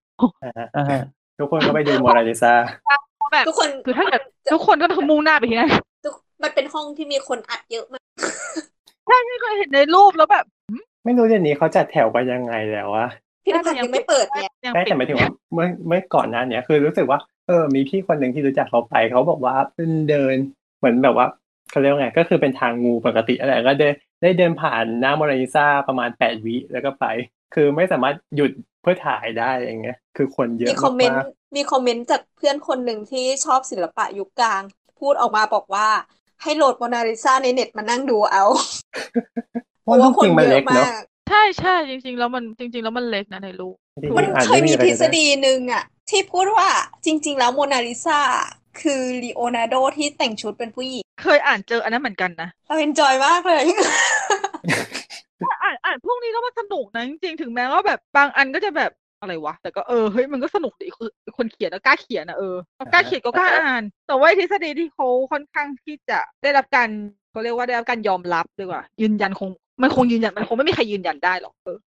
[0.44, 1.02] อ่าฮะอ่าฮะ
[1.38, 2.52] ทุกคนก็ไปดูโมนาลิซา
[3.32, 4.20] แบบทุกคนคือถ้าเกิด
[4.52, 5.70] ทุกคนก็คือมุ่งหน้าไปที่นั่น
[6.04, 8.04] ทุกมันเป็นห้องที่มีคนอัดเยอะมาก
[9.06, 10.44] ใช่ไม่เคยเห็นในรูปแล้วแบบ
[11.04, 13.06] ไม่รู้เดี๋ยวนี้เขาจัดแถวกันยังไงแล้ววะ
[13.44, 20.34] พิพิธภัณฑ์ยังไม่เปิดเนี่ยยังได้ปิดแต่หมายถึงว่าเมื่อเมื่อก่อนหน้าเนี้ยคือรู้สึกว่าเออมีพี่คนหนึ่งที่รู้จักเขาไปเขาบอกว่าเป็นเดิน
[20.78, 21.26] เหมือนแบบว่า
[21.74, 23.88] เขาเรียกว่าไงก็คือเป็นทางงูปกติอะไรก็ได้
[24.22, 27.04] ได้เดินผ่านหน้าโมนาลิซาประมาณแปดวิแล้วก็ไป
[27.54, 28.50] คือไม่สามารถหยุด
[28.82, 31.26] เพื่อถ่ายได้อย่างเงี้ย คือคนเยอะมีคอมเมนต์มาก
[31.56, 34.62] มีคอมเมนต์จากเพื่อนคนหนึ่งที่ชอบศิลปะยุคกลาง
[35.00, 35.88] พูดออกมาบอกว่า
[36.42, 40.86] ให้โหลดโมนาลิซาในเน็ตมานั่งดูเอาๆเพราะว่าจริงๆมันเล็กเนาะ
[41.28, 46.68] ใช่ใช่จริง ๆ แล้วมันจริง ๆ แล้วมันเล็กนะในรูปจริงมันๆอ่านเคยไม่มีอะไรทฤษจะไฎีหนึ่งอะที่พูดว่า
[47.04, 48.20] จริง ๆ แล้วโมนาลิซา
[48.80, 53.64] คือลีโอนาร์โดที่แต่งชุดเป็นผู้หญิง เคยอ่านเจออันนั้นเหมือนกันนะ เรา enjoy มากเลย
[55.62, 58.90] อ่านอ่านพวกนี้แล้วมันสนุกนะจริงๆ ถึงแม้ว่าแบบบางอันก็จะแบบ
[59.20, 66.88] อะไรวะ แต่ก็เออเฮ้ยมันก็สนุกดีคือคนเขียนแล้วกล้าเขียนนะเออก็กล้าเขียนก็กล้าอ่าน แต่ว่าไอ้ทฤษฎีที่เขาค่อนข้างที่จะได้รับการ
[67.30, 69.48] เขาเรียกว่าได้รับการยอมรับดีกว่า ยืนยันคง
[69.82, 71.78] มันคงยืนยันมันคงไม่มีใครยืนยันได้หรอกเออ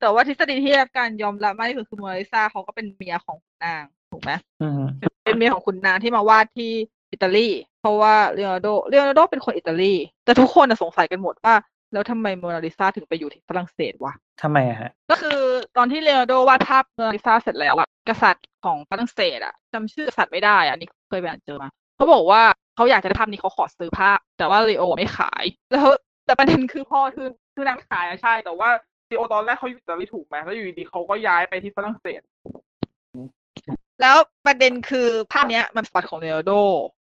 [0.00, 4.30] แต่ว่าทฤษฎีที่การยอมรับมากที่สุดคือโมนาลิซาเขาก็เป็นเมียของคุณนางถูกไหม
[4.62, 4.82] อืม
[5.28, 6.72] เป็นเมียของคุณนางที่มาวาดที่
[7.12, 7.48] อิตาลี
[7.80, 9.94] เพราะว่าเลโอนาร์โดเลโอนาร์โดเป็นคนอิตาลี
[10.24, 11.54] แต่ทุกคนน่ะสงสัยกันหมดว่า
[11.92, 15.40] แล้วทำไมโมนาลิซาถึงไปอยู่ที่ฝรั่งเศสวะทำไมอะฮะ ก็คือ
[15.76, 22.42] ตอนที่เลโอนาร์โดวาดภาพโมนาลิซาเสร็จแล้วอะกษัตริย์ของฝรั่งเศสอะจำชื่อกษัตริย์ไม่ได้อะอันนี้เคยไปอ่านเจอมาเขาบอกว่า
[22.76, 25.88] เขาอยากจะได้ภาพนี้เขาขอซื้อภาพ แต่ว่าเลโอไม่ขาย แล้ว
[26.26, 28.68] แต่ประเด็นคือพ่อคือคือนางขายอะใช่แต่ว่า
[29.08, 32.20] เลโอตอนแรกเขาอยู่อิตาลีถูกไหมแล้วอยู่ดีๆเขาก็ย้ายไปที่ฝรั่งเศส
[34.00, 34.16] แล้ว
[34.46, 36.52] ประเด็นคือภาพเนี้ยมันสมบัติของเลโอนาร์โด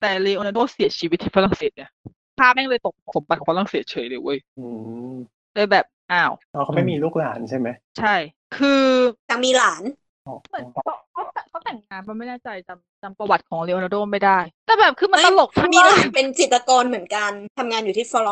[0.01, 1.91] แต่เลโอนาร์โดเสียชีวิตที่ฝรั่งเศสเนี่ย
[2.39, 4.65] ภาพแม่งเลยตกสมบัติของฝรั่งเศสเฉยเลยเว้ยอื
[5.13, 5.15] ม
[5.55, 8.15] เลยแบบอ้าวอ๋อเขาไม่มีลูกหลานใช่ไหมใช่
[8.57, 8.85] คือ
[9.31, 9.83] นางมีหลาน
[10.27, 18.29] อ๋อเหมือนเขาเขาแต่เขาแต่งงานมันไม่แน่ใจจำจำประวัติของเลโอนาร์โดไม่ได้ แต่แบบคือมันตลกเอ้ยที่มีว่าหลานเป็นจิตรกรเหมือนกันทำงานอยู่ที่ฟลอร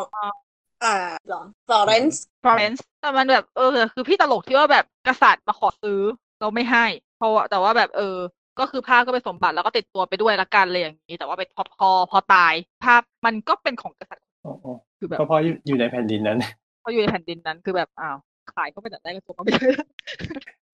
[0.85, 0.95] อ่า
[1.27, 6.01] เหรอฟลอเรนซ์ฟลอเรนซ์แต่มันแบบเออคือพี่ตลกที่ว่าแบบกษัตริย์มาขอซื้อ
[6.41, 8.17] เราไม่ให้เพราะว่าแต่ว่าแบบเออ
[8.61, 12.53] ก็คือภาพก็เป็นสมบัติแล้วก็ติดตัวไปด้วยละกันเลยอย่างนี้ แต่ว่าไปพอพอพอตาย
[12.85, 16.39] ภาพมันก็เป็นของกษัตริย์อ๋ออ๋อคือแบบก็เพราะอยู่อยู่ในแผ่นดินนั้น
[16.83, 18.17] เขาอยู่ในแผ่นดินนั้นคือแบบอ้าว
[18.55, 19.61] ขายก็ไปแต่ได้กระทรวงก็ไม่ได้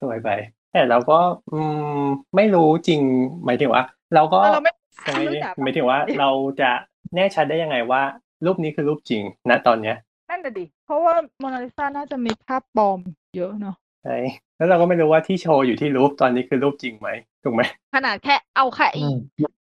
[0.00, 0.28] สวยไป
[0.72, 1.18] แต่เราก็
[1.52, 1.60] อื
[2.02, 2.02] ม
[2.36, 3.00] ไม่รู้จริง
[3.44, 3.84] หมายถึงว่า
[4.14, 4.72] เราก็เราไม่
[5.08, 6.30] ยังไงไม่รู้ดีจักหมายถึงว่าเรา
[6.60, 6.70] จะ
[7.14, 8.02] แน่ชัดได้ยังไงว่า
[8.44, 9.96] รูปนี้คือรูปจริงณตอนเนี้ย
[10.30, 12.98] นั่นน่ะดิเพราะว่าโมนาลิซาน่าจะมีภาพปลอม
[13.36, 14.16] เยอะเนาะ ใช่
[14.56, 17.08] แล้วเราก็ไม่รู้ว่าที่โชว์อยู่ที่รูปตอนนี้คือรูปจริงไหม
[17.44, 17.62] ถูกไหม
[17.94, 19.16] ขนาดแค่เอาแค่อือีม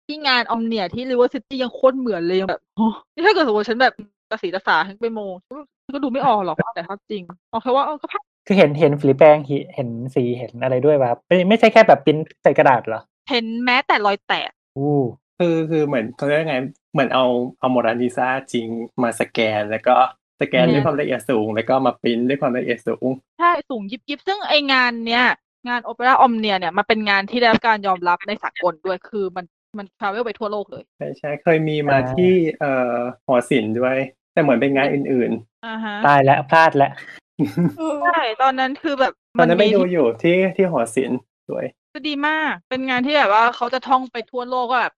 [0.08, 3.94] ที่งานออมเนียที่ริเวอร์ซิตี้ยังโคตรเหมือนเลยยังแบบโอ้นี่ถ้าเกิดสมมติฉันแบบ
[4.32, 15.00] กระสีกระสาฉันไปโมฉันก็ดูไม่ออกหรอกว่าแต่ภาพจริงเอาแค่ว่าเออก็ภาพคือเห็นเห็นฝีแปรงเห็นเห็นสีเห็นอะไรด้วยป่ะครับไม่ไม่ใช่แค่แบบปริ้นใส่กระดาษเหรอเห็นแม้แต่รอยแตกอู้
[15.40, 16.58] คือคือเหมือนเขาเรียกไง
[16.94, 17.26] เหมือนเอา
[17.60, 18.68] เอาโมนาลิซาจริง
[19.02, 19.96] มาสแกนแล้วก็
[20.42, 23.08] สแกนด้วยความละเอียดสูง แล้วก็มาปริ้นด้วยความละเอียดสูง
[23.40, 25.26] ใช่ สูงยิบยิบซึ่งไองานเนี้ย
[25.68, 29.46] งานโอเปร่าออมเนียเนี่ยมันเป็นงานที่ได้รับการยอมรับในสากลด้วยคือมัน
[29.78, 32.98] มันทราเวลไปทั่วโลกเลย ใช่ใช่เคยมีมาที่เอ่อ
[33.28, 33.98] หอศิลป์ด้วย
[34.34, 35.32] แต่เหมือนเป็นงานอื่น
[35.66, 36.92] อ่าฮะตายแล้วพลาดแล้ว
[38.06, 41.20] ใช่ตอนนั้นคือแบบๆตอนนั้นไปมีดูอยู่ที่ที่หอศิลป์
[41.50, 44.94] สวยคือดีมาก เป็นงานที่แบบว่าเขาจะท่องไปทั่วโลกก็แบบ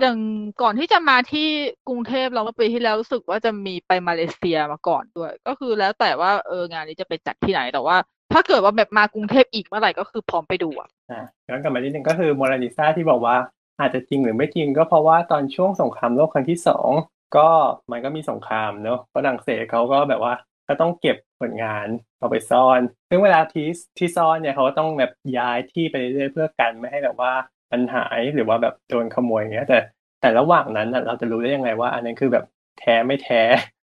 [0.00, 0.18] อย่าง
[0.62, 1.48] ก่อนที่จะมาที่
[1.88, 7.96] กรุงเทพเราเมื่อปีที่แล้วรู้สึกว่าจะมีไปมาเลเซียมาก่อนด้วย ก็คือแล้วแต่ว่าเอองานนี้จะไปจัดที่ไหนแต่ว่า
[8.32, 13.36] ถ้าเกิดว่าแบบมากรุงเทพอีกเมื่อไหร่ก็คือพร้อมไปดูอะอะย้อนกลับมานิดนึงก็คือโมนาลิซาที่บอกว่า
[13.80, 16.90] อาจจะจริงหรือไม่จริงก็เพราะว่าตอนช่วงสงครามโลกครั้งที่สอง
[17.36, 17.48] ก็
[17.90, 20.34] มันก็มีสงครามเนอะฝรั่งเศสเขาก็แบบว่า
[20.68, 21.86] ก็ต้องเก็บผลงาน
[22.18, 23.68] เอาไปซ่อน ซึ่งเวลาที่
[23.98, 27.32] ที่ซ่อนเนี่ยเขาก็ต้องแบบย้ายที่ไปเรื่อยๆเพื่อกันไม่ให้แบบว่า
[27.72, 29.78] มันหายหรือว่าแบบโดนขโมยอย่างเงี้ย แต่
[30.20, 32.44] แต่ระหว่างนั้นน่ะเราจะรู้ได้ยังไงว่า อันนั้นคือแบบ
[32.78, 33.42] แท้ไม่แท้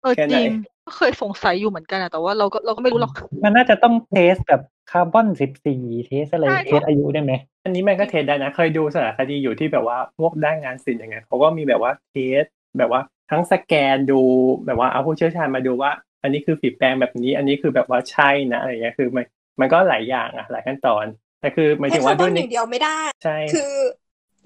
[0.03, 0.53] เออแค่จไหนริง
[0.87, 3.13] ก็เคยสงสัยอยู่เหมือนกันอะแต่ว่าเราก็เราก็ไม่รู้หรอก
[3.45, 7.33] มันน่าจะต้องเทสแบบคาร์บอนสิบสี่เทสอะไรใช่เทสอายุได้ไหม
[7.65, 12.45] อันนี้มันก็เทสได้นะ เคยดูสารคดีอยู่ที่แบบว่าพวกด้านงานศิลป์อย่างเงี้ยเขาก็มีแบบว่าเทส
[12.79, 13.01] แบบว่า
[13.31, 14.21] ทั้งสแกนดู
[14.67, 15.91] แบบว่าเอาผู้เชี่ยวชาญมาดูว่า
[16.23, 19.25] อันนี้คือฝีแปรงแบบนี้ อันนี้คือแบบว่าใช่นะอะไรเงี้ยคือมัน
[19.61, 21.05] มันก็หลายอย่างอะหลายขั้นตอน
[21.43, 23.73] แต่คือหมายให้ถึงคาว่าร์บด้อวนยอในย่างเดียวไม่ได้ใช่คือ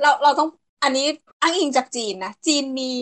[0.01, 0.49] เราเราต้อง
[0.83, 1.07] อันนี้
[1.43, 2.93] อ้างอิงจากจีนนะ จีนมี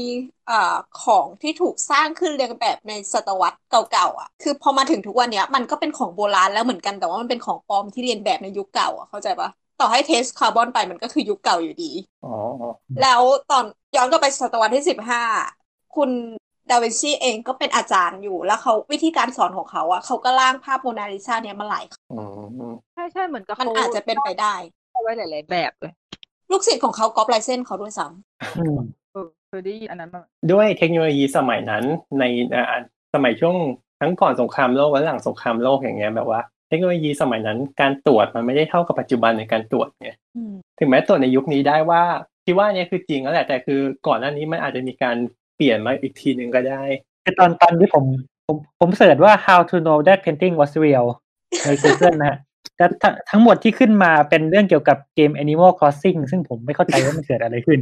[0.46, 9.48] เอ่อของที่ถูกสร้างขึ้นเลียนแบบในศตวรรษเก่าๆอะ คือพอมาถึงทุกวันเนี้ยมันก็เป็นของโบราณแล้วเหมือนกันแต่ว่ามันเป็นของปลอมที่เลียนแบบในยุคเก่าอะเข้าใจปะ
[9.78, 11.90] ต่อให้ test คาร์บอนไปมันก็คือยุคเก่าอยู่ดี
[12.22, 12.28] อ๋อ
[12.60, 12.68] อ๋อ
[13.00, 13.64] แล้วตอน
[13.96, 15.22] ย้อนกลับไปศตวรรษที่สิบห้า
[15.94, 16.10] คุณ
[16.70, 22.20] ดาวินชีเองก็เป็นอาจารย์อยู่แล้วเขาวิธีการสอนของเขาอะเขาก็ร่างภาพโมนาลิซาเนี่ยมาหลายครั้งอื
[22.70, 24.54] มใช่ใช่เหมือนกับมันเขาอาจจะเป็นไปได้
[24.92, 25.92] เอาไว้หลาย ๆ แบบเลย
[26.50, 28.78] ลูกศิษย์ของเขาก๊อปลายเส้นเขาด้วยซ้ำอืม
[29.12, 30.22] เออเคยได้ยินอันนั้นมา
[30.52, 31.84] ด้วยเทคโนโลยีสมัยนั้น
[32.18, 32.24] ใน
[32.54, 32.80] อ่า
[33.14, 33.56] สมัยช่วง
[34.00, 42.02] ทั้งก่อนสงครามโลกและหลังสงครามโลกอย่างเงี้ยแบบว่าเทคโนโลยีสมัยนั้นการตรวจมันไม่ได้เท่ากับปัจจุบันในการตรวจไงอืมถึงแม้ตรวจในยุคนี้ได้ว่า
[42.46, 45.16] คิดว่าเนี่ยคือจริงแล้วแหละแต่คือก่อนหน้านี้มันอาจจะมีการ
[45.56, 46.82] เปลี่ยนมาอีกทีหนึ่งก็ได้
[47.24, 48.04] คือตอนตอนที่ผม
[48.46, 51.06] ผมผมเสิร์ชว่า how to know that painting was real
[51.64, 52.38] ใน Google นะฮะ
[52.76, 57.80] แต่ทั้งทั้งหมดที่ขึ้นมาเป็นเรื่องเกี่ยวกับเกม Animal Crossing ซึ่งผมไม่เข้าใจว่ามันเกิดอะไรขึ้น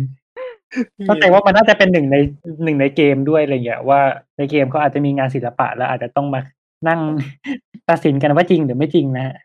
[1.06, 2.16] เข้าใจว่ามันน่าจะเป็นหนึ่งใน
[2.64, 4.00] หนึ่งในเกมด้วยอะไรเงี้ยว่า
[4.38, 6.40] ในเกมเขาอาจจะมีงานศิลปะแล้วอาจจะต้องมา
[6.88, 7.00] นั่ง
[7.88, 9.36] ตัดสินกันว่าจริงหรือไม่จริงนะฮะ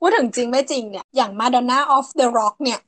[0.00, 2.80] พูดถึงจริงไม่จริงเนี่ย อย่าง Madonna of the Rock เนี่ย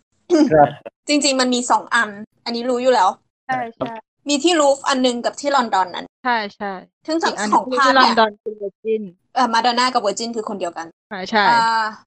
[0.53, 0.69] ครับ
[1.09, 2.09] จริง ๆ มันมีสองอัน
[2.45, 3.09] อันนี้รู้อยู่แล้ว
[3.47, 3.93] ใช่ใช่
[4.29, 6.73] มีที่ลูฟอันหนึงกับที่ลอนดอนนั้น ใช่ใช่
[7.07, 9.03] ทั้งอีกอันสองที่ภาพลอนเนี่ยดอนคือ Virgin
[9.35, 11.61] เอ่อ Madonna กับ Virgin คือคนเดียวกันใช่ใช่อ่า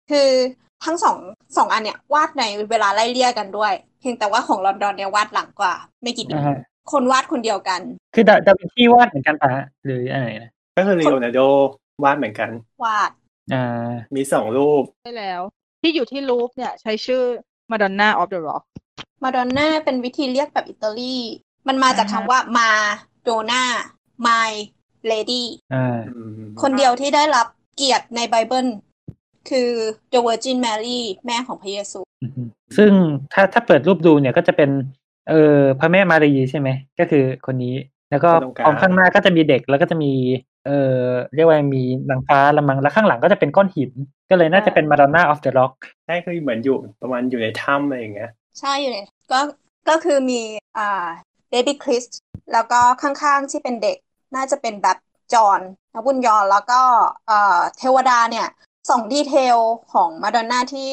[0.09, 0.29] คือ
[0.85, 1.17] ทั้งสอง
[1.57, 6.59] สองอันเนี่ยวาดในเวลาไล่เลี่ยกันด้วย เพียงแต่ว่าของลอนดอนเนี่ยวาดหลังกว่า ไม่กี่ปีอ่าฮะ
[6.91, 7.81] คนวาดคนเดียวกัน
[8.15, 11.39] คือดาดาวินชีวาดเหมือนกันปะฮะหรืออะไรนะก็คือลีโอนาร์โด
[12.03, 12.49] วาดเหมือนกัน
[12.83, 13.11] วาด
[13.53, 15.41] อ่ามีสองรูปได้แล้ว
[15.81, 17.23] ที่อยู่ที่ลูฟเนี่ยใช้ชื่อ
[17.71, 18.63] Madonna of the Rock
[19.23, 21.17] มาดอนน่าเป็นวิธีเรียกแบบอิตาลี
[21.67, 22.69] มันมาจากอ่าฮะคำว่ามา
[23.23, 23.63] โดนา
[24.27, 24.51] my
[25.11, 25.43] lady
[25.73, 28.67] อ่าอืมคนเดียวที่ได้รับเกียรติในไบเบิล
[29.49, 29.69] คือ
[30.11, 32.47] the Virgin Mary แม่ของพระเยซูอืม
[32.77, 32.91] ซึ่ง
[33.33, 34.69] ถ้าถ้าเปิดรูปดูเนี่ยก็จะเป็น
[35.29, 36.69] เออพระแม่มารีใช่ไหม
[36.99, 37.75] ก็คือคนนี้
[38.11, 40.11] แล้วก็ตรงกลางตรงข้างหน้าก็จะมีเด็กแล้วก็จะมี
[40.65, 40.99] เออ
[41.35, 43.91] เรียกว่ามีนางฟ้าละมัง แล้วข้างหลังก็จะเป็นก้อนหิน
[44.29, 45.73] ก็เลยน่าจะเป็น Madonna of the Rock
[46.05, 49.39] ใช่คือเหมือนอยู่ประมาณอยู่ในถ้ำอะไรอย่างเงี้ย ใช่อยู่เนี่ยก็
[49.89, 50.41] ก็คือมี
[50.77, 51.05] อ่า
[51.51, 52.05] baby Christ
[52.53, 53.98] แล้วก็ข้างๆที่เป็นเด็ก
[54.36, 54.98] น่าจะเป็นแบบ
[55.34, 55.61] จอห์น
[55.94, 56.82] นักบุญยอห์นแล้วก็
[57.28, 58.48] เอ่อเทวดาเนี่ย
[58.90, 59.57] สอง detail
[59.94, 60.91] ของ Madonna ที่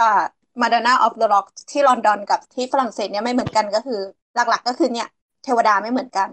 [0.00, 0.22] อ่า
[0.60, 4.00] Madonna of the Rock ที่ลอนดอนกับที่ฝรั่งเศสเนี่ยไม่เหมือนกันก็คือ
[4.34, 5.08] หลักๆก็คือเนี่ย
[5.44, 6.28] เทวดาไม่เหมือนกัน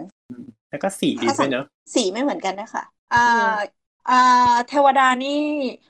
[0.69, 1.65] แล้วก็สีด้วยเนอะ
[1.95, 2.83] สีไม่เหมือนกันด้วยค่ะ
[3.13, 3.17] อ่า
[4.09, 5.39] อ่าเทวดานี่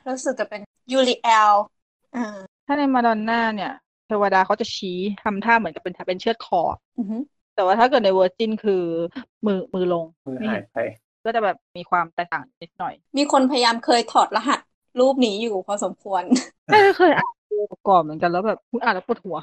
[0.09, 1.53] รู้สึกจะเป็นยูริเอล
[2.15, 3.71] อ่าถ้าในมาดอนน่าเนี่ย
[4.07, 6.61] เทวดาเขาจะชี้ทำท่าเหมือนกับเป็นเป็นเชือดคอ
[6.97, 7.21] อือหือ
[7.55, 8.83] แต่ว่าถ้าเกิดในเวอร์จินคือ
[9.45, 10.79] มือมือลงมือไม่หาเห็ยนไป
[11.25, 14.59] ก็จะแบบมีความแตกต่างนิดหน่อย มีคนพยายามเคยถอดรหัส
[14.99, 16.23] รูปนี้อยู่พอสมควร
[16.67, 19.37] ไม่เคยอ่านดูประกอบเหมือนกันแล้วแบบอ่านแล้วปวดหัว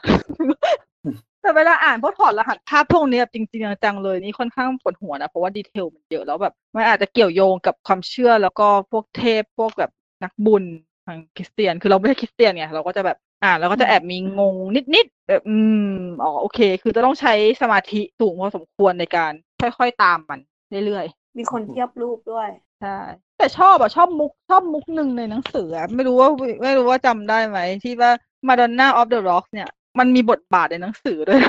[1.43, 9.91] แต่เวลาอ่านพวกถอดรหัสภาพพวกเนี้ยจริงๆจังๆเลยนี่ค่อนข้างปวดหัวนะเพราะว่าดีเทลมันเยอะแล้วแบบมันอาจจะเกี่ยวโยงกับความเชื่อแล้วก็พวกเทพพวกแบบ
[10.25, 10.65] นักบุญ
[11.07, 14.55] ทางคริสเตียน คือเราไม่ใช่คริสเตียนไงเราก็จะแบบ อ่านแล้วก็จะแอบมีงง
[14.95, 15.57] นิดๆแบบอื
[15.91, 20.41] มอ๋อโอเค คือจะต้องใช้สมาธิสูงพอสมควรในการค่อยๆตามมัน
[20.87, 22.49] เรื่อยๆมีคนเทียบรูปด้วย
[22.83, 22.99] ใช่
[23.39, 26.29] แต่ชอบอะชอบมุกชอบมุกหนึ่งในหนังสืออะไม่รู้ว่า
[26.63, 28.11] ไม่รู้ว่าจำได้ไหม ที่ว่า
[28.49, 31.49] Madonna of the Rock เนี่ย มันมีบทบาทในหนังสือด้วยแบ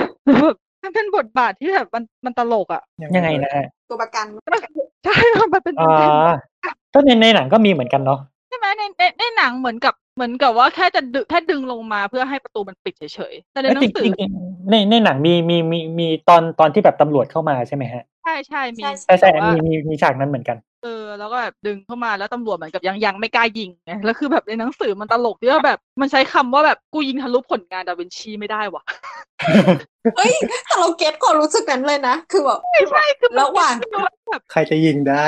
[0.52, 2.82] บมันเป็นบทบาทที่แบบมันมันตลกอะ
[3.16, 4.26] ยังไงนะฮะตัวประกัน
[5.04, 5.16] ใช่
[5.54, 5.90] มันเป็นอ๋อ
[6.94, 8.20] ก็ในในหนังก็มีเหมือนกันเนาะ
[9.00, 13.02] ใช่ไหมในในในหนังเหมือนกับเหมือนกับว่าแค่จะดึงแค่ดึงลงมาเพื่อให้ประตูมันปิดเฉ
[13.32, 28.82] ยๆแต่ในหนัจริงงสือจริงๆในในหนังมีมีมีมีตอนตอนที่แบบตำรวจเข้ามาใช่ไหมฮะใช่ใช่มีใช่ใช่ใช่แต่ว่ามีมีมีฉากนั้นเหมือนกันเออแล้วก็แบบดึงเข้ามาแล้วตำรวจเหมือนกับยังยังไม่กล้ายิงไงแล้วคือแบบในหนังสือมันตลกที่ว่าแบบ มันใช้คำว่าแบบกูยิงทะลุผลงานดาวินชีไม่ได้ว่ะ
[30.16, 33.74] เฮ้ยแต่เรา get ความรู้สึกนั้นเลยนะคือแบบไม่ใช่คือมันระหว่าง
[34.30, 35.24] แบบใครจะยิงได้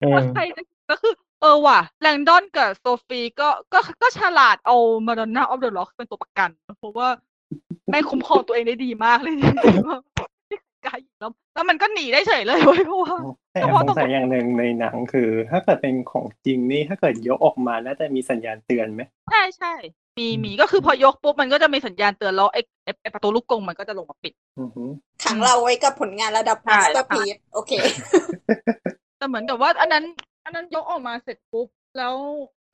[0.00, 1.12] เออใครจะก็คือ
[1.44, 4.76] เออว่ะแลงดอนกับโซฟีก็ก็ก็ฉลาดเอา
[5.06, 7.08] Madonna of the Rock เป็นตัวประกัน เพราะว่า
[7.90, 9.34] แม่งคุ้มครองตัวเองได้ดีมากเลย
[9.88, 9.98] ว่า
[10.48, 13.16] ไม่กล้ายิงแล้วแล้วมันก็หนีได้เฉยเลยเว้ยเพราะว่า
[13.52, 19.72] แต่แอบสงสัยอย่างหนึ่งในหนังคือ ถ้าเกิดเป็นของจริงนี่ถ้าเกิดยกออกมาน่าจะมีสัญญาณเตือนไหมใช่ใช่
[20.18, 24.90] มีมีก็คือพอยกปุ๊บมันก็จะมีสัญญาณเตือนแล้วไอ้ไอ้ไอ้ประตูลูกกรงมันก็จะลงมาปิดอือหือ
[25.24, 27.72] ขังเราไว้กับผลงานระดับใช่ masterpiece โอเค
[29.18, 30.04] แต่เหมือนกับว่าอันนั้น
[30.44, 31.68] อันนั้นยกออกมาเสร็จปุ๊บ
[31.98, 32.14] แล้ว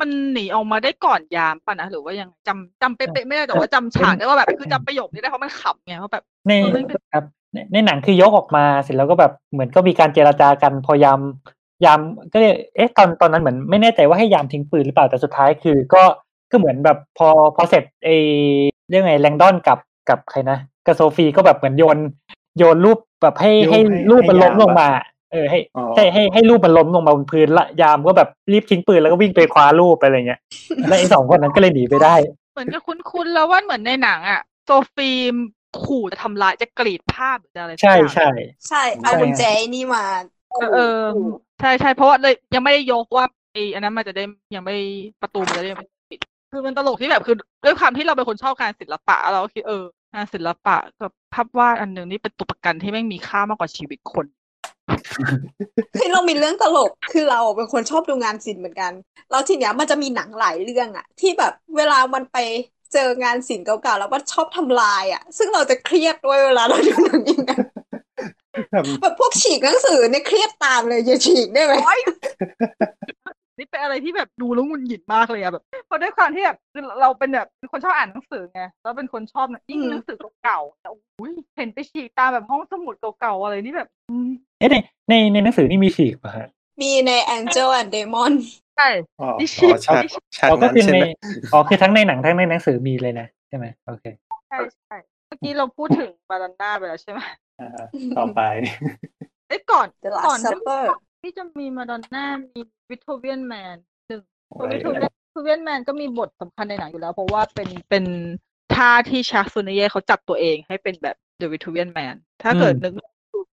[0.01, 11.21] มันหนีออกมาได้ก่อนยามป่ะนะหรือว่ายังจำจำเป๊ะๆไม่ได้แต่ว่าจำฉากได้ว่าแบบคือจำประโยคนี้ได้เพราะมันขำไงว่าแบบ ในเออไม่เป็น ครับในในหนังคือยกออกมาเสร็จแล้วก็แบบเหมือนก็มีการเจรจากันพอยาม
[11.85, 12.01] ยาม
[12.33, 16.03] ก็เลยเอ๊ะตอนตอนนั้นเหมือนไม่แน่ใจว่าให้ยามทิ้งปืนหรือเปล่าแต่สุดท้ายคือ ก็
[16.51, 18.09] ก็เหมือนแบบพอพอเสร็จเอ
[18.89, 19.79] เรื่องไงแลงดอนกับ
[20.09, 21.99] กับใครนะกับโซฟีก็แบบเหมือนโยน
[22.59, 30.41] โยนรูปแบบให้โยนให้ให้รูปมันให้ล้มยามลงมาอะ เออให้อ๋อใช่ให้ให้รูปมันล้มลงมาบนพื้นละยามก็แบบรีบทิ้งปืนแล้วก็วิ่งไปคว้ารูปไปอะไรเงี้ย
[30.89, 32.15] แล้วไอ้สองคนนั้นก็เลยหนีไปได้
[32.53, 35.11] เหมือนกับคุ้นๆแล้วว่าเหมือนในหนังอะโซฟี
[35.83, 38.31] ขู่จะทำลายจะกรีดภาพหรือจะอะไรสักใช่อย่างใช่
[38.69, 39.43] ใช่เอากุญแจ
[39.75, 40.05] นี่มา
[40.51, 41.03] เออเออ
[41.61, 44.25] ใช่ใช่เพราะว่าเลยยังไม่ได้ยกว่าไอ้อันนั้นมันจะได้
[44.55, 44.75] ยังไม่
[45.23, 46.19] ประตูมันจะได้ไม่ปิด
[46.53, 49.85] คือมันตลกที่แบบคือด้วยความที่เราเป็นคนชอบการศิลปะเราก็คิดเออ
[50.15, 54.27] งานศิลปะกับภาพวาดอันหนึ่งนี่เป็นตัวประกันที่แม่งมีค่ามากกว่าชีวิตคน
[55.99, 58.93] คือเรามีเรื่องตลกคือเราเป็นคนชอบดูงานศิลป์เหมือนกัน
[59.31, 62.39] แล้วทีเนี้ยมันจะมีหนังหลายเรื่องอะที่แบบเวลามันไป
[62.93, 67.63] เจองานศิลป์เก่าๆแล้วมันชอบทำลายอะซึ่งเราจะเครียดด้วยเวลาเราดูหนังอย่างนั้น
[68.71, 71.75] แบบแบบพวกฉีกหนังสือเนี่ยเครียดตามเลยอย่าฉีกได้ไหม
[73.61, 80.89] นี่เป็นอะไรที่แบบดูแล้วหงุนหงิดมากเลยอะแบบเพราะด้วยความที่แบบคือเราเป็นแบบเป็นคนชอบอ่านหนังสือไงแล้วเป็นคนชอบยิ่งหนังสือเก่าๆแต่
[81.21, 84.29] อุ้ยเห็นไปฉีกตามแบบห้องสมุดเก่าๆอะไรนี่แบบอืม
[84.59, 84.77] เอ๊ะใน
[85.09, 86.49] ในในหนังสือนี่มีฉีกป่ะฮะ
[86.81, 88.33] มีใน Angel and Demon
[88.77, 88.89] ใช่
[89.21, 91.07] อ๋อนี่อ๋ฉีอกฉากนี่ฉีกฉากอ๋อก็นั้นคือใช่ในไหม
[91.53, 94.05] อ๋อคือทั้งในหนังทั้งในหนังสือมีเลยนะใช่ไหมโอเค
[94.49, 94.97] ใช่ใช่
[95.27, 97.21] เมื่อกี้เราพูดถึงบารันดาไปแล้วใช่ไหม
[97.61, 97.69] อ่า
[98.17, 98.41] ต่อไป
[99.49, 100.83] เอ้ยก่อน The ก่อน Last Supper
[101.21, 102.61] ที่จะมีมาดอนน่ามี
[102.91, 103.77] Vitruvian Man
[104.09, 108.05] หนึ่งโอ้ย Vitruvian Vitruvian Man ก็มีบทสำคัญในหนังอยู่แล้ว เพราะว่าเป็นเป็น
[108.75, 112.93] ท่าที่ฌาคโซนิแยร์เขาจัดตัวเองให้เป็นแบบ the Vitruvian Man ถ้าเกิดอืมนึก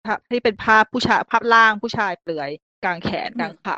[0.05, 2.49] ภาพที่เป็นภาพผู้ชายภาพร่างผู้ชายเปลือย
[2.83, 3.77] กลางแขนกลางขา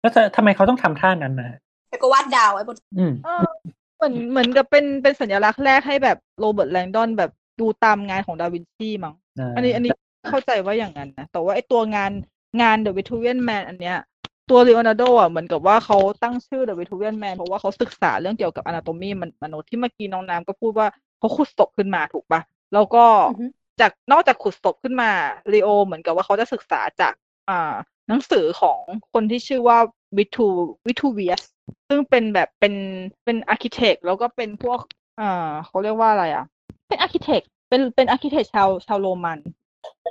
[0.00, 1.58] แล้วจะทำไมเขาต้องทำท่านั้นนะ
[1.90, 3.50] แล้วก็วาดดาวไว้บนอืมเออ
[3.96, 7.30] เหมือนเหมือนกับเป็นเป็นสัญลักษณ์แรกให้แบบโรเบิร์ตแลงดอนแบบ
[7.60, 9.14] ดูตามงานของดาวินชีมั้ง
[9.56, 9.92] อันนี้อันนี้
[10.30, 12.10] เข้าใจว่าอย่างนั้นนะแต่ว่าไอตัวงาน
[12.60, 13.98] งาน The Vitruvian Man อันเนี้ย
[14.50, 22.40] ตัวเลโอนาร์โดอะเหมือนกับว่าเขาตั้งชื่อ The Vitruvian Man เพราะว่าเขาศึกษาเรื่องเกี่ยวกับ anatomy มันมนุษย์ที่เมื่อกี้น้องน้ำก็พูดว่าเขาขุดศพขึ้นมาถูกปะ
[22.74, 23.46] แล้วก็อือฮึ
[23.80, 25.10] จากนอกจากขุดศพขึ้นมา
[25.52, 27.12] ลีโอ เหมือนกับว่าเขาจะศึกษาจาก
[27.48, 27.74] อ่า
[28.08, 28.80] หนังสือของ
[29.12, 29.78] คนที่ชื่อว่า
[30.18, 30.46] วิทรู
[30.86, 31.42] วิทรูเวียส
[31.88, 32.74] ซึ่งเป็นแบบเป็น
[33.24, 34.80] เป็น architect แล้วก็เป็นพวก
[35.20, 36.44] อ่าเขาเรียกว่าอะไรอะ
[36.88, 39.38] เป็น architect เป็นเป็น architect ชาวชาวโรมัน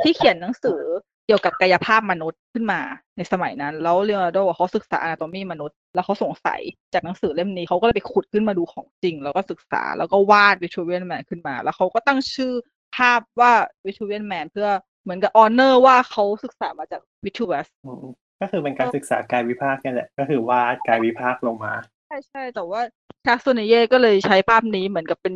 [0.04, 0.82] ที่เขียนหนังสือ
[1.26, 2.82] เกี่ยวกับกายภาพมนุษย์ขึ้นมา
[3.18, 6.62] ในสมัยนั้น แล้วเลโอนาร์โดอะเขาศึกษา anatomy มนุษย์ แล้วเขาสงสัย
[6.94, 12.54] จากหนังสือเล่มนี้เขาก็เลยไปขุดขึ้นมาดูของจริง แล้วก็ศึกษาแล้วก็วาด Vitruvian Man ขึ้นมา แล้วเขาก็ตั้งชื่อ
[12.98, 13.52] ภาพว่า
[13.86, 14.70] Vitruvian Man เพื่อ
[15.04, 18.06] เหมือนกับ honor ว่าเขาศึกษามาจาก Vitruvius อืม
[18.42, 21.74] ก็คือเป็นการศึกษากายวิภาคนี่แหละ ก็คือวาดกายวิภาคลงมา
[22.08, 22.82] ใช่ใช่แต่ว่า
[23.26, 25.36] ชาร์กโซเนเย่ก็เลยใช้ภาพนี้เหมือนกับเป็น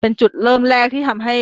[0.00, 1.36] เป็นจุดเริ่มแรกที่ทำให้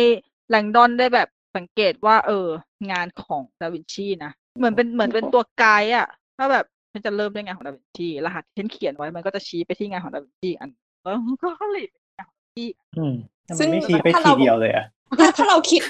[0.49, 2.47] แลงดอนได้แบบ สังเกตว่า เออ
[2.91, 6.07] งานของดาวินชีนะเหมือนเป็นเหมือนเป็นตัวไกด์อะ
[6.37, 10.69] ว่าแบบฉันจะเริ่มด้วยงานของดาวินชีรหัสที่ฉันเขียนไว้มันก็จะชี้ไปที่งานของดาวินชีอัน
[11.01, 12.65] แล้วก็ก็เลยเป็นงานของดาวินชี
[12.97, 13.13] อืม
[13.47, 14.85] ทำไมซึ่งไม่ชี้ไปถ้าทีเราเดียวเลยอะ
[15.19, 15.81] ถ้าถ้าเราคิด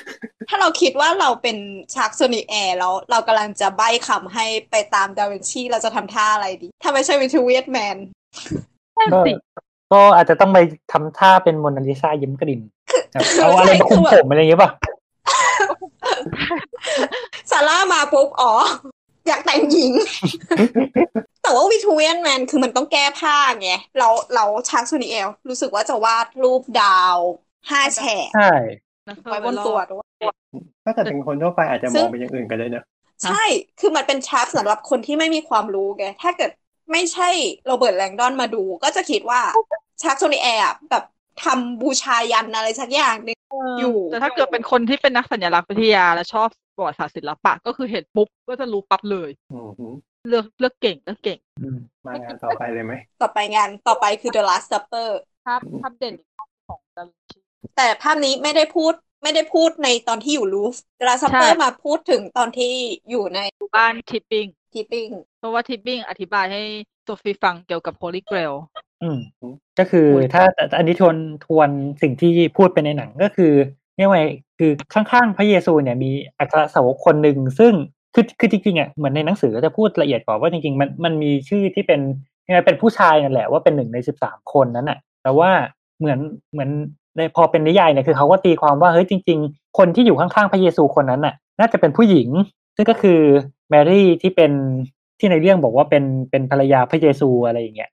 [0.50, 1.58] ถ้าเราคิดว่าเราเป็น
[1.94, 7.98] ชาร์กโซนิแอร์แล้ว เรากำลังจะใบ้คำให้ไปตามดาวินชีเราจะทำท่าอะไรดี ถ้าไม่ใช่ Vitruvian Man
[8.98, 9.32] นั่นก็สิ
[9.94, 10.60] ก็อาจจะต้องไป
[10.92, 12.62] ทำท่าเป็นโมนาลิซายิ้มกริ่ม
[13.12, 14.70] แบบคือเอาอะไรมาคลุมใช่คลุมผมอะไรอย่างเงี้ยป่ะ
[17.52, 18.54] ซาร่ามาปุ๊บอ๋อ
[19.28, 19.94] อยากแต่งหญิง
[21.44, 27.18] แต่ว่า Vitruvian Man คือมันต้องแก้ผ้าไงเราเราฌาคโซนิแยร์ รู้สึกว่าจะวาดรูปดาว
[27.70, 28.54] ห้าแฉกใช่
[29.30, 30.06] ไว้บนตัวด้วย
[30.86, 32.86] ถ้าเกิดเป็นคนทั่วไปอาจจะซึ่มองงเป็นอย่างอื่นก็ได้เนอะ
[33.24, 33.44] ใช่
[33.80, 36.52] คือมันเป็น trap สำหรับคนที่ไม่มีความรู้ไง ถ้าเกิด
[36.92, 37.30] ไม่ใช่
[37.66, 39.42] โรเบิร์ตแลงดอนมาดู ก็จะคิดว่า
[40.02, 41.04] ชาร์กโซนิแอร์อะแบบ
[41.44, 43.40] ทำบูชายัญอะไรสักอย่างหนึ่ง
[43.80, 49.88] อยู่ แต่ถ้าเกิดเป็นคนที่เป็นนักสัญลักษณ์วิทยา และชอบประวัติศาสตร์ศิลปะ ก็คือเห็นปุ๊บก็จะรู้ปั๊บเลยอืมฮึ
[50.30, 55.10] เลือกเลือกเก่งเลือกเก่งอืมมางานต่อไปเลยไหม ต่อไปงานต่อไปคือ The Last Supper
[55.46, 56.16] ภาพภาพเด่น
[56.68, 57.40] ของดาวินชี
[57.78, 58.94] แต่ภาพนี้ไม่ได้พูด
[59.24, 62.74] ไม่ได้พูดในตอนที่อยู่ลูฟ The Last Supper ใช่มาพูดถึงตอนที่
[63.10, 63.40] อยู่ใน
[63.76, 65.08] บ้านทิปปิ้งทีปิ้ง
[65.40, 66.62] เพราะว่าทิปปิ้งอธิบายให้
[67.04, 68.54] โซฟีฟังเกี่ยวกับ Holy Grail
[69.02, 69.20] อืม
[69.80, 70.44] ก็คือโอ้ยถ้า
[70.78, 71.70] อันนี้ทวนทวน
[72.02, 73.52] สิ่งที่พูดไปในหนังก็คือ
[73.96, 74.24] เรียกว่าไง
[74.60, 77.74] คือข้างๆ พระเยซูเนี่ยมีอัครสาวกคนหนึ่งซึ่ง
[78.14, 82.00] คือคือจริงๆอะเหมือนในหนังสือก็จะพูดละเอียดกว่าว่าจริงๆมันมันมีชื่อที่เป็น
[82.48, 85.52] ยังไงเป็นผู้ชายนั่นแหละว่าเป็นหนึ่งในสิบสามคนนั้นอะ แต่ว่า
[86.00, 86.20] เหมือน
[86.52, 86.70] เหมือน
[87.18, 92.30] ในพอเป็นนิยายเนี่ยคือเขาก็ตีความว่าเฮ้ยจริง ๆ คนที่อยู่ข้างๆพระเยซูคนนั้นน่ะ น่าจะเป็นผู้หญิง
[92.76, 93.20] ซึ่งก็คือ
[93.70, 94.52] แมรี่ที่เป็น
[95.20, 97.90] ที่ในเรื่องบอกว่าเป็นเป็นภรรยาพระเยซูอะไรอย่างเงี้ย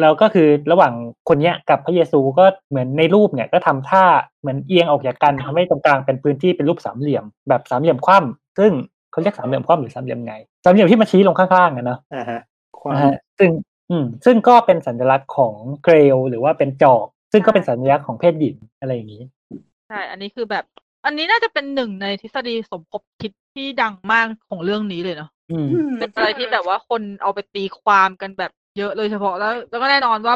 [0.00, 0.92] แล้วแล้วก็คือระหว่าง
[1.28, 4.04] คนเนี้ยกับพระเยซูก็เหมือนในรูปเนี่ยก็ทำท่า
[4.40, 8.72] เหมือนเอียงออกจากกันทำให้ตรงกลางเป็นพื้นที่เป็นรูปสามเหลี่ยม แบบสามเหลี่ยมคว่ำซึ่ง
[9.10, 12.40] เขาเรียกสามเหลี่ยมคว่ำหรือสามเหลี่ยมไงสามเหลี่ยมที่มันชี้ลงข้างๆอะเนาะอ่าฮะ
[12.78, 13.50] ความนะฮะซึ่ง
[13.90, 15.54] อืมซึ่งก็เป็นสัญลักษณ์ของ
[15.84, 19.22] เกรลหรือว่าเป็นจอก ซึ่งก็เป็นสัญลักษณ์ของเพศหญิงอะไรอย่างนี้
[19.88, 20.64] ใช่อันนี้คือแบบ
[21.04, 25.68] อันนี้น่าจะเป็นหนึ่งในทฤษฎีสมคบคิดที่ดังมากของเรื่องนี้เลยเนาะอืม
[25.98, 30.34] เป็นอะไรที่แบบว่าคนเอาไปตีความกันแบบ เยอะเลยเฉพาะแล้วแล้วก็แน่นอนว่า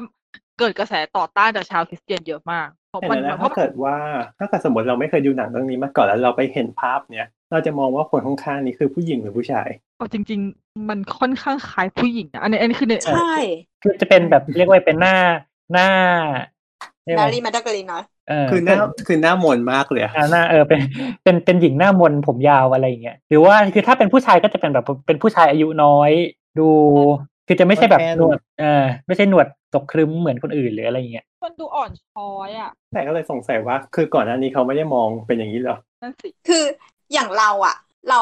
[0.58, 3.96] เกิดกระแสต่อต้านจากชาวคริสเตียนเยอะมากเพราะแต่มันนะเพถ้าราะเกิดว่า
[4.38, 13.34] ถ้าเกิดสมมติเราไม่เคยดูหนังเรื่องนี้มาก่อนแล้วเราไปเห็นภาพเนี้ยเราจะมองว่าคนข้างๆนี้คือผู้หญิงหรือผู้ชายเอาจริง ๆ มันค่อนข้างคล้ายผู้หญิงนะอันนี้อันนี้คือเนี่ยใช่
[13.82, 15.16] คือจะเป็นแบบเรียกว่าเป็นหน้า
[15.72, 15.88] หน้า
[17.04, 18.76] เรียกนาว่ารีมาดากรีนเนาะเออคือหน้า
[19.06, 20.80] คือหน้ามนมากเลยอะอ่าหน้าเออเป็น
[21.22, 26.10] เป็นเป็นหญิงหน้ามนผมยาวอะไรอย่างเงี้ยหรือว่าคือถ้าเป็นผู้ชายก็จะเป็นแบบเป็นผู้ชายอายุน้อย
[26.58, 26.68] ดู
[27.46, 36.64] คือจะไม่ใช่แบบหนวดเออไม่ใช่หนวดตกครึ้มเหมือนคนอื่นหรืออะไรอย่างเงี้ยมันดูอ่อนช้อยอะแต่ก็เลยสงสัยว่า คือก่อนหน้านี้เขาไม่ได้มองเป็นอย่างนี้เหรอนั่นสิคือ
[37.12, 37.76] อย่างเราอะ
[38.10, 38.20] เรา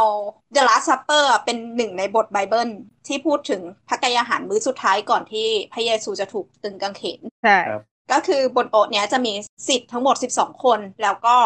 [0.54, 2.68] The Last Supper อะเป็นหนึ่งในบทไบเบิล
[3.06, 7.82] ที่พูดถึงพระกายอาหารมื้อสุดท้ายก่อนที่พระเยซูจะถูกตึงกางเขนใช่ครับ
[8.12, 9.32] ก็คือบนโต๊ะเนี้ยจะมี
[9.68, 11.36] สิทธิ์ทั้งหมด 12 คน แล้วก็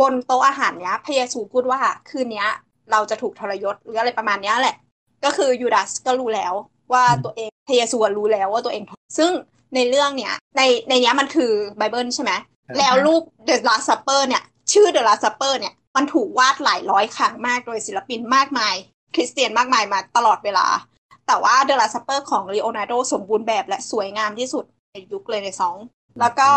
[0.00, 1.80] บนโต๊ะอาหารเนี้ยพระเยซูพูดว่า
[2.10, 2.48] คืนเนี้ย
[2.92, 4.76] เราจะถูกทรยศหรืออะไรประมาณเนี้ยแหละ
[5.24, 6.54] ก็คือยูดาสก็รู้แล้ว
[6.92, 9.32] ว่าอืมตัวเองพระเยซูอะรู้แล้วว่าตัวเองถูกซึ่ง
[9.74, 12.32] ในเรื่องเนี้ยในในเนี้ยมันคือไบเบิลใช่ไหม
[12.66, 14.42] ครับแล้วรูป The Last Supper เนี่ย
[14.72, 18.74] ชื่อ The Last Supper เนี่ย มันถูกวาดหลายร้อยครั้งมากโดยศิลปินมากมาย
[19.14, 20.66] คริสเตียนมากมายมาตลอดเวลา
[21.26, 25.76] แต่ว่า The Last Supper ของ Leonardo สมบูรณ์แบบและสวยงามที่สุดในยุคเลยในสอง
[26.20, 26.50] แล้วก็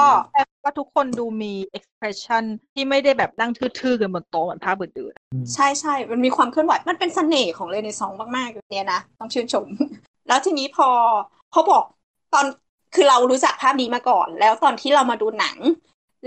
[0.64, 2.44] ว่าทุกคนดูมี expression
[2.74, 5.14] ที่ไม่ได้แบบนั่งทื่อๆกันบนโต๊ะเหมือนภาพอื่น
[5.54, 9.66] ใช่ใช่ มันมีความเคลื่อนไหว มันเป็นเสน่ห์ของเรเนซองส์มากๆเนี่ยนะ ต้องชื่นชม
[10.32, 10.90] แล้วทีนี้พอ
[11.52, 11.84] เขาบอก
[12.34, 12.46] ตอน
[12.96, 15.58] คือเรารู้จักภาพนี้มาก่อน แล้วตอนที่เรามาดูหนัง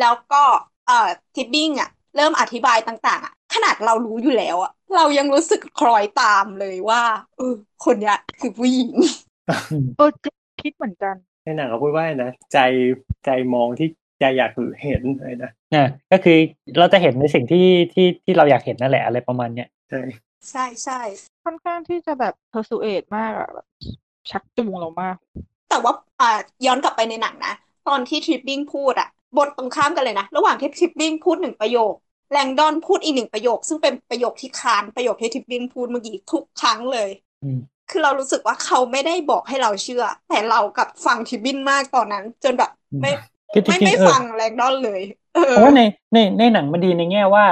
[0.00, 0.42] แล้วก็
[0.86, 7.02] เอ่อทิปบิ้งอะเริ่มอธิบายต่าง ๆ อะ ขนาดเรารู้อยู่แล้วอะเรายังรู้สึกคล้อยตามเลยว่า
[7.36, 7.54] เออ
[7.84, 11.14] คนเนี้ยคือผู้หญิงๆเออจริงคิดเหมือนกัน
[11.44, 12.58] ในหนังเขาพูดว่านะใจ
[13.24, 13.88] ใจมองที่
[14.20, 14.50] ใจอยาก
[14.82, 16.38] เห็นอะไรนะอ่าก็คือ
[16.78, 20.00] เราจะเห็นในสิ่งที่ที่ที่เราอยากเห็นนั่นแหละอะไรประมาณเนี้ยใช่
[20.50, 21.00] ใช่ใช่
[21.44, 23.66] ค่อนข้างที่จะแบบ persuade มากอะแบบ
[24.30, 25.16] ชักจูงเรามาก
[25.68, 26.26] แต่ว่าอ่า
[26.66, 27.52] ย้อนกลับไปในหนังนะ
[27.88, 31.94] ตอนที่ทริปบิ้งพูดอะบทตรงข้ามกันเลยนะ ระหว่างที่ทริปบิ้งพูดหนึ่งประโยค
[32.32, 37.10] แรงดอนพูดอีกหนึ่งประโยค ซึ่งเป็นประโยคที่ค้านประโยคที่ทริปบิ้งพูดเมื่อกี้ทุกครั้งเลย
[37.42, 37.58] อืม
[37.90, 43.10] คือเรารู้สึกว่าเขาไม่ได้บอกให้เราเชื่อ แต่เรากลับฟังทริปบิ้งมากตอนนั้น จนแบบไม่
[43.52, 45.00] คือจไม่ริงไม่ๆเออฟังแรงดอนเลย
[45.32, 45.80] เออเพราะว่าใน
[46.12, 47.46] ในในหนังมันดีในแง่ว่า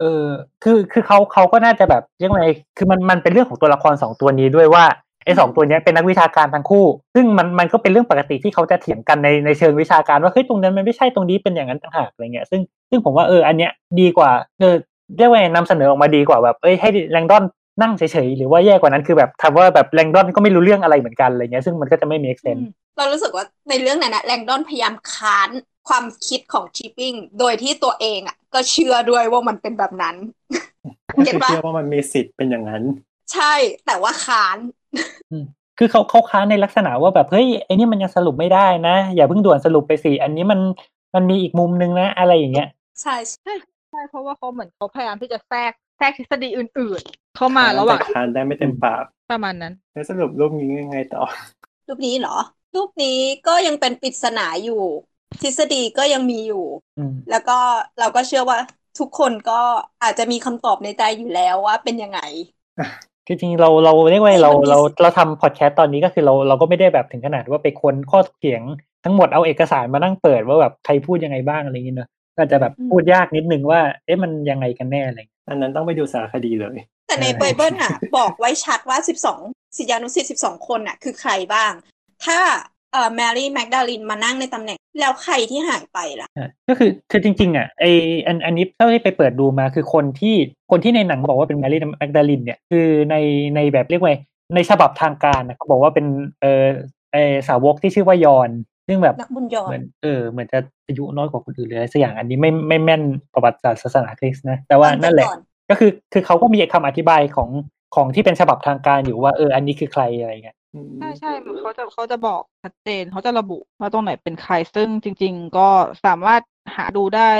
[0.00, 0.26] เออ
[0.64, 2.40] คือคือเขาเขาก็น่าจะแบบยังไง
[2.76, 4.84] คือมันมันเป็นเรื่องของตัวละครสองตัวนี้ด้วยว่า
[5.24, 12.60] ไอ้สองตัวเนี้ยเป็นนักวิชาการทั้งคู่ ซึ่งมันมันก็เป็นเรื่องปกติที่เขาจะเถียงกันในในเชิงวิชาการว่าเฮ้ยตรงนั้นมันไม่ใช่ตรงนี้เป็นอย่างนั้นต่างหากอะไรเงี้ยซึ่ง
[12.90, 13.70] ซึ่งผมว่าเอออันเนี้ย
[14.00, 14.74] ดีกว่าเออ
[15.18, 17.44] เรียกว่าไงนำเสนอออกมาดีกว่าแบบเอ้ยให้แรงดอน
[17.82, 22.64] นั่งเฉยๆหรือว่าแย่กว่านั้นคือแบบทำว่าแบบแรงดอนก็ไม่รู้เรื่องอะไรเหมือนกันอะไรเงี้ยซึ่งมันก็จะไม่ make sense
[22.96, 25.50] เรารู้สึกว่าในเรื่องนั้นนะแรงดอนพยายามค้าน
[25.88, 30.16] ความคิดของทริปปิ้งโดยที่ตัวเองอะ ก็เชื่อด้วยว่ามันเป็นแบบนั้น
[31.16, 32.82] ก็เก็คืตอปะเชื่อว่ามันมีสิทธิ์เป็นอย่างนั้น
[33.32, 33.54] ใช่
[33.86, 34.58] แต่ว่าค้าน
[35.78, 40.60] คือเขาเขาค้านในลักษณะว่าแบบเฮ้ยไอ้นี่มันยังสรุปไม่ได้นะ อย่าเพิ่งด่วนสรุปไปสิอันนี้มัน
[41.14, 42.68] มันมีอีกมุมนึงนะ อะไรอย่างเงี้ย
[43.02, 51.22] ใช่ใช่เพราะว่าเขาเหมือนเขาพยายามที่จะแทรกแทรกทฤษฎีอื่น ๆ เข้ามาระหว่างแต่ทานได้ไม่เต็มปากประมาณนั้น แล้วสรุปรูปนี้ยังไงต่อ
[51.86, 52.36] รูปนี้เหรอ
[52.74, 54.82] รูปนี้ก็ยังเป็นปริศนาอยู่
[55.42, 56.64] ทฤษฎีก็ยังมีอยู่
[56.98, 57.58] อืมแล้วก็
[58.00, 58.58] เราก็เชื่อว่า
[58.98, 59.60] ทุกคนก็
[60.02, 62.20] อาจจะมีคำตอบในใจอยู่แล้วว่าเป็นยังไง
[63.26, 68.62] คือจริงๆเราเราเรียกว่าเออเรามันมีเราเราทำพอดแคสต์ตอนนี้ก็คือเราเราก็ไม่ได้แบบถึงขนาดว่าไปค้นข้อถกเถียง
[69.04, 76.76] ทั้งหมดเอาเอกสารมานั่งเปิดว่าแบบใครพูดยังไงบ้างอะไรอย่างเงี้ยเนอะก็อาจจะแบบพูดยากนิดนึงว่า เอ๊ะมันยังไงกันแน่อะไรอย่างเงี้ยอันนั้นต้องไปดูสารคดีเลย
[77.06, 79.40] แต่ในใช่ไบเบิลน่ะ บอกไว้ชัดว่าสิบสอง
[79.76, 81.72] ศิษยานุศิษย์สิบสองคนน่ะ คือใครบ้าง
[82.24, 82.38] ถ้า
[82.92, 87.84] เอ่อแมรี่แมกดาลินมานั่งในตำแหน่ง แล้วใครที่หายไปล่ะอะ ก็คือคือจริง ๆ อะไอ
[88.26, 90.36] อันอันนี้เท่าที่ไปเปิดดูมาคือคนที่
[90.70, 93.16] คนที่ในหนังบอกว่าเป็นแมรี่แมกดาลินเนี่ยคือใน
[93.56, 94.14] ในแบบเรียกว่า
[94.54, 96.06] ในฉบับทางการนะเขาบอกว่าเป็น
[96.40, 96.66] เออ
[97.12, 98.50] เออสาวกที่ชื่อว่ายอห์น
[98.88, 103.02] ซึ่งแบบนักบุญยอห์นมือนเออเหมือนจะอายุน้อยกว่าคนอื่นเลยอะไรสักอย่างอันนี้ไม่ไม่แม่น
[103.34, 105.40] ประวัติศาสตร์ศาสนาคริสต์นะแต่ว่านั่นแหละก่อน
[105.70, 107.50] ก็คือคือเขาก็มีคำอธิบายของ
[107.94, 110.65] ของที่เป็นฉบับทางการอยู่ว่าเอออันนี้คือใครอะไรเงี้ยอืม
[111.00, 115.68] ใช่ใช่เขาจะเขาจะบอกชัดเจนเขาจะระบุว่าตรงไหนเป็นใครซึ่งจริง ๆ ก็
[116.06, 116.42] สามารถ
[116.76, 117.30] หาดูได้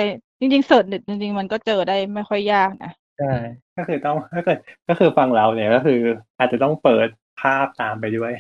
[0.41, 3.33] จริงๆเสิร์ชเน็ตจริง ๆ มันก็เจอได้ไม่ค่อยยากนะใช่
[3.77, 4.59] ก็คือต้องถ้าเกิด
[4.89, 6.01] ก็คือฟังเราเนี่ยก็คือ
[6.39, 7.09] อาจจะต้องเปิด
[7.41, 8.33] ภาพตามไปด้วย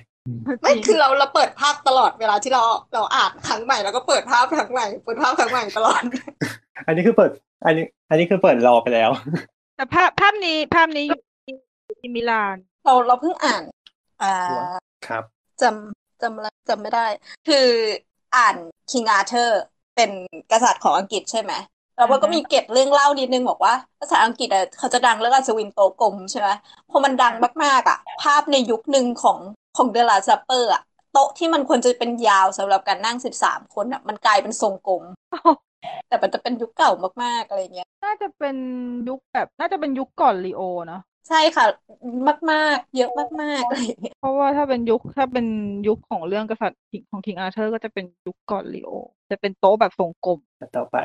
[0.62, 2.62] ไม่คือเราเราเปิดภาพตลอดเวลาที่เรา
[2.94, 6.02] เราอ่านครั้งใหม่แล้วก็เปิดภาพครั้งใหม่เปิดภาพครั้งใหม่ตลอด
[6.86, 7.31] อันนี้คือเปิด
[7.64, 9.10] อันนี้ อันนี้คือเปิดรอไปแล้ว
[9.77, 11.55] แต่ภาพภาพนี้ภาพนี้อยู่ที่
[11.86, 13.62] อยู่ที่มิลาน เราเราเพิ่งอ่าน
[14.23, 14.35] อ่า
[15.05, 15.24] ครับ
[15.60, 17.06] จำจำอะไรจำไม่ได้
[17.47, 17.66] คือ
[18.36, 18.56] อ่าน
[18.90, 19.51] King Arthur
[19.94, 20.10] เป็น
[20.51, 21.52] กษัตริย์ของอังกฤษใช่ไหม
[21.97, 26.48] แล้วมันก็อือฮะมีเกร็ดเรื่องเล่านิดนึงบอกว่าภาษาอังกฤษอะเขาจะดังเรื่องอัศวินโต๊ะกลมใช่ไหม
[26.90, 29.39] พอมันดังมากๆอะภาพในยุคหนึ่งของ
[29.77, 30.82] ของ The Last Supper อะ
[31.12, 35.02] โต๊ะที่มันควรจะเป็นยาวสำหรับการนั่งสิบสามคนอะมันกลายเป็นทรงกลม
[36.09, 36.90] แต่มันจะเป็นยุคเก่า
[37.23, 38.56] มากๆอะไรเงี้ย น่าจะเป็น
[39.09, 41.66] ยุคแบบ น่าจะเป็นยุคก่อนลีโอเนาะ ใช่ค่ะ
[42.53, 43.11] มากๆ เยอะ
[43.43, 45.47] มากๆอะไรเงี้ยเพราะว่าถ้าเป็นยุคถ้าเป็น
[45.89, 46.81] ยุคของเรื่องกษัตริย์
[47.11, 48.90] ของ King Arthur ก็จะเป็นยุคก่อนลีโอ
[49.31, 50.39] จะเป็นโต๊ะแบบทรงกลม
[50.77, 50.97] ต่อไป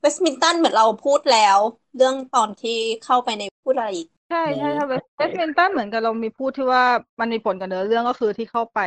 [0.00, 1.58] เวสต์มินสเตอร์เหมือนเราพูดแล้ว
[1.96, 6.84] เรื่องตอนที่เข้าไปในพูดอะไรอีกใช่ใช่อืมถ้าเวสเวสต์มินสเตอร์เหมือนกับเรามีพูดที่ว่า
[7.20, 8.80] มันมีผลกับเนื้อเรื่องก็คือที่เข้าไป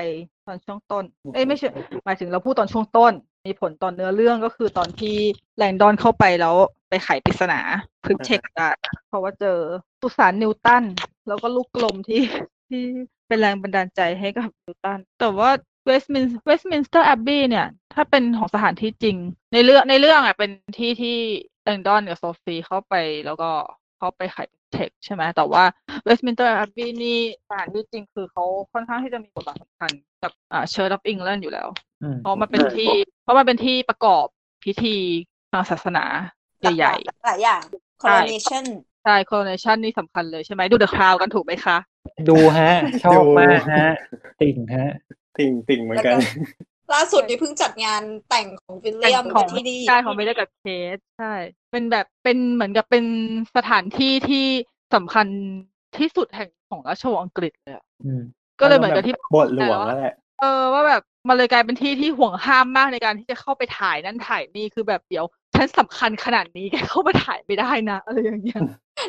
[0.48, 1.04] ตอนช่วงต้น
[1.34, 1.68] เอ้ยไม่ใช่
[2.06, 3.14] หมายถึงเราพูดตอนช่วงต้น
[3.48, 5.16] มีผลตอนเนื้อเรื่องก็คือตอนที่
[5.58, 6.56] แลงดอนเข้าไปแล้ว
[6.90, 7.60] ไปไขปริศนา
[8.06, 8.70] cryptex ได้
[9.10, 9.58] เพราะว่าเจอ
[10.06, 10.84] สุสานนิวตัน
[11.28, 12.22] แล้วก็ลูกกลมที่
[12.70, 12.84] ที่
[13.28, 15.50] เป็นแรงบันดาลใจให้กับนิวตันแต่ว่า
[15.86, 19.18] เวสต์มินเวสต์มินสเตอร์แอบบี้เนี่ย ถ้าเป็นของสถานที่จริง
[19.54, 21.18] ในเรื่องในเรื่องอะเป็นที่ที่
[21.64, 22.94] แลงดอนกับโซฟีเข้าไป
[23.26, 23.50] แล้วก็
[23.98, 24.38] เข้าไปไข
[24.74, 25.64] เทคใช่ไหมแต่ว่า
[26.04, 29.92] เวสต์มินสเตอร์แอบบี้นี่สถานที่จริงคือเขาค่อนข้างที่จะมีบทบาทสำคัญ
[30.24, 31.68] กับอ่า Church of England อยู่แล้ว
[32.04, 32.92] อืมเพราะมันเป็นที่
[33.24, 34.26] เพราะมันเป็นที่ประกอบ
[34.64, 34.98] พิธี
[35.52, 36.06] ทางศาสนา
[36.62, 36.94] ใหญ่
[37.26, 37.62] หลายอย่าง
[38.02, 41.78] coronation ๆ ใช่ coronation นี่สำคัญเลยใช่ไหมดู The Crown กันถูกไหมคะ
[42.30, 42.72] ดูฮะ
[43.04, 43.90] ชอบดูมากฮะ
[44.42, 44.90] ติ่งฮะ
[45.38, 46.18] ติ่งติ่งเหมือนกัน
[46.94, 50.66] ล่าสุดนี่เพิ่งจัดงานแต่งของวิลเลียมของที่นี่ใช่ของเบลกับเค
[50.96, 51.34] สใช่
[51.72, 53.06] เป็นแบบเป็นเหมือนกับเป็น
[53.56, 54.46] สถานที่ที่
[54.96, 55.28] สำคัญ
[55.98, 58.22] ที่สุดแห่งของราชวงศ์อังกฤษเลยอะอืม
[58.60, 65.26] ก็เลยเหมือนกับที่บทหลวงแล้วแหละเออว่าแบบมันเลยกลายเป็นที่ที่ห่วงห้ามมากในการที่จะเข้าไปถ่ายนั่นถ่ายนี่คือแบบเดี๋ยว
[65.58, 68.60] ฉันสำคัญขนาดนี้แกเข้ามาถ่ายไม่ได้นะอะไรอย่างเงี้ย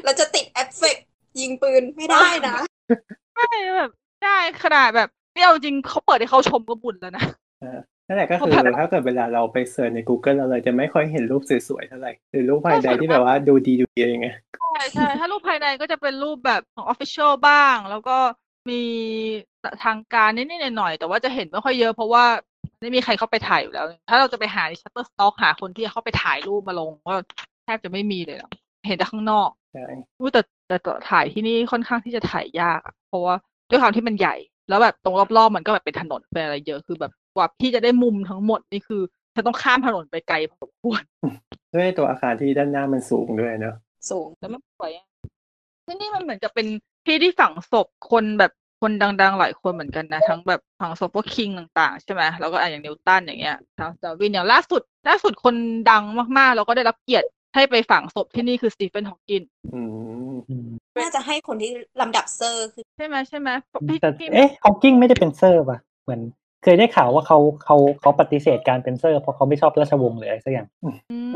[0.04, 1.06] เราจะติดเอฟเฟกต์
[1.40, 2.56] ยิงปืนไม่ได้นะ
[3.36, 3.90] ใช่แบบ
[4.24, 7.24] ได้ขนาดแบบนี่เอาจริงเขาเปิดให้เขาชมก็บุญแล้วนะ
[8.08, 18.18] นั่นแหละก็คือเพราะแบบถ้าเกิดเวลาเราไปเสิร์ชใน Google เราเลยจะไม่ค่อยเห็นรูปสวยๆเท่าไหร่หรือรูปภายในที่แบบว่าดูดีดูดีอะไรเงี้ยใช่ใช่ถ้ารูปภายในก็จะเป็นรูปแบบของ Official บ้าง แล้วก็
[18.70, 18.82] มี
[19.84, 22.24] ทางการนิดๆหน่อยๆแต่ว่าจะเห็นไม่ค่อยเยอะเพราะว่า
[22.80, 27.12] ไม่มีใครเข้าไปถ่ายอยู่แล้ว ถ้าเราจะไปหาใน Shutterstock หาคนที่จะเข้าไปถ่ายรูปมาลงก็
[27.64, 28.50] แทบจะไม่มีเลยหรอก
[28.86, 29.86] เห็นแต่ข้างนอกใช่
[30.18, 33.34] อู้แต่แต่แต่ถ่ายที่นี่ค่อนข้างที่จะถ่ายยากอะเพราะว่า
[33.70, 34.36] ด้วยความที่มันใหญ่
[34.68, 39.02] แล้วแบบตรงรอบๆมันก็แบบเป็นถนนเป็นอะไรเยอะคือแบบกว่าที่จะได้มุมทั้งหมดนี่คือ
[39.34, 41.02] ฉันต้องข้ามถนนไปไกลพอสมควร
[41.74, 43.76] ด้วยตัวอาคารที่ด้านหน้ามันสูงด้วยเนอะ
[44.10, 45.06] สูงแต่ไม่สวยอะ
[45.86, 46.66] ที่นี่มันเหมือนกับเป็น
[47.06, 55.54] ที่ที่ฝังศพคนแบบ คนดัง ๆ หลายคนเหมือนกันนะ ทั้งแบบฝังศพพวกคิงต่าง ๆ ใช่ไหมแล้วก็อะอย่างนิวตันอย่างเงี้ยทางดาวินอย่างล่าสุด ล่าสุดคน
[55.90, 56.02] ดัง
[56.38, 59.42] มากๆ แล้วก็ได้รับเกียรติให้ไปฝังศพที่นี่คือสตีเฟนฮอว์กิน
[59.74, 59.80] อื
[60.34, 63.50] มอืมน่าจะให้คนที่ลำดับเซอร์คือใช่ไหมใช่ไหม
[63.88, 66.20] พี่แต่พี่เอ๊ะฮอกกิ้งไม่ได้เป็นเซอร์ป่ะเหมือน
[66.62, 70.66] เคยได้ข่าวว่าเขาเขาเขาปฏิเสธการเป็นเซอร์เพราะเขาไม่ชอบราชวงศ์หรืออะไรสักอย่าง
[71.10, 71.32] อืม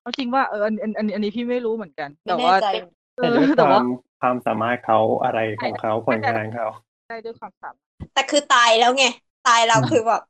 [0.00, 3.86] เอาจริงว่าเอออันอันอันอันนี้พี่ไม่รู้เหมือนกันไม่แต่แน่ว่าใจเอ แต่อด้วยคแต่วาว่าม
[4.20, 6.66] ความสามารถเขาอะไรของเขาผลงานเขา
[7.08, 9.04] ได้ด้วยความสามารถแต่คือตายแล้วไง
[9.48, 10.22] ตายแล้วอืมคือแบบ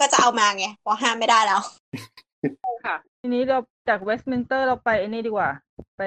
[0.00, 1.60] ก็จะเอามาไงเพราะห้ามไม่ได้แล้ว
[2.86, 3.58] ค่ะ ทีนี้เรา
[3.88, 5.50] จากเวสต์มินสเตอร์เราไปไอ้นี่ดีกว่า
[5.98, 6.02] ไป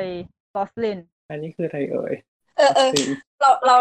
[0.56, 1.00] รอสลิน
[1.30, 2.14] อันนี้คืออะไรเอ่ย
[2.58, 3.10] เออเออจริง
[3.40, 3.76] เราเรา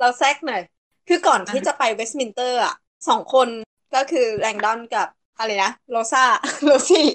[0.00, 0.62] เราแทรกหน่อย
[1.08, 2.74] คือก่อนที่จะไปเวสต์มินสเตอร์อะ
[3.08, 3.48] สองคน
[3.94, 6.24] ก็คือแลงดอนกับอะไรนะโรซา
[6.64, 7.06] โรซี่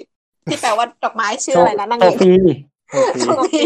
[0.48, 2.32] ที่แปลว่าดอกไม้ชื่ออะไรนะนางโซเอกฟี
[2.92, 3.62] โอเคโซฟี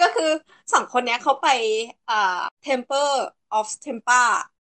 [0.00, 0.30] ก็คือ
[0.72, 1.48] สองคนเนี้ยเขาไป
[2.10, 3.12] อ่า Temple
[3.58, 4.22] of Tempa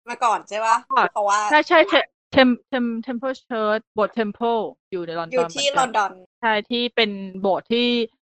[0.10, 1.94] มาก่อนใช่ปะก่อนเพราะว่าใช่ใช่เท
[2.32, 4.60] เทมเทมเทมเพลเชิร์ชโบสถ์เทมเพล
[4.92, 7.88] อยู่ในลอนดอนอยู่ที่เหลมือนนกันดอนใช่ที่เป็นโบสถ์ที่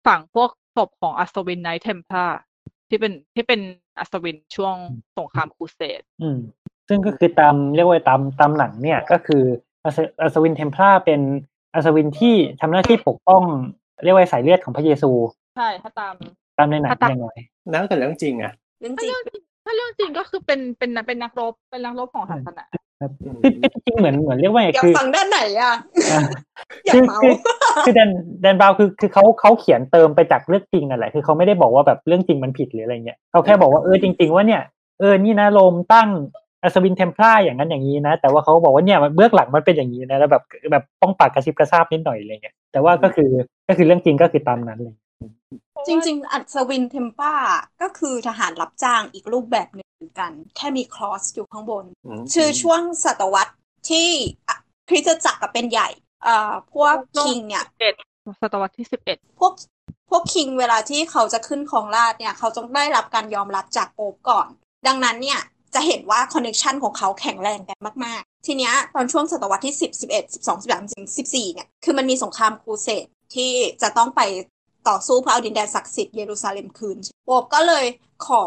[0.08, 2.34] ฝังพวกศพของอัศวินไนท์เทมเพล
[2.90, 3.62] ที่เป็นที่เป็น
[4.00, 4.76] อัศวินช่วง
[5.18, 6.38] สงครามครูเสดอืม
[6.88, 9.44] ซึ่งก็คือตามเรียกว่าตามตามหนังเนี่ยก็คือ
[9.86, 11.22] อัศอัศวินเทมพลาเป็น
[11.74, 13.44] อัศวินที่ทำหน้าที่ปกป้อง
[14.04, 15.12] เรียกว่าสายเลือดของพระเยซู
[15.56, 16.14] ใช่ถ้าตาม
[16.58, 17.38] ตามในหนังถ้าตามอย่างน้อย
[17.72, 22.64] แล้วแต่เรื่องจริงอะเรื่องถ้าจริงเรื่องจริงถ้าเรื่องจริงก็คือเป็นเป็นเป็นนักรบเป็นนักรบของศาสนา
[23.02, 25.74] ครับอืมคือคือจริงๆเหมือนเหมือนเรียกว่าไงอยากคือฟังด้านไหนอะ
[26.12, 26.22] อะ
[26.86, 27.34] อยากคือเมาคือ
[27.86, 28.10] คือแดน
[28.42, 34.62] แดนบราวน์คือคือเขาเขาเขียนเติมไปจากเรื่องจริงนั่นแหละคือเขาไม่ได้บอกว่าแบบเรื่องจริงมันผิดหรืออะไรเงี้ยเขาแค่บอกว่าเออจริง ๆ ว่าเนี่ย
[35.00, 36.10] เออนี่นะโรมตั้ง
[36.64, 43.30] อัศวินเทมพลาอย่างนั้นอย่างนี้นะ แต่ว่าเขาบอกว่าเนี่ยมันเบื้องหลังมันเป็นอย่างนี้นะแล้วแบบแบบป้องปากกระซิบกระซาบนิดหน่อยอะไรเงี้ยแต่ว่าก็คือ
[43.68, 44.96] ก็คือเรื่องจริงก็คือตามนั้นเลย
[45.88, 47.34] จริง ๆ อัศวินเทมป้า
[47.82, 53.56] ก็คือทหารรับจ้างอีกรูปแบบหนึ่งเหมือนกัน แค่มีครอสอยู่ข้างบนอืมชื่อช่วงศตวรรษ
[53.90, 54.10] ที่
[54.48, 54.58] อะ
[54.90, 55.90] คริสตจักรกับเป็นใหญ่
[56.24, 57.96] เอ่อพวกคิงเนี่ยเอ็ด
[58.42, 59.54] ศตวรรษที่สิบเอ็ดพวก
[60.10, 64.48] พวกคิงเวลาที่เขาจะขึ้นครองราชย์เนี่ยเขาต้องได้รับการยอมรับจากโป๊ปก่อน
[64.88, 65.40] ดังนั้นเนี่ย
[65.76, 74.22] จะเห็นว่าคอนเน t ชันของเขาแข็งแรงกันมาก ๆ ทีเนี้ยตอนช่วงศตวรรษที่ 10 11 12 13ถึง14เนี่ย คือมันมีสงครามครูเสดที่จะต้องไป
[74.90, 77.86] ต่อสู้เพื่อเอาดินแดนศักดิ์สิทธิ์เยรูซาเล็มคืนโป๊ปก็เลย
[78.28, 78.44] ขอ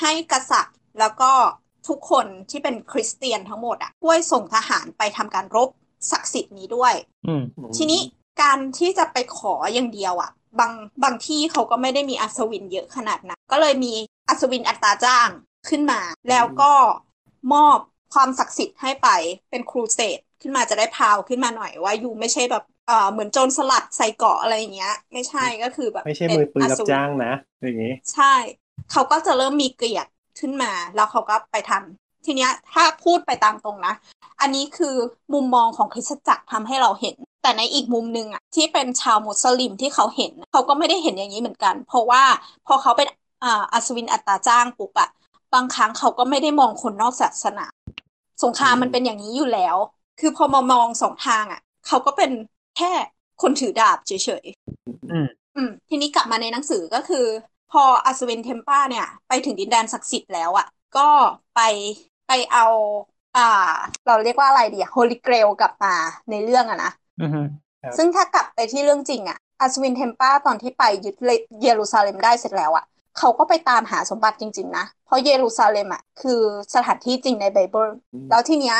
[0.00, 1.32] ให้กษัตริย์แล้วก็
[1.88, 5.68] ทุกคนที่เป็นคริสเตียนทั้งหมดอะช่วยส่งทหารไปทำการรบ
[6.10, 6.94] ศักดิ์สิทธิ์นี้ด้วย
[7.26, 7.42] อืม
[7.76, 8.00] ทีนี้
[8.42, 10.72] การที่จะไปขออย่างเดียวอะ่ะ บาง
[11.04, 13.94] บางที่เขาก็ไม่ได้มีอัศวินเยอะขนาดนั้นก็เลยมี
[14.28, 15.28] อัศวินอัตราจ้าง
[15.68, 16.00] ขึ้นมา
[16.30, 16.72] แล้วก็
[17.54, 17.78] มอบ
[18.14, 19.08] ความศักดิ์สิทธิ์ให้ไป
[19.50, 27.32] เป็นครูเสดขึ้นมาจะได้พาวขึ้นมาหน่อยว่าอยู่ไม่ใช่แบบ เอ่อเหมือนโจรสลัดใส่เกราะอะไรอย่างเงี้ย ไม่ใช่ก็คือแบบ ไม่ใช่มือปืนรับศวิจ้างนะ
[27.62, 28.34] อย่างงี้ ใช่
[28.92, 30.10] เขาก็จะเริ่มมีเกียรติ
[30.40, 33.94] ขึ้นมา แล้วเขาก็ไปทำทีเนี้ยถ้าพูดไปตามตรงนะ
[34.40, 34.94] อันนี้คือ
[35.34, 42.22] มุมมองของคริสตจักรทำให้เราเห็น แต่ในอีกมุมหนึ่งอะที่เป็นชาวมุสลิมที่เขาเห็น เขาก็ไม่ได้เห็นอย่างนี้เหมือนกัน เพราะว่า
[42.66, 43.08] พอเขาเป็น
[43.44, 45.08] อ่าอัศวินอัตราจ้างปุ๊บอะ
[45.54, 47.66] บางครั้งเขาก็ไม่ได้มองคนนอกศาสนา
[48.42, 49.76] สงครามมันเป็นอย่างนี้อยู่แล้ว
[50.20, 52.30] คือพอมามองสองทางอะเขาก็เป็น
[52.78, 52.92] แค่
[53.42, 57.26] คนถือดาบเฉยๆอืมอืมทีนี้กลับมาในหนังสือก็คือ
[57.72, 61.08] พออัศวิน Templar เนี่ย ไปถึงดินแดนศักดิ์สิทธิ์แล้วอะ่ะ ก็
[61.54, 61.60] ไป
[62.28, 62.66] ไปเอา
[63.36, 63.72] อ่า
[64.06, 65.94] เราเรียกว่าอะไรดีอะ Holy Grail กลับมา
[66.30, 66.90] ในเรื่องอะนะ
[67.20, 67.30] อืม
[67.82, 71.16] ครับซึ่งถ้ากลับไปที่เรื่องจริงอะ่ะอัศวิน Templar ตอนที่ไปยึด
[71.62, 72.84] เยรูซาเล็มได้เสร็จแล้วอะ่ะ
[73.18, 76.40] เขาก็ไปตามหาสมบัติจริง ๆ นะ เพราะเยรูซาเล็มอะ่ะคือ
[76.74, 77.90] สถานที่จริงในไบเบิล
[78.30, 78.78] แล้วทีเนี้ย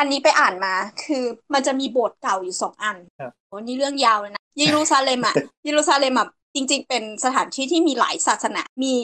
[0.00, 0.74] อันนี้ไปอ่านมา
[1.04, 8.96] คือมันจะมีโบสถ์เก่าอยู่สองอันครับโอ้นี่เรื่องยาวเลยนะเยรูซาเล็มอะเยรูซาเล็มอะจริง ๆ เป็นสถานที่ที่มีหลายศาสนา มี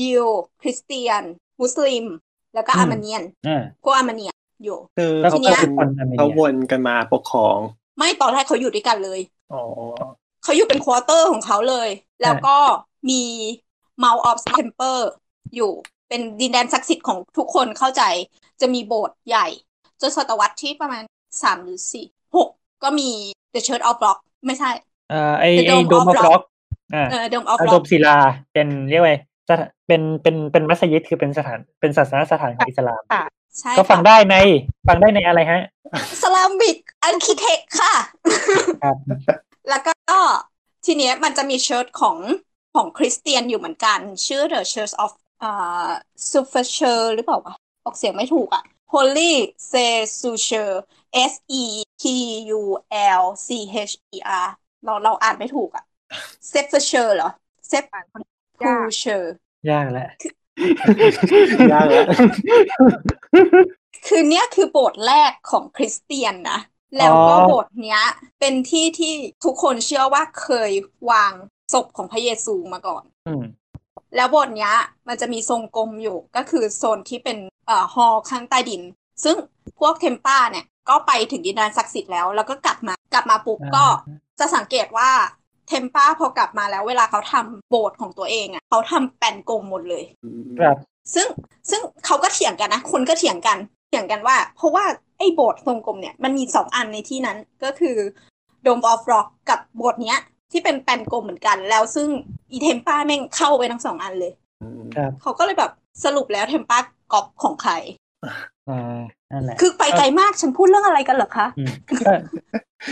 [0.00, 0.26] ยิว
[0.60, 1.22] คริสเตียน
[1.60, 2.06] มุสลิม
[2.54, 7.56] แล้วก็อืมอาร์เมเนียนอ่าพวกอาร์เมเนียนอยู่คือแล้วเขาก็เป็นเป็นคนอเมริเขากันวนกันมาปกครอง
[7.96, 9.20] ไม่ตอนแรกเขาอยู่ด้วยกันเลย
[9.52, 9.62] อ๋อ
[10.42, 11.88] เขาอยู่เป็น quarter ของเขาเลย
[12.22, 12.56] แล้วก็
[13.10, 13.22] มี
[14.02, 14.98] Mount of Temple
[15.54, 15.72] อยู่
[16.08, 18.02] เป็นดินแดนศักดิ์สิทธิ์ของทุกคนเข้าใจ
[18.60, 19.46] จะมีโบสถ์ใหญ่
[20.02, 21.02] จนศตวรรษที่ประมาณ
[21.42, 22.06] สามหรือสี่
[22.36, 22.48] หก
[22.82, 23.10] ก็มี
[23.54, 24.70] The Church of Rock ไม่ใช่
[25.12, 26.42] อ่าไอ The ไอ Dome โดม of ออฟ Rock ร็อก
[26.94, 28.16] อ่าเออ Dome of อาโด Rock มศิลา
[28.52, 29.16] เป็นเรียกว่า
[29.48, 33.02] สถานเป็นเป็นเป็นมัสยิดคือเป็นสถานเป็นศาสนสถานของอิสลาม
[33.58, 34.36] ใช่ก็ฟังค่ะได้ใน
[34.88, 35.60] ฟังได้ในอะไรฮะ
[36.22, 37.94] สลามิกอาร์คิเทคค่ะ
[38.82, 38.96] ครับ
[39.68, 39.92] แล้วก็
[40.86, 42.16] ทีเนี้ยมันจะมีเชิร์ชของ
[42.74, 45.12] ของคริสเตียนอยู่เหมือนกัน ชื่อ The Church of
[45.42, 45.88] อ่า
[46.30, 47.54] s u f e r c h e r หรือเปล่าวะ
[47.84, 48.62] ออกเสียงไม่ถูกอะ
[48.92, 49.32] Holy
[49.70, 49.88] s e
[50.20, 50.70] s u c h e r
[51.32, 51.64] S E
[52.02, 52.04] T
[52.58, 52.62] U
[53.20, 53.48] L C
[53.90, 54.48] H E R
[54.84, 55.84] เราเราอ่านไม่ถูกอะ
[56.52, 57.30] s e f e r c h e r เหรอ
[57.70, 58.22] s e f อ่านคน
[58.58, 59.22] p u c h e r
[59.70, 60.10] ยากแล้ว
[61.72, 62.04] ยากแล้ว
[64.06, 66.60] คือเนี้ยคือโบสถ์แรกของคริสเตียนนะ
[66.98, 68.02] แล้วก็อ๋อโบสถ์เนี้ย
[68.40, 69.12] เป็นที่ที่
[69.44, 70.70] ทุกคนเชื่อว่าเคย
[71.10, 71.32] วาง
[71.72, 73.44] ศพของพระเยซูมาก่อนอืม
[74.16, 74.74] แล้วโบสถ์เนี้ย
[75.08, 78.82] มันจะมีทรงกลมอยู่ก็คือโซนที่เป็นเอ่อฮอลล์ข้างใต้ดิน
[79.24, 79.36] ซึ่ง
[79.80, 83.84] พวกเทมป้าเนี่ยก็ไปถึงดินแดนศักดิ์สิทธิ์แล้ว แล้วก็กลับมากลับมาปุ๊บอ่าก็
[84.38, 85.10] จะสังเกตว่า
[85.68, 90.04] เทมป้าพอกลับมาแล้วเวลาเขาทำโบสถ์ของตัวเองอะเขาทำแป้นกลมหมดเลย
[90.60, 90.76] ครับ
[91.14, 91.26] ซึ่ง
[91.70, 93.58] ซึ่งเขาก็เถียงกันนะ คนก็เถียงกัน
[93.88, 94.84] เถียงกันว่า เพราะว่า
[95.18, 97.96] ไอ้โบสถ์ทรงกลมเนี่ยมันมีสองอันในที่นั้นก็คือ
[98.66, 100.18] Dome of Rock กับโบสถ์เนี้ย
[100.52, 102.08] ที่เป็นแปนกลมเหมือนกัน แล้วซึ่ง
[102.52, 104.32] อีเทมป้าแม่งเข้าไปทั้งสองอันเลย
[104.96, 105.72] ครับ เขาก็เลยแบบ
[106.04, 106.78] สรุปแล้วเทมป้า
[107.12, 107.72] กอบของใคร
[108.68, 109.00] อ่า
[109.32, 112.10] นั่นแหละ คือไปไกลมากฉันพูดเรื่องอะไรกันเหรอคะอืมก็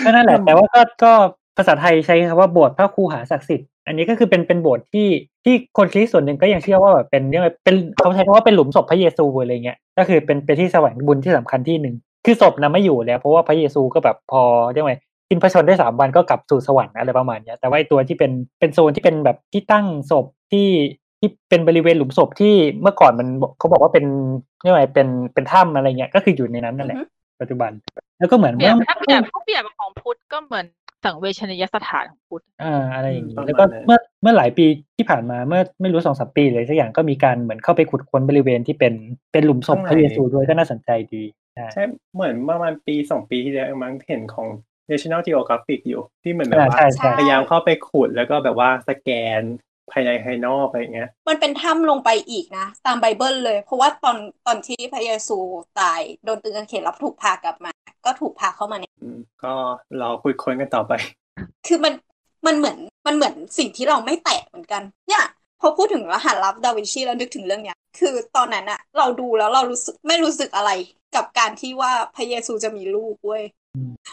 [0.05, 1.12] ก็นั่นแหละ แต่ว่าก็ก็
[1.57, 5.09] ภาษาไทยใช้คำว่าโบสถ์พระครูหาศักดิ์สิทธิ์อันนี้ก็คือเป็นเป็นโบสถ์ที่
[5.45, 14.43] ที่คนคริสต์ส่วนหนึ่งก็ยังเชื่อว่าแบบเป็นเรียกว่าเป็นเขาใช้คำว่าเป็นหลุมศพพระเยซูอะไรเงี้ยก็คือเป็นเป็นที่แสวงบุญที่สำคัญที่หนึ่งคือศพนะไม่อยู่แล้ว เพราะว่าพระเยซูก็แบบพอ
[14.73, 14.97] เรียกว่าไง
[15.31, 20.69] กินพระชนได้สามวันก็กลับสู่สวรรค์อะไรประมาณเนี้ยแต่ว่าไอ้ตัวที่เป็นเป็นโซนที่เป็นแบบที่ตั้งศพที่
[21.20, 23.28] ที่เป็นบริเวณหลุมศพที่เมื่อก่อนมัน
[23.59, 24.05] เขาบอกว่าเป็น
[24.62, 27.70] เรียกว่าไงเป็นเป็นถ้ำอะไรเงี้ยก็คืออยู่ในนั้นนั่นแหละอือฮึปัจจุบัน
[28.19, 30.66] แล้วก็เหมือนเปรียบเมื่อถ้าเปรียบถ้าเปรียบของพุทธก็เหมือน
[31.05, 34.66] สังเวชนียสถานของพุทธอ่าอะไรอย่างนี้อืมแล้วก็ประมาณนั้นเมื่อเมื่อหลายปี
[34.97, 38.94] ที่ผ่านมาเมื่อไม่รู้สองสามปีเลยสักอย่างก็มีการเหมือนเข้าไปขุดค้นบริเวณที่เป็น
[39.32, 41.23] เป็นหลุมศพพระเยซูด้วยก็น่าสนใจดี
[41.55, 41.85] ใช่ใช่
[42.15, 44.47] เหมือนประมาณปีสองปีที่แล้วเองมั้งเห็นของ
[44.91, 49.43] National Geographic อยู่ที่เหมือนแบบอ่าว่าใช่ใช่พยายามเข้าไปขุดแล้วก็แบบว่าสแกน
[49.93, 55.39] ภายในภายนอกอะไรอย่างเงี้ย มันเป็นถ้ำลงไปอีกนะ ตามไบเบิลเลย เพราะว่าตอนตอนที่พระเยซู
[55.81, 57.73] ตายโดนตรึงกางเขนแล้วถูกพากลับมา
[58.07, 59.55] ก็ถูกพาเข้ามาในอืมก็
[60.01, 60.93] รอคุยค้นกันต่อไป
[61.67, 61.95] คือมัน
[62.47, 62.77] มันเหมือน
[63.07, 65.25] มันเหมือนสิ่งที่เราไม่แตะเหมือนกัน เนี่ย
[65.61, 70.71] พอพูดถึงรหัสลับดาวินชีแล้วนึกถึงเรื่องเนี้ย คือตอนนั้นอะเราดูแล้วเรารู้สึกไม่รู้สึกอะไร
[71.15, 73.60] กับการที่ว่าพระเยซูจะมีลูกเว้ยอืม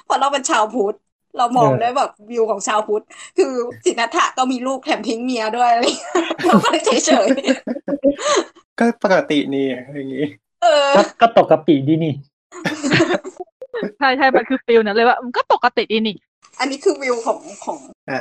[0.05, 0.97] เพราะเราเป็นชาวพุทธ
[1.37, 3.03] เรามองเออด้วยแบบวิวของชาวพุทธ
[3.37, 3.51] คือ
[3.85, 6.13] สิทธัตถะก็มีลูกแถมทิ้งเมียด้วยอะไรอย่างเงี้ย
[6.47, 7.27] เราก็เลยเฉย
[8.79, 9.65] ก็ปกตินี่
[9.95, 12.13] อย่างงี้ๆเออก็ก็ตกกะปิดีนี่
[13.99, 16.15] ใช่ใช่มันคือ feel นั้นเลยว่ามันก็ปกติดีนี่
[16.59, 17.77] อันนี้คือวิวของของ
[18.09, 18.19] อ่า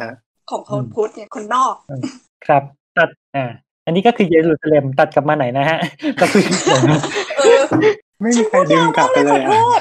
[0.51, 1.75] ของคนอืมพุทธเนี่ยคนนอก
[2.47, 2.63] ครับ
[2.97, 3.45] ตัดอ่า
[3.87, 5.79] อันนี้ก็คือเยรูซาเล็มตัดกลับมาไหนนะฮะ
[6.21, 6.43] ก็คือ
[7.39, 7.63] เออ
[8.23, 9.81] ไม่มีใครดึงกลับไปเลยขออะโทษ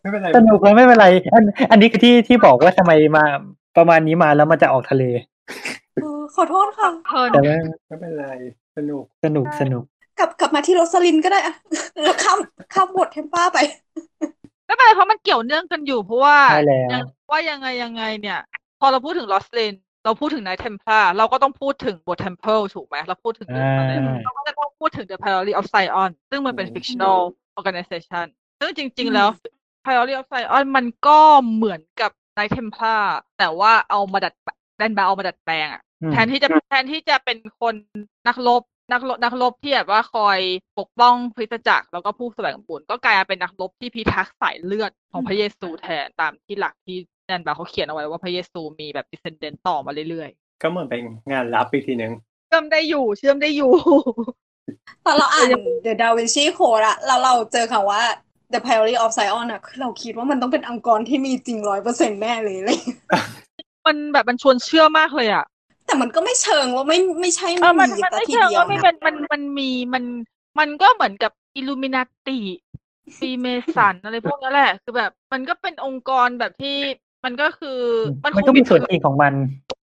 [0.00, 3.24] ไม่เป็นไรสนุกเลยไม่เป็นไร อันอันนี้คือที่ที่บอกว่าทำไมมา
[3.76, 5.04] ประมาณนี้มาแล้วมันจะออกทะเล
[6.02, 7.56] เออขอโทษค่ะเพลินแต่ว่า
[7.88, 8.26] ไม่เป็นไร
[8.76, 9.84] สนุกสนุกสนุก
[10.18, 11.54] กลับกลับมาที่โรสลินก็ได้อะ
[12.02, 12.38] แล้วข้าม
[12.74, 13.58] ข้ามบทเทมป้าไป
[14.66, 18.38] ไม่เป็นไรเพราะมันเกี่ยวเนื่องกันอยู่เพราะว่าใช่แล้วยังว่ายังไงยังไงเนี่ย
[18.80, 27.18] พอเราพูดถึงรอสลินเราพูดถึง Knight Templar เราก็ต้องพูดถึงโบสถ์ Temple ถูกไหมเราพูดถึงเรื่องอะไรอ่าเราก็จะต้องพูดถึง The Priory of Sion ซึ่งมันเป็นอืม fictional
[27.58, 28.26] organization
[28.60, 29.30] ซึ่งจริงอืมๆแล้ว
[29.84, 31.18] Priory of Sion มันก็
[31.54, 33.02] เหมือนกับ Knight Templar
[33.38, 37.74] แต่ว่าเอามาดัดแปลงแดนบราวน์เอามาดัดแปลงอะอืมแทนที่จะแทนที่จะเป็นคน
[38.28, 38.62] นักรบ
[38.92, 40.38] นักรบนักรบที่แบบว่าคอย
[40.78, 50.30] ปกป้องคริสตจักรแล้วก็ผู้แสวงบุญก็กลายมาเป็นนักรบที่พิทักษ์สายเลือดของพระเยซูแทนตามที่หลักที่แดนบาเขาเขียนเอาไว้ว่าพระเยซูมีแบบ descendant ต่อมาเรื่อย
[50.62, 53.72] ก็เหมือนเป็นงานลับอีกทีหนึ่งๆเชื่อมได้อยู่เชื่อมได้อยู่
[55.04, 55.48] ตอนเราอ่าน
[55.84, 58.02] The Da Vinci Code อะแล้วเราเจอคำว่า
[58.52, 62.78] The Priority of Zion อะคือเราคิดว่ามันต้องเป็นอังกอรที่มีจริงร้อยเปอร์เซ็นต์แน่เลยเลย
[63.86, 65.44] มันแบบมันชวนเชื่อมากเลยอะ
[65.86, 70.04] แต่มันก็ไม่เชิงว่าไม่ไม่ใช่เออมันมีมันแต่ไม่ทีเชิงเดียวว่าไม่นะเป็นมันมันมีมัน
[70.58, 72.38] มันก็เหมือนกับอิลูมินาติ
[73.20, 73.46] ปีเม
[73.76, 76.76] สันอะไรพวกนั้นแหละ คือแบบ มันก็เป็นองค์กรแบบที่
[77.24, 77.78] มันก็คือ
[78.24, 79.34] มันมันคก็งมีส่วนจริงของมัน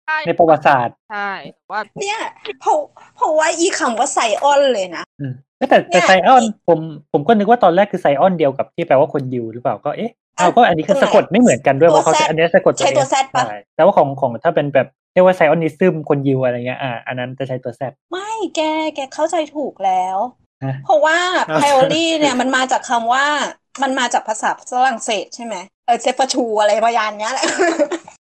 [0.07, 2.19] ใช่ในประวัติศาสตร์ ใช่แต่ว่าเนี่ย
[2.61, 2.77] เพราะ
[3.17, 6.79] เพราะว่าอีคำว่าไซออนเลยนะอืม แต่แต่เนี่ยไซออนผม
[7.13, 17.83] ผมก็นึกว่าตอนแรกคือไซออนเดียวกับที่แปลว่าคนยิวหรือเปล่าก็เอ๊ะเอาก็อันนี้คือตรงไหนสะกดไม่เหมือนกันด้วยตัวว่าเขา Z อันนี้สะกดใช้ตัว S Z ปะใช่แต่ว่าของของถ้าเป็นแบบเรียกว่าไซออนิซึมคนยิวอะไรเงี้ยอ่าอันนั้นจะใช้ตัว Z
[18.13, 18.61] ไม่แก
[18.95, 20.19] แกเข้าใจถูกแล้ว
[20.65, 21.19] ฮะเพราะว่า
[21.51, 23.27] อ้าว priori เนี่ยมันมาจากคำว่า
[23.83, 25.55] มันมาจากภาษาฝรั่งเศสใช่ไหม
[25.87, 27.47] เออเซฟชูอะไรประมาณเนี้ยแหละ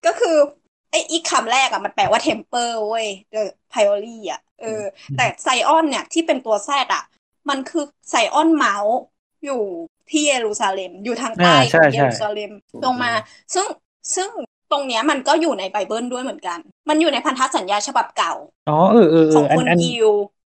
[0.05, 0.37] ก็คือ
[0.91, 4.83] ไอ้อีกคำแรกอะมันแปลว่า temper เว้ยเออ priori อะเออ
[5.17, 7.03] แต่ไซออนเนี่ยที่เป็นตัวแซดอะ
[7.49, 8.97] มันคือไซออนเมาส์
[9.45, 9.61] อยู่
[10.09, 12.51] ที่เยรูซาเล็ม อยู่ทางใต้อ่าขใช่องเยใช่รูซาเล็ม
[12.85, 13.11] ลงมา
[13.53, 13.65] ซึ่ง
[14.15, 14.29] ซึ่ง
[14.71, 16.59] ตรงเนี้ยมันก็อยู่ในไบเบิลด้วยเหมือนกัน
[16.89, 18.33] มันอยู่ในพันธสัญญาฉบับเก่า
[18.69, 20.09] อ๋อเออเออเอของออัคนนอันยิว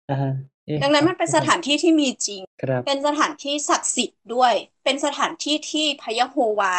[0.09, 0.31] อ่าฮะ
[0.67, 4.53] เอ๊ะดังนั้นมันเป็นสถานที่ที่มีจริงครับเป็นสถานที่ศักดิ์สิทธิ์ด้วย
[4.83, 6.73] เป็นสถานที่ที่พระยะโฮวา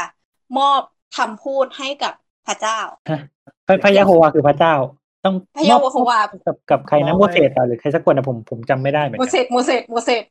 [0.59, 0.83] มอบ
[1.17, 2.13] คำพูดให้กับ
[2.47, 2.79] พระเจ้า
[3.11, 3.19] ฮะ
[3.67, 4.75] พระพระยะโฮวาคือพระเจ้า
[5.25, 10.25] ต้องพระยะโฮวากับกับใครนะมอบโมให้เสสอะหรือใครสักคนนะผมผมจำไม่ได้เหมือนโมกันเสสโมเสสโมเสส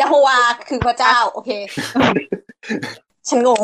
[0.00, 0.38] ยะโฮวา
[0.68, 1.50] คือพระเจ้า โอเค
[3.28, 3.60] ฉันงง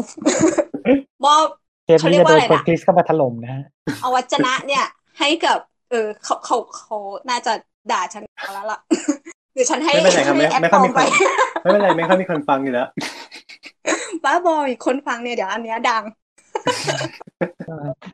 [1.25, 1.47] มอบ
[1.85, 3.65] เทปนี้จะโดนเขาเรียกว่าอะไรคนนะคริสเข้ามาถล่มนะฮะ
[4.03, 4.85] อวัจนะเนี่ย
[5.19, 5.59] ให้กับ
[5.91, 6.97] เออเขาเขาเขา
[7.31, 7.53] น่าจะ
[7.93, 8.23] ด่าฉัน
[8.55, 8.79] แล้วล่ะ
[9.55, 11.07] หรือฉันให้ไม่เป็นไรครับไม่ให้แอปไม่ปค่ลอยอมีมคไปน
[11.63, 12.89] ไม่เป็นไรไม่ค่อยมีคนฟังอยู่แล้ว
[14.25, 16.03] บ้าบอยคนฟังเนี่ยเดี๋ยวอันเนี้ยดัง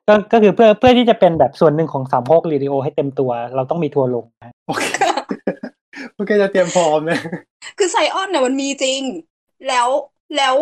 [0.09, 4.85] ก็ก็คือเพื่อเพื่อที่จะเป็นแบบส่วนหนึ่งของสามโคกรีดิโอให้เต็มตัว เราต้องมีทัวร์ลงนะโอเค
[6.14, 7.20] โอเคจะเตรียมพร้อมนะ
[7.78, 9.01] คือไซออนเนี่ยมันมีจริง
[9.68, 9.89] แล้ว
[10.36, 10.55] แล้ว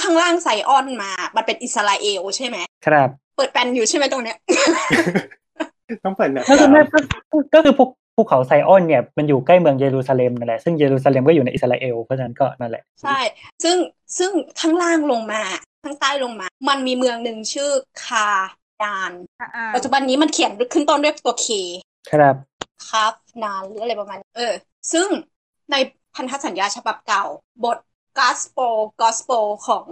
[0.00, 2.56] ข้างล่างไซออนมา มันเป็นอิสราเอลใช่ไหม
[2.86, 4.36] ครับ เปิดแปลนอยู่ใช่ไหมตรงเนี้ย
[6.04, 6.98] ต้องเปิดหนังก็คือไม่ก็
[7.54, 7.84] ก็คือภู
[8.16, 13.18] ภูเขาไซออนเนี่ยมันอยู่ใกล้เมืองเยรูซาเล็มนั่นแหละซึ่งเยรูซาเล็มก็อยู่ในอิสราเอลเพราะฉะนั้นก็นั่นแหละใช่
[13.64, 13.76] ซึ่ง
[14.18, 14.30] ซึ่ง
[14.60, 15.42] ข้างล่างลงมา
[15.84, 17.70] ข้างใต้ลงมา มันมีเมืองหนึ่งชื่อ
[18.04, 18.28] คา
[18.82, 21.46] ดานอ่าปัจจุบันนี้มันเขียนขึ้นต้นด้วยตัวเค
[22.10, 22.34] ครับ
[22.86, 24.54] คาฟนานหรืออะไรประมาณนี้เออ
[24.92, 25.08] ซึ่ง
[25.70, 25.76] ใน
[26.14, 27.24] พันธสัญญาฉบับเก่า
[27.64, 27.78] บท
[28.18, 29.84] Gospel Gospel ของ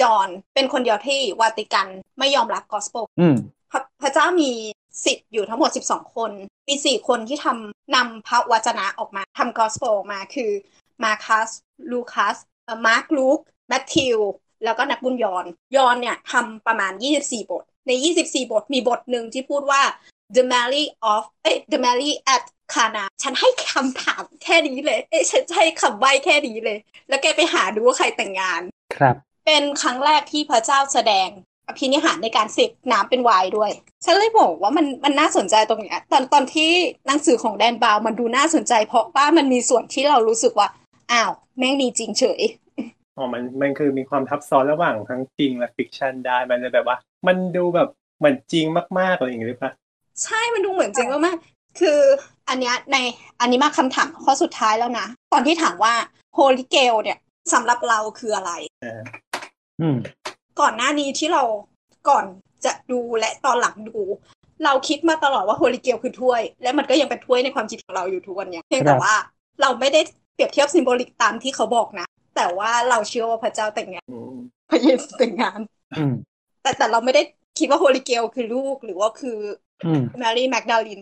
[0.00, 1.88] จอห์นเป็นคนเดียวที่วาติกัน
[2.18, 3.36] ไม่ยอมรับ Gospel อืม
[3.70, 4.50] พระพระเจ้ามี
[5.04, 6.30] สิทธิ์อยู่ทั้งหมด 12 คน
[6.68, 10.50] มี 4 คนที่ทำนำพระวจนะออกมาทำ Gospel ออกมาคือ
[11.02, 11.48] มาคัส
[11.90, 12.36] ลูคัส
[12.86, 14.18] มาร์คลูกแมทธิว
[14.64, 15.44] แล้วก็นักบุญยอน
[15.76, 17.90] ยอนเนี่ยทำประมาณ 24 บท ใน
[18.22, 19.82] 24 บทมีบทหนึ่งที่พูดว่า
[20.36, 22.44] the Marriage of เอ้ย the Marriage at
[22.74, 26.78] Cana ฉันให้คำถามแค่นี้เลย เอ้ยฉันให้คำใบ้แค่นี้เลย
[27.08, 28.62] แล้วแกไปหาดูว่าใครแต่งงาน
[28.96, 29.16] ครับ
[29.46, 31.28] เป็นครั้งแรกที่พระเจ้าแสดง
[31.70, 33.70] อภินิหารในการเสกน้ำเป็นไวน์ด้วย
[34.04, 36.70] ฉันเลยบอกว่ามันมันน่าสนใจตรงเนี้ยตอนตอนที่
[37.06, 40.68] หนังสือของแดนบราวน์มันดูน่าสนใจ เพราะว่ามันมีส่วนที่เรารู้สึกว่า
[41.12, 42.42] อ้าวแม่งมีจริงเฉย
[43.16, 47.88] อ๋อมันมันคือมีความทับซ้อนระหว่างทั้งจริงและ fiction ได้มันเลยแบบว่า มันดูแบบ
[48.18, 48.66] เหมือนจริง
[48.98, 49.72] มากๆอะไรอย่างเงี้ยหรือเปล่า
[50.22, 51.98] ใช่มันดูเหมือนจริงมากๆคือ
[52.48, 52.96] อันเนี้ยใน
[53.40, 55.94] อันนี้มาคำถามข้อสุดท้ายแล้วนะ ตอนที่ถามว่า
[56.34, 57.18] Holy Grail เนี่ย
[57.52, 58.52] สำหรับเราคืออะไร
[59.80, 59.96] อืม
[60.60, 61.42] ก่อนหน้านี้ที่เรา
[62.08, 62.24] ก่อน
[62.64, 64.00] จะดูและตอนหลังดู
[64.64, 69.14] เราคิดมาตลอดว่า Holy Grail คือถ้วย และมันก็ยังเป็นถ้วยในความคิดของเราอยู่ทุกวันเนี้ยเพียงแต่ครับว่า
[69.60, 70.00] เราไม่ได้
[70.34, 72.06] เปรียบเทียบ symbolic ตามที่เขาบอกนะ
[72.36, 74.34] แต่ว่าเราเชื่อว่าพระเจ้าแต่งงานอืม
[74.70, 75.60] พระเยซูแต่งงาน
[75.98, 76.14] อืม
[76.62, 77.22] แต่แต่เราไม่ได้
[77.58, 79.38] คิดว่า Holy Grail คือลูกหรือว่าคือ
[79.86, 81.00] อืมแมรี่แมกดาลีน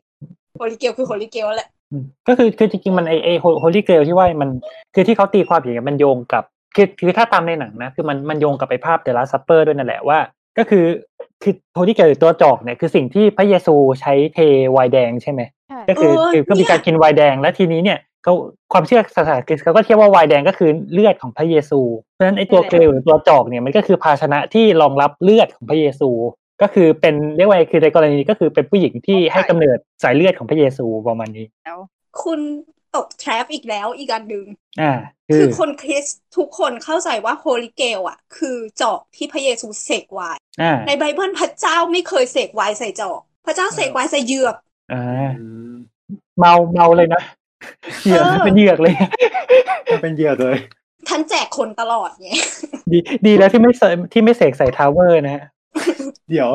[0.56, 4.50] Holy Grail คือ Holy Grail แหละอืมก็คือคือจริงๆมันไอไอ Holy Grail ที่ว่ามัน
[4.94, 6.44] คือที่เขาตีความอย่างเงี้ยมันโยงกับ
[6.76, 10.18] คือคือถ้าตามในหนังนะ คือมันมันโยงกับไอภาพ The Last Supper ด้วยนั่นแหละว่า
[10.58, 10.84] ก็คือ
[11.42, 14.38] คือ Holy Grail หรือตัวจอกเนี่ยคือสิ่งที่พระเยซูใช้เท
[14.72, 18.34] ไวน์แดงใช่ไหมใช่ก็คือคือก็มีการกินไวน์แดงและทีนี้เนี่ยเขา
[18.72, 21.80] ความเชื่อศาสนาคริสต์เขาก็เชื่อว่าไวน์แดงก็คือเลือดของพระเยซู
[22.14, 26.10] เพราะฉะนั้นไอตัว Grail หรือตัวจอกเนี่ยมันก็คือภาชนะที่รองรับเลือดของพระเยซู
[26.62, 31.78] ก็คือเป็นเรียกว่าไงคือในกรณีนี้ก็คือเป็นผู้หญิงที่ให้กำเนิดสายเลือดของพระเยซูประมาณนี้แล้ว
[32.22, 32.40] คุณ
[32.96, 34.46] ตก trap อีกแล้วอีกอันหนึ่ง
[34.80, 34.92] อ่า
[35.28, 44.56] คืคืออคนคริสต์ทุกคนเข้าใจว่า Holy Grail อะ คือจอกที่พระเยซูเสกไวน์อ่าในไบเบิลพระเจ้าไม่เคยเสกไวน์ใส่จอก พระเจ้าเสกไวน์ใส่เหยือก
[44.92, 45.74] อ่าอืม
[46.38, 47.22] เมาเมาเลยนะ
[48.02, 48.94] เหยือกเออเป็นเหยือกเลย
[49.90, 50.56] มันเป็นเหยือกเลย
[51.08, 52.30] ท่านแจกคนตลอดไง
[52.92, 53.82] ดีดีแล้วที่ไม่เส
[54.12, 55.44] ที่ไม่เสกใส่ tower นะฮะ
[56.30, 56.48] เดี๋ยว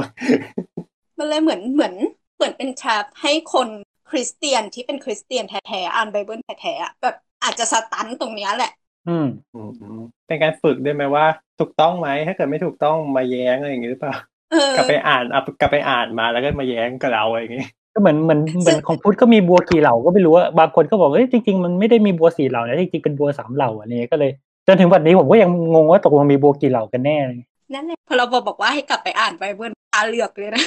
[1.18, 1.94] มันเลยเหมือนเหมือน
[2.36, 3.68] เหมือนเป็น trap ให้คน
[4.14, 8.72] คริสเตียนที่เป็นคริสเตียนแท้ๆอ่านไบเบิลแท้ๆอะแบบอาจจะ stun ตรงเนี้ยแหละ
[9.08, 11.26] อืมอืมอืมเป็นการฝึกด้วยไหมว่า
[11.60, 14.16] ถูกต้องไหมถ้าเกิดไม่ถูกต้องมาแย้งอะไรอย่างงี้หรือเปล่า
[14.52, 24.32] เออกลับไปอ่านเอากลับไปอ่านมาแล้วก็มาแย้งกับเราอะไรอย่างงี้ก็เหมือนเหมือนเหมือนซึ่งของพุทธก็มีบัวกี่เหล่าก็ไม่รู้ว่าบางคนก็บอกเอ้ยจริงๆมันไม่ได้มีบัวสี่เหล่านะจริงๆเป็นบัวสามเหล่าอันนี้ก็เลย
[24.68, 30.64] จนถึงวันนี้ผมก็ยังงงว่าตกลงมีบัวกี่เหล่ากันแน่เลยนั่นแหละพอเราบอกว่าให้กลับไปอ่านไบเบิลตาเหลือกเลยนะ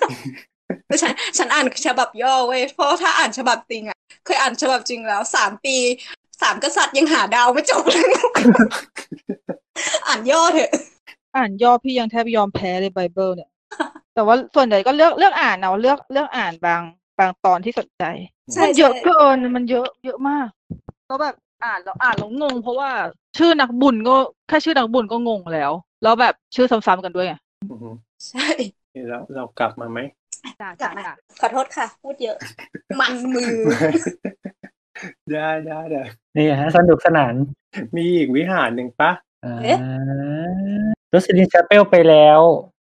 [0.00, 0.49] แล้ว
[1.02, 5.76] ฉันฉันอ่านฉบับย่อเว้ยเพราะถ้าอ่านฉบับจริงอะเคยอ่านฉบับจริงแล้วสามปี
[6.42, 8.08] สามกษัตริย์ยังหาดาวไม่จบเลย
[10.06, 10.70] อ่านย่อเถอะ
[11.36, 13.50] อ่านย่อพี่ยังแทบยอมแพ้เลยไบเบิลเนี่ย
[14.14, 16.82] แต่ว่าส่วนใหญ่ก็เลือกเลือกอ่านเอาเลือกเลือกอ่านบาง
[17.18, 18.04] บางตอนที่สนใจ
[18.54, 20.48] ใช่มันเยอะใช่เกินมันเยอะเยอะมาก
[21.06, 21.34] แล้วแบบ
[21.64, 22.90] อ่านแล้วอ่านแล้วงง เพราะว่า
[23.38, 24.16] ชื่อนักบุญก็
[24.48, 25.72] แค่ชื่อนักบุญก็งงแล้ว
[26.02, 27.34] แล้วแบบชื่อซ้ำๆกันด้วยไง
[27.70, 27.90] อือฮึ
[28.28, 28.48] ใช่
[29.08, 29.98] แล้วเรากลับมาไหม
[30.60, 32.36] จ้ากลัจ้าบมาจ้าขอโทษค่ะ พูดเยอะ
[33.00, 33.54] มันมือ
[35.32, 36.02] ได้ได้ได้
[36.36, 37.34] นี่ฮะสนุกสนาน
[37.96, 39.10] มีอีกวิหารหนึ่งปะ
[39.44, 39.78] อ่าเอ๊ะ
[41.12, 42.40] รสลินชาเปลไปแล้ว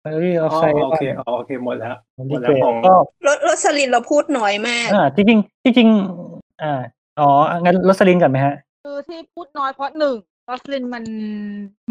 [0.04, 1.96] เฮ้ยอ๋เอาอใครโอเคอ๋อโอเคหมดแล้ว
[2.30, 2.94] หมดแล้วเกรของก็
[3.28, 6.74] รถรสลินเราพูดน้อยมากอ่าจริงๆจริงๆอ่า
[7.20, 7.30] อ๋อ
[7.62, 10.16] งั้นรสลินก่อนไหมฮะ คือที่พูดน้อยเพราะหนึ่ง
[10.50, 11.04] ลอสลินมัน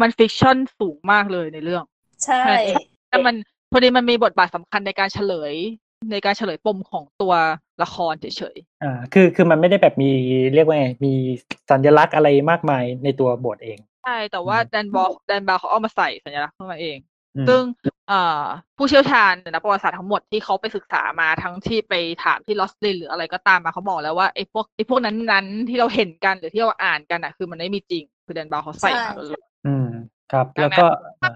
[0.01, 1.83] มันฟิกชั่นสูงมากเลยในเรื่อง
[2.25, 2.43] ใช่
[3.09, 3.35] แต่มัน
[3.71, 5.53] พอดีมันมีบทบาทสำคัญในการเฉลย
[6.11, 7.33] ในการเฉลยปมของตัว
[7.83, 10.11] ละครเฉยอ่าคือคือมันไม่ได้แบบมี
[10.55, 11.13] เรียกว่าไงมี
[11.71, 16.97] สัญลักษณ์อะไรมากมายในตัวบทเองๆใช่ แต่ว่าอืมแดนบอลแดนบาร์เขาเอามาใส่สัญลักษณ์เข้ามาเอง
[17.35, 17.61] อืมซึ่ง
[18.09, 18.43] เอ่อ
[18.77, 21.93] ผู้เชี่ยวชาญนักประวัติศาสตร์ทั้งหมดที่เขาไปศึกษามาทั้งที่ไป
[22.23, 29.87] ถามที่ลอสลินหรืออะไรก็ตามมาเขาบอกแล้วว่าไอ้พวกไอ้พวกนั้นนั้นๆที่เราเห็นกันหรือที่เราอ่านกันอะคือมันไม่มีจริง คือแดนบาร์เขาใส่มาเลยอืม
[30.31, 30.85] ครับ แล้วก็
[31.21, 31.33] อ่า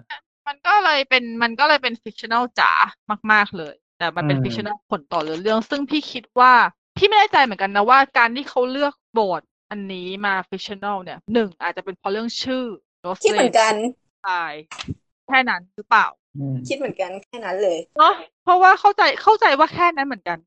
[0.47, 2.71] มันก็เลยเป็นมันก็เลยเป็นฟิกชัน a ลจ๋า
[3.31, 6.53] มาก ๆเลย แต่มันเป็นอืม ฟิกชัน a ลผลต่อเรื่องเรื่อง ซึ่งพี่คิดว่า
[6.97, 9.41] พี่ไม่แน่ใจเหมือนกันนะว่าการที่เขาเลือกบท
[9.71, 12.63] อันนี้มาฟิกชัน a ลเนี่ยหนึ่งอาจจะเป็นเพราะเรื่องชื่อ
[13.01, 13.73] โรสคิดเหมือนกัน
[14.27, 14.53] ตาย
[15.27, 16.05] แค่นั้นหรือเปล่า
[16.37, 18.13] อืม คิดเหมือนกันแค่นั้นเลย เนาะ
[18.43, 20.37] เพราะว่าเข้าใจเข้าใจว่าแค่นั้นเหมือนกัน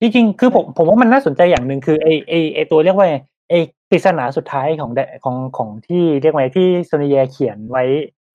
[0.00, 3.16] จริงๆ คือผมผมว่ามันน่าสนใจอย่างหนึ่งคือไอไอไอตัวเรียกว่าไง
[3.50, 3.54] ไอ
[3.90, 7.84] ปริศนาสุดท้ายของแดของของที่เรียกว่าไงที่โซนีแยเขียนไว้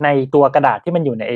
[0.04, 1.34] ในตัวกระดาษที่มันอยู่ในไอ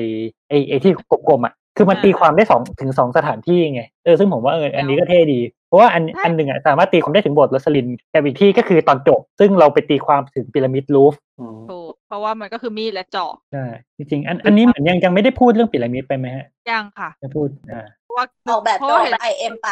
[0.50, 0.92] ไอไอที่
[1.28, 13.66] กลมๆอะคือมันอ่าตีความได้สองถึงสองสถานที่ไงเออซึ่งผมว่าเอออันนี้ก็เท่ดี เพราะว่าอันใช่อันหนึ่งอะสามารถตีความได้ถึงบทรสลินแต่อีกที่ก็คือตอนจบ ซึ่งเราไปตีความถึงพีระมิดลูฟอืมถูกเพราะว่ามันก็คือมีดและจอบใช่
[13.98, 19.70] จริงๆอันอันนี้เหมือนยังยังไม่ได้พูดเรื่องพีระมิดไปไหมฮะยังค่ะจะพูดอ่าเพราะว่าออกแบบเพราะโดว่ายเห็นไอเอ็มไป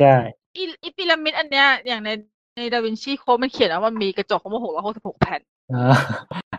[0.00, 0.16] ใช่
[0.56, 2.10] อีอีพีระมิดอันเนี้ยอย่างใน
[2.56, 5.40] ในดาวินชีโค้ดมันเขียนว่ามันมีกระจกของมันหกร้อยหกสิบหกแผ่น
[5.72, 5.94] อ่า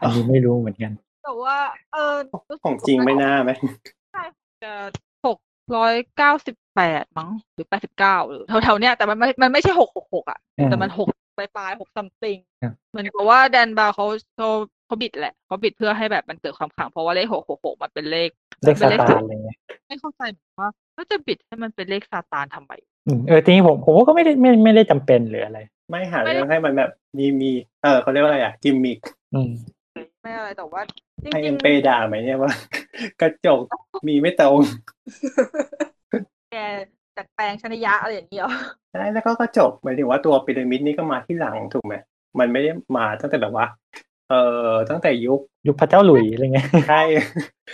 [0.01, 0.91] อันนี้ไม่รู้เหมือนกัน
[1.23, 1.57] แต่ว่า
[1.93, 2.13] เออ
[2.47, 3.51] สึกของจริงไม่น่าไหม
[4.63, 4.73] จะ
[5.25, 5.37] หก
[5.75, 11.07] ร้อยเก้าสิบแปดมั้งหรือแปดสิบเก้าหรือแถวๆเนี้ยแต่มันไม่มันไม่ใช่หกหกหกอะอืมแต่มันหก
[11.37, 14.05] ปลายปลายหกซัมติงครับเหมือนกับว่าแดนบาร์เขา
[14.37, 14.49] เขา
[14.85, 18.29] เขาบิดแหละเขาบิดเพื่อให้แบบมันเกิดความขลังเพราะว่าเลขหกหกหกมันเป็นเลข
[18.63, 19.57] เลขเป็ซานเลขตาสุนดอะไรเงี้ย
[19.87, 22.71] ไม่เข้าใจเหมือนกันว่าก็จะบิดให้มันเป็นเลขซาตานทำไม
[23.07, 27.51] อืมเออทีนี้ผมผมว่าก็ไม่ได้ไม่ไม่ได้จำเป็นหรืออะไร ไม่หาไม่ได้เรื่องให้มันแบบมีมี
[27.83, 28.99] เออเขาเรียกว่าอะไรอะกิมมิค
[29.35, 29.51] อืม
[30.21, 30.81] ไม่อะไรแต่ว่า
[31.23, 32.53] จให้ริเอ็งมเปด่าไหมเนี่ยว่า
[33.21, 33.61] กระจก
[34.07, 36.55] มีไม่ตรงๆแก
[37.17, 38.45] จัดแปลงชนยะอะไรอย่างเงี้ย
[38.91, 41.95] ใช่แล้วก็กระจกหมายถึงว่าตัวพีระมิดนี่ก็มาที่หลังถูกไหม
[42.39, 43.65] มันไม่ได้มาตั้งแต่แบบว่า
[44.29, 44.33] เอ
[44.69, 47.01] อตั้งแต่ยุคยุคพระเจ้าหลุยอะไรเงี้ยใช่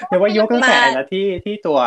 [0.07, 1.79] เรียกว่ายุคตั้งแต่มานะที่ที่ตัว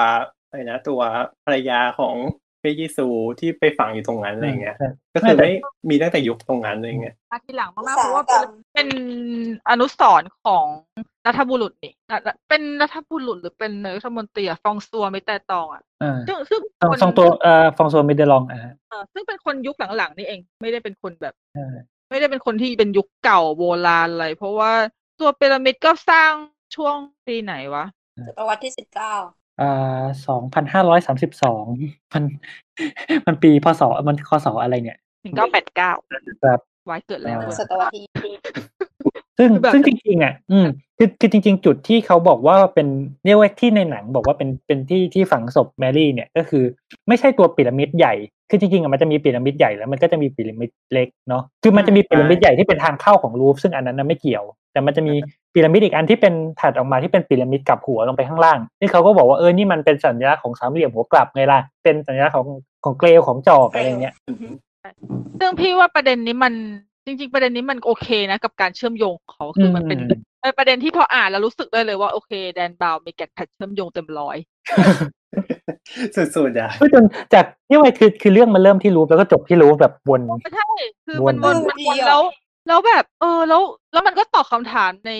[0.48, 1.00] อะไรนะตัว
[1.44, 2.14] ภรรยาของ
[2.62, 3.06] พระเยซู
[3.40, 5.50] ที่ไปฝังอยู่ตรงนั้นอะไรเงี้ยใช่ก็คือไม่แต่ไม่
[5.90, 8.88] มีตั้งแต่ยุคตรงนั้นอะไรเงี้ยมาทีหลังอุมากตๆเพสาหราะว่ากรรมเป็น
[9.70, 10.66] อนุสรณ์ของ
[11.26, 21.66] รัฐบุรุษนี่อะเป็นรัฐบุรุษหรือเป็นนายกรัฐมนตรีอะฟองซัวไม่แต่ตองอะอ่าซึ่งซึ่งสองคนสองตัวเอ่อฟองโซมิเดลองอ่าเออซึ่งเป็นคนยุคหลังๆนี่เอง ไม่ได้เป็นคนแบบใช่
[22.10, 24.72] ไม่ได้เป็นคนที่เป็นยุคเก่าโบราณอะไรเพราะว่า
[25.20, 26.32] ตัวพีระมิดก็สร้าง
[26.76, 26.96] ช่วง
[27.26, 27.84] ปีไหนวะ
[28.26, 29.14] ศตวรรษที่สิบเก้า
[29.60, 31.64] อ่าสองพันห้าร้อยสามสิบสอง
[32.12, 32.22] มัน
[33.26, 35.92] มันปีพศมันคศอะไรเนี่ยหนึ่งเก้าแปดเก้า
[36.44, 38.04] ครับไว้เกิดแล้วอ่าด้วยศตวรรษที่
[39.38, 40.66] ซึ่งคือแบบซึ่งจริงๆอะ อืม
[40.98, 42.88] คือคือจริง ๆ จุดที่เขาบอกว่าเป็น
[43.24, 46.64] เรียกว่าที่ในหนังบอกว่าเป็นเป็นที่ที่ฝังศพแมรี่เนี่ยก็คือ
[47.08, 48.14] ไม่ใช่ตัวพีระมิดใหญ่
[48.50, 55.14] คือจริงๆอะมันจะมีพีระมิดใหญ่แล้วมันก็จะมีพีระมิดเล็กเนาะคือมันจะมีพีระมิดใหญ่ที่เป็นทางเข้าของรูฟซึ่งอันนั้นน่ะไม่เกี่ยว แต่มันจะมี
[55.54, 62.46] พีระมิดอีกอันที่เป็นถัดออกมาที่เป็นพีระมิดกลับหัวลงไปข้างล่างที่เขาก็บอกว่าเออนี่มันเป็นสัญลักษณ์ของสามเหลี่ยมหัวกลับไงล่ะเป็นสัญลักษณ์ของ
[62.84, 64.14] ของเกลียวของจอกอะไรเงี้ย
[65.40, 66.52] ซึ่งพี่ว่าประเด็นนี้มัน
[67.06, 74.36] จริง ๆ ประเด็นนี้มันโอเคนะ กับการเชื่อมโยงของเขาคือมันเป็นอืมเป็นประเด็นที่พออ่านแล้วรู้สึกได้เลยว่าโอเค แดนบาวมีแกะแพทเชื่อมโยงเต็มร้อย
[76.16, 77.04] สุดๆอะคือจน
[77.34, 80.66] จากนี่ว่าคือคือเรื่องมันเริ่มที่รูฟแล้วก็จบที่รูฟแบบวนไม่ใช่
[81.06, 82.22] คือวนมันวนวนมันเดีวนยวแล้ว
[82.70, 85.12] แล้วแบบ เออ แล้ว แล้วมันก็ตอบคำถามใน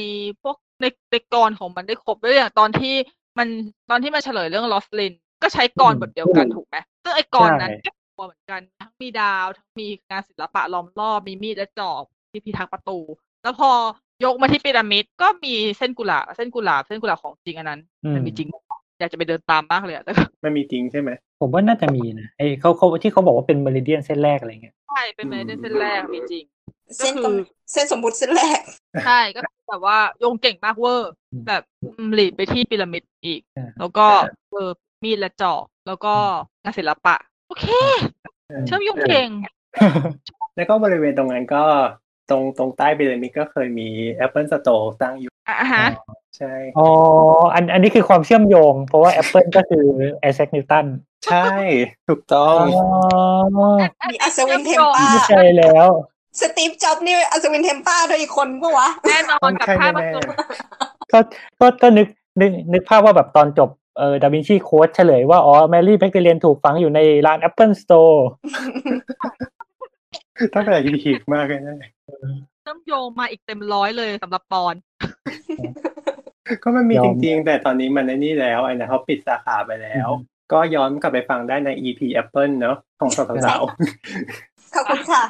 [0.43, 2.95] พวกในในกรของมันได้ครบด้วยอย่างตอนที่
[3.39, 3.49] มัน
[3.91, 5.13] ตอนที่มันเฉลยเรื่องลอสลิน
[5.43, 12.99] ก็ใช้กรบทเดียวกันถูกไหมซึ่งไอ้กรนั้นก็ตัวเหมือนกันทั้งมีดาวทั้งมีงานศิลปะล้อมรอบมีมีดและจอบที่พิทักษ์ประตู
[13.43, 13.71] แล้วพอ
[14.25, 18.49] ยกมาที่พีระมิดก็มีเส้นกุหลาบเส้นกุหลาบเส้นกุหลาบของจริงอันนั้นอืมมันมีจริง
[18.99, 21.11] อยากจะไปเดินตามมากเลยอะแต่ก็มันมีจริงใช่ไหม
[21.41, 26.45] ผมว่าน่าจะมีนะไอเขาเขาที่เขาบอกว่าเป็นเมริเดียนเส้นแรกอะไรเงี้ยใช่เป็นเมเดนเส้นแรกมีจริง
[26.97, 27.39] เส้นก็คือ
[27.73, 28.61] เส้นสมมุติเส้นแรก
[29.07, 31.63] ใช่ก็คือแบบว่าโยงเก่งมากเวอร์อืมแบบ
[32.15, 34.07] หลีดไปที่พีระมิดอีกอ่าแล้วก็
[34.51, 34.71] เออ
[35.05, 36.15] มีดและจอบแล้วก็
[36.63, 37.15] งานศิลปะ
[37.49, 37.67] โอเค
[38.67, 39.29] เชื่อมโยงเก่ง
[40.57, 41.65] แล้วก็บริเวณตรงนั้นก็
[42.31, 43.89] ตรงตรงใต้พีระมิดก็เคยมี
[44.25, 45.87] Apple Store ตั้งอยู่อะฮะ
[46.37, 46.89] ใช่อ๋อ
[47.55, 49.87] อันอันนี้คือความเชื่อมโยง เพราะว่า Apple ก็คือ
[50.21, 50.87] ไอแซคนิวตัน
[51.27, 51.47] ใช่
[52.09, 52.89] ถูกต้องอ๋อ
[54.13, 55.89] มีอัศวินเทมพลาร์เข้าใจแล้ว
[56.43, 60.21] สตีฟจ็อบส์นี่อัศวินเทมพลาร์ด้วยอีกคนปะวะ แน่นอนกับใช่ท่าประแน่ตู
[61.13, 61.19] ก็
[61.61, 62.07] ก็ก็นึก
[62.41, 68.19] นึกนึกภาพว่าแบบตอนจบเออดาวินชีโค้ดเฉลยว่า อ๋อ แมรี่แบคเ r เรียนถูกฝังอยู่ในร้าน Apple Store
[69.77, 71.77] ๆต้องเป็นอะไรที่พีคมากเลยนะ
[72.63, 74.75] เชื่อมโยงมาอีกเต็มร้อยเลยสำหรับปอน
[76.63, 83.63] ก็มันมียอจมริงๆ แต่ตอนนี้มันในนี่แล้วไอ้นะเขาปิดสาขาไปแล้วอืมก็ย้อนกลับไปฟังได้ใน EP Apple เนอะของสาว
[84.75, 85.23] ขอบคุณค่ะ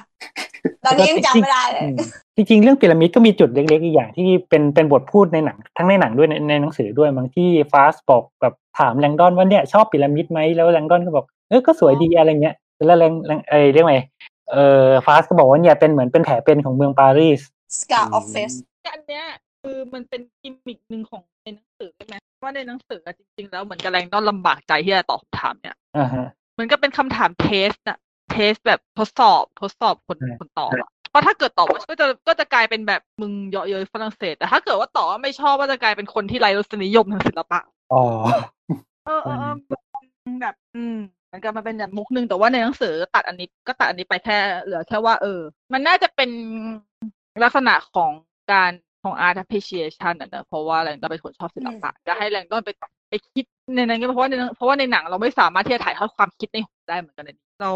[0.85, 1.97] ตอนนี้ยังจำไม่ได้เลยอืม
[2.37, 12.57] จริงๆ เรื่องพีระมิดก็มีจุดเล็กๆอีกอย่างที่เป็นเป็นบทพูดในหนัง ทั้งในหนังด้วยในในหนังสือด้วยบางที่ฟาสบอกแบบถามแลงดอนว่าเนี่ยชอบพีระมิดไหมแล้วแลงดอนก็บอกเออก็สวยดีอะไรเงี้ย
[12.87, 13.97] แล้วแลงแลงเอยเรียกไง
[14.53, 17.41] เออฟาสก็บอกว่าเนี่ยเป็นเหมือนเป็นแผลเป็นของเมืองปารีส
[17.79, 18.57] Scar of Face
[18.95, 19.25] อันเนี้ย
[19.63, 27.99] คือมันเป็นกิมมิกหนึ่งของในหนังสือใช่ไหมว่าในหนังสืออะจริงๆ แล้วเหมือนกับแลงดอนลำบากใจที่จะตอบคำถามเนี่ยอ่าฮะเหมือนก็เป็นคำถาม test อะ
[28.31, 37.61] test แบบทดสอบทดสอบคนใช่คนตอบอะเพราะถ้าเกิดตอบว่าก็จะก็จะกลายเป็นแบบมึงเยาะเย้ยฝรั่งเศส แต่ถ้าเกิดว่าตอบว่าไม่ชอบก็จะกลายเป็นคนที่ไร้รสนิยมทางศิลปะ
[37.93, 38.03] อ๋อ
[39.07, 39.55] เออเออเออ
[40.41, 40.97] แบบ อืม
[41.27, 45.41] เหมือนกับมันเป็นแบบมุกหนึ่งแต่ว่าในหนังสือตัดอันนี้ก็ตัดอันนี้ไปแค่เหลือแค่ว่า เออ
[45.73, 46.31] มันน่าจะเป็น
[47.43, 48.11] ลักษณะของ
[48.53, 48.71] การ
[49.03, 52.71] ของ art appreciation อะเนอะเพราะว่าแรงดอนเป็นคนชอบศิลปะจะให้แรงดอนไป
[53.11, 53.45] ไปคิด
[53.75, 57.73] ในนั้นก็เพราะว่าในเพราะว่าในหนังเราไม่สามารถที่จะถ่ายทอดความคิดในหัวได้เหมือนกันเลยเรา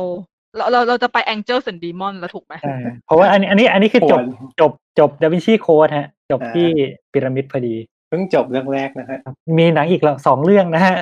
[0.57, 2.77] เราเราเราจะไป Angels and Demon แล้วถูกไหมใช่
[3.07, 4.25] เพราะว่าอันนี้อันนี้อันนี้คือๆจควบร
[4.61, 6.69] จบจบดาวินชีโค้ดฮะ จบอ่าที่
[7.13, 7.75] พีระมิดพอดี
[8.09, 10.97] เพิ่งจบเรื่องแรกนะฮะครับมีหนังอีกแล้วสองเรื่องนะฮะ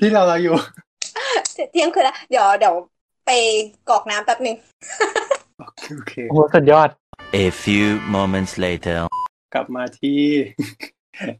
[0.00, 0.54] ที่เราเราอยู่
[1.72, 2.74] เที่ยงคืนแล้วเดี๋ยวเดี๋ยว
[3.26, 3.30] ไป
[3.88, 4.56] กรอกน้ำแป๊บหนึ่ง
[5.94, 6.88] โอเคโอ้โหสุดยอด
[7.44, 7.86] A few
[8.16, 8.98] moments later.
[9.54, 10.20] กลับมาที่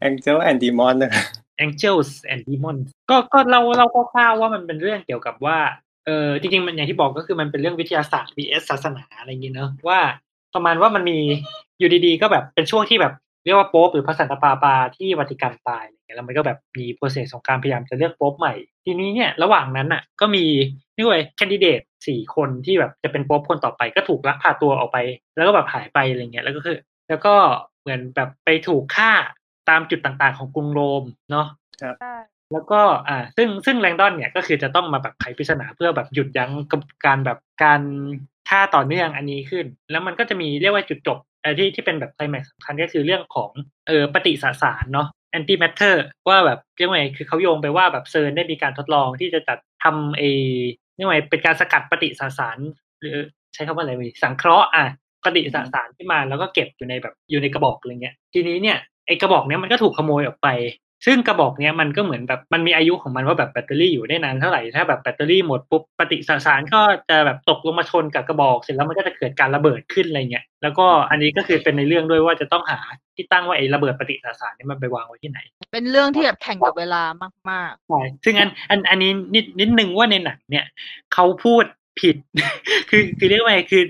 [0.07, 1.25] Angel and Demon นะครับ
[1.65, 5.57] Angels and Demons ก็ก็เราเราก็คร่าวๆว่ามันเป็นเรื่องเกี่ยวกับว่า
[6.05, 9.99] เออจริงๆมันอย่างที่บอกก็คือมันเป็นเรื่องวิทยาศาสตร์ vs ศาสนาอะไรอย่างงี้เนอะว่า
[10.53, 11.19] ประมาณว่ามันมี
[11.79, 13.13] อยู่ดีๆ ก็แบบเป็นช่วงที่แบบ
[13.45, 18.53] เรียกว่าโป๊ปหรือพระสันตะปาปาที่วัติกันตายอะไรเงี้ยแล้วมันก็แบบมีโปรเซสของการพยายามจะเลือกโป๊ปใหม่
[18.85, 20.45] ทีนี้เนี่ยระหว่างนั้นอะก็มี
[20.95, 24.97] นี่เว้ยแคนดิเดตสี่คนที่แบบจะเป็นโป๊ปคนต่อไปก็ถูกลักพาตัวออกไป
[25.35, 26.77] แล้วก็แบบหายไปอะไรเงี้ยแล้วก็คือ
[27.09, 27.33] แล้วก็
[27.81, 29.11] เหมือนแบบไปถูกฆ่า
[29.69, 31.47] ตามจุดต่างๆ ของกรุงโรมเนาะ
[32.53, 37.81] แล้วก็อ่าซึ่งซึ่งแรงดอนเนี่ยก็คือจะต้องมาแบบไขปริศนาเพื่อแบบหยุดยั้งกับการแบบการ
[38.49, 43.51] ฆ่าต่อเนื่องอันนี้ขึ้น แล้วมันก็จะมีเรียกว่าจุดจบอ่ที่ที่เป็นแบบไคลแม็กซ์สำคัญก็คือเรื่องของ
[43.87, 50.23] เออปฏิสสารเนาะ antimatter ว่าแบบเรียกว่าไงคือเขาโยงไปว่าแบบ CERN ได้มีการทดลองที่จะจัดทำเอ
[50.95, 52.57] เรียกว่าไงเป็นการสกัดปฏิสสาร
[52.99, 53.15] หรือ
[53.53, 54.85] ใช้คำว่าอะไรวีสังเคราะห์อะ
[55.25, 58.77] ปฏิสสารขึ้นมาแล้วก็เก็บอยู่ในแบบอยู่ในกระบอกอะไรเงี้ย ทีนี้เนี่ย
[59.07, 60.47] ไอกระบอกเนี้ยมันก็ถูกขโมยออกไป
[61.05, 72.79] ซึ่งกระบอกเนี้ยมันก็เหมือนแบบมันมีอายุของมันว่าแบบแบตเตอรี่อยู่ได้นานเท่าไหร่ถ้าแบบแบตเตอรี่หมดปุ๊บปฏิสสารก็จะแบบตกลงมาชนกับกระบอก เสร็จแล้วมันก็จะเกิดการระเบิดขึ้นอะไรเงี้ยแล้วก็อันนี้ก็คือเป็นในเรื่องด้วยว่าจะต้องหา
[73.15, 75.39] ที่ตั้งว่าไอ้ระเบิดปฏิสสารเนี่ยมันไปวางไว้ที่ไหน
[75.73, 77.03] เป็นเรื่องที่แบบแข่งกับเวลา
[77.49, 80.65] มากใช่ซึ่งอันอันอันนี้นิดนิดนึงว่าในหนังเนี่ย
[81.13, 81.63] เขาพูด
[81.99, 82.15] ผิด
[82.89, 83.83] คือคือเรียกว่าไงคือ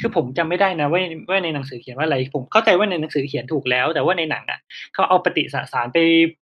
[0.00, 4.60] คือผมจำไม่ได้นะว่าว่าในหนังสือเขียนว่าอะไร ผมเข้าใจว่าในหนังสือเขียนถูกแล้ว แต่ว่าในหนังอะ
[4.94, 5.98] เขาเอาปฏิสสารไป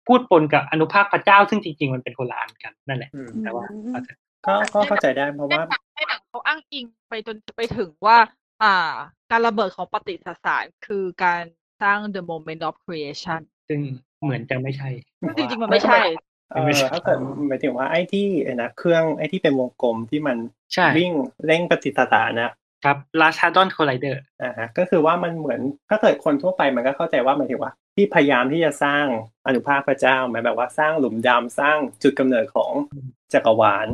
[0.06, 8.16] พูดปนกับอนุภาคพระเจ้า ซึ่งจริง ๆ มันเป็นคนละอันกันนั่นแหละอืมแต่ว่าเอาเถอะก็ก็เข้าใจได้เพราะๆในว่าหนังในหนังเขาอ้างอิงไปจนไปถึงว่า
[8.62, 8.92] อ่า
[9.30, 11.42] การระเบิดของปฏิสสารคือการ
[11.82, 13.80] สร้าง the moment of creation ซึ่ง
[14.22, 14.88] เหมือนจะไม่ใช่
[15.36, 16.00] จริงๆมันไม่ใช่
[16.52, 17.18] เออถ้าเกิด
[17.48, 20.36] หมายถึงว่าไอ้ที่ไอ้นะเครื่องไอ้ที่เป็นวงกลมที่มัน
[20.74, 21.12] ใช่วิ่ง
[21.46, 22.52] เร่งปฏิสสารนะ
[22.84, 29.04] ครับราชาดอนโคไลเดอร์อ่าฮะก็คือว่ามันเหมือนถ้าเกิดคนทั่วไปมันก็เข้าใจว่าหมายถึงว่า ที่พยายามที่จะสร้าง
[29.46, 32.70] อนุภาคพระเจ้าหมายแบบว่าสร้างหลุมดำสร้างจุดกำเนิดของ
[33.32, 33.86] จักรวาล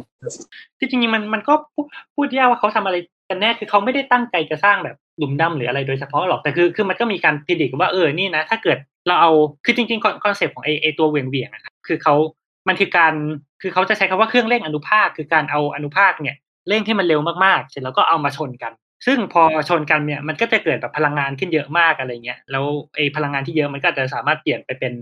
[0.79, 2.97] ที่จริงๆมันมันก็พูดพูดยากว่าเขาทำอะไร
[3.29, 9.31] กันแน่คือเขาไม่ได้ตั้งใจจะสร้างแบบหลุมดำหรืออะไรโดยเฉพาะหรอกแต่คือคือมันก็มีการพิจิตรว่าเออนี่นะ ถ้าเกิดเราเอา
[9.65, 12.15] คือจริงๆคอนเซปต์ของไอไอตัวเวียงเวียงๆนะครับคือเขา
[12.69, 13.15] มันคือการ
[13.63, 16.37] คือเขาจะใช้คำว่าเครื่องเร่งอนุภาคคือการเอาอนุภาคเนี่ย
[16.71, 18.73] เร่งที่มันเร็วมากๆ เสร็จแล้วก็เอามาชนกัน
[19.07, 22.65] ซึ่งพอชนกันเนี่ยมันก็จะเกิดแบบพลังงานขึ้นเยอะมากอะไรเงี้ยแล้ว
[22.95, 24.93] ไอ้พลังงานที่เยอะมันก็จะสามารถเปลี่ยนไปเป็น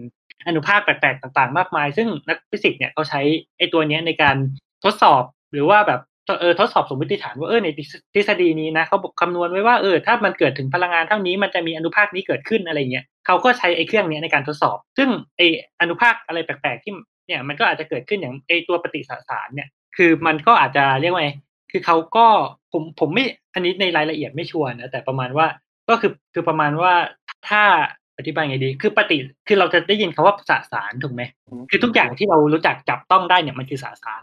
[0.47, 3.21] อนุภาคแปลกๆต่างๆ มากมาย ซึ่งนักฟิสิกส์เนี่ยเขาใช้
[3.59, 4.37] ไอ้ตัวเนี้ยในการ
[4.85, 5.23] ทดสอบ
[5.53, 6.01] หรือว่าแบบ
[6.41, 7.69] เออทดสอบสมมติฐานว่าเออใน
[8.15, 15.47] ทฤษฎีนี้นะเขาบอกคำนวณไว้ว่าเออถ้ามันเกิดถึงพลังงานเท่านี้มันจะมีอนุภาคนี้เกิดขึ้นอะไรเงี้ยเขาก็ใช้ไอ้เครื่องเนี้ยในการทดสอบ ซึ่งไอ้
[15.81, 16.93] อนุภาคอะไรแปลกๆที่
[17.27, 21.31] เนี่ยมันก็อาจจะเกิดขึ้นอย่างไอ้ตัวปฏิสสารเนี่ยคือมันก็อาจจะเรียกว่าไง
[21.71, 22.27] คือเขาก็
[22.73, 23.25] ผมผมไม่
[23.55, 25.47] อันนี้ในรายละเอียดไม่ชัวร์นะแต่ประมาณว่า
[25.89, 26.93] ก็คือคือประมาณว่า
[27.49, 27.63] ถ้า
[28.19, 29.19] อธิบายไงดี คือปฏิ
[29.49, 31.23] คือเราจะได้ยินคาว่าสสารถูกไหม
[31.71, 34.23] คือทุกอย่างที่เรารู้จักจับต้องได้เนี่ยมันคือสสาร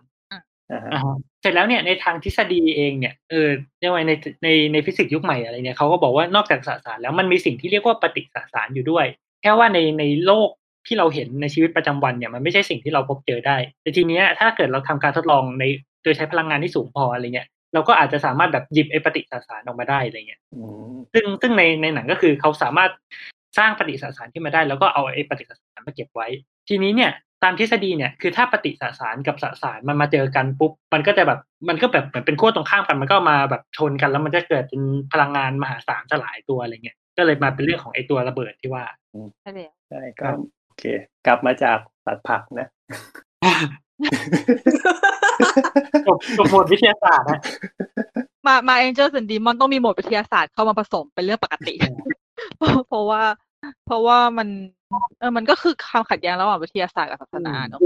[0.71, 3.49] อ่าฮะอ่าฮะเสร็จแล้วเนี่ยในทางทฤษฎีเองเนี่ยเออ
[3.79, 4.13] เรียกว่าใน
[4.43, 9.05] ในในฟิสิกส์ยุคใหม่อะไรเนี่ยเขาก็บอกว่านอกจากสสารแล้วมันมีสิ่งที่เรียกว่าปฏิสสารอยู่ด้วย
[9.41, 10.49] แค่ว่าในในโลก
[10.87, 15.63] ที่เราเห็นในชีวิตประจำวันเนี่ยมันไม่ใช่สิ่งที่เราพบเจอได้ แต่ทีเนี้ยถ้าเกิดเราทำการทดลองใน
[16.05, 20.61] โดยใช้พลังงานที่สูงพออะไรเงี้ยเราก็อาจจะสามารถแบบหยิบไอ้ปฏิสสารออกมาได้อะไรเงี้ยอื
[20.93, 22.91] มซึ่งซึ่งในในหนังก็คือเขาสามารถ
[23.57, 26.27] สร้างปฏิสสารขึ้นมาได้ แล้วก็เอาไอ้ปฏิสสารมาเก็บไว้
[26.69, 27.11] ทีนี้เนี่ย
[27.43, 34.81] ตามทฤษฎีเนี่ยคือถ้าปฏิสสารกับสสารมันมาเจอกันปุ๊บมันก็จะแบบมันก็แบบเหมือนเป็นขั้วตรงข้ามกันมันก็มาแบบชนกันแล้วมันจะเกิดเป็น
[35.13, 38.83] พลังงานมหาศาลสลายตัวอะไรเงี้ยก็เลยมาเป็นเรื่องของไอ้ตัวระเบิดที่ว่า
[39.41, 40.27] ใช่แล้วใช่ก็
[40.65, 40.83] โอเค
[41.25, 42.67] กลับมาจากตัดพักนะ
[46.07, 47.39] จบจบหมวดวิทยาศาสตร์นะ
[48.47, 51.73] มามา Angels and Demons ต้องมีโหมดวิทยาศาสตร์เข้ามาผสมเป็นเรื่องปกติ
[52.87, 53.21] เพราะว่า
[53.85, 54.47] เพราะว่ามัน
[55.19, 57.79] เออมันก็คือความขัดแย้งระหว่างวิทยาศาสตร์กับศาสนาเนอะ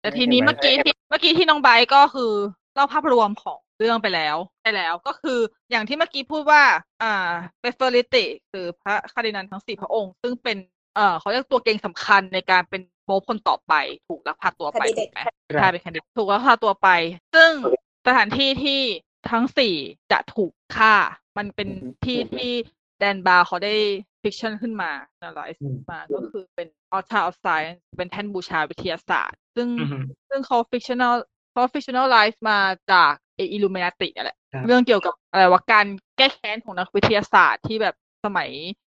[0.00, 2.32] แต่ทีนี้ไม่เมื่อกี้ที่เมื่อกี้ที่น้องไบร์ทก็คือ
[2.74, 5.38] เล่าภาพรวมของเรื่องไปแล้วไปแล้วก็คือ
[5.70, 6.62] อย่างที่เมื่อกี้พูดว่า
[7.02, 7.30] อ่า
[7.60, 10.56] Preferitiหรือพระคาร์ดินัลทั้งสี่พระองค์ ซึ่งเป็น
[10.94, 13.74] เอ่อเขาเรียกตัวเก่งสำคัญในการเป็น โป๊ปคนต่อไป
[14.08, 15.20] ถูกลักพาตัวไป Candidate ถูกไหม
[15.60, 16.88] ใช่เป็น candidate ถูกลักพาตัวไป
[17.34, 17.52] ซึ่ง
[18.06, 18.80] สถานที่ที่
[19.30, 19.74] ทั้งสี่
[20.12, 20.94] จะถูกฆ่า
[21.38, 22.52] มันเป็นอือฮึที่ที่
[22.98, 23.74] แดนบราวน์เขาได้
[24.22, 29.98] fiction ขึ้นมา analyze อืมมาก็คือเป็น altar of science เป็นแท่นบูชาวิทยาศาสตร์ ซึ่งอือฮึ
[30.30, 31.14] ซึ่งเขา fictional
[31.52, 32.58] เขา fictionalize มา
[32.92, 35.86] จากอิลูมินาตินั่นแหละครับเรื่องเกี่ยวกับอะไรว่าการ
[36.16, 37.94] แก้แค้นของนักวิทยาศาสตร์ที่แบบ
[38.24, 38.50] สมัย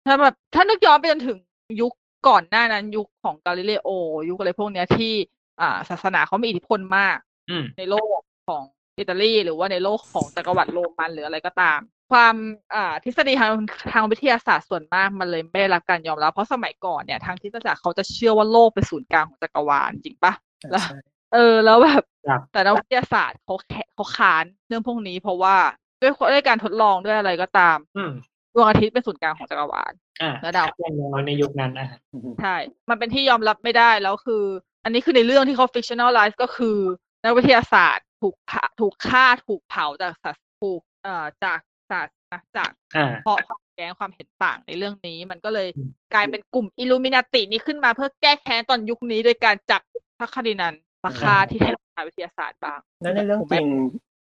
[0.07, 1.39] ถ้าแบบถ้านึกย้อนไปจนถึง
[1.81, 1.93] ยุค
[2.28, 3.89] ก่อนหน้านั้นยุคของกาลิเลโอ
[4.28, 5.12] ยุคอะไรพวกเนี้ยที่
[5.61, 7.19] อ่า ศาสนาเขามีอิทธิพลมาก
[7.51, 8.62] อืมในโลกของ
[8.98, 11.81] อิตาลีหรือว่าในโลกของจักรวรรดิโรมันหรืออะไรก็ตาม
[12.12, 12.35] ความ
[12.74, 13.53] อ่าทฤษฎีทาง
[13.93, 20.32] ทางวิทยาศาสตร์ส่วนมากมันเลยไม่ได้รับการยอมรับเพราะสมัยก่อนเนี่ยทางทฤษฎาเขาจะเชื่อว่าโลกเป็นศูนย์กลางของจักรวาลจริงปะ
[20.70, 20.98] แล้วใช่
[21.35, 25.57] เออ แล้วแบบครับแต่นักวิทยาศาสตร์เขาแคเขาค้านเรื่องพวกนี้ เพราะว่า
[26.01, 28.12] ด้วยด้วยการทดลองด้วยอะไรก็ตามอืม
[28.57, 29.93] ดวงอาทิตย์เป็นศูนย์กลางของจักรวาล
[30.23, 32.57] อ่าแล้วดาวอย่างน้อยในยุคนั้นนะฮะอืมใช่
[32.91, 34.45] มันเป็นที่ยอมรับไม่ได้แล้วคือ
[34.85, 36.77] อันนี้คือในเรื่องที่เขา fictionalize ก็คือ
[37.24, 41.59] นักวิทยาศาสตร์ถูกเผาถูกฆ่าถูกเผาจากศาสถูกเอ่อจาก
[41.91, 49.81] ศาสนะจากอ่าเพราะความแย้งความเห็นต่างในเรื่องนี้ มันก็เลยอืมกลายเป็นกลุ่มอิลูมินาตินี้ขึ้นมาเพื่อแก้แค้นตอนยุคนี้โดยการจับ
[50.19, 50.74] พระคาร์ดินัล
[51.05, 51.74] มาฆ่าที่แท่น
[52.09, 53.66] วิทยาศาสตร์บ้างแล้วในเรื่องจริง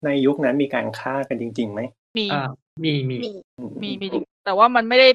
[0.06, 1.82] ในยุคนั้นมีการฆ่ากันจริงๆไหม
[2.18, 2.50] มีอ่า
[2.84, 3.30] มีมีมี
[3.60, 5.08] อืมีมีจริงแต่ว่ามันไม่ได้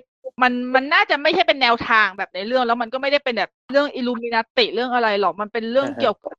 [0.43, 6.37] มันมันน่าจะไม่ใช่เป็นแนวทางแบบในเรื่อง แล้วมันก็ไม่ได้เป็นแบบเรื่องอิลูมินาติเรื่องอะไรหรอกมันเป็นเรื่องเกี่ยวกับ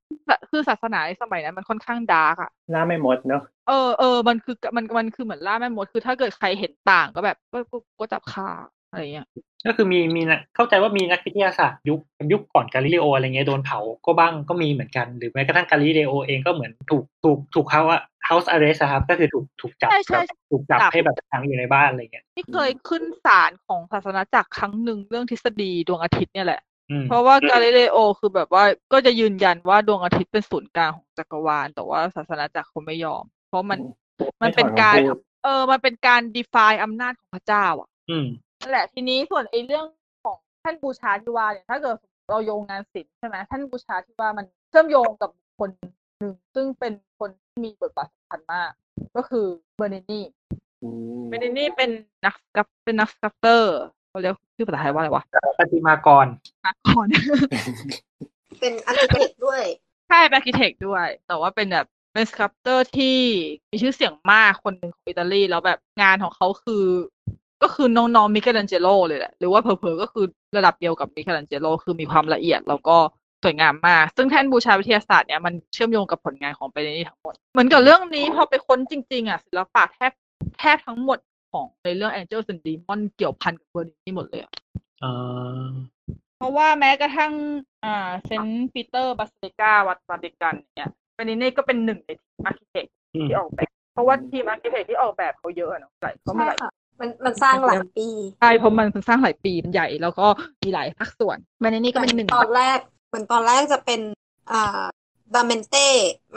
[0.49, 8.47] คือศาสนาในสมัยนั้นมันค่อนข้าง dark อะล่าแม่มดเนาะเออเออมันคือมันมันคือเหมือนล่าแม่มดคือถ้าเกิดใครเห็นต่างก็แบบก็ก็ก็จับฆ่า
[8.91, 9.27] อะไรเงี้ย
[9.67, 11.99] ก็คือมีมีนะเข้าใจว่ามีนักวิทยาศาสตร์ยุค
[12.31, 26.61] ยุคก่อนกาลิเลโออะไรเงี้ยโดนเผาก็บ้างก็มีเหมือนกัน หรือแม้กระทั่งกาลิเลโอเองก็เหมือนถูกถูกถูกเขาอะ house arrest อะครับก็คือถูกถูกจับใช่ใช่แบบถูกจับจับให้แบบขังอยู่ในบ้านอะไรเงี้ยที่เคยขึ้นศาลของศาสนาจักรครั้งหนึ่งเรื่องทฤษฎีดวงอาทิตย์เนี่ยแหละ
[26.91, 28.63] อืมเพราะว่ากาลิเลโอคือแบบว่า
[28.93, 33.79] ก็จะยืนยันว่าดวงอาทิตย์เป็นศูนย์กลางของจักรวาล แต่ว่าศาสนาจักรเขาไม่ยอม เพราะมัน
[34.41, 38.27] มันเป็นการไม่ถอนคำพูดเออมันเป็นการ define อำนาจของพระเจ้าอะอืม
[38.61, 39.85] นั่นแหละทีนี้ส่วนไอ้เรื่อง
[40.23, 41.95] ของแท่นบูชาที่ว่าเนี่ยถ้าเกิด
[42.29, 48.69] เราโยงงานศิลป์ใช่ไหมแท่นบูชาที่ว่ามันเชื่อมโยงกับบุคคลหนึ่งซึ่งเป็นคนที่มีบทบาทสำคัญมาก
[49.15, 50.23] ก็คือเบอร์นินี่
[50.83, 50.89] อื
[51.19, 51.89] มเบอร์นินี่เป็น
[52.25, 53.77] นัก sculp เป็นนัก sculptor
[54.09, 55.23] เขาเรียกชื่อภาษาไทยว่าอะไรวะ
[55.59, 56.25] ประติมากร
[56.65, 57.07] นักก่อน
[58.59, 59.63] เป็น architect ด้วย
[60.09, 63.17] ใช่เป็น architect ด้วย แต่ว่าเป็นแบบเป็น sculptor ที่
[63.71, 66.85] มีชื่อเสียงมากคนหนึ่งของอิตาลีแล้วแบบงานของเขาคือ
[67.61, 70.25] ก็คือน้องๆมิเกลันเจโลเลยแหละ หรือว่าเผลอๆก็คือ
[70.57, 72.97] ระดับเดียวกับมิเกลันเจโลคือมีความละเอียดแล้วก็
[73.43, 80.11] สวยงามมาก ซึ่งแท่นบูชาวิทยาศาสตร์เนี่ยมันเชื่อมโยงกับผลงานของเบอร์นินี่ทั้งหมด เหมือนกับเรื่องนี้พอไปค้นจริง ๆอะศิลปะแทบ
[80.59, 81.19] แทบทั้งหมด
[81.51, 84.51] ของในเรื่อง Angels and Demon เกี่ยวพันกับเบอร์นินี่หมดเลยอะ
[85.03, 85.71] อ่า
[86.37, 87.33] เพราะว่าแม้กระทั่ง
[87.85, 92.09] อ่าเซนต์ปีเตอร์บาสิลิกาวัดวาติกันเนี่ยเบอร์นินี่ก็เป็นหนึ่งใน
[92.45, 92.85] architect
[93.15, 96.71] อืมที่ออกแบบ เพราะว่าทีม architect ที่ออกแบบเขาเยอะอะเนาะหลายเขาไม่ใช่หลายค่ะ
[97.01, 98.07] มันมันสร้างหลายปี
[98.39, 100.27] ใช่เพราะมันสร้างหลายปีมันใหญ่ แล้วก็
[100.63, 102.79] มีหลายภาคส่วนเบอร์นินี่ก็เป็นหนึ่งตอนแรก
[103.09, 104.01] เหมือนตอนแรกจะเป็น
[104.51, 104.83] อ่า
[105.33, 105.87] บรามันเต้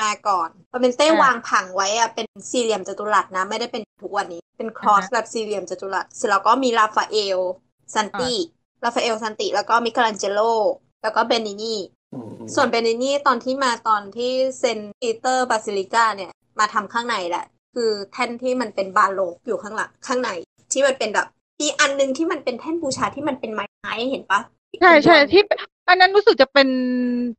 [0.02, 7.38] มาก่อนบรามันเต้วางผังไว้อะเป็นสี่เหลี่ยมจัตุรัสนะ ไม่ได้เป็นทุกวันนี้ เป็น cross แบบสี่เหลี่ยมจัตุรัสเสร็จแล้วก็มีราฟาเอล
[7.94, 8.34] ซันติ
[8.84, 10.40] ราฟาเอลซันติ แล้วก็มิคาลันเจโล
[11.02, 11.74] แล้วก็เบนินี
[12.14, 20.30] อืมส่วนเบนินีตอนที่มาตอนที่เซนปีเตอร์บาซิลิกาเนี่ย มาทำข้างในแหละ คือแท่นที่มันเป็นบาโรกอยู่ข้างหลังข้างใน
[20.74, 21.26] ที่มันเป็นแบบ
[21.60, 24.40] อีกอันหนึ่งที่มันเป็นแท่นบูชาที่มันเป็นไม้เห็นปะ
[24.80, 25.42] ใช่ใช่ที่
[25.88, 26.68] อันนั้นรู้สึกจะเป็น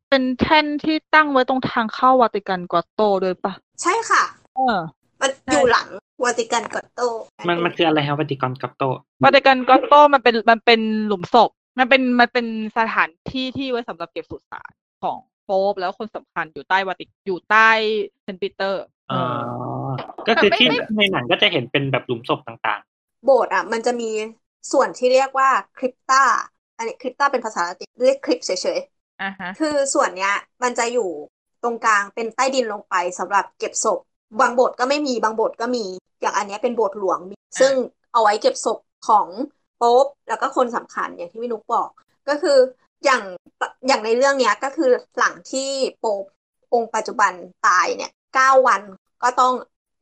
[0.09, 4.23] เป็นแท่นที่ตั้งไว้ตรงทางเข้าวาติกันกรอตโตด้วยปะใช่ค่ะ
[4.55, 4.77] เออ
[5.21, 5.87] มันใช่อยู่หลัง
[6.23, 7.01] วาติกันกอตโต
[7.47, 8.83] มันมันคืออะไรครับวัติกอนกัปโต
[9.23, 11.49] วาติกันกอตโตมันเป็นมันเป็นหลุมศพ
[11.79, 12.45] มันเป็นมันเป็น
[12.77, 14.71] สถานที่ที่ไว้สำหรับเก็บสุสาน
[15.03, 17.69] ของโป๊ปแล้วคนสำคัญอยู่ใต้วาติอยู่ใต้
[18.23, 19.21] เซนต์ปีเตอร์อ๋อ
[20.27, 22.81] ก็คือที่ไม่ไม่ในหนังก็จะเห็นเป็นแบบหลุมศพต่าง
[23.25, 24.09] โบสถ์อะ มันจะมี
[24.71, 26.23] ส่วนที่เรียกว่าคริปตา
[26.77, 28.79] อันนี้คริปตาเป็นภาษาละตินเรียกคริปเฉย
[29.21, 30.33] อ่าฮะๆคือส่วนเนี้ย
[30.63, 31.09] มันจะอยู่
[31.63, 33.99] ตรงกลางเป็นใต้ดินลงไปสำหรับเก็บศพ
[34.39, 35.85] บางโบสถ์ก็ไม่มีบางโบสถ์ก็มี
[36.21, 37.73] อย่างอันเนี้ยเป็นโบสถ์หลวงมีซึ่ง
[38.13, 39.27] เอาไว้เก็บศพของ
[39.77, 41.89] โป๊ปแล้วก็คนสำคัญอย่างที่พี่นุกบอก
[42.29, 42.57] ก็คือ
[43.05, 43.21] อย่าง
[43.87, 45.69] อย่างในเรื่องเนี้ยก็คือหลังที่
[45.99, 46.23] โป๊ป
[46.73, 47.31] องค์ปัจจุบัน
[47.67, 48.81] ตายเนี่ยเก้าวัน
[49.23, 49.53] ก็ต้อง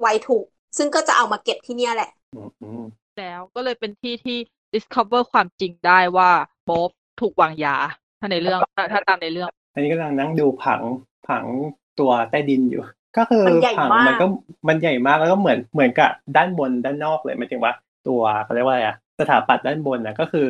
[0.01, 0.45] ไว้ถูก
[0.77, 2.83] ซึ่งก็จะเอามาเก็บที่เนี่ยแหละอืมอืม
[3.19, 4.37] แล้ว ก็เลยเป็นที่ที่
[4.73, 6.31] discover ความจริงได้ว่า
[6.63, 6.89] โป๊ป
[7.21, 7.75] ถูกวางยา
[8.19, 10.81] ถ้าในเรื่องถ้าถ้าตามในเรื่อง อันนี้กำลังนั่งดูผัง
[11.27, 11.45] ผัง
[11.99, 12.83] ตัวใต้ดินอยู่
[13.17, 14.25] ก็คือมันใหญ่ผังมากมันก็
[14.67, 17.73] มันใหญ่มากแล้วก็เหมือนเหมือนกับด้านบนด้านนอกเลยหมายถึงว่า
[18.07, 20.47] ตัวเขาเรียกว่าอะไรอะสถาปัตย์ด้านบนนะก็คือ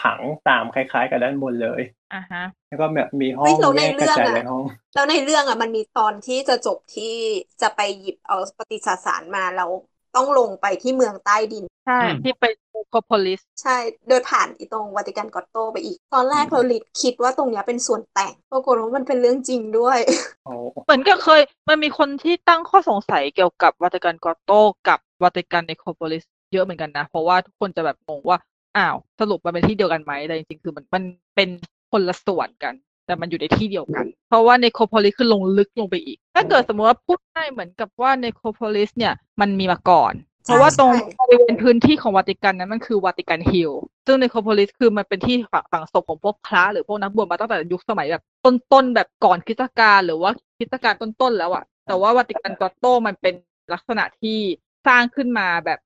[0.00, 0.18] ผัง
[0.48, 1.80] ตามคล้าย ๆ กับด้านบนเลย
[2.14, 4.62] อ่าฮะ แล้วก็แบบมีห้อเฮ้งยเราในแยกกระจายเรื่องอะหลายห้อง
[4.94, 7.14] แล้วในเรื่องอะมันมีตอนที่จะจบที่
[7.62, 9.70] จะไปหยิบเอาปฏิสสารมาแล้ว
[10.16, 12.44] ต้องลงไปที่เมืองใต้ดิน ใช่ อืม ที่ไป
[12.90, 13.76] โคโพลิส ใช่
[14.08, 19.98] โดยผ่านอีตรงวาติกันกรอตโตไปอีก ตอนแรกเราลิดคิดว่าตรงเนี้ยเป็นส่วนแต่ง ปรากฏว่ามันเป็นเรื่องจริงด้วย
[20.44, 20.54] โอ้
[20.84, 24.52] เหมือนกับเคย มันมีคนที่ตั้งข้อสงสัยเกี่ยวกับวาติกันกรอตโต
[24.88, 28.38] กับวาติกันเนโครโพลิสเยอะเหมือนกันนะ เพราะว่าทุกคนจะแบบงงว่า
[28.76, 31.02] อ้าวสรุปมันเป็นที่เดียวกันไหมแต่จริงๆคือมันมัน
[31.36, 31.48] เป็น
[31.92, 32.74] คนละส่วนกัน
[33.06, 40.12] แต่มันอยู่ในที่เดียวกัน เพราะว่าเนโครโพลิสคือลงลึกลงไปอีก ถ้าเกิดสมมติว่าพูดได้เหมือนกับว่าเนโครโพลิสเนี่ยมันมีมาก่อน
[40.44, 43.72] เพราะว่าตรงใช่บริเวณพื้นที่ของวาติกันนั้นมันคือวาติกันฮิล
[44.06, 53.34] ซึ่งเนโครโพลิสคือมันเป็นที่ฝังฝังศพของพวกพระหรือพวกนักบวชมาตั้งแต่ยุคสมัยแบบต้นๆแบบก่อนคริสตกาลหรือว่าคริสตกาลต้นๆแล้วอะแต่ว่าวาติกันกอตโตมันเป็น
[53.72, 54.38] ลักษณะที่
[54.86, 55.78] สร้างขึ้นมาแบบ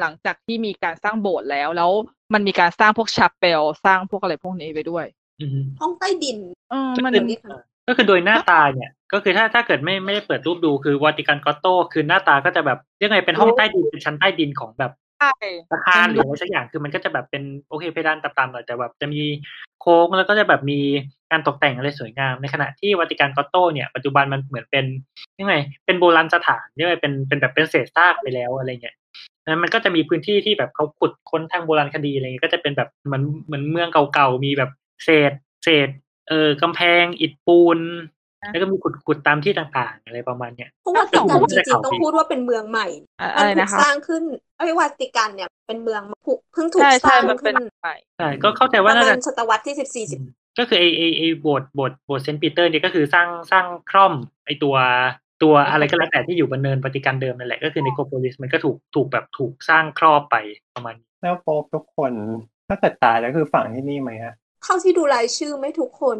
[0.00, 1.90] หลังจากที่มีการสร้างโบสถ์แล้ว แล้ว
[2.34, 5.06] มันมีการสร้างพวกชาเปลสร้างพวกอะไรพวกนี้ไปด้วย
[5.40, 6.38] อืมห้องใต้ดิน
[6.70, 7.58] เออก็มันคือนี่ค่ะ
[7.88, 15.32] ก็คือโดยหน้าตาเนี่ย ก็คือถ้าถ้าเกิดไม่ไม่ได้เปิดรูปดูคือวาติกันกอตโตคือหน้าตาก็จะแบบยังไงเป็นห้องใต้ดินเป็นชั้นใต้ดินของแบบใช่
[15.70, 19.22] อาคารหรืออะไรสักอย่างคือมันก็จะแบบเป็นโอเคเพดานต่ำๆหน่อยแต่แบบจะมี
[19.80, 20.80] โค้งแล้วก็จะแบบมี
[21.30, 24.84] การตกแต่งอะไรสวยงาม ในขณะที่วาติกันกอตโตเนี่ยปัจจุบันมันเหมือนเป็น
[25.40, 25.54] ยังไง
[25.86, 28.96] เป็นโบราณสถานยังไงเป็นเป็นแบบเป็นเศษซากไปแล้วอะไรเงี้ย
[29.46, 34.70] นั้นมันก็จะมีพื้นที่ที่แบบเขาขุดค้นทางโบราณคดีอะไรเงี้ยก็จะเป็นแบบเหมือนเหมือนเมืองเก่าๆมีแบบ
[35.04, 35.32] เศษ
[35.64, 37.78] เศษเออกำแพงอิฐปูน
[38.50, 42.86] แล้วก็มีขุดขุดตามที่ต่างๆ อะไรประมาณเนี้ยเพราะว่าติกันจริงๆต้องพูดว่าเป็นเมืองใหม่
[43.20, 44.22] อะมัอะไรถูกนะคะสร้างขึ้น
[44.56, 50.20] ไอ้วาติกันเนี่ยเป็นเมืองถูกเพิ่งถูกใช่สใช่ร้างมันเป็ขึ้นนใหม่ใช่ก็เข้าใจปว่าระน่ามาจะณศตวรรษที่สิบสี่สิบ
[50.58, 54.12] ก็คือไอไอไอโบสถ์โบสถ์โบสถ์เซนต์ปีเตอร์เนี่ยก็คือสร้างสร้างคร่อม
[54.46, 54.76] ไอตัว
[55.42, 60.36] ตัวอะไรก็แล้วแต่ที่อยู่บนเนินปฏิกันเดิมนั่นแหละก็คือในโคโพลิสมันก็ถูกถูกแบบถูกสร้างครอบไป
[60.74, 62.12] ประมาณนี้แล้วโป๊ปทุกคน
[62.68, 66.18] ถ้าเกิดตายแล้วคือฝังที่นี่ไหมฮะ เท่าที่ดูรายชื่อไม่ทุกคน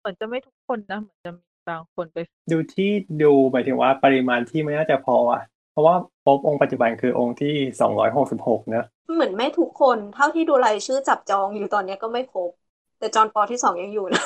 [0.00, 2.18] เหมือนจะไม่ทุกคนนะเหมือนจะมีบางคนไป
[2.52, 2.90] ดูที่
[3.22, 5.42] ดูหมายถึงว่าปริมาณที่ไม่น่าจะพออะ
[5.72, 12.50] เพราะว่าโป๊ปองค์ปัจจุบันคือองค์ที่สองร้อยหกสิบหกเนอะเหมือนไม่ทุกคนเท่าที่ดูรายชื่อจับจองอยู่ตอนเนี้ยก็ไม่ครบ
[12.98, 14.24] แต่จอห์นปอที่สองยังอยู่นะ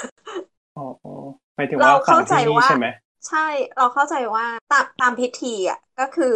[0.77, 1.13] อ๋ออ๋อ
[1.57, 2.87] หมายถึงว่าเราฝัเข้างใจที่นี่ว่าใช่ไหม
[3.29, 6.35] ใช่เราเข้าใจว่าตามตามพิธีอะก็คือ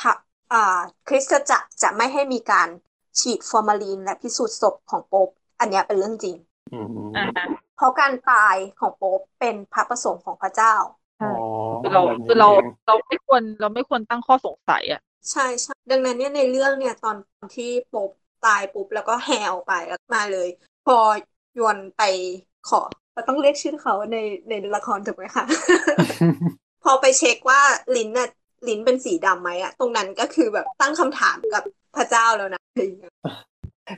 [0.00, 0.12] ค่ะ
[0.52, 0.78] อ่า
[1.08, 2.68] คริสตจักรจะไม่ให้มีการ
[3.20, 5.28] ฉีดฟอร์มาลีนและพิสูจน์ศพของโป๊ป
[5.60, 6.49] อันเนี้ยเป็นเรื่องจริงอืมอ่าฮะ
[7.76, 10.74] เพราะการตายของโป๊ปเป็นพระประสงค์ของพระเจ้า
[11.18, 11.48] ใช่อ๋อ
[11.82, 15.00] คือเราแบบนี้คือเราเองเราไม่ควรเราไม่ควรตั้งข้อสงสัยอะ
[15.32, 17.16] ใช่ใช่ดังนั้นเนี่ยในเรื่องเนี่ยตอน
[17.56, 18.10] ที่โป๊ป
[18.46, 20.48] ตายปุ๊บแล้วก็แห่ออกไปแล้วมาเลย
[20.86, 20.98] พอ
[21.58, 22.02] ยวนไป
[22.68, 22.80] ขอ
[23.14, 24.16] เราต้องเรียกชื่อเขาใน
[24.48, 25.44] ในละครถูกไหมคะ
[26.84, 27.60] พอไปเช็คว่า
[27.96, 28.28] ลิ้นน่ะ
[28.68, 31.62] ลิ้นเป็นสีดำไหมอะตรงนั้นก็คือแบบตั้งคำถามกับ
[31.96, 33.12] พระเจ้าแล้วนะอะไรอย่างเงี้ย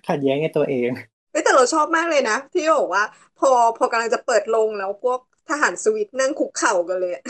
[0.09, 0.91] ขัดแย้งในตัวเอง
[1.33, 3.05] เฮ้ยแต่เราชอบมากเลยนะ ที่บอกว่า
[3.39, 5.19] พอพอกำลังจะเปิดโรงแล้วพวก
[5.49, 7.25] ทหารสวิตนั่งคุกเข่ากันเลยอะ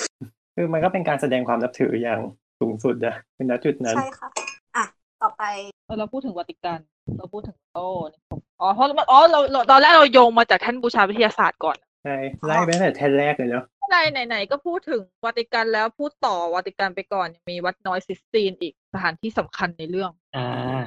[0.55, 2.21] คือมันก็เป็นการแสดงความนับถืออย่าง
[2.61, 4.29] สูงสุดอะเป็นณจุดนั้นใช่ค่ะ
[4.77, 4.85] อะ
[5.23, 5.43] ต่อไป
[5.87, 6.79] เออเราพูดถึงวัติกัน
[7.19, 8.23] เราพูดถึงโอ้เนี่ย
[8.61, 12.17] อ๋อเพราะมันอ๋อเราเราตอนแรกเราโยงมาจากท่านบูชาวิทยาศาสตร์ก่อนใช่
[12.47, 20.81] ไล่ไปตั้งแต่แทนแรกเลยเนาะไหนไหนไหนก็พูดถึงวาติกันแล้วพูดต่อวาติกันไปก่อนยังมีวัดน้อยซิสตีนอีกสถานที่สำคัญในเรื่อง อ่า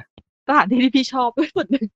[0.48, 1.86] สถานที่ที่พี่ชอบด้วยส่วนหนึ่ง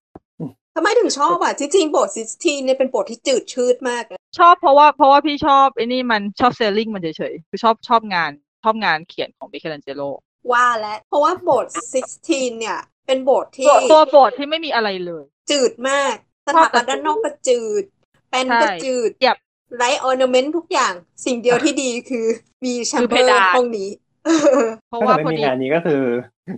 [0.74, 8.30] ทำไมถึงชอบอะที่จริงโบสถ์ซิสตีนเนี่ยเป็นโบสถ์ที่จืดชืดมากเลยชอบเพราะว่าเพราะว่าพี่ชอบไอ้นี่มันชอบ ceiling มันเฉยๆคือชอบชอบงาน
[8.62, 10.02] ชอบงานเขียนของมิเคลันเจโล
[10.52, 16.14] ว่าแล้วเพราะว่าโบสถ์ซิสตีนเนี่ย เป็นโบสถ์ที่ตัวตัวโบสถ์ที่ไม่มีอะไรเลย จืดมาก
[16.46, 17.84] สถาปัตย์ด้านนอกก็จืด
[18.30, 19.36] แป้นก็ใช่จืดเหยียบ
[19.76, 20.92] ไรออร์นเมนต์ทุกอย่าง
[21.24, 22.26] สิ่งเดียวที่ดีคือ
[22.64, 23.88] มีแชมคือเบเพอร์ดานห้องนี้
[24.88, 26.02] เพราะถ้าว่าเกิดพอไม่มีดีงานนี้ก็คือ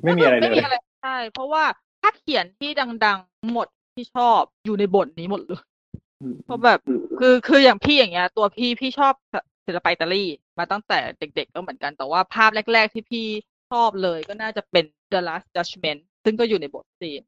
[0.05, 1.64] ไม่มีอะไรเลไม่ยมีอะไรใช่เพราะว่า
[2.02, 2.70] ภาพเขียนที่
[3.05, 5.62] ดัง ๆ หมด ที่ชอบอยู่ในบทนี้หมดเลย
[6.23, 6.81] อืมเพราะแบบ
[7.19, 9.14] คือคืออย่างพี่อย่างเงี้ย ตัวพี่พี่ชอบ
[9.66, 10.24] ศิลปะอิตาลี
[10.59, 13.27] มาตั้งแต่เด็กๆก็เหมือนกันแต่ว่าภาพแรก ๆ ที่พี่
[13.73, 17.23] ชอบเลยก็น่าจะเป็น The Last Judgment ซึ่งก็อยู่ในบทซีน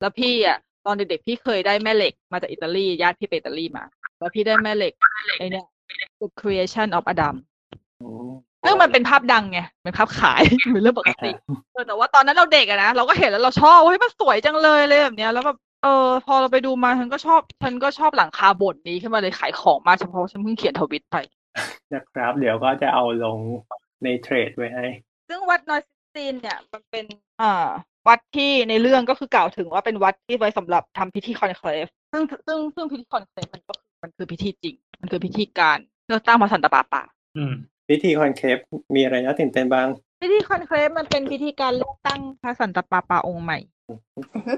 [0.00, 3.84] แล้วพี่อะ ตอนเด็กๆพี่เคยได้แม่เหล็กมาจากอิตาลีญาติพี่ไปอิตาลีมา
[4.18, 4.92] แล้วพี่ได้แม่เหล็ก
[5.38, 5.66] ไอเนี่ย
[6.20, 7.34] The Creation of Adam
[8.02, 8.32] อืม
[8.64, 10.42] ซึ่งมันเป็นภาพดังไงเป็นภาพขาย
[10.72, 11.30] เป็นเรื่องปกติ
[11.72, 21.16] เออแต่ว่าตอนนั้นเราเด็กอะนะเราก็เห็นแล้วเราชอบเฮ้ยมันสวยจังเลยเลยแบบเนี้ยแล้วแบบ เออ พอเราไปดูมาฉันก็ชอบ ฉันก็ชอบหลังคาบทนี้ขึ้นมาเลยขายของมาเฉพาะฉันเพิ่งเขียนทวิตไป
[21.92, 23.38] นะครับ เดี๋ยวก็จะเอาลง
[24.04, 24.86] ใน thread ไว้ให้
[25.28, 27.04] ซึ่งวัดน้อยซิสตีนเนี่ย มันเป็น
[27.42, 27.68] อ่า
[28.08, 37.02] วัดที่ในเรื่องก็คือกล่าวถึงว่าเป็นวัดที่ไว้สำหรับทำพิธี conclave ซึ่งซึ่งซึ่งพิธี conclave มันก็คือมันคือพิธีจริง มันคือพิธีการเลือกตั้งพระสันตะปาปา
[37.36, 37.52] อืม
[37.88, 38.58] พิธี conclave
[38.94, 39.88] มีอะไรน่าตื่นเต้นบ้าง
[40.22, 44.52] พิธี conclave มันเป็นพิธีการเลือกตั้งพระสันตะปาปาองค์ใหม่อือฮึ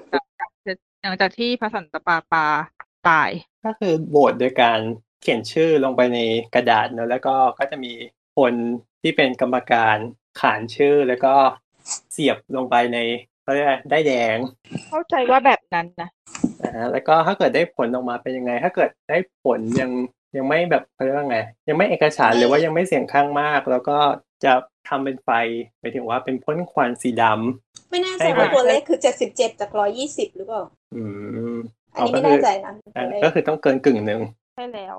[1.03, 2.47] หลังจากหลังจากที่พระสันตะปาปา
[3.09, 3.31] ตาย
[3.65, 4.81] ก็คือโหวตโดยการ
[5.21, 6.19] เขียนชื่อลงไปใน
[6.55, 7.93] กระดาษเนอะแล้วก็ก็จะมี
[8.39, 8.53] คน
[9.03, 9.97] ที่เป็นกรรมการ
[10.41, 11.35] ขานชื่อแล้วก็
[12.13, 12.99] เสียบลงไปใน
[13.43, 14.37] เขาเรียกอะไรได้ายแดง
[14.91, 16.09] เข้าใจว่าแบบนั้นนะ
[16.63, 19.91] นะฮะแล้วก็ถ้าเกิดได้ผลออกมาเป็นยังไง ถ้าเกิดได้ผลยัง
[20.37, 23.99] ยังไม่แบบเขาเรียกว่าไง ยังไม่เอกฉันท์หรือว่ายังไม่เสียงข้างมาก แล้วก็
[24.45, 24.53] จะ
[24.89, 25.31] ทำเป็นไฟ
[25.81, 30.63] หมายถึงว่าเป็นพ่นควันสีดำไม่แน่ใจใช่ว่าค่ะตัวเลขคือเจ็ดสิบเจ็ดจากร้อยี่สิบหรือเปล่า
[30.97, 31.03] อื
[31.55, 31.57] ม
[31.95, 34.21] อันนี้ไม่แน่ใจนะอะตัวเลขก็คือต้องเกินกึ่งหนึ่ง
[34.55, 34.95] ใช่แล้ว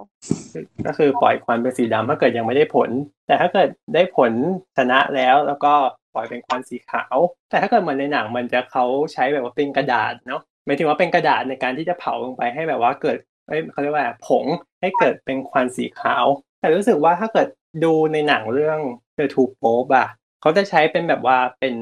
[0.88, 2.90] ก็คือปล่อยควันเป็นสีดำถ้าเกิดยังไม่ได้ผล
[3.28, 4.32] แต่ถ้าเกิดได้ผล
[4.78, 5.74] ชนะแล้วแล้วก็
[6.14, 7.16] ปล่อยเป็นควันสีขาว
[7.50, 13.18] แต่ถ้าเกิดเหมือนในหนังมันจะเขาใช้แบบว่าเป็นกระดาษเนาะหมายถึงว่าเป็นกระดาษในการที่จะเผาลงไปให้แบบว่าเกิด
[13.48, 14.46] เอ้ยเขาเรียกว่าผง
[14.82, 16.26] ให้เกิดเป็นควันสีขาว
[16.60, 17.48] แต่รู้สึกว่าถ้าเกิด
[17.84, 18.80] ดูในหนังเรื่อง
[19.22, 20.08] The Two Pope อะ
[20.42, 21.76] เขาจะใช้เป็นแบบว่าเป็น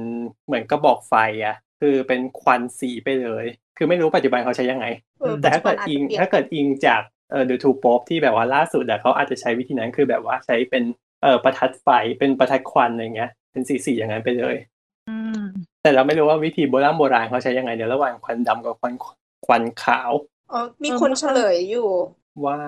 [0.46, 1.14] เหมือนกระบอกไฟ
[1.46, 3.46] อะคือเป็นควันสีไปเลย
[3.78, 4.86] คือไม่รู้ปัจจุบันเขาใช้ยังไง
[5.20, 7.02] เออแต่ถ้าเกิดปัจจุอิงบันอาจจะเปลี่ยนถ้าเกิดอิงจาก
[7.32, 10.84] เอ่อ The Two Pope ที่แบบว่าล่าสุดอะเขาอาจจะใช้วิธีนั้นคือแบบว่าใช้เป็น
[11.24, 11.88] เอ่อประทัดไฟ
[12.20, 14.56] เป็นประทัดควันอะไรเงี้ย เป็นสีสีอย่างนั้นไปเลย
[15.10, 15.42] อืม
[15.82, 18.94] แต่เราไม่รู้ว่าวิธีโบราณโบราณเขาใช้ยังไงเดี๋ยวระหว่างควันดำกับควัน
[19.46, 20.12] ควันขาว
[20.52, 21.90] อ๋อมีคนเฉลยอยู่
[22.46, 22.60] ว่า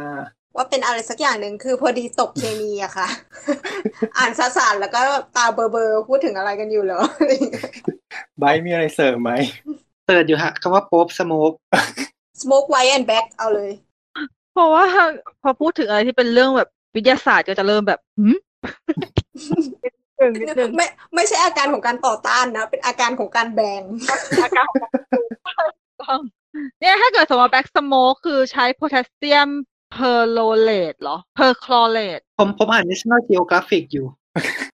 [0.55, 3.07] ว่าเป็นอะไรสักอย่างหนึ่งคือพอดีตกเคมีอะค่ะ
[4.17, 5.01] อ่านสสารแล้วก็
[5.35, 7.01] ตาเบอร์เบอร์พูดถึงอะไรกันอยู่เหรอ
[8.39, 9.31] ไบร์ทมีอะไรเสริมไหม
[10.07, 11.51] เปิดอยู่ฮะคำว่าโป๊บสโมก
[12.41, 13.71] smoke white and black เอาเลย
[14.53, 14.85] เพราะว่า
[15.41, 18.35] พอพูดถึงอะไรที่เป็นเรื่องแบบวิทยาศาสตร์ก็จะเริ่มแบบหืม
[19.83, 23.81] นิดนึงนิดนึงไม่ไม่ใช่อาการของการต่อต้านนะ เป็นอาการของการแบง
[24.43, 25.29] อาการของการปลูก
[26.01, 26.19] ต้อง
[26.79, 29.49] เนี่ยถ้าเกิดสมมติแบ็กสโมกคือใช้โพแทสเซียม
[29.91, 34.05] เพอร์คลอเรตเหรอเพอร์คลอเรตผมผมอ่าน National Geographic อยู่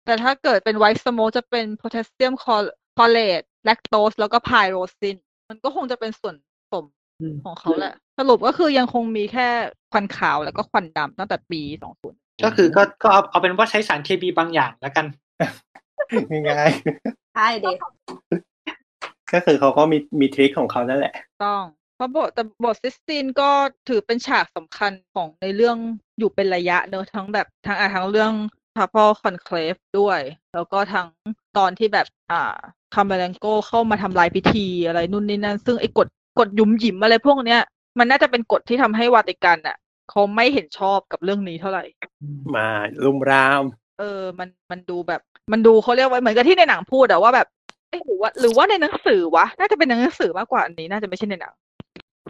[0.07, 2.51] แต่ถ้าเกิดเป็น white smoke จะเป็นโพแทสเซียมคล
[3.05, 5.17] อเรตแลคโตสแล้วก็ pine rosin
[5.49, 6.85] มันก็คงจะเป็นส่วนผสม
[7.21, 9.49] อืมของเขาแหละ สรุปก็คือยังคงมีแค่
[9.93, 11.61] ควันขาวแล้วก็ควันดำตั้งแต่ปี
[12.03, 15.07] 20ก็คือก็ก็เอาเอาเป็นว่าใช้สารเคมีบางอย่างแล้วกัน
[16.31, 16.71] ง่าย
[17.35, 21.15] ใช่เด็กๆก็คือเขาก็มีมี trick ของเขานั่นแหละ
[21.45, 21.63] ต้อง
[21.97, 23.51] เพราะโบสถ์แต่โบสถ์ซิสตินก็
[23.89, 25.77] ถือเป็นฉากสำคัญของในเรื่อง
[26.19, 28.33] อยู่เป็นระยะเนอะทั้งแบบทั้งอะทั้งเรื่อง
[28.77, 30.21] p a p a l Conclave ด้วย
[30.55, 31.07] แล้วก็ทั้ง
[31.59, 32.55] ตอนที่แบบอ่า
[32.95, 36.09] คาเมเลนโกเข้ามาทำลายพิธีอะไรนู่นนี่นั่น ซึ่งไอ้กฎ
[36.39, 37.61] กฎหยุมหยิมอะไรพวกเนี้ย
[37.99, 39.77] มันน่าจะเป็นกฎที่ทำให้วาติกันอะ
[40.11, 41.85] เขาไม่เห็นชอบกับเรื่องนี้เท่าไหร่
[42.55, 42.69] มา
[43.05, 43.65] ลุมราม
[43.99, 45.21] เออ มันมันดูแบบ
[45.53, 47.47] มันดูเขาเรียกว่าเหมือนกับที่ในหนังพูดอะว่าแบบ
[47.91, 51.53] เอ๊ะหรือว่าหรือว่าในหนังสือวะ น่าจะเป็นในหนังสือมากกว่าอันนี้ น่าจะไม่ใช่ในหนัง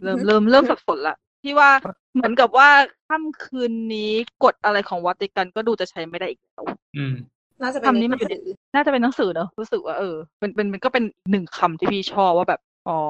[0.02, 1.70] เริ่มอือฮึเริ่มเริ่มสับสนละที่ว่า
[2.14, 2.68] เหมือนกับว่า
[3.08, 4.10] ค่ำคืนนี้
[4.44, 6.64] กฎอะไรของวัติกันก็ดูจะใช้ไม่ได้อีกแล้ว
[6.96, 7.14] อืม
[7.62, 13.00] น่าจะเป็นคำนี้ในมันอยู่หในนังสือน่าจะเป็นหนังสือเนอะรู้สึกว่าเออเป็นเป็นมันก็เป็นอีกหนึ่งคำที่พี่ชอบว่าแบบ อ๋อ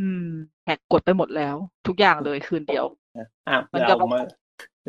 [0.00, 0.26] อืม
[0.64, 1.56] แหกกฎไปหมดแล้ว
[1.86, 2.84] ทุกอย่างเลยคืนเดียว
[3.16, 4.20] อะมันจะเรามา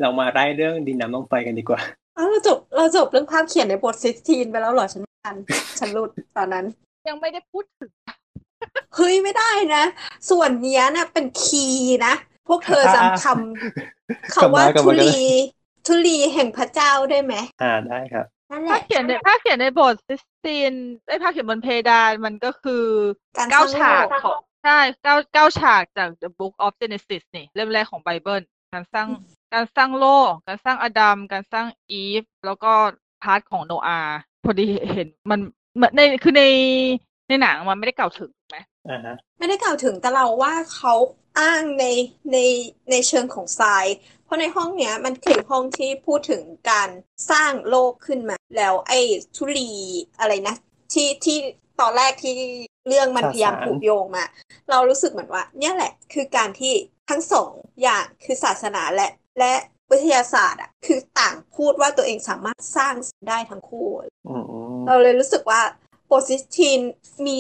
[0.02, 1.80] เรามาไล่เรื่องดินน้ำลมไฟกันดีกว่า
[2.18, 5.38] อ้าวเราจบเราจบเรื่องภาพเขียนในบทซิสทีนไปแล้วเหรอฉันอัน
[5.80, 6.66] ฉันหลุดตอนนั้น
[7.08, 7.90] ยังไม่ได้พูดถึง
[8.96, 9.84] เฮ้ยไม่ได้นะ
[10.30, 12.14] ส่วนเนี้ยนะเป็นคีย์นะ
[12.48, 15.18] พวกเธอจำคำกลับคำว่ามากลับทุมากันลี
[15.86, 20.74] ทุลีแห่งพระเจ้าได้ไหมอ่าได้ครับนั่นแหถ้าละเขียนในถ้าเขียนในบทซิสตีน
[21.08, 22.86] ไอ้ยถ้าเขียนบนเพดานมันก็คือ
[23.38, 28.42] การเก้าสร้างโลกฉากของใช่เก้าเก้าฉากจาก The Book of Genesis นี่ เล่มแรกของไบเบิล
[28.74, 29.08] การสร้าง
[29.54, 32.72] การสร้างโลก การสร้างอดัมการสร้างอีฟ แล้วก็
[33.24, 35.40] part ของโนอาห์พอดีเห็นมัน
[35.76, 36.44] เหมือนในคือใน
[37.28, 38.43] ในหนังมันไม่ได้กล่าวถึงถูกไหม
[38.90, 40.94] อ่าฮะไม่ได้กล่าวถึงแต่เราว่าเขา
[41.40, 41.86] อ้างใน
[42.32, 42.38] ใน
[42.92, 43.86] ในเชิงของทราย
[44.26, 46.42] เพราะในห้องเนี้ยมันคือห้องที่พูดถึง
[46.72, 46.90] การ
[47.32, 49.00] สร้างโลกขึ้นมา แล้วไอ้
[49.36, 49.72] ธุลี
[50.20, 50.56] อะไรนะ
[50.94, 51.38] ที่ที่
[51.80, 52.36] ตอนแรกที่
[52.88, 54.26] เรื่องมันพยายามผูกโยงมา
[54.70, 56.74] เรารู้สึกเหมือนว่า เนี่ยแหละคือการที่
[57.10, 57.52] ทั้งสอง
[57.82, 59.54] อย่างคือศาสนาและและ
[59.92, 62.96] วิทยาศาสตร์อะคือต่างพูดว่าตัวเองสามารถสร้าง
[63.30, 63.90] ได้ทั้งคู่
[64.28, 64.44] อืม
[64.88, 65.62] เราเลยรู้สึกว่า
[66.14, 66.80] โบสถ์ซิสทีน
[67.28, 67.40] มี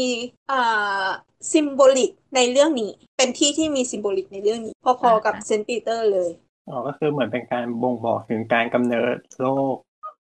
[0.50, 0.60] เอ่
[1.04, 1.06] อ
[1.52, 6.30] symbolic ในเรื่องนี้ เป็นที่ที่มี symbolic ในเรื่องนี้พอๆกับเซนต์ปีเตอร์เลย
[6.70, 9.76] อ๋อก็คือเหมือนเป็นการบ่งบอกถึงการกำเนิดโลก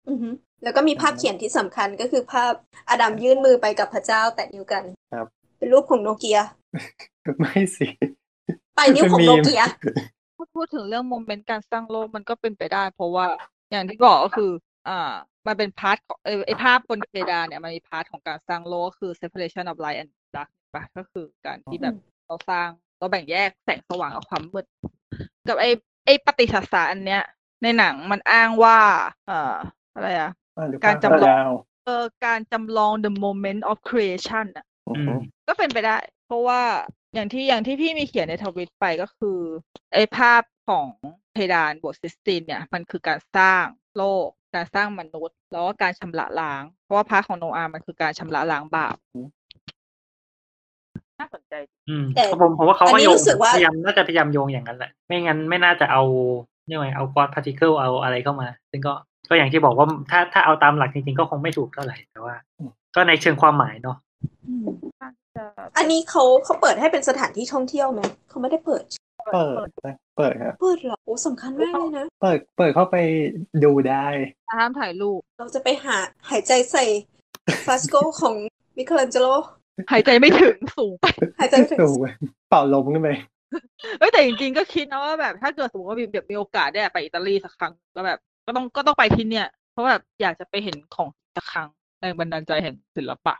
[0.08, 0.28] อือฮึ
[0.62, 2.52] แล้วก็มีภาพเขียนที่สำคัญก็คือภาพ
[2.90, 5.26] อดัมยื่นมือไปกับพระเจ้าแตะนิ้วกันครับ
[5.58, 6.38] เป็นรูปของโนเกีย
[7.38, 7.86] ไม่สิ
[8.76, 9.62] ไปลายนิ้วของโนเกีย
[10.36, 13.26] พูดพูดถึงเรื่อง moment การสร้างโลกมันก็เป็นไปได้ เพราะว่า
[13.70, 14.50] อย่างที่บอกก็คือ
[14.88, 15.12] อ่า
[15.46, 21.94] มันเป็น part ของเออไอภาพบนเพดานเนี่ยมันมี part ของการสร้างโลกก็คือ separation of light and dark ปะก็คือการที่แบบ
[22.26, 24.64] เราสร้างเราแบ่งแยกแสงสว่างกับความมืด
[25.48, 25.66] กับไอ
[26.04, 27.22] ไอปฏิสัสสะอันเนี้ย
[27.62, 28.78] ในหนังมันอ้างว่า
[29.26, 29.54] เอ่อ
[29.94, 31.50] อะไรอะอ่ดูการภพจำลองดาว
[31.86, 34.66] เออการจำลอง the moment of creation อะ
[34.96, 35.96] อืมก็เป็นไปได้
[36.26, 36.62] เพราะว่า
[37.14, 39.38] อย่างที่อย่างที่พี่มีเขียนในทวิตไปก็คือ
[39.94, 40.88] ไอ้ภาพของ
[41.32, 43.64] เพดานโบสถ์ซิสตินเนี่ย มันคือการสร้าง
[43.96, 48.96] โลก การสร้างมนุษย์ แล้วก็การชำระล้าง เพราะว่า part ของโนอาห์มันคือการชำระล้างบาป
[51.20, 51.54] น่าสนใจ
[51.88, 56.02] อืมแต่ผมผมว่าเขาอันก็นี้โยงรู้สึกว่าพยายามน่าจะพยายามโยงอย่างนั้นแหละ ไม่งั้นไม่น่าจะเอา
[56.66, 58.92] เรียกว่าไงเอา God particle เอาอะไรเข้ามา ซึ่งก็
[59.28, 62.34] ก็อย่างที่บอกว่าถ้าถ้าเอาตามหลักจริงๆก็คงไม่ถูกเท่าไหร่แต่ว่า
[62.94, 63.96] ก็ในเชิงความหมายเนาะ
[65.00, 65.44] น่าจะ
[65.76, 68.84] อันนี้เขาเขาเปิดให้เป็นสถานที่ท่องเที่ยวไหมเขาไม่ได้เปิด
[69.34, 72.96] เปิดนะเปิดครับเปิดเหรอโอ้สำคัญมากเลยนะ เปิดเปิดเข้าไป
[73.64, 74.06] ดูได้
[74.52, 75.96] ห้ามถ่ายรูป เราจะไปหา
[76.30, 76.84] หายใจใส่
[77.66, 78.34] fresco ของ
[78.76, 79.26] มิเคลันเจโล
[79.92, 81.06] หายใจไม่ถึงสูงไป
[81.40, 81.90] หายใจถึงดู
[82.48, 83.10] เป่าลมขึ้นไป
[83.98, 91.68] เอ้ยแต่จริงๆก็คิดนะว่าแบบถ้าเกิดสมมติว่ามีแบบมีโอกาสได้ไปอิตาลีสักครั้งก็แบบ ก็ต้องก็ต้องไปที่เนี่ย เพราะแบบอยากจะไปเห็นของสักครั้ง
[92.00, 93.34] แรงบันดาลใจแห่งศิลปะ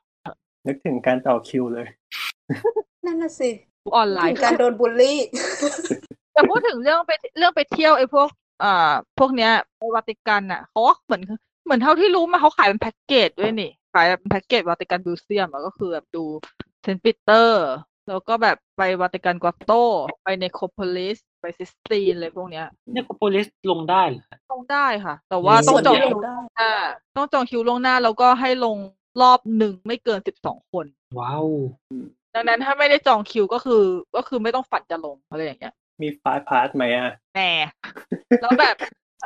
[0.67, 1.87] นึกถึงการต่อคิวเลย
[3.05, 3.51] นั่นน่ะสิ
[3.95, 5.19] ออนไลถึน์งการโดนบูลลี่
[6.33, 8.29] แต่พูดถึงเรื่องไปเรื่องไปเที่ยวไอ้พวก
[8.65, 11.23] อ่าพวกเนี้ยไปวาติกันอะเขาก็เหมือน
[11.65, 16.25] เหมือนเท่าที่รู้มาเขาขายเป็นแพ็กเกจด้วยนี่ ขายเป็นแพ็กเกจวาติกันมิวเซียมก็คือแบบดู
[16.83, 17.67] เซนต์ปีเตอร์
[18.09, 19.73] แล้วก็แบบไปวาติกัน grotto
[20.25, 24.23] ไป necropolis ไปซิสตีนอะไรพวกเนี้ยเนี่ยโพลิสลงได้เหรอ
[24.53, 26.73] ลงได้ค่ะ แต่ว่ามีต้องจองส่วนคิเดีวยวได้ล่วงหน้า
[27.17, 28.77] ต้องจองคิวล่วงหน้า แล้วก็ให้ลง
[29.23, 30.87] รอบหนึ่งไม่เกินสิบสองคน
[31.19, 31.47] ว้าว
[32.35, 33.83] ดังนั้นถ้าไม่ได้จองคิวก็คือ
[34.17, 37.51] ก็คือไม่ต้องฝันจะลงอะไรอย่างเงี้ย มี fast pass ไหมอะแหน่
[38.43, 38.77] แล้วแบบ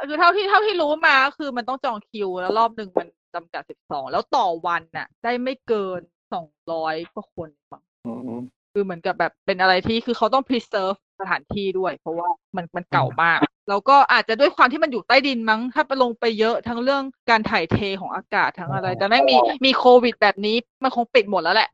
[0.09, 6.01] คือเท่าที่เท่าที่รู้มาก็คือมันต้องจองคิวแล้วรอบหนึ่งมันจำกัดสิบสองแล้วต่อวันน่ะ ได้ไม่เกิน
[6.33, 8.41] สองร้อยกว่าคนมั้งอืม
[8.73, 13.39] คือเหมือนกับแบบเป็นอะไรที่คือเขาต้อง preserve สถานที่ด้วย เพราะว่ามันมันเก่ามาก
[13.69, 21.69] แล้วก็อาจจะด้วยความที่มันอยู่ใต้ดินมั้ง ถ้าไปลงไปเยอะทั้งเรื่องการถ่ายเทของอากาศทั้งอะไรแต่แม่งมีมีโควิดแบบนี้มันคงปิดหมดแล้วแหละ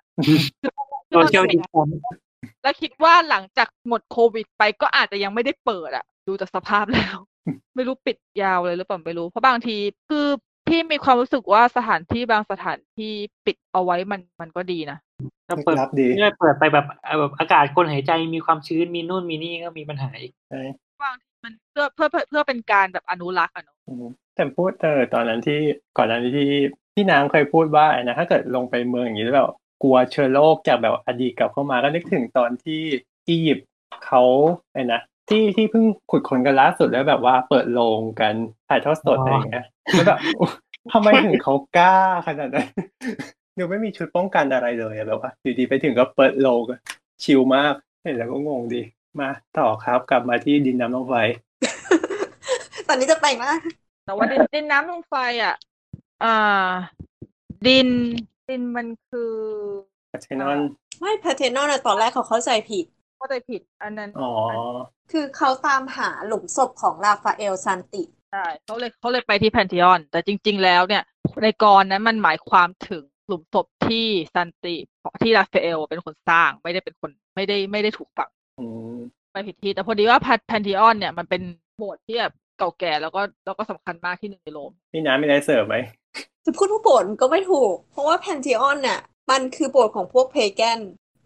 [1.12, 1.88] โซเชียลดิสแทน
[2.62, 7.16] แล้วคิดว่าหลังจากหมดโควิดไปก็อาจจะยังไม่ได้เปิดอะดูจากสภาพแล้ว
[7.76, 9.76] ไม่รู้ปิดยาวเลยหรือเปล่าไม่รู้ เพราะบางที
[10.10, 10.26] คือ
[10.68, 13.12] พี่มีความรู้สึกว่าสถานที่บางสถานที่
[13.46, 14.98] ปิดเอาไว้มันมันก็ดีนะ
[15.48, 20.62] ถ้าเปิดรับดีเนี่ยเปิดไปแบบเอ่อแบบอากาศคนหายใจมีความชื้นมีนู่นมีนี่ก็มีปัญหาอีกใช่
[21.02, 25.58] บางทีมันเพื่อเพื่อเพื่อเพื่อเป็นการแบบอนุรักษ์อะเนาะอืมแต่พูดเออตอนนั้นที่
[25.96, 26.48] ก่อนหน้านี้ที่
[26.94, 29.50] พี่นางเคยพูดว่าไอ้นะถ้าเกิดลงไปเมืองอย่างนี้แล้วแบบ
[29.82, 32.80] กลัวเชื้อโรคจากแบบอดีตกลับเข้ามาก็นึกถึงตอนที่
[33.28, 33.68] อียิปต์
[34.06, 34.22] เขา
[34.72, 38.34] ไอ้นะที่ที่เพิ่งขุดค้นกันล่าสุดแล้วแบบว่าเปิดโรงกัน
[38.68, 40.18] ถ่ายทอดสดอะไรอย่างเงี้ยแล้วแบบ
[40.92, 41.96] ทำไมถึงเขากล้า
[42.26, 42.68] ขนาดนั้น
[43.58, 46.80] ดูไม่มีชุดป้องกันอะไรเลยอะแบบว่าอยู่ดีไปถึงก็เปิดโลงอะ
[47.22, 48.82] ชิลมากเห็นแล้วก็งงดี
[49.20, 49.28] มา
[49.58, 51.14] ต่อครับกลับมาที่ดินน้ำลมไฟ
[52.88, 53.54] ตอนนี้จะแต่งหนะ
[54.04, 55.54] แต่ว่าดินดินน้ำลมไฟอะ
[56.24, 56.68] อ่า
[57.66, 57.88] ดิน
[58.52, 59.32] ดินมันคือ
[60.22, 60.58] เชนอน
[61.00, 62.84] ไม่พาเทนอนตอนแรกเขาเข้าใจผิด
[63.18, 64.32] เข้าใจผิด อันนั้นอ๋อ
[65.12, 68.02] คือเขาตามหาหลุมศพของราฟาเอลซานติ
[68.32, 71.02] ใช่เขาเลยเขาเลยไปที่แพนทีออน แต่จริง ๆ แล้วเนี่ย
[71.42, 74.76] ในกลอนนั้นมันหมายความถึงหลุมศพที่ซานติ
[75.22, 78.96] ที่ราฟาเอลเป็นคนสร้างไม่ได้เป็นคนไม่ได้ไม่ได้ถูกฝังอืม
[79.32, 81.42] ไปผิดที่แต่พอดีว่าแพนทีออนเนี่ยมันเป็น
[81.76, 85.76] โบสถ์ที่แบบเก่าแก่แล้วก็แล้วก็สำคัญมากที่หนึ่งในโรมพี่น้ำมีอะไรเสริมไหม
[86.44, 89.00] จะพูดว่าโบสถ์มันก็ไม่ถูก เพราะว่าแพนทีออนเนี่ย
[89.30, 90.80] มันคือโบสถ์ของพวก pagan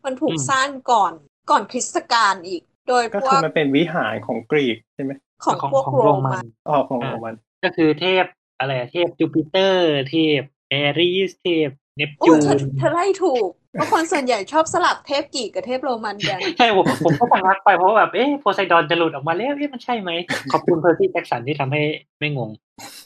[0.05, 1.13] มันถูกอืมสร้างก่อน
[1.51, 5.13] ก่อนคริสตกาลอีก โดยก็พวคือกมันเป็นวิหารของกรีกใช่ไหม
[5.45, 7.35] ของของพวกของโรโรมัมันนอ๋อของอ่าของมัน
[7.65, 8.25] ก็คือเทพ
[8.59, 10.41] อะไรอะเทพจูปิเตอร์เทพ
[10.71, 20.11] แอรีสเทพเนปโอ้จูเธอนเธอไล่ถูกเพราะคนส่วนใหญ่ชอบสลับเทพกรีกกับเทพโรมันกัน ใช่ผมผมก็ฟังรักไปเพราะว่าแบบเอ๊ะโพไซดอนจะหลุดออกมาแล้วเอ๊ะมันใช่ไหม
[20.53, 21.83] ขอบคุณเพอร์ซี่แจ็คสันที่ทำให้
[22.19, 22.51] ไม่งง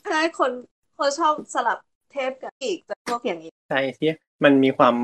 [0.09, 0.51] ใช่คน
[0.99, 1.78] คนชอบสลับ
[2.12, 4.11] เทพกับกรีกกับพวกอย่างนี้ใช่ที่
[4.45, 4.95] มันมีความ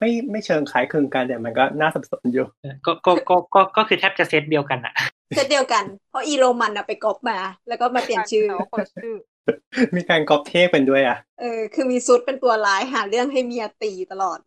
[0.00, 2.46] ไม่ไม่เชิงคล้ายคลึงกันแต่มันก็น่าสับสนอยู่
[2.86, 4.94] ก็ก็ก็ก็ก็คือแทบจะเซตเดียวกันอะ
[5.34, 9.14] เซตเดียวกัน เพราะอีโรมันอะไปก๊อปมา แล้วก็มาเปลี่ยนชื่อแต่ว่าคนละชื่อ
[9.96, 14.38] มีการก๊อปเทพเป็นด้วยอะเออคือมีซุสเป็นตัวร้ายหาเรื่องให้เมียตีตลอด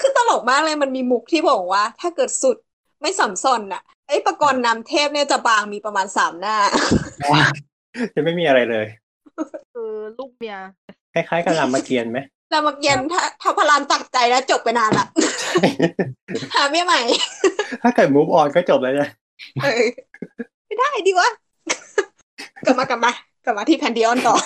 [0.00, 2.56] คือตลกมากเลยมันมีมุกที่บอกว่า ถ้าเกิดซุส
[3.02, 6.56] ไม่สัมซอนน่ะไอ้ประกรณ์นำเทพเนี่ยจะบางมีประมาณสามหน้า
[8.14, 8.86] จะไม่มีอะไรเลย
[9.74, 10.56] คือลูกเมีย
[11.14, 12.18] คล้ายๆกับรามเกียรติ์ไหม
[12.50, 15.06] แล้วมักเย็นถ้าถ้าพลานตักใจแล้วจบไปนานละ
[16.54, 17.00] หาเมียใหม่
[17.82, 19.10] ถ้าเกิด move on ก็จบแล้วนะ
[19.62, 19.84] เออ
[20.66, 21.28] ไม่ได้ดีวะ
[22.66, 23.12] กลับมากลับมา
[23.44, 24.36] กลับมาที่แพนดิออนต่อ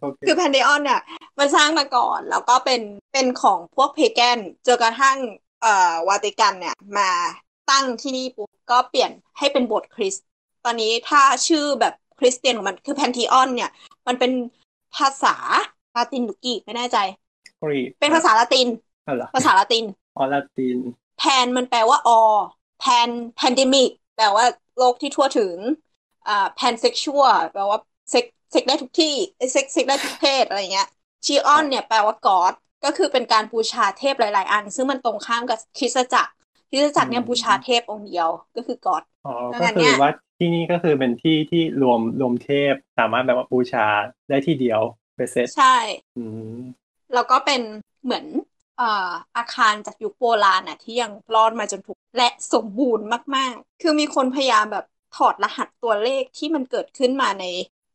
[0.00, 1.00] โอเคคือแพนเดออนเนี่ย
[1.38, 2.80] มันสร้างมาก่อน แล้วก็เป็น
[3.12, 5.16] เป็นของพวก pagan จนกระทั่ง
[5.62, 7.10] เอ่อวาติกันเนี่ยมา
[7.70, 10.26] ตั้งที่นี่ปุ๊บก็เปลี่ยนให้เป็นโบสถ์คริสต์
[10.64, 13.70] ตอนนี้ถ้าชื่อแบบ คริสเตียนของมันคือแพนทีออนเนี่ย
[14.06, 14.32] มันเป็น
[14.96, 15.34] ภาษา
[15.94, 16.98] ลาตินหรือกรีกไม่แน่ใจ
[17.62, 18.68] กรีกเป็นภาษาละติน
[19.06, 19.84] อ๋อเหรอภาษาละติน
[20.18, 20.78] ออลาติน
[21.18, 22.10] pan มันแปลว่าอ
[22.80, 24.44] pan pandemic แปลว่า
[24.76, 25.56] โรคที่ทั่วถึง
[26.28, 27.78] อ่า pansexual แปลว่า
[28.10, 29.14] เซ็กส์เซ็กส์ได้ทุกที่
[29.52, 30.88] เซ็กส์เซ็กส์ได้ทุกเพศอะไรเงี้ย
[31.26, 32.54] theon เนี่ยแปลว่า God
[32.84, 36.32] ก็คือเป็นการบูชาเทพหลาย ๆ อัน ซึ่งมันตรงข้ามกับคริสตจักร
[36.68, 43.86] คริสตจักรเนี่ยบูชาเทพองค์เดียวก็คือ Godอ๋อแล้วก็งั้นคืเนี่อยว่าที่นี่ก็คือเป็นที่ที่รวมรวมเทพสามารถแบบว่าบูชา
[44.28, 44.80] ได้ที่เดียว
[45.16, 45.64] เป็นเซตใช่
[46.16, 46.24] อื
[46.56, 46.58] ม
[47.12, 47.60] แล้วก็เป็น
[48.04, 48.24] เหมือน
[48.76, 54.84] เอ่ออาคารจากยุคโบราณน่ะที่ยังรอดมาจนถูกและสมบูรณ์มาก ๆ คือมีคนพยายามแบบ
[55.16, 57.44] ถอดรหัสตัวเลขที่มันเกิดขึ้นมาใน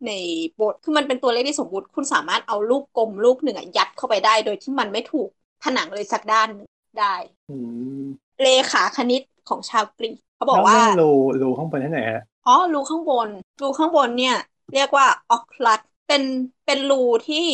[0.07, 0.11] ใน
[0.53, 5.29] โบทคือมันเป็นตัวเลขที่สมบูรณ์คุณสามารถเอาลูกกลมลูกหนึ่งอะยัดเข้าไปได้ โดยที่มันไม่ถูก
[5.63, 6.67] ผนังเลยสักด้านหนึ่ง
[6.99, 7.15] ได้
[7.47, 7.53] อื
[8.01, 11.09] ม เลขาคณิตของชาวกรีกเขาบอกแล้วว่าเรื่องรู
[11.41, 13.29] รูข้างบนที่ไหนฮะอ๋อรูข้างบน
[13.61, 14.35] รูข้างบนเนี่ย
[14.73, 16.23] เรียกว่าออกลัดเป็น
[16.65, 17.45] เป็นรูที่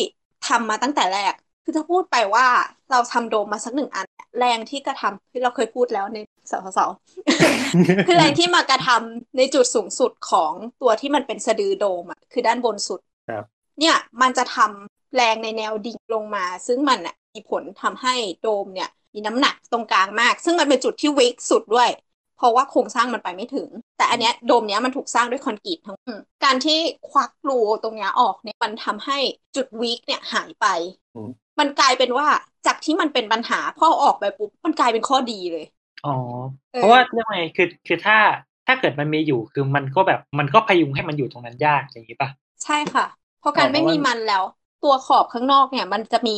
[0.42, 1.34] ทำมาตั้งแต่แรก
[1.64, 2.46] คือถ้าพูดไปว่า
[2.90, 6.18] เราทำโดมมาสักหนึ่งอันเนี่ยแรงที่กระทำที่เราเคยพูดแล้วใน
[6.50, 6.78] สสส
[8.06, 13.44] คือแรงที่มากระทำในจุดสูงสุดของตัวที่มันเป็นสะดือโดมอะคือด้านบนสุดครับ
[13.80, 21.88] เนี่ยมันจะทำแรงในแนวดิ่งลงมา ซึ่งมันอะมีผลทำให้โดมเนี่ย มีน้ำหนักตรงกลางมาก ซึ่งมันเป็นจุดที่วิกสุดด้วย
[22.36, 29.18] เพราะว่าโครงสร้างมันไปไม่ถึง แต่อันเนี้ยโดมเนี้ยมันถูกสร้างด้วยคอนกรีตทั้งอืมการที่ควักรูตรงเนี้ยออกเนี่ยมันทำให้
[29.56, 30.66] จุดวิกเนี่ยหายไป
[31.14, 32.28] อืมมันกลายเป็นว่า
[32.66, 35.64] จากที่มันเป็นปัญหาพอเอาออกไปปุ๊บมันกลายเป็นข้อดีเลย
[36.04, 36.10] อ๋อ
[36.72, 38.16] เออเพราะว่าเรื่องไงคือคือถ้า
[38.66, 42.30] ถ้าเกิดมันมีอยู่คือมันก็แบบมันก็พยุงให้มันอยู่ตรงนั้นยากอย่างนี้ป่ะ
[42.62, 43.04] ใช่ค่ะ
[43.38, 44.44] เพราะการไม่มีมันแล้ว
[44.80, 46.32] ตัวขอบข้างนอกเนี่ย มันจะมี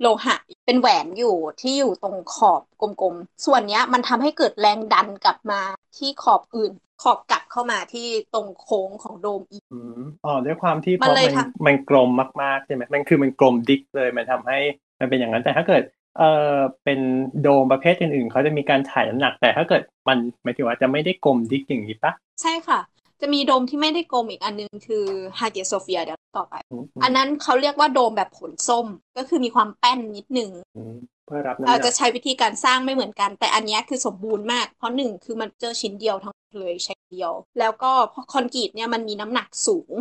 [0.00, 5.60] โลหะเป็นแหวนอยู่ที่อยู่ตรงขอบกลมๆ ส่วนเนี้ยมันทำให้เกิดแรงดันกลับมา
[5.96, 12.10] ที่ขอบอื่น ขอบกลับเข้ามาที่ตรงโค้งของโดมอีกอืมอ๋อด้วยความที่เพมันราะเลมัยนทำมันกลม
[12.42, 14.58] มากๆใช่ไหมมันคือมันกลมดิกเลยมันทำให้
[15.00, 15.82] มันเป็นอย่างนั้นแต่ถ้าเกิด
[16.18, 16.22] เอ
[16.54, 17.00] อเป็น
[17.42, 22.78] โดมประเภทอื่นๆเขาจะมีการถ่ายน้ำหนักแต่ถ้าเกิดมันหมายถึงว่าจะไม่ได้กลมดิกอย่างนี้ปะใช่ค่ะ
[23.20, 25.04] จะมีโดมที่ไม่ได้กลมอีกอันนึงคือ
[25.38, 28.86] ฮาเกโซเฟียเดี๋ยวต่อไปอืมอันนั้นเขาเรียกว่าโดมแบบผลส้ม
[29.16, 39.92] ก็คือมีความแป้นนิดนึงอืมเพื่อรับน้ำหเรานัจะกใช้วิธีการสร้างไม่เหมือนกัน แต่อันเนี้ยคือสมบูรณ์มาก เพราะหนึ่งคือมันเจอชิ้นเดียวทั้งหมดเลยใช้เดียว แล้วก็เพราะคอนกรีตเนี่ยมันมีน้ำหนักสูง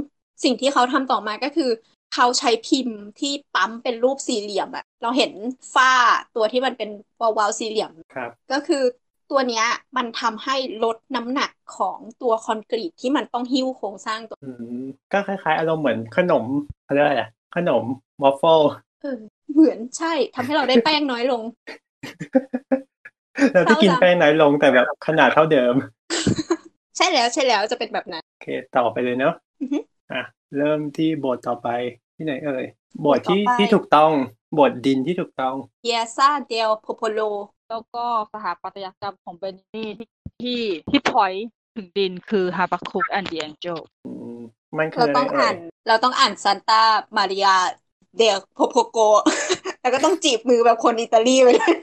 [0.44, 1.70] สิ่งที่เขาทำต่อมาก็คือ
[2.14, 5.32] เขาใช้พิมพ์ที่ปั๊มเป็นรูปสี่เหลี่ยมอะเราเห็น
[5.74, 5.92] ฝ้า
[6.36, 8.84] ตัวที่มันเป็นวาวๆสี่เหลี่ยมครับก็คือ
[9.32, 9.66] ตัวเนี้ย
[9.98, 16.44] มันทำให้ลดน้ำหนักของตัวคอนกรีตที่มันต้องหิ้วโครงสร้างตัวอืมก็คล้ายๆอารมณ์เหมือนขนม
[16.84, 17.84] เขาเรียกอะไรอะขนม
[18.24, 18.62] วอฟเฟิล
[19.02, 19.18] เออ
[19.54, 21.42] เหมือนใช่ทำให้เราได้แป้งน้อยลง
[23.54, 25.74] เราที่กินเข้าใจแป้งน้อยลงแต่แบบขนาดเท่าเดิม
[26.98, 28.48] ใช่แล้วใช่แล้วจะเป็นแบบนั้นโอเค
[28.78, 29.78] ต่อไปเลยเนาะอือฮึ
[30.12, 30.22] อะ
[30.58, 31.68] เริ่มที่บทต่อไป
[32.16, 32.66] ที่ไหนเอ่ย
[33.06, 34.12] บทที่บทต่อไปที่ถูกต้อง
[34.60, 35.56] บทดินที่ถูกต้อง
[35.86, 37.20] เ i ยซาเดลโพโพโล
[37.70, 38.04] แล้วก็
[38.34, 40.10] สถาปัตยกรรมของเบนินี่ที่
[40.42, 41.34] ที่ที่พอย
[41.76, 44.40] ถึงดินคือฮาบาคุกแอนด์ e แองเจลอืม
[44.78, 45.56] มันคืเราออะไรต้องเอ่อ่ายน
[45.88, 46.82] เราต้องอ่านซานตา
[47.18, 47.56] มาริยา
[48.18, 48.98] เดลโพโพโก
[49.82, 51.74] แล้วก็ต้องจีบมือแบบคนอิตาลีไปเลย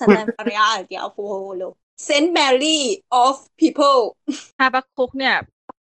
[0.00, 1.62] Santa Maria del Popolo
[2.04, 2.84] Saint Mary
[3.22, 4.00] of people
[4.60, 5.36] ฮาบาคุกเนี่ย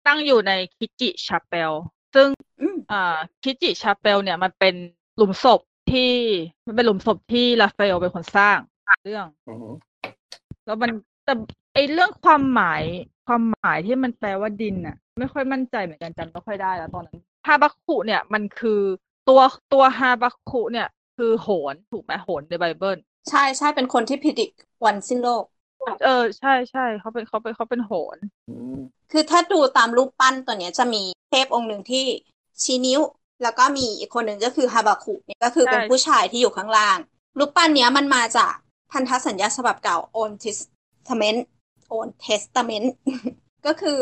[0.06, 1.72] ตั้งอยู่ใน Chigi Chapel
[2.14, 2.28] ซึ่ง
[2.60, 4.74] อืมอ่า Chigi Chapel เนี่ยมันเป็น
[5.16, 5.60] หลุมศพ
[5.92, 6.12] ที่
[6.66, 8.58] มันเป็นหลุมศพที่ราฟาเอลเป็นคนสร้าง
[9.02, 9.68] เรื่อง อืม
[10.66, 10.90] แล้วมัน
[11.24, 11.34] แต่
[11.74, 12.82] ไอเรื่องความหมาย
[13.26, 18.80] ความหมายที่มันแปลว่าดินน่ะ ไม่ค่อยมั่นใจเหมือนกันจำไม่ค่อยได้แล้วตอนนั้นฮาบาคุเนี่ยมันคือ
[19.28, 19.40] ตัว
[19.72, 22.98] ตัวฮาบาคุเนี่ย คือโหนถูกไหมโหนในไบเบิล
[23.30, 24.50] ใช่ใช่เป็นคนที่พิจิก
[24.84, 25.44] วันสิ้นโลก
[26.04, 28.16] เออใช่ใช่เขาเป็นเขาเป็นเขาเป็นโหน
[28.50, 28.78] อืม
[29.12, 32.04] คือถ้าดูตามรูปปั้นตัวเนี้ยจะมีเทพองค์หนึ่งที่
[32.62, 33.00] ชี้นิ้ว
[33.42, 36.98] แล้วก็มีอีกคนหนึ่งก็คือฮาบาคุเนี่ยก็คือเป็นผู้ชายที่อยู่ข้างล่าง
[37.38, 38.54] รูปปั้นเนี้ยมันมาจาก
[38.92, 41.40] พันธสัญญาฉบับเก่า Old Testament
[41.94, 42.86] Old Testament
[43.66, 44.00] ก็คือ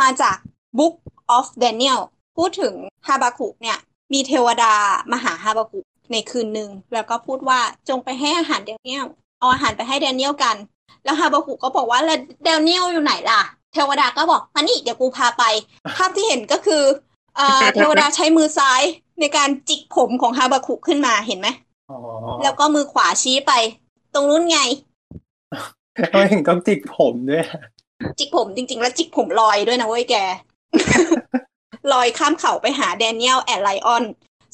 [0.00, 0.36] มาจาก
[0.78, 0.94] Book
[1.36, 2.00] of Daniel
[2.36, 2.74] พูดถึง
[3.06, 3.78] ฮาบาคุเนี่ย
[4.12, 4.72] มีเทวดา
[5.12, 5.78] มาหาฮาบาคุ
[6.12, 9.06] ในคืนหนึ่ง แล้วก็พูดว่าจงไปให้อาหารแดเนียล
[9.38, 10.56] เอาอาหารไปให้แดเนียลกัน
[11.04, 13.40] แล้วฮาบาคุก็บอกว่าแล้วแดเนียลอยู่ไหนล่ะ
[13.72, 15.44] เทวดาก็บอกมานี่เดี๋ยวกูพาไป
[15.96, 16.82] ภาพที่เห็นก็คือ
[17.36, 18.82] เอ่อเทวดาใช้มือซ้าย
[19.20, 21.48] ในการจิกผมของฮาบาคุขึ้นมาเห็นไหม
[21.90, 21.98] อ๋อ
[22.42, 23.52] แล้วก็มือขวาชี้ไป
[24.14, 24.58] ตรงนู้นไง
[26.12, 27.46] ทำไมถึงต้องจิกผมด้วย
[28.18, 30.14] จิกผมจริง ๆ แล้วจิกผมลอยด้วยนะเว้ยแก
[31.92, 34.04] ลอยข้ามเขาไปหา Daniel and Lion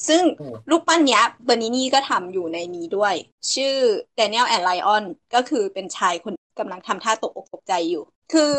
[0.07, 3.13] ซึ่งอืมรูปปั้นเนี้ยเบอร์นินี่ก็ทำอยู่ในนี้ด้วย
[3.53, 3.75] ชื่อ
[4.15, 5.03] Daniel and Lion
[5.35, 8.51] ก็คือเป็นชายคนกำลังทำท่าตกอกตกใจอยู่ คือ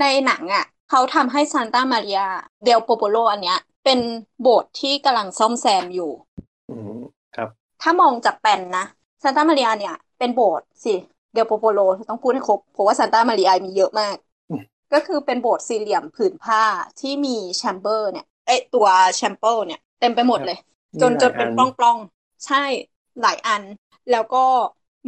[0.00, 4.00] ในหนังอะ เขาทำให้ Santa Maria del Popolo อันเนี้ย เป็น
[4.40, 6.10] โบสถ์ที่กำลังซ่อมแซมอยู่
[6.70, 7.00] อืม
[7.36, 7.48] ครับ
[7.82, 8.84] ถ้ามองจากแปลนนะ
[9.22, 10.94] ซานตามาริ a เนี่ย เป็นโบสถ์สิ
[11.32, 14.16] del Popolo ต้องพูดให้ครบเพราะว่าซานตามาริ a มีเยอะมาก
[14.50, 14.62] อืม
[14.92, 16.62] ก็คือเป็นโบสถ์สี่เหลี่ยมผืนผ้า
[17.00, 20.58] ที่มี chamber เนี่ยเอ้ยตัว chapel เนี่ย เต็มไปหมดเลย
[21.02, 22.64] จนมีหลายจนเป็นอัปล้องปล้องๆ ใช่
[23.22, 23.62] หลายอัน
[24.12, 24.44] แล้วก็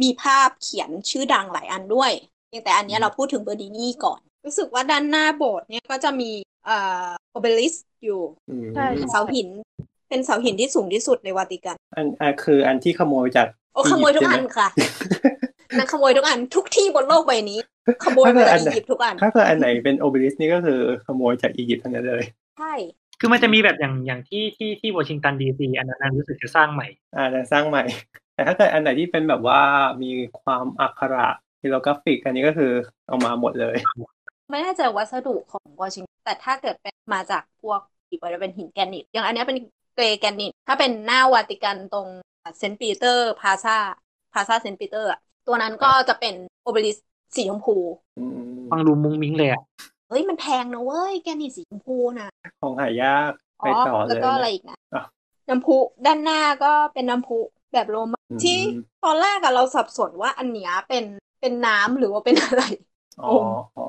[0.01, 2.11] มีภาพเขียนชื่อดังหลายอันด้วย
[2.47, 6.29] เพียงแต่อันเนี้ยเราพูดถึงเบอร์นินี่ก่อน รู้สึกว่าด้านหน้าโบสถ์เนี่ยก็จะมี
[6.65, 9.49] เอ่อ obelisk อยู่อืมใช่เสาหิน
[10.09, 14.67] เป็นเสาหินที่สูงที่สุดในวาติกัน อันอันคืออันที่ขโมยจาก โอ้ขโมยทุกอันอียิปต์ใช่ไหมค่ะ
[15.77, 17.59] นั่นขโมยทุกอันทุกที่บนโลกใบนี้
[18.03, 22.23] ขโมยมาจากอียิปต์ทุกอัน ถ้าเกิดอันไหนเป็น obelisk นี่ก็คือขโมยจากอียิปต์ทั้งนั้นเลย
[22.57, 22.73] ใช่
[23.19, 27.83] คือมันจะมีแบบอย่างอย่างที่ที่ที่วอชิงตันดีซีอันนั้นรู้สึกจะสร้างใหม่อ่าจะสร้างใหม่
[28.35, 29.61] แต่ถ้าเกิดอันไหนที่เป็นแบบว่า
[30.01, 31.27] มีความอักขระ
[31.61, 32.71] hieroglyphic อันนี้ก็คือ
[33.07, 33.75] เอามาหมดเลย
[34.51, 37.79] ไม่แน่ใจวัสดุของวอชิงตันแต่ถ้าเกิดเป็นมาจากพวก
[38.09, 39.57] อียิปต์จะเป็นหินแกรนิตอย่างอันเนี้ยเป็น
[39.95, 42.07] gray granite ถ้าเป็นหน้าวาติกันตรง
[42.57, 46.97] เซนต์ปีเตอร์ Piazza Piazza เซนต์ปีเตอร์อะตัวนั้นก็จะเป็น obelisk
[47.35, 47.71] สีชมพู
[48.17, 49.61] อืมฟังดูมุ้งมิ้งเลยอะ
[50.09, 55.01] เฮ้ยมันแพงนะเว้ยแกรนิตสีชมพูนะของหายากอ๋ไปอต่อเลแล้วก็นะอะไรอีกนะอะ
[55.49, 55.73] น้ำพุ
[56.05, 57.35] ด้านหน้าก็เป็นน้ำพุ
[57.73, 58.51] แบบโรมันอืมที่
[59.01, 61.05] ตอนแรกอะเราสับสนว่าอันเนี้ยเป็น
[61.39, 62.61] เป็นน้ำหรือว่าเป็นอะไร
[63.19, 63.27] อ๋อ
[63.75, 63.83] อ๋อ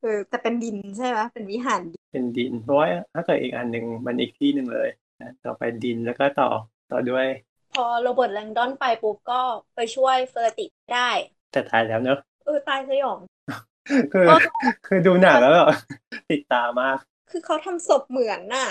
[0.00, 4.88] เออแต่เป็นดินใช่ไหมเป็นวิหารดินเป็นดินเพราะว่าถ้าเกิดอีกอันหนึ่งมันอีกที่หนึ่งเลย
[5.20, 6.48] นะต่อไปดินแล้วก็ต่อ
[6.90, 7.26] ต่อด้วย
[7.76, 9.40] พอโรเบิร์ตแลงดอนไปปุ๊บก็
[9.74, 11.10] ไปช่วยเฟอร์ติได้
[11.52, 13.18] แต่ตายแล้วเนอะเออตายสยอง
[14.12, 14.26] คือ
[14.86, 15.68] คือดูหนังแล้วแบบ
[16.30, 16.96] ติดตามาก
[17.30, 18.68] คือเขาทำศพเหมือนน่ะ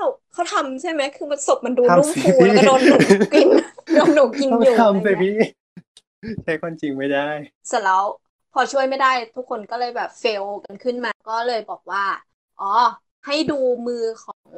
[0.00, 2.96] ศพเขาทำใช่ไหมคือมันศพมันดูทำนุ่มสิฟูแล้วก็โดนหนู
[3.34, 3.48] กิน
[3.94, 5.34] โดนหนูกินต้องอยู่ทำสิอะไรเงี้ยพี่
[6.44, 7.28] ใช้คนจริงไม่ได้
[7.68, 8.04] เสร็จแล้ว
[8.52, 12.04] พอช่วยไม่ได้ทุกคนก็เลยแบบเฟลกันขึ้นมา ก็เลยบอกว่า
[12.60, 12.72] อ๋อ
[13.26, 14.50] ให้ดูมือของ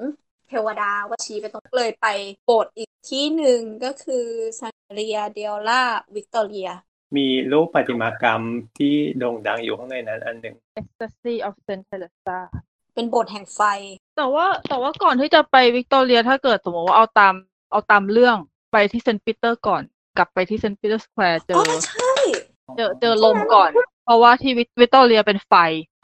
[0.48, 2.06] เทวดาว่าชี้ไปตรงเลยไป
[2.44, 4.24] โบสถ์อีกที่หนึ่งก็คือ
[4.60, 5.82] ซันเรียเดลล่า
[6.14, 6.68] วิกตอเรีย
[7.16, 8.42] มีรูปประติมากรรม
[8.78, 12.38] ที่โด่งดังอยู่ข้างในนั้นอันหนึ่ง Ecstasy of Saint Teresa
[12.94, 13.60] เป็นโบสถ์แห่งไฟ
[14.16, 17.34] แต่ว่าแต่ว่าก่อนที่จะไปวิกตอเรียถ้าเกิดสมมติว่าเอาตาม
[17.70, 18.36] เอาตามเรื่อง
[18.72, 19.82] ไปที่เซนต์ปีเตอร์ก่อน
[20.18, 20.76] กลับไปที่ St.
[20.76, 22.14] Peter's Square เจอ อ๋อใช่
[22.76, 23.70] เจอเจอลมก่อน
[24.04, 25.52] เพราะว่าที่วิกวิกตอเรียเป็นไฟ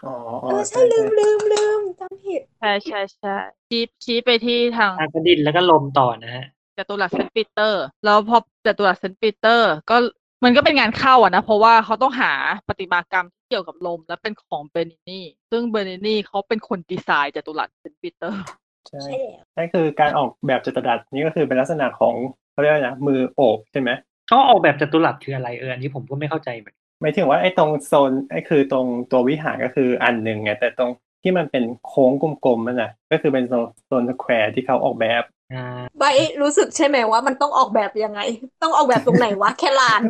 [0.07, 3.37] อ๋อเออใช่ลืมลืมลืม จำผิดใช่ใช่ใช่
[3.71, 6.47] ชี้ชี้ไปที่ทางอากระดินแล้วก็ลมต่อนะฮะ
[6.79, 9.97] จตุรัสเซนต์ปีเตอร์ แล้วพอจตุรัสเซนต์ปีเตอร์ ก็
[10.45, 12.33] มันก็เป็นงานเข้าอะนะ เพราะว่าเขาต้องหา
[12.69, 18.43] ประติมากรรมที่เกี่ยวกับลม และเป็นของเบอร์นินี่ ซึ่งเบอร์นินี่เขาเป็นคนดีไซน์จตุรัสเซนต์ปีเตอร์
[18.89, 22.15] ใช่ใช่แล้วนั่นคือการออกแบบจัตุรัสนี่ก็คือเป็นลักษณะของ
[22.53, 23.91] เขาเรียกว่านะมือโอบใช่ไหม
[24.29, 30.91] เขาออกแบบจัตุรัสคืออะไรเอออันนี้ผมก็ไม่เข้าใจเหมือนกันหมายถึงว่าไอ้ตรงโซนไอ้คือตรงตัววิหารก็คืออันหนึ่งไงแต่ตรง
[31.23, 36.05] ที่มันเป็นโค้งกลมๆนั่นน่ะก็คือเป็นโซนโซน square ที่เขาออกแบบอ่าใบ
[36.43, 38.21] รู้สึกใช่ไหมว่ามันต้องออกแบบยังไง
[38.63, 40.05] ต้องออกแบบตรงไหนวะ แค่ลาน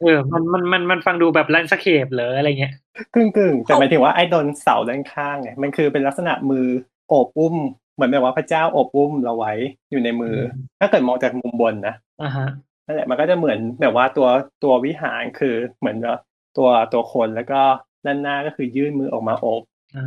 [0.00, 2.74] เออ มันมันมันมันฟังดูแบบแลนสเคปเหรออะไรเงี้ย
[3.14, 6.66] กึ่งกึ่งๆแต่หมายถึงว่าไอ้โดนเสาด้านข้างไงมันคือเป็นลักษณะมือ
[7.08, 7.56] โอบอุ้ม
[7.94, 9.52] เหมือนแบบว่าพระเจ้าโอบอุ้มเราไว้
[9.90, 10.36] อยู่ในมือ
[10.80, 12.44] ถ้าเกิดมองจากมุมบนนะอ่าฮะ
[12.86, 14.28] นั่นแหละมันก็จะเหมือนแบบว่าตัว
[14.64, 16.16] ตัววิหารคือเหมือนว่า
[16.56, 17.60] ตัวตัวคนแล้วก็
[18.06, 19.62] ด้านหน้าก็คือยื่นมือออกมาโอบ
[19.94, 20.02] อ่า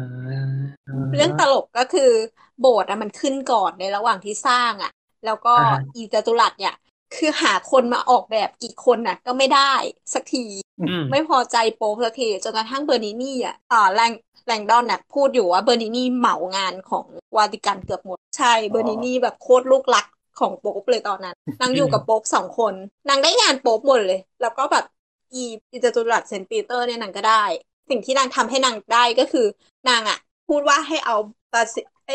[1.16, 2.12] เรื่องตลกก็คือ
[2.60, 4.92] โบสถ์อะมันขึ้นก่อนในระหว่างที่สร้างอะ
[5.26, 5.56] แล้วก็
[5.96, 6.76] อีจตุรัสเนี่ย
[7.16, 9.74] คือหาคนมาออกแบบกี่คนน่ะ ก็ไม่ได้
[10.14, 10.46] สักที
[10.80, 14.12] อืม ไม่พอใจโป๊ปสักทีจนกระทั่งเบอร์นินี่อะอ่าแลง
[14.48, 17.06] แลงดอนน่ะพูดอยู่ว่าเบอร์นินี่เหมางานของ
[17.38, 20.06] วาติกันเกือบหมดใช่เบอร์นินี่แบบโคตรลูกรัก
[20.40, 22.74] ของโป๊ปเลยตอนนั้นนางอยู่กับโป๊ปสองคน
[23.10, 24.86] นางได้งานโป๊ปหมดเลย แล้วก็แบบ
[25.34, 27.44] อีอิจตุรัสเซนต์ปีเตอร์เนี่ยนางก็ได้
[27.90, 29.46] สิ่งที่นางทำให้นางได้ก็คือ
[29.90, 31.16] นางอะพูดว่าให้เอา
[31.54, 32.12] บาซิไอ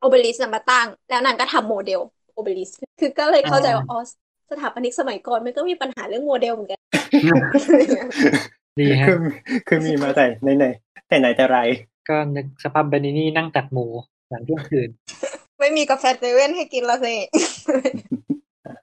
[0.00, 2.00] obelisk มาตั้ง แล้วนางก็ทำ model
[2.34, 3.98] obelisk คือก็เลยเข้าใจว่าอ๋อ
[4.50, 6.80] สถาปนิกสมัยก่อนมันก็มีปัญหาเรื่องโมเดลเหมือนกัน
[8.78, 9.18] ดีฮะคือ
[9.68, 10.64] คือมีมาแต่ในใน
[11.08, 11.58] แต่ไหนแต่ไร
[12.08, 13.86] ก็นึกสภาพเบอร์นินี่นั่งตัดโม
[14.30, 14.88] หลังเที่ยงคืน
[15.60, 17.16] ไม่มีกาแฟเซเว่นให้กินละสิ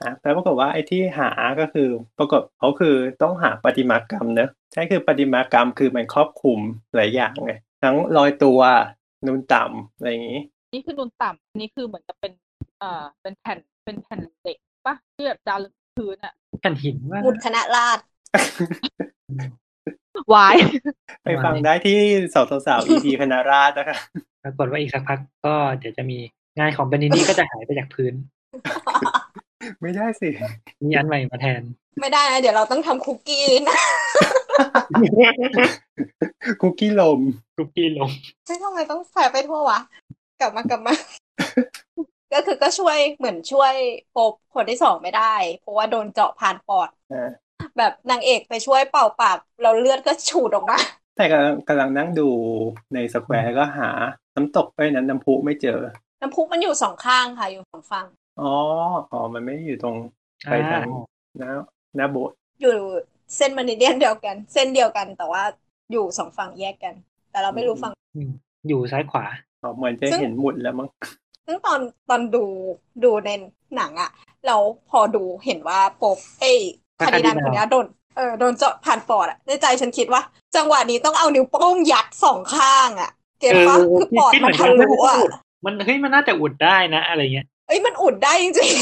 [0.03, 6.59] อะแล้วปรากฏว่าไอ้ที่หาก็คือปรากฏเขาคือต้องหาประติมากรรมเนอะใช่คือประติมากรรมคือมันครอบคลุม
[6.95, 8.59] หลายอย่างไง ทั้งรอยตัว
[9.27, 10.41] นูนต่ำอะไรอย่างนี้
[10.73, 12.31] นี่คือนูนต่ำนี่คือเหมือนจะเป็น
[12.79, 15.61] เอ่อเป็นแผ่นเป็นแผ่นเหล็กปะที่แบบดาน
[15.97, 18.03] พื้นอะแผ่นหินว่าหมุดคณะราษฎร
[20.33, 20.55] วาย
[21.23, 21.97] ไปฟังได้ที่
[22.33, 23.97] สาวสาว EP คณะราษฎรนะคะ
[24.43, 26.17] ปรากฏว่าอีกสักพักก็เดี๋ยวจะมี
[26.57, 28.13] งานของเบนนี่ก็จะหายไปจากพื้น
[29.81, 30.29] ไม่ได้สิ
[30.85, 31.61] มีอันใหม่มาแทน
[31.99, 33.79] ไม่ได้นะเดี๋ยวเราต้องทำคุกกี้นะ
[36.61, 37.19] คุกกี้ลม
[37.57, 38.09] คุกกี้ลง
[38.45, 39.79] ไม่ทำไมต้องใส่ไปทั่ววะ
[40.39, 40.93] กลับมากลับมา
[42.33, 43.73] ก็คือก็ช่วยเหมือนช่วย
[44.11, 47.29] โป๊ปคนที่สองไม่ได้ เพราะว่าโดนเจาะผ่านปอดอ่า
[47.77, 50.77] แบบนางเอกไปช่วยเป่าปากเราเลือดก็ฉูดออกมา
[51.17, 52.29] แต่กำลังกำลังนั่งดู
[52.93, 53.89] ในสแควร์ก็หา
[54.35, 55.79] น้ำตกไปนั้นน้ำพุไม่เจอ
[56.21, 58.05] น้ำพุมันอยู่สองข้างค่ะอยู่สองฝั่ง
[58.41, 58.53] อ๋อ
[59.11, 59.95] อ๋อมันไม่ได้อยู่ตรง
[60.49, 60.85] ไปทาง
[61.37, 61.51] หน้า
[61.95, 62.75] หน้าโบสถ์อยู่
[63.35, 65.43] เส้นมานิเดียนเดียวกัน เส้นเดียวกันแต่ว่า
[65.91, 66.93] อยู่สองฝั่งแยกกัน
[67.31, 68.31] แต่เราไม่รู้ฝั่งอืม
[68.67, 69.25] อยู่ซ้ายขวา
[69.61, 70.87] อ๋อเหมือนจะซึ่งเห็นหมุดแล้วมั้ง
[71.45, 72.43] ซึ่งตอนตอนดู
[73.03, 73.29] ดูใน
[73.75, 74.09] หนังอะ
[74.47, 74.57] เรา
[74.89, 76.59] พอดูเห็นว่าโป๊ปเอ้ย
[76.99, 80.21] พระคาร์ดินัลคนเนี้ยโดนเออโดนเจาะผ่านปอดอะในใจฉันคิดว่า
[80.55, 85.17] จังหวะนี้ต้องเอานิ้วโป้งยัดสองข้างอะ get ปะคือปอดมันทะลุอะ
[85.65, 88.73] มันเฮ้ยมันน่าจะอุดได้นะ อะไรเงี้ยเอ้ยมันอุดได้จริง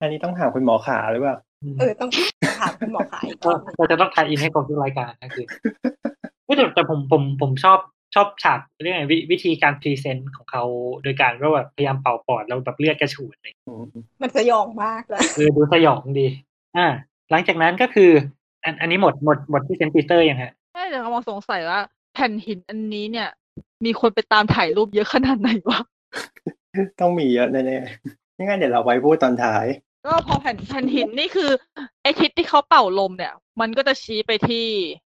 [0.00, 2.10] อันนี้ต้องถามคุณหมอขาหรือเปล่าอืมๆเออต้อง
[2.60, 3.00] ถามคุณหมอ
[3.44, 5.46] ขายอีกรก็อบหนึ่งก็เราจะต้อง tie-in ให้ครบทุกรายการนะคือ
[6.44, 7.78] เฮ้ยแต่แต่ผมผมผมชอบ
[8.14, 10.64] ชอบฉากเรื่องไงวิวิธีการ present ของเขา
[11.02, 13.86] โดยการว่าแบบพยายามเป่าปอดแล้วแบบเลือดกระฉูดอะไรอย่างเงี้ยอืม
[14.22, 16.26] มันสยองมากเลยเออดูสยองดี
[16.76, 16.86] อ่า
[17.30, 18.10] หลังจากนั้นก็คือ
[18.64, 21.80] อันอันนี้หมดหมดหมดที่เซนต์ปีเตอร์ยังฮะใช่เดี๋ยวกำลังสงสัยว่า
[22.14, 23.28] แผ่นหินอันนี้เนี่ย
[23.84, 25.80] มีคนไปตามถ่ายรูปเยอะขนาดไหนวะ
[27.00, 29.66] ต้องมีเยอะแน่ๆยังไงเดี๋ยวเราไว้พูดตอนท้าย
[30.06, 31.50] ก็พอแผ่นแผ่นหินนี่คือ
[32.02, 34.66] ไอทิศที่เขาเป่าลมเนี่ย มันก็จะชี้ไปที่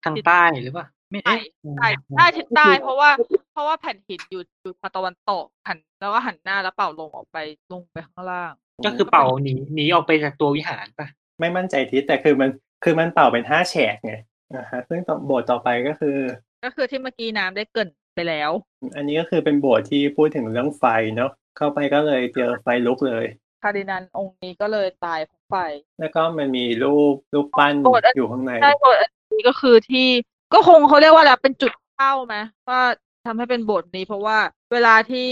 [0.06, 3.10] ทางใต้หรือเปล่าไม่ใต้เอ๊ะใต้ใต้ทิศใต้เพราะว่า
[3.54, 7.38] เพราะว่าแผ่นหินอยู่อยู่ทางตะวันตกหันแล้วก็หันหน้าแล้วเป่าลมออกไป
[7.72, 8.52] ลงไปข้างล่าง
[8.86, 11.08] ก็คือเป่าหนีหนีออกไปจากตัววิหารป่ะ
[11.40, 12.50] ไม่มั่นใจทิศแต่คือมัน
[12.84, 14.14] คือมันเป่าเป็นห้าแฉกไง
[14.56, 16.18] นะฮะซึ่งต่อโบสถ์ต่อไปก็คือ
[16.64, 18.52] ก็คือที่เมื่อกี้น้ำได้เกริ่นไปแล้ว
[18.96, 20.84] อันนี้ก็คือเป็นโบสถ์ที่พูดถึงเรื่องไฟ
[21.16, 25.56] เนาะเข้าไปก็เลยเจอไฟลุกเลยคาร์ดินันองค์นี้ก็เลยตายเพราะไฟ
[26.00, 30.08] แล้วก็มันมีรูปรูปปั้นโบสถ์อันอยู่ข้างในใช่โบสถ์อันนี้ก็คือที่
[30.54, 32.36] ก็คงเขาเรียกว่าอะไรเป็นจุดเข้าไหม
[32.70, 32.82] ว่า
[33.26, 34.38] ทำให้เป็นโบสถ์นี้เพราะว่า
[34.72, 35.28] เวลาที่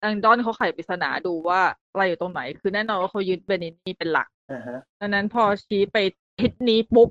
[0.00, 5.96] แลงดอนเขาไขปริศนาดูว่าอะไรอยู่ตรงไหน คือแน่นอนว่าเขายึดเบอร์นินี่เป็นหลักอ่าฮะดังนั้นพอชี้ไป
[6.40, 7.08] ทิศนี้ปุ๊บ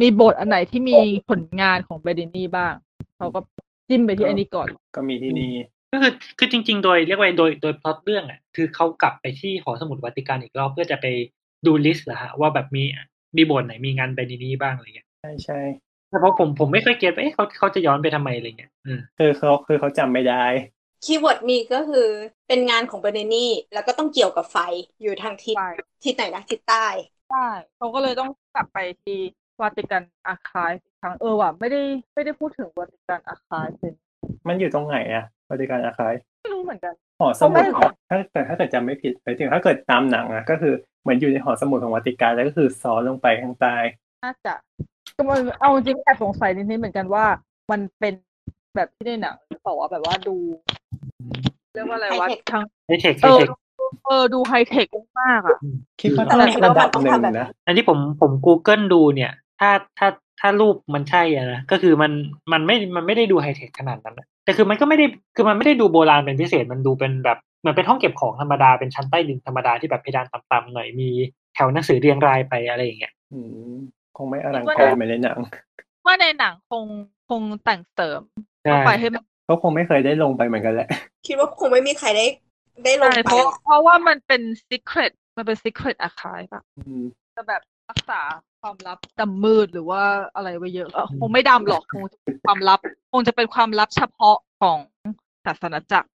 [0.00, 0.98] มีโบสถ์อันไหนที่มี
[1.28, 2.74] ผลงานของเบอร์นินี่บ้าง
[3.16, 3.40] เขาก็
[3.88, 5.52] จิ้มไปที่อันนี้ก่อน ก็มีที่นี่
[5.92, 11.06] ก็คือคือจริง ๆ โดยเรียกว่าโดยโดยพล็อตเรื่องอะคือเขากลับไปที่หอสมุดวาติกันอีกรอบเพื่อจะไป
[11.66, 12.84] ดู list แหละฮะว่าแบบมี
[13.36, 15.60] มีโบสถ์ไหนมีงานไปในนี้บ้างอะไรเงี้ยใช่ใช่
[16.08, 20.44] แต่เพราะผมผมไม่เคย get ว่าเอ๊ะเขาเขาจะย้อนไปทำไมอะไรเงี้ยอืมคือเขาคือเขาจำไม่ได้
[21.04, 22.06] keyword มีก็คือ
[22.48, 24.56] เป็นงานของเบอร์นินี่แล้วก็ต้องเกี่ยวกับไฟ
[25.02, 25.62] อยู่ทางทิศไฟ
[26.04, 26.86] ทิศไหนนะทิศใต้
[27.30, 29.18] ใช่เขาก็เลยต้องกลับไปที่
[29.60, 31.80] วาติกันอาคายอีกครั้งเออว่ะไม่ได้
[32.14, 33.92] ไม่ได้พูดถึงวาติกันอาคายเป็น
[34.48, 37.64] มันอยู่ตรงไหนอะ วาติกัน Archive ไม่รู้เหมือนกันหอสมุด
[38.08, 43.76] ถ้าแต่ถ้าเกิดจำไม่ผิดหมายถึงถ้าเกิดตามหนังอะก็คือเหมือนอยู่ในหอสมุดของวาติกันแล้วก็คือซ้อนลงไปข้างใต้
[44.24, 44.54] น่าจะ
[45.16, 47.24] ก็มันเอาจริงๆแอบสงสัยนิดๆเหมือนกันว่า
[47.70, 48.14] มันเป็น
[48.76, 50.36] แบบที่ในหนังหรือเปล่าว่าแบบว่าดู
[51.74, 53.48] เรียกว่าอะไรวะ High-tech ทางไฮเทคไฮเออเทค
[54.06, 54.86] เออดูไฮเทค
[55.20, 55.58] มากอะ
[56.00, 60.08] คิดว่าแต่ต้องเราคิดระว่าดับมันต้องหนึ่งทำแบบนะอันที่ผมผม Google ดูเนี่ย ถ้าถ้า
[60.40, 62.12] ถ้ารูปมันใช่อะนะก็คือมัน
[62.52, 71.10] มันไม่มันไม่ได้ดูไฮเทคขนาดนั้นอะ แต่คือมันก็ไม่ได้คือมันไม่ได้ดูโบราณเป็นพิเศษมันดูเป็นแบบเหมือนเป็นห้องเก็บของธรรมดาเป็นชั้นใต้ดินธรรมดาที่แบบเพดานต่ำๆหน่อยมี
[71.54, 73.38] แถวหนังสือเรียงรายไปอะไรอย่างเงี้ยอื
[73.72, 73.76] ม
[74.16, 75.38] คงไม่อลังการเหมือนในหนัง
[76.06, 76.84] ว่าในหนังคง
[77.28, 78.20] คงแต่งเสริม
[78.64, 80.88] ใช่เข้าไปให้มันก็คงไม่เคยได้ลงไปเหมือนกันแหละ
[81.26, 82.26] คิดว่าคงไม่มีใครได้
[82.84, 87.04] ได้ลงใช่ไปเพราะอะเพราะว่ามันเป็น secret มันเป็น secret อาคายปะอืม
[87.36, 88.20] จะแบบ รักษา
[88.62, 90.02] ความลับดำมืดหรือว่า
[90.34, 92.80] อะไรไว้เยอะแล้วคงไม่ดำหรอกคงจะเป็นความลับ
[93.12, 94.78] คงจะเป็นความลับเฉพาะของ
[95.46, 96.08] ศาสนาจักร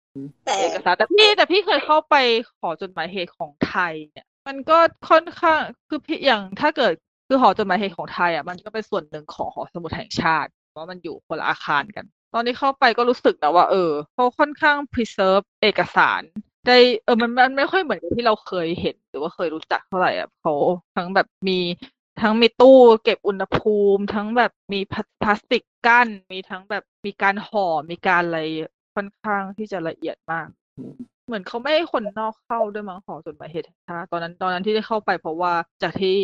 [0.45, 2.15] แต่เอกสารแต่พี่แต่พี่เคยเข้าไป
[2.59, 4.77] ขอจดหมายเหตุของไทยเนี่ย มันก็
[5.09, 6.93] ค่อนข้างคือพี่อย่างถ้าเกิด
[7.27, 16.21] คือหอจดหมายเหตุของไทยอะมันก็เป็นส่วนหนึ่งของหอสมุดแห่งชาติว่ามันอยู่คนละอาคารกัน ตอนนี้เข้าไปก็รู้สึกนะว่า เออเขาค่อนข้าง preserve เอกสาร
[16.67, 20.53] ได้เออมันมันไม่ค่อยเหมือนกับที่เราเคยเห็น หรือว่าเคยรู้จักเท่าไหร่อะเขา
[20.95, 21.59] ทั้งแบบมี
[22.21, 28.39] ทั้งมีตู้เก็บอุณหภูมิ ทั้งแบบมีพลาพลาสติกกั้น มีทั้งแบบมีการห่อมีการอะไร
[28.95, 30.47] ค่อนข้างที่จะละเอียดมาก
[31.27, 36.15] เหมือนเขาไม่ให้คนนอกเข้าด้วยมั้งหอจดหมายเหตุแห่งชาติตอนนั้นตอนนั้นที่ได้เข้าไปเพราะว่าจากที่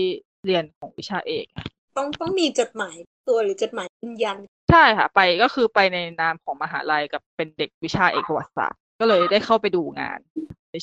[0.45, 1.66] เรียนของวิชาเอกอะ
[1.98, 2.95] ต้องต้องมีจดหมาย
[3.27, 4.38] ตัวหรือจดหมายยืนยัน
[4.72, 10.19] ใช่ค่ะ ไปก็คือไปในนามของมหาลัยกับเป็นเด็กวิชาเอกประวัติศาสตร์ ก็เลยได้เข้าไปดูงาน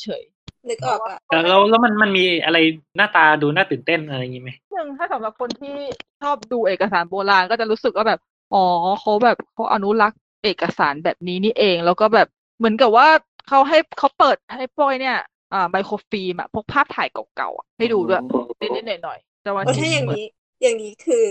[0.02, 0.22] เฉย
[0.68, 2.58] นึกออกอะแต่แล้วแล้วมันมันมีอะไร
[2.96, 5.76] หน้าตาดูน่าตื่นเต้นอะไรอย่างงี้ไหมๆซึ่งถ้าสำหรับคนที่
[6.22, 8.20] ชอบดูเอกสารโบราณก็จะรู้สึกว่าแบบ
[8.54, 8.64] อ๋อ
[9.00, 12.28] เขาแบบเขาอนุรักษ์เอกสารแบบนี้นี่เอง แล้วก็แบบ
[12.58, 13.08] เหมือนกับว่า
[13.48, 15.18] เขาให้เขาเปิดให้พวกไอ้เนี่ย
[15.52, 18.22] อ่าไมโครฟิล์มอะพวกภาพถ่ายเก่าๆอะให้ดูด้วย
[18.76, 20.24] นิดๆหน่อยๆแต่ว่าเออถ้าอย่างนี้
[20.62, 21.26] อย่างนี้คือ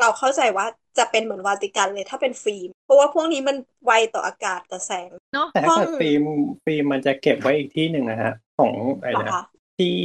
[0.00, 0.66] เราเข้าใจว่า
[0.98, 6.22] จะเป็นเหมือนวาติกันเลยถ้าเป็นฟิล์ม เพราะว่าพวกนี้มันไวต่ออากาศต่อแสงเนาะแต่ถ้าเกิดห้องฟิล์ม
[6.64, 9.44] ฟิล์มมันจะเก็บไว้อีกที่หนึ่งนะฮะ ของอะไรเหรอนะคะ
[9.78, 9.96] ที่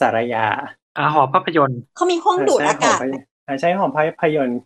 [0.00, 0.46] ศาลายา
[0.98, 3.16] อ่าหอภาพยนตร์เขามีห้องดูดอากาศใช่ไหม
[3.46, 4.60] หอใช้หอภาพยนตร์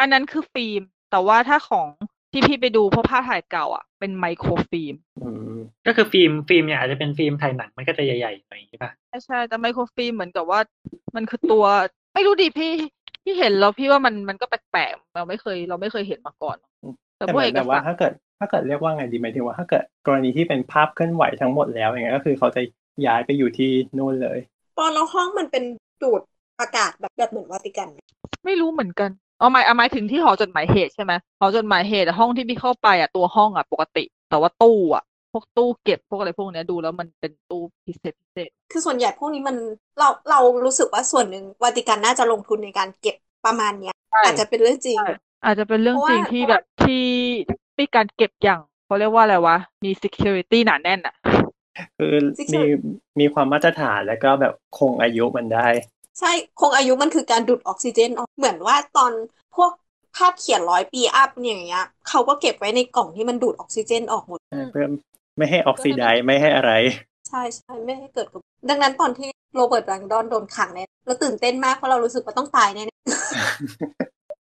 [0.00, 1.88] อันนั้นคือฟิล์ม แต่ว่าถ้าของ
[2.32, 5.56] ที่พี่ไปดูเพราะภาพถ่ายเก่าอะเป็นไมโครฟิล์มอืม
[5.86, 10.60] ก็คือฟิล์มฟิล์มเนี่ยอาจจะเป็นฟิล์มถ่ายหนังมันก็จะใหญ่ๆหน่อยอย่างงี้ป่ะใช่ใช่แต่ไมโครฟิล์มเหมือนกับว่า
[11.16, 11.64] มันคือตัว
[12.14, 12.72] ไม่รู้ดิพี่
[13.24, 16.56] พี่เห็นแล้วพี่ว่ามันมันก็แปลกๆเราไม่เคย เราไม่เคยเห็นมาก่อน
[17.16, 22.60] แต่แต่พเหวกมือเอนกแบบว่าสารถ้าเกิด ถ้าเกิดเรียกว่าไงดีหมายถึงว่าถ้าเกิดกรณีที่เป็นภาพเคลื่อนไหวทั้งหมดแล้วอย่างเงี้ยก็คือเขาจะ
[23.06, 24.38] ย้ายไปอยู่ที่นู่นเลย
[24.78, 25.64] ตอนเราห้องมันเป็น
[26.02, 26.20] ดูด
[26.60, 27.98] อากาศแบบแบบเหมือนวาติกันไหม
[28.44, 35.04] ไม่รู้เหมือนกันเอาหมายเอาหมายถึงที่หอจดหมายเหตุใช่ไหมหอจดหมายเหตุอะห้องที่พี่เข้าไปอะตัวห้องอะปกติ แต่ว่าตู้อะ
[35.34, 39.56] พวกตู้เก็บพวกอะไรพวกเนี้ยดูแล้วมันเป็นตู้พิเศษพิเศษ คือส่วนใหญ่พวกนี้มัน
[39.98, 45.10] เราเรารู้สึกว่าส่วนหนึ่งวาติกันน่าจะลงทุนในการเก็บประมาณเนี้ยใช่อาจจะเป็นเรื่องจริงใช่
[45.44, 47.04] อาจจะเป็นเรื่องเพราะจริงว่าที่แบบที่
[47.78, 51.14] มีการเก็บอย่างเขาเรียกว่าอะไรวะ มี security หนาแน่นอะ
[51.98, 52.14] คือ
[52.54, 52.62] มี
[53.20, 55.68] มีความมาตรฐานแล้วก็แบบคงอายุมันได้
[56.20, 59.12] ใช่คงอายุมันคือการดูดออกซิเจนออกเหมือนว่าตอน
[59.56, 59.70] พวก
[60.16, 64.86] ภาพเขียนร้อยปีอัพอย่างเงี้ยเขาก็เก็บไว้ในกล่องที่มันดูดออกซิเจนออกหมดอืมเพื่อ
[65.36, 66.72] ไม่ให้ออกซิไดซ์ไม่ให้อะไร
[67.28, 72.84] ใช่ใช่ไม่ให้เกิดกับดังนั้นตอนที่โรเบิร์ตแบงดอนโดนขังเนี่ยเราตื่นเต้นมากเพราะเรารู้สึกว่าต้องตายแน่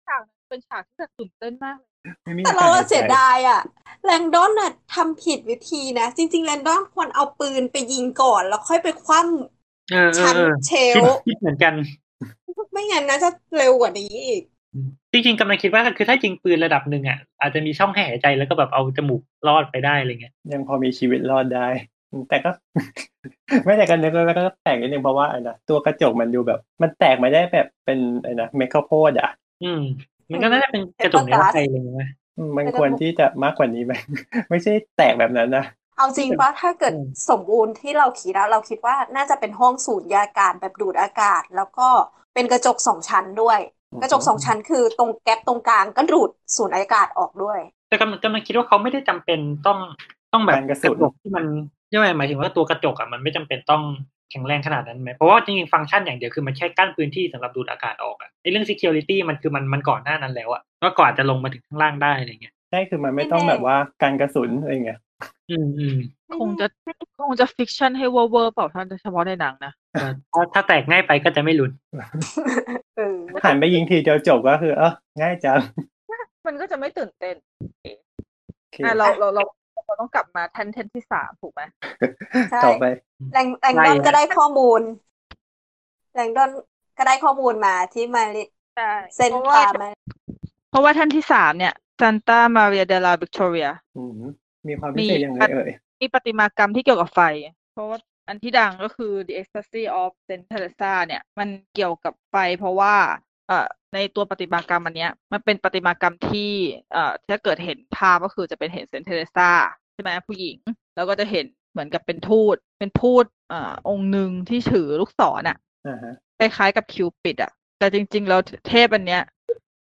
[0.07, 1.91] ฉากนั้นเป็นฉากที่แบบตื่นเต้นมากเลย
[2.23, 3.61] ไม่มีๆแต่เรากอะหใจเสียดายอะ
[4.05, 9.19] แลงดอนน่ะทำผิดวิธีนะ จริงๆแลงดอนควรเอาปืนไปยิงก่อน แล้วค่อยไปคว่
[9.89, 11.73] เออำเอชั้อนเออเชคิดลคิดเหมือนกัน
[12.73, 14.41] ไม่งั้นน่าจะเร็วกว่านี้อีก
[15.11, 21.67] จริงๆกำลังคิดว่าคือถ้ายิงปืนระดับหนึ่งอะอาจจะมีช่องให้หายใจแล้วก็แบบเอาจมูกรอดไปได้อะไรเงี้ยยังพอมีชีวิตรอดได้
[22.29, 22.49] แต่ก็
[23.65, 29.31] ไม่แต่กันนึกแล้วก็แปลกนิดนึงเพราะว่าไอ้นะตัวกระจกมันดูแบบ มันแตกไม่ได้แบบเป็นไอ้นะเมคาโพดอะ
[29.63, 29.81] อืม
[30.31, 33.93] มันก็น่าจะเป็นกระจกนิรภัยอะไรอย่างเงี้ยอืมมันควรที่จะมากกว่านี้ไหม
[34.49, 35.65] ไม่ใช่แตกแบบนั้นนะ
[35.97, 41.87] เอาจริงปะถ้าเกิดอืมสมบูรณ์ที่เราคิดแล้วเราคิดว่าน่าจะเป็นห้องสูญญากาศแบบดูดอากาศ แล้วก็
[42.33, 49.79] เป็นกระจกสองชั้นด้วยอืม กระจกสองชั้นคือตรงแก๊ปตรงกลางก็ดูดสูญอากาศออกด้วย แต่กำลังกำลังคิดว่าเขาไม่ได้จำเป็นต้อง
[50.33, 51.45] ต้องแบบการกระสุนจกที่มัน
[51.89, 53.83] เรียกว่าไงหมายถึงว่าตัวกระจกอะมันไม่จำเป็นต้อง
[54.31, 64.99] แข็งแรงขนาดนั้นไหมเพราะว่าจริงๆฟังก์ชันอย่างเดียวคือมันแค่กั้นพื้นที่สำหรับดูดอากาศออกอะไอ้เรื่อง security มันคือมันมันก่อนหน้านั้นแล้วอะว่าก่อนจะลงมาถึงข้างล่างได้อะไรเงี้ยใช่คือมันไม่ต้องแน่ๆแบบว่าการกระสุนอะไรเงี้ย
[65.51, 65.97] อืมอืม
[66.39, 66.67] คงจะ
[67.19, 71.71] คงจะ fiction ให้เวอร์เวอร์เปล่าแต่เฉพาะในหนังนะเออถ้าถ้าแตกง่ายไปก็จะไม่ลุ้น
[72.97, 75.59] เออหันไปยิงทีเดียวจบก็คือเออง่ายจัง
[76.45, 77.35] มันก็จะไม่ตื่นเต้น
[78.57, 79.43] โอเคอะเราเราเรา
[79.85, 81.61] เราต้องกลับมาแท่นแท่นที่สามถูกไหม
[82.51, 82.85] ใช่ต่อไป
[83.33, 84.81] แลงแลงดอนก็ได้ข้อมูล
[86.15, 86.49] แลงดอน
[86.97, 88.43] ก็ได้ข้อมูลมาที่มาริ
[88.77, 89.89] ใช่เซ็นเพราะว่าพามา
[90.69, 94.21] เพราะว่าแท่นที่สามเนี่ยซานตามาเรียเดลาวิกตอเรียอืม
[94.67, 97.21] มีความพิเศษยังไงเอ่ย มีประติมากรรมที่เกี่ยวกับไฟ
[97.73, 102.95] เพราะว่าอันที่ดังก็คือ The Ecstasy of Saint Teresa เนี่ย มันเกี่ยวกับไฟเพราะว่า
[103.47, 106.51] เอ่อในตัวประติมากรรมอันเนี้ยมันเป็นประติมากรรมที่
[106.93, 109.51] เอ่อถ้าเกิดเห็นภาพก็คือจะเป็นเห็นเซนต์เทเรซา
[109.93, 110.55] ใช่ไหมผู้หญิง
[110.95, 115.57] แล้วก็จะเห็นเหมือนกับเป็นทูตเป็นทูตอ่าองค์หนึ่งที่ถือลูกศรอะ
[115.87, 119.23] อ่าฮะคล้ายๆกับคิวปิดอะแต่จริง ๆ แล้วเทพอันเนี้ย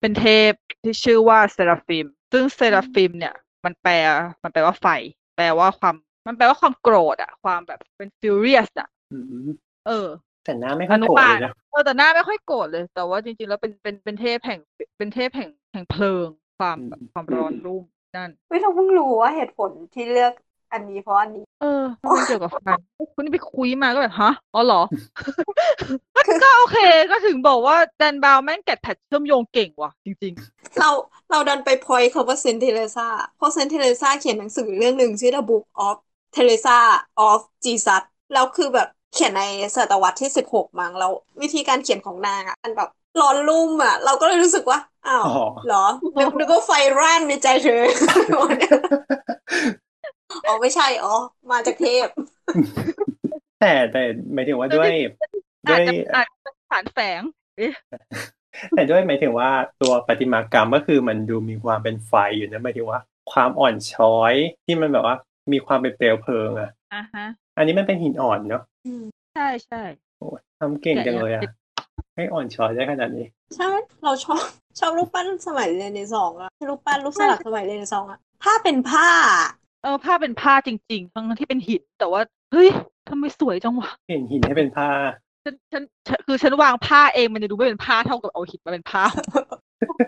[0.00, 0.52] เป็นเทพ
[0.82, 3.92] ที่ชื่อว่าเซราฟิม ซึ่งเซราฟิมเนี่ย มันแปล
[4.42, 4.86] มันแปลว่าไฟ
[5.36, 5.94] แปลว่าความ
[6.26, 9.48] มันแปลว่าความโกรธอะความแบบเป็น furious อะอืม
[9.86, 10.08] เออ
[10.44, 14.60] แต่หน้าไม่ค่อยโกรธเลยนะเออแต่หน้าไม่ค่อยโกรธเลย แต่ว่าจริงๆ แล้วเป็นเป็นเป็นเทพแห่ง
[14.98, 17.84] เป็นเทพแห่งแห่งเพลิง ความแบบความร้อนรุ่ม
[18.16, 20.32] นั่นไม่ต้องเพิ่งรู้ว่าเหตุผลที่เลือก
[20.72, 22.68] อันนี้เพราะอันนี้ เออมันเกี่ยวกับไฟ
[23.14, 24.82] คุณนี่ไปคุยมาก็แบบฮะอ๋อเหรอ
[26.42, 26.78] ก็โอเค
[27.10, 30.86] ก็ถึงบอกว่าแดนบาวแม่งแกะแพทเชื่อมโยงเก่งว่ะ จริงๆ เรา
[31.30, 33.02] เราดันไปพอยคำว่าเซนเทเรซา
[33.34, 35.96] เพราะเซนเทเรซาเขียนหนังสือเรื่องหนึ่งชื่อ The Book of
[36.34, 36.70] Teresa
[37.18, 39.42] of Jesus แล้วคือแบบเขียนใน
[39.76, 41.10] ศตวรรษที่สิบหกมั้งแล้ว
[41.42, 42.88] วิธีการเขียนของนางอะมันแบบ
[43.20, 45.30] ร้อนรุ่มอะ เราก็เลยรู้สึกว่า อ้าวอ๋อ
[45.64, 45.76] เหรอ
[46.18, 47.74] นึกนึกว่าไฟร่านในใจเธอ
[50.44, 51.10] อ๋อไม่ใช่อ๋อ
[51.50, 52.08] มาจากเทพ
[53.58, 53.98] แต่แต่
[54.34, 54.90] หมายถึงว่าด้วย
[55.68, 57.22] ด้อาวยจจะอาจจะเป็นสารแฝง
[57.56, 57.72] เอ๊ะ
[58.74, 59.50] แต่ด้วยหมายถึงว่า
[59.82, 63.00] ตัวประติมากรรมก็คือมันดูมีความเป็นไฟอยู่นะหมายถึงว่า
[63.32, 65.16] ความอ่อนช้อยที่มันแบบว่า
[65.52, 68.62] มีความเป็นเปลวเพลิงอะอ่าฮะ อันนี้มันเป็นหินอ่อนเนาะ
[69.34, 69.82] ใช่ใช่
[70.18, 71.42] โอ้ยทำเก่งจังเลยอะ
[72.16, 73.70] ให้อ่อนช้อยได้ขนาดนี้ ใช่
[74.02, 74.42] เราชอบ
[74.78, 79.08] ชอบรูปปั้นสมัยเรียนในสองอะรูปปั้นรูปสลักสมัยเรียนในสองอะถ้าเป็นผ้า
[79.82, 82.20] เออผ้าเป็นผ้าจริงๆทั้งที่เป็นหินแต่ว่า
[82.52, 82.68] เฮ้ย
[83.08, 84.88] ทำไมสวยจังวะเห็นหินให้เป็นผ้า
[85.44, 89.02] ฉันฉันฉันคือฉันวางผ้าเองมันจะดูไม่เป็นผ้าเท่ากับเอาหินมาเป็นผ้า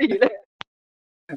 [0.02, 0.34] ดีเลย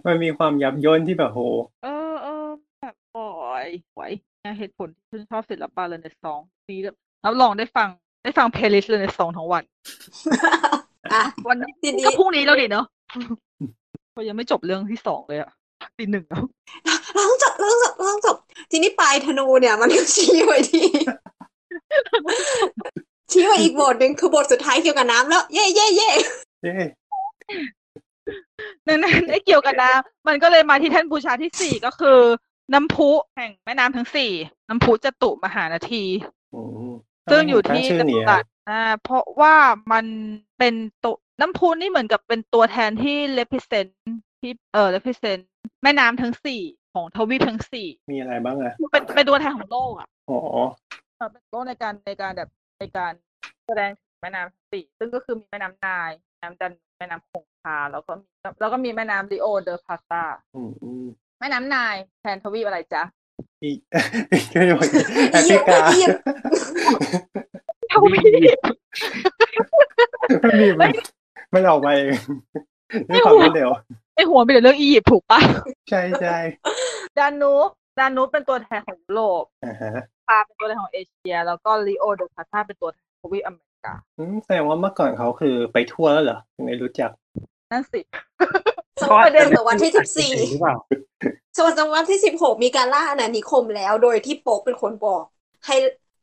[0.05, 1.39] มันมีความยับย่นที่แบบโห
[1.83, 2.47] เออเออ
[2.79, 3.25] แบบโอ้
[3.65, 4.03] ยไหว
[4.45, 7.87] นะเหตุผลที่ฉันชอบศิลปะเรเนซองส์นี้แบบรับรองได้ฟัง
[8.23, 9.63] ได้ฟัง playlist เรเนซองส์ทั้งวัน
[11.13, 12.85] อะวันนี้ทีนี้ก็พรุ่งนี้แล้วดิเนาะ
[14.15, 15.51] ก็ยังไม่จบเรื่องที่สองเลยอะ
[15.97, 16.43] ตีหนึ่งแล้ว
[17.15, 18.37] เราต้องจบเราต้องจบเราต้องจบ
[18.71, 20.87] ทีนี้ปลายธนูเนี่ย มันก็ชี้ไว้ที่
[23.31, 26.09] ชี้ไว้อีกบทหนึ่งคือบทสุดท้ายเกี่ยวกับน้ำแล้ว เย่เย่เย่
[26.63, 26.73] เย้
[28.87, 32.19] ดังนั้นไอ้เกี่ยวกับน้ำมันก็เลยมาที่แท่นบูชาที่สี่ก็คือ
[32.73, 34.31] น้ำพุแห่งแม่น้ำทั้งสี่
[34.69, 36.03] น้ำพุจตุมหานาที
[36.55, 36.93] อืม
[37.31, 39.55] ซึ่งอยู่ที่ตั้ชื่อจันี้ตุรัสอ่าเพราะว่า
[39.91, 40.05] มัน
[40.57, 40.73] เป็น
[41.03, 43.89] ตัวน้ำพุนี่เหมือนกับเป็นตัวแทนที่ represent
[44.41, 45.41] ที่เออ represent
[45.83, 46.61] แม่น้ำทั้งสี่
[46.93, 50.37] ของทวีปทั้งสี่มีอะไรบ้างอะเป็นเป็นตัวแทนของโลกอะอ๋อ
[51.17, 53.13] เออเป็นโลกในการในการแบบ ในการ
[53.67, 58.27] แสดงถึงแม่น้ำทั้งสี่ซึ่งก็คือมีแม่น้ำนายแม่น้ำดันแม่น้ำคงคาแล้วก็มี
[58.59, 60.23] แล้วก็มีแม่น้ำริโอเดอพาตา
[60.55, 61.05] อืมอืม
[61.39, 63.03] แม่น้ำนายแทนทวีปอะไรจ๊ะ
[63.63, 63.77] อีก
[64.53, 64.77] ก็อยู่
[65.31, 66.21] แอฟริกาอียิปต์
[67.91, 68.19] ทวี
[68.55, 68.59] ป
[70.41, 70.89] ไม่มีมัน
[71.53, 72.09] มันออกมาเอง
[73.09, 73.69] ด้วยความรวดเร็ว
[74.15, 75.39] ไอหัวมีแต่เรื่องอียิปต์ถูกปะ
[75.89, 76.37] ใช่ใช่
[77.17, 79.91] ดานูบดานูบเป็นตัวแทนของยุโลกอ่าฮะ
[80.25, 87.11] พาเป็นตัวแทนของเอเชีย แล้วก็ลีโอเดอพาตาเป็นตัวแทนของทวีปอเมริกาอืมแสดงว่าเมื่อก่อนเขาคือไปทั่วแล้วเหรอถึงได้รู้จัก
[87.71, 88.01] นั่นสิ
[89.01, 90.75] สมัยศตวรรษที่สิบสี่หรือเปล่า
[91.57, 95.23] ศตวรรษที่สิบหกมีการล่าอาณานิคมแล้ว โดยที่โป๊ปเป็นคนบอก
[95.65, 95.75] ให้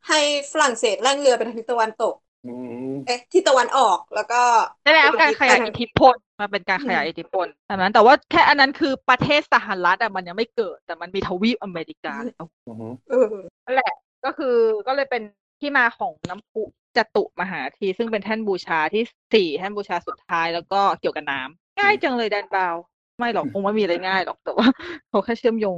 [0.07, 0.19] ให้
[0.51, 2.15] ฝรั่งเศสแล่นเรือไปทางทิศตะวันตก
[2.47, 2.53] อื
[2.91, 4.41] มเอ๊ะทิศตะวันออกแล้วก็
[4.83, 13.25] ได้แล้วการขยายอิทธิพล มาเป็นการขยายอิทธิพลแต่นั้นแต่ว่าแค่อันนั้นคือประเทศสหรัฐอะมันยังไม่เกิด แต่มันมีทวีปอเมริกาแล้วอืมเออ
[13.65, 13.93] นั่นแหละ
[14.25, 14.55] ก็คือ
[14.87, 15.23] ก็เลยเป็น
[15.59, 16.63] ที่มาของน้ำพุ
[16.97, 22.75] จตุมหาที ซึ่งเป็นแท่นบูชาที่สี่แท่นบูชาสุดท้ายแล้วก็เกี่ยวกับน้ำง่ายจังเลยแดนบาว
[23.17, 24.67] ไม่หรอกคงไม่มีอะไรง่ายหรอกแต่ว่า
[25.09, 25.77] เขาแค่เชื่อมโยง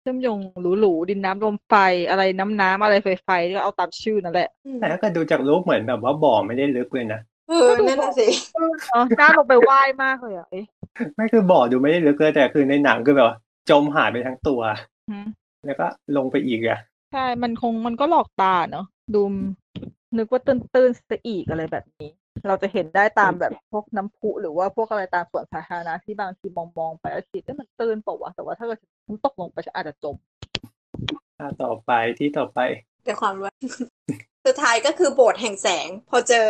[0.00, 0.38] เชื่อมโยง
[0.80, 1.74] หรูๆดินน้ำลมไฟ
[2.08, 4.48] อะไรน้ำน้ำอะไรไฟไฟก็เอาตามชื่อนั่นแหละ
[4.80, 8.26] แต่ถ้าเกิดดูจากรูปเหมือนแบบว่าบ่อไม่ได้ลึกเลยนะ เออนั่นน่ะสิ
[8.92, 10.64] เออน่าลงไปไหว้มากเลยอะเอ๊ะ
[11.14, 13.30] ไม่คือบ่อดูไม่ได้ลึกเลยแต่คือในหนังคือแบบ
[13.70, 14.60] จมหายไปทั้งตัว
[15.66, 16.78] แล้วก็ลงไปอีกอะ
[17.12, 19.32] ใช่ มันคงมันก็หลอกตาเนอะดูม
[20.18, 22.10] นึกว่าตื้นตื้นซะอีกอะไรแบบนี้
[22.46, 30.16] เราจะเห็นได้ตามแบบพวกน้ำพุหรือว่าพวกอะไรตามสวนสาธารณะที่บางทีมองมองๆไปแล้วคิดว่มันตื้นเปล่าวะแต่ว่าถ้าเกิดฉันตกลงไปฉันอาจจะจม
[31.38, 32.58] อ่ต่อไปที่ต่อไป
[33.04, 33.48] เดี๋ยวความรู้
[34.46, 36.48] สุดท้ายก็คือโบสถ์แห่งแสง พอเจอ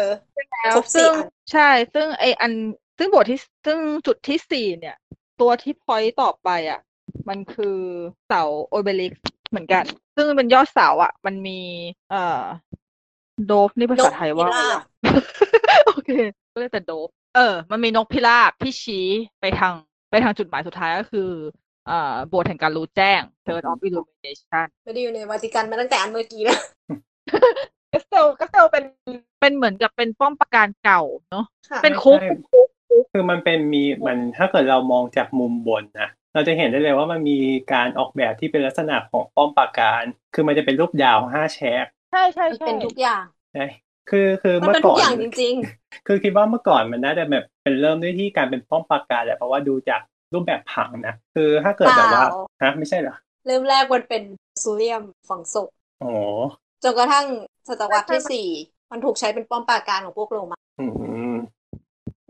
[0.52, 2.52] แล้วครบสี่ซึ่งอันใช่ ซึ่งไออัน
[2.98, 4.96] ซึ่งบทที่ซึ่งจุดที่สี่เนี่ย
[5.40, 6.80] ตัวที่พอยต์ต่อไปอะ
[7.28, 7.78] มันคือ
[8.26, 9.12] เสาโอเบลิก
[9.50, 9.84] เหมือนกัน
[10.16, 11.60] ซึ่งเป็นยอดเสาอะ มันมี
[12.10, 12.42] เอ่อ
[13.46, 14.82] โดฟนี่ภาษาไทยว่าอะไรนกพิราบอะ
[15.86, 16.10] โอเค
[16.52, 19.06] ก็เรียกแต่โดฟเออ มันมีนกพิราบที่ชี้
[19.40, 19.72] ไปทาง
[20.10, 21.30] ไปทางจุดหมายสุดท้ายก็คือ
[21.86, 26.60] เอ่อโบสถ์แห่งการรู้แจ้ง Church of Illumination ไม่ได้อยู่ในวาติกันมาตั้งแต่อันเมื่อกี้แล้ว
[27.94, 28.84] กัสเซลกัสเซลเป็น
[29.40, 32.68] เป็นเหมือนกับเป็นป้อมปราการเก่าเนาะค่ะเป็นคุกไม่ใช่เป็นคุก
[33.12, 37.38] คือมันเป็นมีมันถ้าเกิดเรามองจากมุมบนนะเราจะเห็นได้เลยว่ามันมี
[37.72, 40.02] การออกแบบที่เป็นลักษณะของป้อมปราการ
[40.34, 43.64] คือมันจะเป็นรูปดาวห้าแฉกใช่ใช่มันใช่เป็นทุกอย่างใช่
[44.10, 45.54] คือคือมันเมื่อเป็นทุก่กอนอย่างจริง
[46.06, 50.00] คือคิดว่าเมื่อก่อนมันน่าจะแบบเป็นเริ่มด้วยที่การเป็นป้อมปราการแหละเพราะว่าดูจาก
[50.34, 54.22] รูปแบบผังนะคือถ้าเกิดแบบว่าเปล่าฮะไม่ใช่เหรอๆเริ่มแรกมันเป็น
[54.62, 55.68] ซูเลียมฝังศพ
[56.02, 56.08] อ๋อ
[56.84, 57.26] จนกระทั่ง
[57.68, 58.46] ศตวรรษที่สี่
[58.90, 60.84] มันถูกใช้เป็นป้อมปราการของพวกโรมันอื
[61.34, 61.36] ม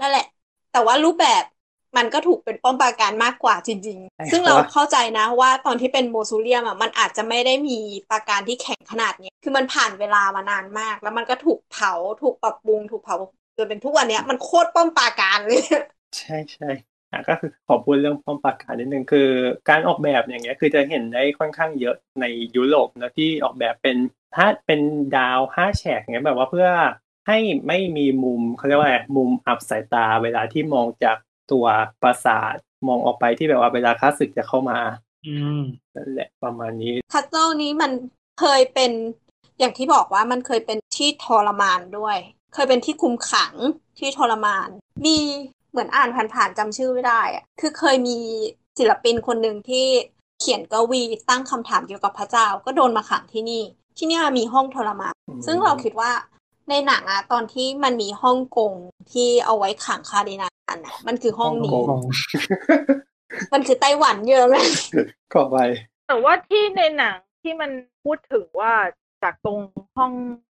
[0.00, 0.26] นั่นแหละ
[0.72, 1.44] แต่ว่ารูปแบบ
[1.96, 7.78] มันก็ถูกเป็นป้อมปราการมากกว่าจริงใช่ๆซึ่งเพเราราะว่าเข้าใจนะว่าตอนที่เป็นโมซูเลียมอะมันอาจจะไม่ได้มี
[8.10, 11.92] ปราการที่แข็งขนาดนี้ คือมันผ่านเวลามานานมาก แล้วมันก็ถูกเผา
[12.22, 13.16] ถูกปรับปรุง ถูกเผา
[13.56, 15.60] จนเป็นทุกวันเนี้ยมันโคตรป้อมปราการเลย
[16.16, 16.93] ใช่ใช่อะ
[17.28, 19.28] ก็คือขอพูดเรื่องป้อมปราการนิดนึงคือ
[19.70, 22.24] การออกแบบอย่างเงี้ยคือจะเห็นได้ค่อนข้างเยอะใน
[22.56, 23.96] ยุโรปนะที่ออกแบบเป็น
[24.36, 24.80] ถ้าเป็น
[25.16, 26.68] ดาวห้าแฉกเงี้ยแบบว่าเพื่อ
[27.26, 31.16] ให้ไม่มีมุมเขาเรียกว่าอะไรมุมอับสายตาเวลาที่มองจาก
[31.52, 31.66] ตัว
[32.02, 32.56] ปราสาท
[32.88, 34.78] มองออกไปที่แบบว่าเวลาข้าศึกจะเข้ามา
[35.26, 35.60] อืม
[35.94, 37.92] นั่นแหละประมาณนี้คัสเซิลนี้มัน
[38.40, 38.92] เคยเป็น
[39.58, 42.18] อย่างที่บอกว่ามันเคยเป็นที่ทรมานด้วย
[42.54, 43.54] เคยเป็นที่คุมขัง
[43.98, 44.68] ที่ทรมาน
[45.06, 45.18] มี
[45.74, 48.18] เหมือนอ่านผ่านๆจำชื่อไม่ได้อะคือเคยมี
[48.78, 49.86] ศิลปินคนหนึ่งที่
[50.40, 53.62] เขียนกวีตั้งคำถามเกี่ยวกับพระเจ้า ก็โดนมาขังที่นี่
[53.96, 56.10] ที่เนี่ยมีห้องทรมานอืมซึ่งเราคิดว่า
[56.68, 58.72] ในหนังอะตอนที่มันมีฮ่องกง
[59.12, 62.00] ที่เอาไว้ขังคาร์ดินาลน่ะมันคือห้องนี้ฮ่องกง
[63.52, 64.56] มันคือไต้หวันเยอะไหม
[65.34, 65.56] ขอไป
[66.06, 67.70] แต่ว่าที่ในหนังที่มัน
[68.04, 68.72] พูดถึงว่า
[69.22, 69.58] จากตรง
[69.96, 70.12] ห้อง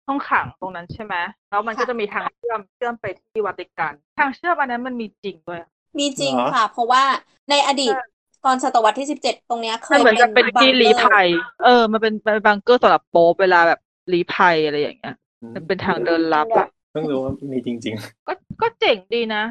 [0.07, 1.15] ห้องขังตรงนั้นใช่ไหม
[1.49, 5.69] แล้วมันก็จะมีทางเชื่อมเชื่อมไปที่วัติกัน ทางเชื่อมอันนั้นมันมีจริงด้วยอะ
[5.99, 7.03] มีจริงเหรอค่ะ เพราะว่า
[7.49, 8.05] ในอดีตใช่
[8.45, 11.27] ตอนศตวรรษที่สิบเจ็ดตรงเนี้ยเคมันยเหมือนจะเป็นที่บังกอร์ลี้ภัย
[11.63, 13.79] เออ มันเป็นเป็นบังเกอร์สำหรับโป๊ปเวลาแบบ
[14.13, 15.15] ลี้ภัยอะไรอย่างเงี้ย
[15.55, 17.95] มันเป็นทางเดินลับอะเพิ่งรู้ว่ามีจริง
[18.27, 19.43] ก็ก็เจ๋งดีนะ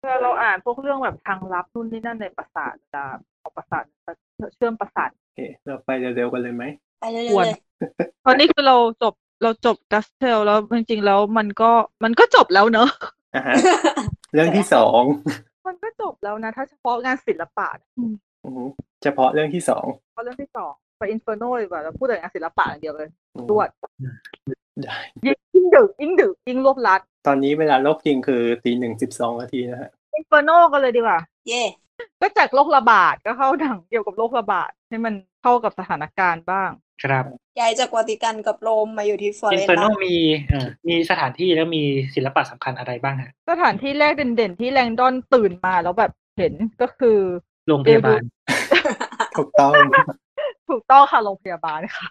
[0.00, 3.04] เวลาเราอ่านพวกเรื่องแบบทางลับนู่นนี่นั่นในปราสาทเวลา
[3.40, 3.84] เอาปราสาท
[4.54, 6.64] เชื่อมปราสาทๆโอเคเราไปเร็วๆกันเลยไหม
[7.00, 7.56] ไปเรื่อยควๆรเลย
[8.22, 11.70] เพราะนี่คือเราจบ เราจบกัสเทลแล้วจริงๆแล้วมันก็
[12.04, 12.88] มันก็จบแล้วเนอะ
[13.34, 13.54] อะฮะ
[14.34, 15.02] เรื่องที่สอง
[15.66, 18.14] มันก็จบแล้วนะ ถ้าเฉพาะงานศิลปะอืม
[18.44, 18.64] อือฮึ
[19.02, 23.68] เฉพาะเรื่องที่สองเพราะเรื่องที่สองไปอินเฟอร์โนดีกว่าเราพูดแต่งานศิลปะอย่างเดียวเลยอืมรวด
[24.82, 31.62] ได้ยิ่งยิ่งดึกยิ่งดึกยิ่งรวบรัด ตอนนี้เวลาโลกจริงคือตีหนึ่งสิบสองนาทีนะฮะอินเฟอร์โนกันเลยดีกว่า เย่
[32.20, 36.70] ก็จากโรคระบาดก็เข้าหนังเกี่ยวกับโรคระบาดให้มันเข้ากับสถานการณ์บ้าง
[37.04, 37.24] ครับ
[37.60, 40.16] ย้ายจากวาติกันกับโรมมาอยู่ที่ฟลอเรนซ์ อินเฟอร์ซ์โนแล้วมี
[40.48, 41.82] เอ่อมีสถานที่แล้วมี
[42.14, 47.18] ศิลปะสำคัญอะไรบ้างฮะ สถานที่แรกเด่นๆ ที่แลงดอนตื่นมาแล้วแบบเห็นก็คือ
[47.68, 48.20] โรงพยาบาล
[49.36, 49.72] ถูกต้อง
[50.68, 52.08] ถูกต้องค่ะโรงพยาบาลค่ะ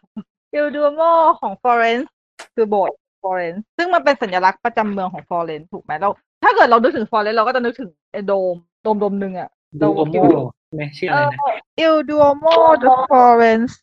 [0.53, 1.01] อิลดูโม
[1.41, 2.11] ของฟลอเรนซ์
[2.55, 6.09] คือโบสถ์ฟลอเรนซ์ซึ่งมันเป็นสัญลักษณ์ประจำเมืองของฟลอเรนซ์ถูกไหมเรา
[6.43, 9.49] ถ้าเกิดเรานึกถึงฟลอเรนซ์เราก็จะนึกถึงไอ้โดมโดมโดมหนึ่งอะ
[9.81, 12.45] ดูโอโมคิดว่าไม่ชื่อเออะไรอนะอิลดูโม
[12.79, 13.77] เดอะฟลอเรนซ์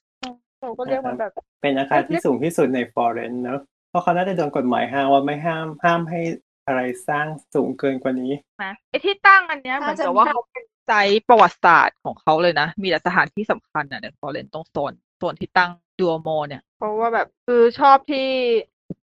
[0.61, 6.21] เราก็เรียกมันแบบ เป็นอาคารที่สูงที่สุดในฟลอเรนซ์เนอะเพราะเขาน่าจะโดนกฎหมายห้ามว่าไม่ห้ามห้ามให้
[6.67, 18.29] อะไรสร้างสูงเกินกว่านี้นะไอ้ที่ตั้งอันเนี้ยเหมือนกับว่าเขาเป็น site ประวัติศาสตร์ของเขาเลยนะ มีแต่สถานที่สำคัญอะในฟลอเรนซ์ตรงโซนโซนที่ตั้งดูโอโมเนี่ย เพราะว่าแบบคือชอบที่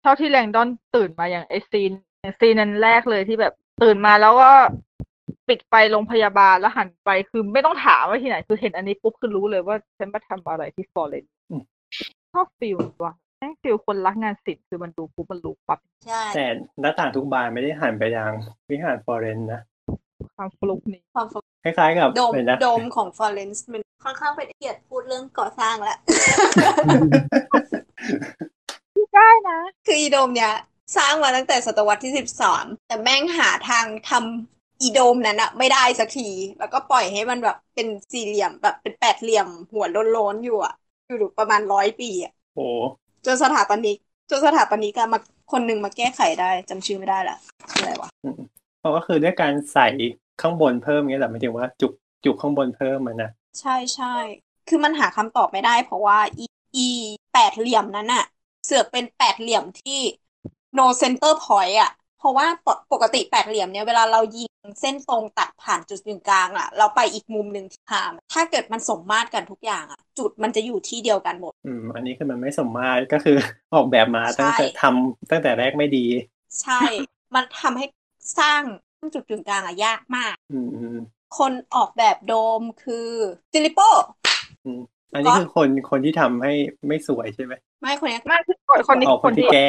[0.04, 4.50] ชอบที่แลงดอนตื่นมาอย่างไอซีนอย่างซีนนั้นแรกเลยที่แบบตื่นมาแล้วก็
[5.52, 11.62] ปิดไฟโรงพยาบาลแล้วหันไปคือไม่ต้องถามว่าที่ไหน คือเห็นอันนี้ปุ๊บคือรู้เลยว่าฉันมาทำอะไรที่ฟลอเรนซ์อืม
[12.32, 16.44] ชอบ feel ว่ะแม่ง feel คนรักงานศิลป์คือมันดูปุ๊บมันรู้ปั๊บใช่แต่
[16.80, 18.32] หน้าต่างทุกบานไม่ได้หันไปยัง
[18.70, 19.60] วิหารฟลอเรนซ์นะ
[20.36, 21.26] ความฟลุกนี้ความ
[21.64, 25.98] คล้ายๆกับโดมเป็นนะโดมของฟลอเรนซ์มันค่อนข้างเป็นเกียรติพูดเรื่องก่อสร้างแล้ว
[29.14, 30.52] ได้นะ คืออีโดมเนี่ย
[30.96, 36.28] สร้างมาตั้งแต่ศตวรรษที่สิบสามแต่แม่งหาทางทำ อีโดมนั้นอะไม่ได้สักที
[36.58, 40.74] แล้วก็ปล่อยให้มันแบบเป็นสี่เหลี่ยมแบบเป็นแปดเหลี่ยมหัวโล้นๆอยู่อะ
[41.08, 42.66] อยู่ประมาณร้อยปีอะโอ้
[43.26, 43.96] จนสถาปนิก
[44.30, 45.18] จนสถาปนิกอะมา
[45.52, 47.36] คนหนึ่งมาแก้ไขได้จำชื่อไม่ได้ละ
[47.72, 48.08] ชื่ออะไรวะ
[48.80, 49.88] เพราะก็คือด้วยการใส่
[50.40, 51.92] ข้างบนเพิ่มเงี้ยแหละหมายถึงว่าจุก
[52.24, 53.30] จุกข้างบนเพิ่มมันนะ
[53.60, 54.14] ใช่ใช่
[54.68, 56.46] คือมันหาคำตอบไม่ได้ เพราะว่าอี
[56.76, 56.88] อี
[57.32, 58.24] แปดเหลี่ยมนั้นอะ
[58.66, 60.00] เสือกเป็นแปดเหลี่ยมที่
[60.78, 61.90] no center point อะ
[62.22, 73.36] เพราะว่าปกปกติแปดเหลี่ยมเนี่ยเวลาเรายิงเส้นตรงตัดผ่านจุดกึ่งกลางอะเราไปอีกมุมหนึ่งที่หามถ้าเกิดมันสมมาตรกันทุกอย่างอะจุดมันจะอยู่ที่เดียวกันหมด อืมอันนี้คือมันไม่สมมาตรก็คือ
[73.74, 76.04] ออกแบบมาตั้งแต่ใช่ทำตั้งแต่แรกไม่ดี
[76.62, 76.82] ใช่
[77.34, 77.86] มันทำให้
[78.38, 78.62] สร้าง
[79.14, 80.98] จุดกึ่งกลางอะยากมากอืมอืม
[81.38, 83.08] คนออกแบบโดมคือ
[83.52, 83.80] ฟิลิปโป
[84.64, 84.80] อืม
[85.14, 86.52] อันนี้คือคนคนที่ทำให้
[86.88, 89.68] ไม่สวยใช่ไหมไม่คนเนี้ยไมากคือคนคนนี้อ๋อคนที่แก้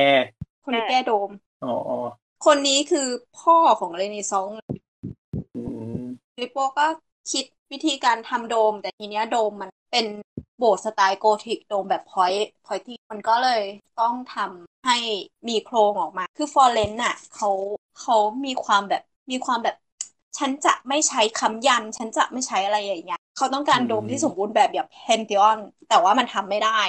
[0.64, 1.30] คนที่แก้โดม
[1.64, 1.98] อ๋ออ๋อ
[2.46, 3.08] คนนี้คือ
[3.40, 4.60] พ่อของเรเนซองส์
[6.34, 6.88] ฟิลิโปก็
[7.32, 10.06] คิดวิธีการทำโดม แต่ทีเนี้ยโดมมันเป็น
[10.58, 13.64] โบสถ์สไตล์โกธิกโดมแบบ point pointy มันก็เลย
[14.02, 14.98] ต้องทำให้
[15.50, 17.50] มีโครงออกมา คือฟลอเรนซ์น่ะเขา
[18.02, 19.76] เขามีความแบบมีความแบบ
[20.38, 26.82] ฉันจะไม่ใช้ค้ำยัน ฉันจะไม่ใช้อะไรอย่างเงี้ยเขาต้องการโดมที่สมบูรณ์แบบแบบแพนธีออน แต่ว่ามันทำไม่ได้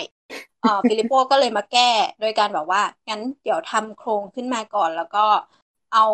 [0.65, 5.25] เอ่อฟิลิปโป้ก็เลยมาแก้ โดยการแบบว่า งั้นเดี๋ยวทำโครงขึ้นมาก่อน แล้วก็
[5.95, 6.05] เอา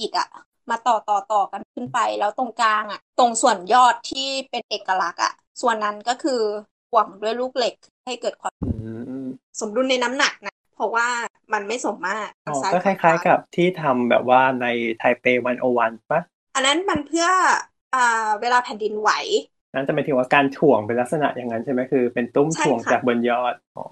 [0.00, 0.28] อิฐอะ
[0.70, 6.40] มาต่อต่อต่อกันขึ้นไป แล้วตรงกลางอะตรงส่วนยอดที่เป็นเอกลักษณ์อะส่วนนั้นก็คือ
[6.92, 7.74] หวังด้วยลูกเหล็ก
[8.06, 8.66] ให้เกิดความอื
[9.24, 9.26] ม
[9.60, 11.08] สมดุลในน้ำหนักนะเพราะว่า
[11.52, 14.66] มันไม่สมมาตรอ๋อซ้ก็คขวล้าย ๆ กับที่ทำแบบว่าใน
[14.98, 16.20] ไทเปวันโอวันปะ
[16.54, 17.26] อันนั้นมันเพื่อ
[17.94, 17.98] อ่า
[18.40, 19.10] เวลาแผ่นดินไหว
[19.74, 23.86] นั่นจะหมายถึงว่าการถ่วงเป็นลักษณะอย่างนั้นใช่ไหมคือ เป็นตุ้มใช่ถ่วงค่ะจากบนยอดอ๋อ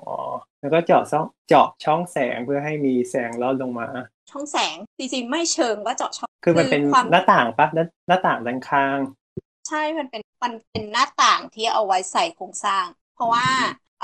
[0.61, 3.89] แล้วก็เจาะช่องเจาะช่องแสงเพื่อให้มีแสงลอดลงมา
[4.31, 8.99] ช่องแสงจริงๆไม่เชิงว่าเจาะช่องคือมันเป็นความหน้าต่างปะหน้าหน้าต่างด้านข้าง
[9.69, 12.85] ใช่มันเป็นมันเป็นหน้าต่างที่เอาไว้ใส่โครงสร้าง
[13.15, 13.47] เพราะว่า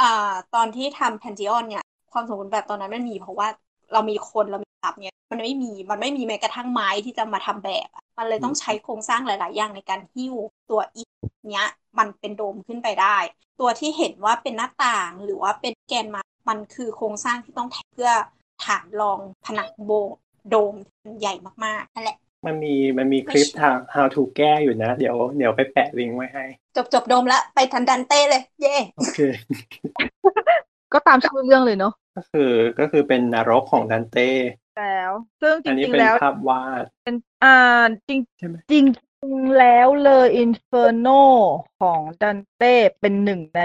[0.00, 3.48] อ่าตอนที่ทำแพนทิออนเนี่ย ความสมบูรณ์แบบตอนนั้นมันมีเพราะว่า
[3.92, 10.34] เรามีคนเรามีทับเนี่ย มันไม่มีมันไม่มีแม้กระทั่งไม้ที่จะมาทำแบบอะมันเลยต้องใช้โครงสร้างหลาย ๆ อย่างในการหิ้ว
[10.70, 11.02] ตัวอี
[11.50, 13.16] เนี้ย มันเป็นโดมขึ้นไปได้
[13.60, 18.12] ตัวที่เห็นว่าเป็นหน้าต่างหรือว่าเป็นแกนมามันคือโครงสร้างที่ต้องแทนเพื่อ
[18.64, 19.92] ฐานรองผนังโบ
[20.50, 26.44] โดมที่มันใหญ่มากๆนั่นแหละมันมีมันมีคลิปทาง how to แก้อยู่นะ เดี๋ยวเดี๋ยวไปแปะลิงก์ไว้ให้
[26.76, 29.18] จบจบโดมละไปทันดันเต้เลย เย่โอเค
[30.92, 34.28] ก็ตามชื่อเรื่องเลยเนาะก็คือก็คือเป็นนรกของดันเต้
[34.78, 35.12] แล้ว
[35.42, 41.22] ซึ่งจอันนี้ริงเป็ๆนแล้วภาพวาดเป็นอ่าจริงใช่ไหมจริงๆแล้วเลย Inferno
[41.80, 43.62] ของดันเต้เป็นหนึ่งใน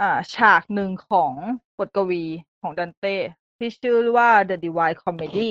[0.00, 1.32] อ่าฉากหนึ่งของ
[1.78, 2.24] บทกวี
[2.60, 3.16] ของดันเต้
[3.58, 5.50] ที่ชื่อว่า The Divine Comedy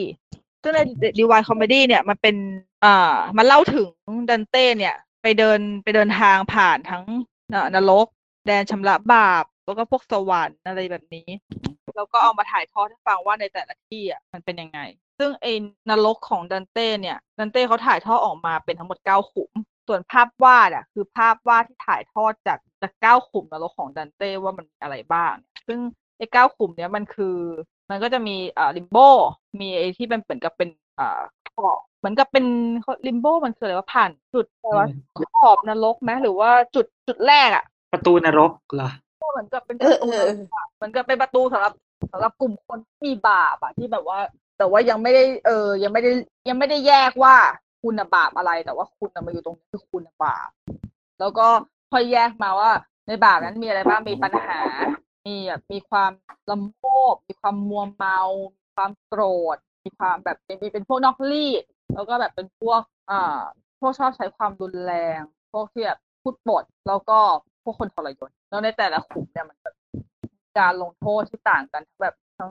[0.61, 2.36] ซึ่งใน The Divine Comedy เนี่ยมันเป็น
[2.84, 3.90] อ่ามันเล่าถึง
[4.30, 7.03] ดันเต้เนี่ย ไปเดินไปเดินทางผ่านทั้ง
[7.53, 8.08] อ่านรก
[8.48, 11.27] แดนชำระบาป แล้วก็พวกสวรรค์อะไรแบบนี้
[11.98, 14.80] แล้วก็เอามาถ่ายทอดให้ฟังว่าในแต่ละที่อะมันเป็นยังไง
[15.19, 15.53] ซึ่งไอ้
[15.90, 19.51] นรกของดันเต้เนี่ยดันเต้เขาถ่ายทอดออกมาเป็นทั้งหมดเก้าขุม
[19.88, 25.34] ส่วนภาพวาดอะคือภาพวาดที่ถ่ายทอดจากจากเก้าขุมนรกของดันเต้ว่ามันมีอะไรบ้าง
[25.67, 25.80] ซึ่ง
[26.17, 27.38] ไอ้เก้าขุมเนี้ยมันคือ
[27.90, 28.98] มันก็จะมีอ่าลิมโบ
[29.59, 30.69] มีไอ้ที่มันเหมือนกับเป็น
[31.00, 31.22] อ่า
[31.56, 32.45] ขอบเหมือนกับเป็น
[33.08, 34.88] ลิมโบมันคืออะไรว่าผ่านจุดอะไรวะ
[35.40, 38.90] ขอบนรกไหมหรือว่าจุดจุดแรกอะ ประตูนรกเหรอ
[39.34, 41.74] เหมือนกับเป็นปเอระอตูเออนรกอะเหมือนกับเป็นประตูสำหรับ
[42.11, 44.19] สำหรับกลุ่มคนที่มีบาปอะที่แบบว่า
[44.58, 46.11] แต่ว่ายังไม่ได้ เออ ยังไม่ได้
[46.50, 47.35] ยังไม่ได้แยกว่า
[47.82, 50.50] คุณนะบาปอะไร แต่ว่าคุณนะมาอยู่ตรงนี้คือคุณนะบาป
[51.19, 51.48] แล้วก็
[51.92, 52.72] ค่อยแยกมาว่า
[53.08, 54.61] ในบาปนั้นมีอะไรบ้าง มีปัญหา
[55.27, 56.11] มีแบบมีความ
[56.51, 58.19] ลำโพกมีความมัวเมา
[58.58, 59.22] มีความโกร
[59.56, 63.42] ธ มีความแบบเป็นเป็นพวกนอกรีด แล้วก็แบบเป็นพวกอ่า
[63.80, 65.19] พวกชอบใช้ความรุนแรง
[65.51, 67.19] พวกที่แบบพูดปดแล้วก็
[67.64, 69.58] พวกคนทรยศ แล้วในแต่ละขุมเนี่ยมัน
[70.60, 72.50] การลงโทษที่ต่างกันแบบทั้ง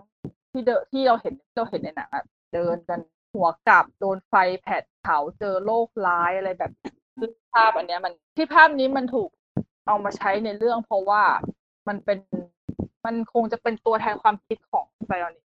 [0.53, 3.01] ที่เดที่เราเห็นเราเห็นในหนังอะเดินกัน
[3.35, 6.73] หัวกลับโดนไฟแผดเผาเจอโรคร้ายอะไรแบบ
[7.21, 9.31] ซึ่งภาพอันเนี้ยมันที่ภาพนี้มันถูก
[9.87, 11.23] เอามาใช้ในเรื่องเพราะว่า
[11.89, 12.19] มันเป็น
[13.07, 15.45] มันคงจะเป็นตัวแทนความคิดของไซออนิก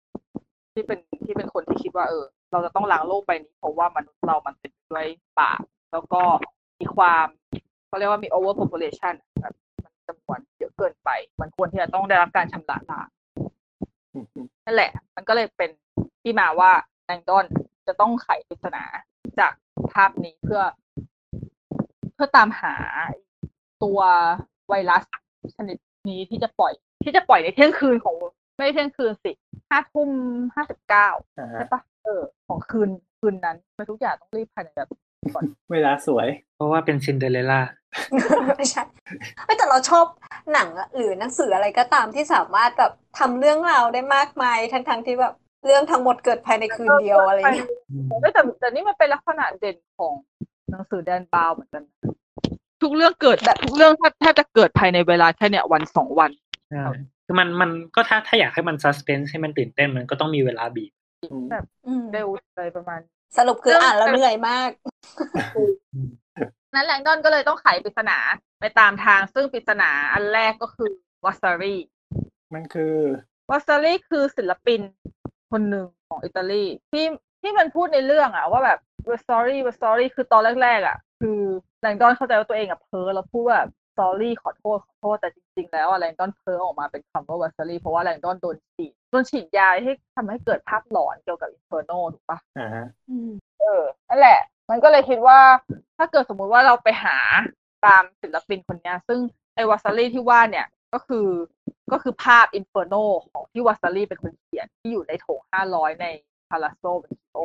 [0.74, 5.06] ที่เป็นที่เป็นคนที่คิดว่าเออ เราจะต้องล้างโลกใบนี้ เพราะว่ามนุษย์เรามันเป็นไปด้วย
[5.38, 6.22] บาปแล้วก็
[6.80, 7.26] มีความ
[7.86, 9.54] เขาเรียกว่ามี over population แบบ
[10.30, 11.10] วนเยอะเกินไป
[11.40, 13.08] มันควรที่จะต้องได้รับการชำระล้าง
[14.14, 14.26] อืม
[14.64, 15.70] นั่นแหละ มันก็เลยเป็น
[16.22, 16.70] ที่มาว่า
[17.04, 17.44] แองดอน
[17.86, 18.84] จะต้องไขปริศนา
[19.38, 19.52] จาก
[19.92, 20.62] ภาพนี้เพื่อ
[22.14, 22.76] เพื่อตามหา
[23.82, 24.00] ตัว
[24.68, 25.02] ไวรัส
[25.56, 25.78] ชนิด
[26.08, 26.72] นี้ที่จะปล่อย
[27.04, 28.14] ที่จะปล่อยในเที่ยงคืนของ
[28.56, 29.32] ไม่ใช่เที่ยงคืนสิ
[29.70, 30.10] ห้าทุ่ม
[30.54, 34.88] ห้าสิบเก้าอ่าใช่ปะเออ ของคืนคืนนั้นไม่ทุกอย่างต้องรีบภายในแบบ
[35.72, 37.60] เวลาสวย เพราะว่าเป็นซินเดอเรลล่า
[38.58, 38.82] ไม่ใช่
[39.44, 40.06] ไม่แต่เราชอบ
[40.52, 45.34] หนังอะหรือหนังสืออะไรก็ตามที่สามารถแบบทำเรื่องราวได้มากมายทั้งๆที่แบบ
[45.66, 47.68] เรื่องทั้งหมดเกิดภายในคืนเดียวอะไรอย่างเงี้ย
[48.08, 50.12] เออแต่แต่นี่มันเป็นลักษณะเด่นของ
[50.70, 52.14] หนังสือแดนบราวน์เหมือนกันนะ
[52.82, 56.30] ทุกเรื่องเกิดแบบทุกเรื่องแทบแทบจะเกิดภายในเวลาแค่เนี่ยวันสองวัน
[56.70, 56.84] ใช่
[57.26, 60.92] คือมันมันก็ถ้าถ้าอยากให้มัน suspense ให้มันตื่นเต้นมันก็ต้องมีเวลาบีบ
[61.50, 63.00] แบบอืมเร็วเลยประมาณ
[63.38, 64.70] สรุปคืออ่านแล้วเหนื่อยมาก
[66.74, 68.18] นั้นแลงดอนก็เลยต้องไขปริศนา
[68.60, 70.90] ไปตามทาง ซึ่งปริศนาอันแรกก็คือ
[71.24, 71.76] วัสซารี
[72.54, 72.94] มันคือ
[73.50, 74.80] วัสซารีคือศิลปิน
[75.50, 77.06] คนหนึ่งของอิตาลีที่
[77.40, 78.78] ที่มันพูดในเรื่องอะว่าแบบ
[79.08, 81.40] very sorry very sorry คือตอนแรกๆอะคือ
[81.80, 83.60] แลงดอนเข้าใจว่าตัวเองอะเพ้อแล้วพูดว่า
[83.98, 92.86] sorry ขอโทษขอโทษแต่จริง ๆ แล้วอะแลงดอนเพ้อออกมาเป็นคำว่าวาซารีเพราะว่าแลงดอนโดนฉีดโดนฉีดยาให้ทำให้เกิดภาพหลอนเกี่ยวกับอินเฟอร์โนถูกปะอ่าฮะ
[93.60, 94.40] เออนั่นแหละ
[94.70, 95.40] มันก็เลยคิดว่า
[95.98, 97.16] ถ้าเกิดสมมุติว่าเราไปหา
[97.86, 99.20] ตามศิลปินคนเนี้ยซึ่ง
[99.54, 101.28] ไอวาซารีที่ว่าเนี่ยก็คือ
[101.92, 102.94] ก็คือภาพอินเฟอร์โน
[103.30, 106.06] ของที่วาซารีเป็นคนเขียนที่อยู่ในโถงห้าร้อยใน
[106.50, 107.38] พาราโซเบโอ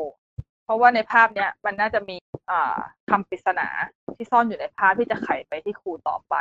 [0.65, 2.17] เพราะว่าในภาพเนี้ยมันน่าจะมี
[2.51, 2.77] อ่า
[3.09, 3.67] คำปริศนา
[4.15, 6.35] ที่ซ่อนอยู่ในภาพที่จะไขไปที่ครูต่อไป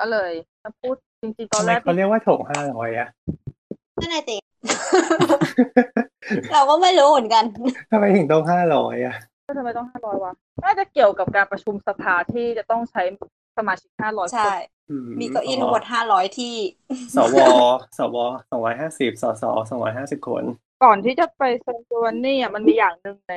[0.00, 0.32] ก็เลย
[0.62, 3.08] ถ้าพูดจริงๆตอนทำไมแรกเขาเรียกว่าโถงห้าร้อยอะ
[4.00, 4.30] นั่นไงเต
[6.52, 7.44] เราก็ไม่รู้เหมือนกัน
[7.90, 9.14] ทำไมถึงต้องห้าร้อยอะ
[9.48, 10.32] ก็ทำไมต้องห้าร้อยวะ
[10.64, 13.02] น่าจะเกี่ยวกับการประชุมสภาที่จะต้องใช้
[13.56, 14.52] สมาชิกห้าร้อยคใช่น
[14.90, 16.54] อืมีเก้าอี้ทั้งหมดห้าร้อยที่
[17.14, 17.36] สว
[17.98, 18.16] สว
[18.50, 20.42] สองร้อยห้าสิบสสสองร้อยห้าสิบคน
[20.84, 23.34] ก่อนที่จะไปเซนโจวานนี่อะมันมีอย่างหนึ่งใน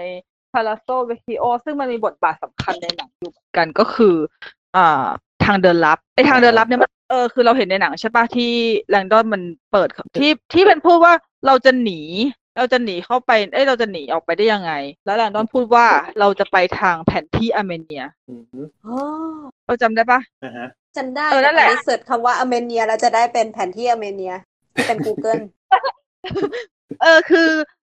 [0.53, 4.15] พาราโซเวคิโอซึ่งมันมีบทบาทสำคัญในหนังอยู่เหมือนกันก็คือ
[4.77, 5.07] อ่า
[5.45, 8.51] ทางเดินลับไอทางเดินลับเนี่ยมันเออคือเราเห็นในหนังใช่ปะที่
[8.89, 9.41] แลงดอนมัน
[9.71, 11.13] เปิดที่ที่เป็นพูดว่า
[11.45, 11.99] เราจะหนี
[12.57, 14.71] เราจะหนีเข้าไปเอ้ยเราจะหนีออกไปได้ยังไง
[15.05, 15.85] แล้วแลงดอนพูดว่า
[16.19, 18.43] เราจะไปทางแผนที่อาร์เมเนียอืม
[18.85, 18.95] อ๋อ
[19.65, 24.33] เราจำได้ปะนะฮะ จำได้เออนั่นแหละไป search คำว่าอาร์เมเนียแล้วจะได้เป็นแผนที่อาร์เมเนีย
[24.73, 25.41] ที่เป็น Google
[27.01, 27.49] เออคือ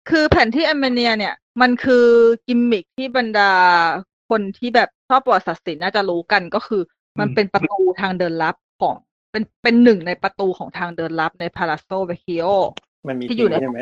[0.09, 2.07] คือแผนที่อาร์เมเนียเนี่ย มันคือ
[2.47, 3.51] กิมมิคที่บรรดา
[4.29, 6.81] คนที่แบบชอบประวัติศาสตร์ศิลป์น่าจะรู้กันก็คือ
[7.19, 8.95] มันเป็นประตูทางเดินลับของ
[9.31, 12.45] เป็นเป็นหนึ่งในประตูของทางเดินลับในพาราโซเวคิโอ
[13.07, 13.81] มันมีที่อยู่ใน ใช่ไหม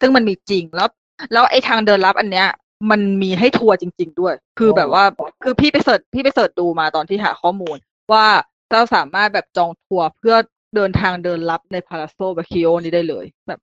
[0.00, 0.88] ซึ่งมันมีจริงแล้ว
[1.32, 2.48] แล้วไอ้ทางเดินลับอันเนี้ย
[2.90, 5.04] มันมีให้ทัวร์จริง ๆ ด้วย คือแบบว่า
[5.42, 7.76] คือพี่ไป search พี่ไป search ดูมาตอนที่หาข้อมูล
[8.12, 8.26] ว่า
[8.72, 10.36] เราสามารถแบบจองทัวร์เพื่อ
[10.76, 13.60] เดินทางเดินลับในพาราโซเวคิโอนี้ได้เลย แบบ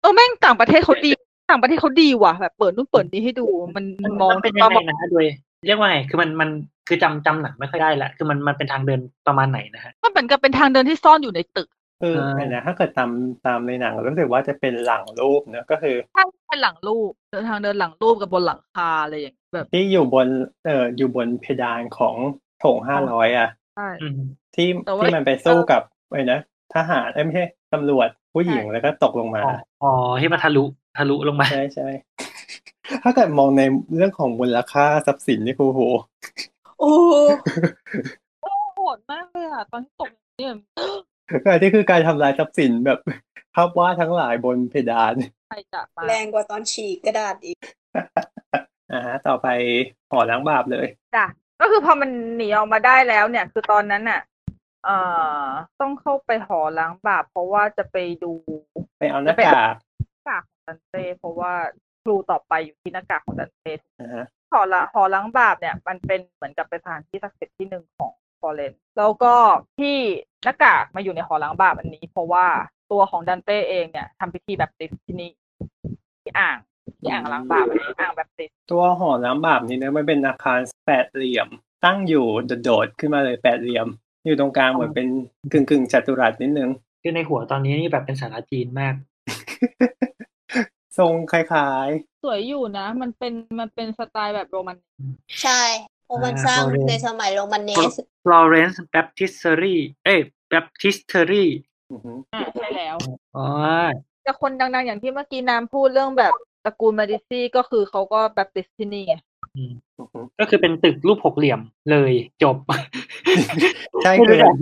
[0.00, 1.10] เออแม่งต่างประเทศเขาดี
[1.50, 3.46] ต่างประเทศเขาดีว่ะแบบเปิดนู่นเปิดนี้ให้ดู
[3.76, 5.26] มันมัมันนมองมันเป็นยังไงนะฮะโดย
[5.66, 6.50] เรียกว่าไงคือมันมัน
[6.88, 11.68] คือจำจำหนังไม่ค่อยได้ละคือมันมันเป็นทางเดินประมาณไหนนะฮะมันเหมือนกับเป็นทางเดินที่ซ่อนอยู่ในตึก
[12.00, 13.10] คืออ่าเนี่ยนะถ้าเกิดตาม
[13.46, 20.28] ตามในหนังรู้สึกว่าจะเป็นหลังรูปเนอะก็คือถ้าเป็นหลังรูปเดินทางเดินหลังรูปกับบนหลังคาอะไรอย่างเงี้ยแบบ ที่อยู่บน
[20.64, 22.14] เอ่ออยู่บนเพดานของ
[22.58, 24.20] โถงห้าร้อยอะใช่อืม
[24.54, 26.40] ที่แต่ว่าที่มันไปสู้กับไอ้นะ
[26.74, 30.64] ทหารเอ้ยไม่ใช่ตำรวจผู้หญิงใช่แล้วก็ตกลงมาอ๋ออ๋อที่มันทะลุ
[30.98, 31.88] ทะลุลงมาใช่ใช่
[33.02, 33.62] ถ้าเกิดมองใน
[33.96, 35.82] เรื่องของมูลค่าทรัพย์สินนี่คือโห
[36.80, 36.92] โอ้
[38.74, 40.52] โหดมากเลยอะตอนที่ตกเนี่ย
[41.50, 42.98] อันนี้คือการทำลายทรัพย์สินแบบ
[43.54, 45.14] ภาพวาดทั้งหลายบนเพดาน
[45.48, 47.58] ใครจะมาแรงกว่าตอนฉีกกระดาษอีก
[48.92, 49.48] อ่าฮะต่อไป
[50.10, 51.26] หอล้างบาปเลยจ้ะ
[51.60, 54.20] ก็คือพอมันหนีออกมาได้แล้วเนี่ย คือตอนนั้นน่ะ
[54.84, 54.96] เอ่
[55.44, 55.46] อ
[55.80, 58.32] ต้องเข้าไปหอล้างบาปเพราะว่าจะไปดู
[58.98, 59.74] ไปเอาหน้ากาก
[60.08, 61.52] หน้ากากของดันเต้เพราะว่า
[62.02, 69.34] ครูต่อไปอยู่ที่หน้ากากของดันเต้นะฮะหอละหอล้างบาปเนี่ย มันเป็นเหมือนกับเป็นสถานที่ศักดิ์สิทธิ์ที่หนึ่งของ ฟอเรนแล้วก็
[69.78, 69.96] ที่
[70.44, 72.46] หน้ากากมาอยู่ในหอล้างบาปอันนี้ เพราะว่า
[72.92, 75.30] ตัวของดันเต้เองเนี่ยทำพิธีแบบติสที่นี่
[76.22, 76.58] ที่อ่าง
[77.00, 81.48] ที่อ่างล้างบาปอันนี้อ่างแบบติสตัวหอล้างบาปนี่นะมันเป็นอาคารแปดเหลี่ยม
[81.84, 82.26] ตั้งอยู่
[82.64, 83.86] โดดๆขึ้นมาเลยแปดเหลี่ยม
[84.26, 85.08] อยู่ตรงกลางเหมือนเป็น
[85.52, 86.70] กึ่งกึ่งๆจัตุรัสนิดนึง
[87.02, 88.94] คือในหัวตอนนี้นี่แบบเป็นสาราจีนมาก
[90.98, 91.88] ทรงคล้าย
[92.24, 94.76] สวยอยู่นะ มันเป็นมันเป็นสไตล์แบบโรมัน
[95.42, 95.62] ใช่
[96.08, 100.20] เพราะมันสร้างในสมัยโรมันเนส Florence Baptistery เอ้ย
[100.52, 102.96] Baptistery ๆอือหืออ่าใช่แล้ว
[103.36, 103.46] อ๋อ
[104.22, 106.32] แต่คนดังๆ อย่างที่เมื่อกี้น้ำพูดเรื่องแบบ
[106.64, 109.14] ตระกูลมาดิซี่ก็คือเขาก็แบบติสที่นี่ไง
[109.56, 112.12] อืมอือหือก็คือเป็นตึกรูปหกเหลี่ยมเลย
[112.42, 112.56] จบ
[114.02, 114.54] ใช่ไม่คืรู้อแบบ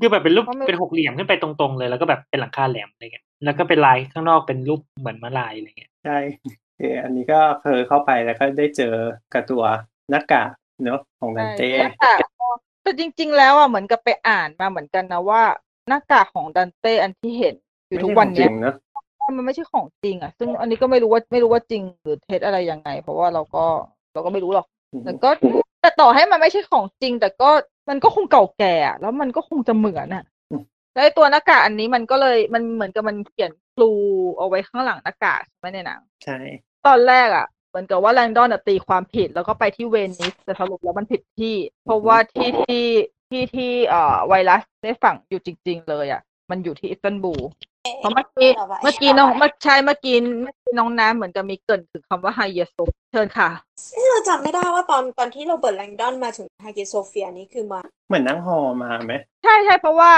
[0.00, 8.94] คือแบบเป็นรูปเป็นหกเหลี่ยมขึ้นไปตรงๆเลยแล้วก็แบบเป็นหลังคาแหลมอะไรเงี้ยแล้วก็เป็นลายข้างนอกเป็นรูปเหมือนมาลายอะไรเงี้ยใช่โอเคอันนี้ก็เคยเข้าไปแล้วก็ได้เจอ
[9.34, 9.62] กับตัว
[10.10, 10.50] หน้ากาก
[10.84, 12.20] เนอะของดันเต้หน้ากาก
[12.82, 15.42] แต่จริง ๆ แล้วอะเหมือนกับไปอ่านมาเหมือนกันนะว่า
[15.88, 17.54] หน้ากากของดันเต้อันที่เห็น
[17.88, 23.64] อยู่ทุกวันเนี้ยไม่ใช่ของจริงเนอะมันไม่ใช่ของจริงอะ ซึ่งอันนี้ก็ไม่รู้ว่าไม่รู้ว่าจริงหรือเท็จอะไรยังไง เพราะว่าเราก็
[24.12, 25.30] เราก็ไม่รู้หรอกอือหืแต่อก็
[25.80, 27.50] แต่ต่อให้มันไม่ใช่ของจริง แต่ก็
[27.88, 30.24] มันก็คงเก่าแก่อะแล้วมันก็คงจะเหมือนอะ
[30.94, 33.90] แล้วไอ้ตัวหน้ากากอันนี้มันก็เลยมันเหมือนกับมันเขียน clue
[34.38, 36.38] เอาไว้ข้างหลังหน้ากากใช่ไหมในหนังใช่
[36.86, 42.86] ตอนแรกอะเห มือนกับว่าแลงดอนตีความผิด แล้วก็ไปที่เวนิสแต่สรุปแล้วมันผิดที่ เพราะว่าที่ที่
[43.28, 47.42] ที่ที่เอ่อไวรัสได้ฝังอยู่จริง ๆ เลยอะ มันอยู่ที่อิสตันบูล
[47.98, 52.76] เพราะเมื่อกี้ต่อไปเมื่อกี้น้องเมื่อใช่เมื่อกี้เมื่อกี้น้องน้ำเหมือนกับมีเกริ่นถึงคำว่าไฮเยโซ
[53.12, 53.50] เชิญค่ะ
[54.08, 59.12] เราจำไม่ได้ว่าตอนตอนที่โรเบิร์ตแลงดอนมาถึงไฮเกโซเฟียนี่คือมา เหมือนนั่งฮอมาไหม
[59.44, 60.12] ใช่ใช่เพราะว่า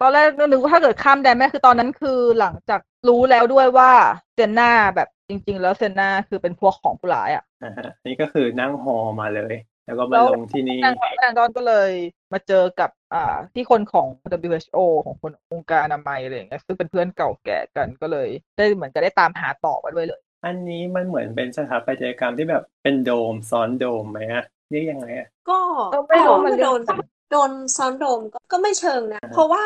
[0.00, 3.90] ตอนแรกนึกว่าถ้าเกิดข้ามแดนแม่คือตอนนั้นคือหลังจากรู้แล้วด้วยว่า
[4.34, 9.54] เซนนาแบบจริง ๆ แล้วเซนนาคือเป็นพวกของผู้ร้ายอะอ่าฮะนี่ก็คือนั่งฮอมาเลย
[9.86, 10.78] แล้วก็มาแล้วลงที่นี่
[11.20, 11.90] แลงดอนก็เลย
[12.32, 14.06] มาเจอกับอ่าที่คนของ
[14.48, 25.58] WHO ของคนองค์การอนามัยอะไรอย่างเงี้ยซึ่งเป็นเพื่อนเก่าแก่กันก็เลย ได้เหมือนกับได้ตามหาต่อมาด้วยเลย อันนี้มันเหมือนเป็นสถาปัตยกรรมที่แบบเป็นโดมซ้อนโดมไหมอะเรียกยังไงอะก็
[25.94, 26.80] ก็ไม่รู้มันโดน
[27.32, 29.64] โดนซ้อนโดมก็ก็ไม่เชิงนะ เพราะว่า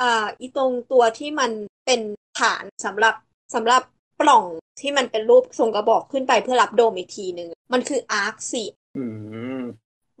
[0.00, 1.50] อ่าอีตรงตัวที่มัน
[1.86, 2.00] เป็น
[2.40, 3.14] ฐานสำหรับ
[3.54, 3.82] สำหรับ
[4.20, 4.44] ปล่อง
[4.80, 9.04] ที่มันเป็นรูปทรงกระบอกขึ้นไปเพื่อรับโดมอีกทีหนึ่งมันคืออาร์คสี่อื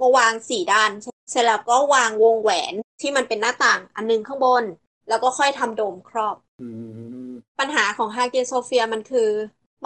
[0.00, 4.64] มาวางสี่ด้านใช่เสร็จแล้วก็วางวงแหวนที่มันเป็นหน้าต่างอันหนึงข้างบน
[5.08, 6.68] แล้วก็ค่อยทำโดมครอบอื
[7.30, 9.30] มปัญหาของฮาเกโซเฟียมันคือ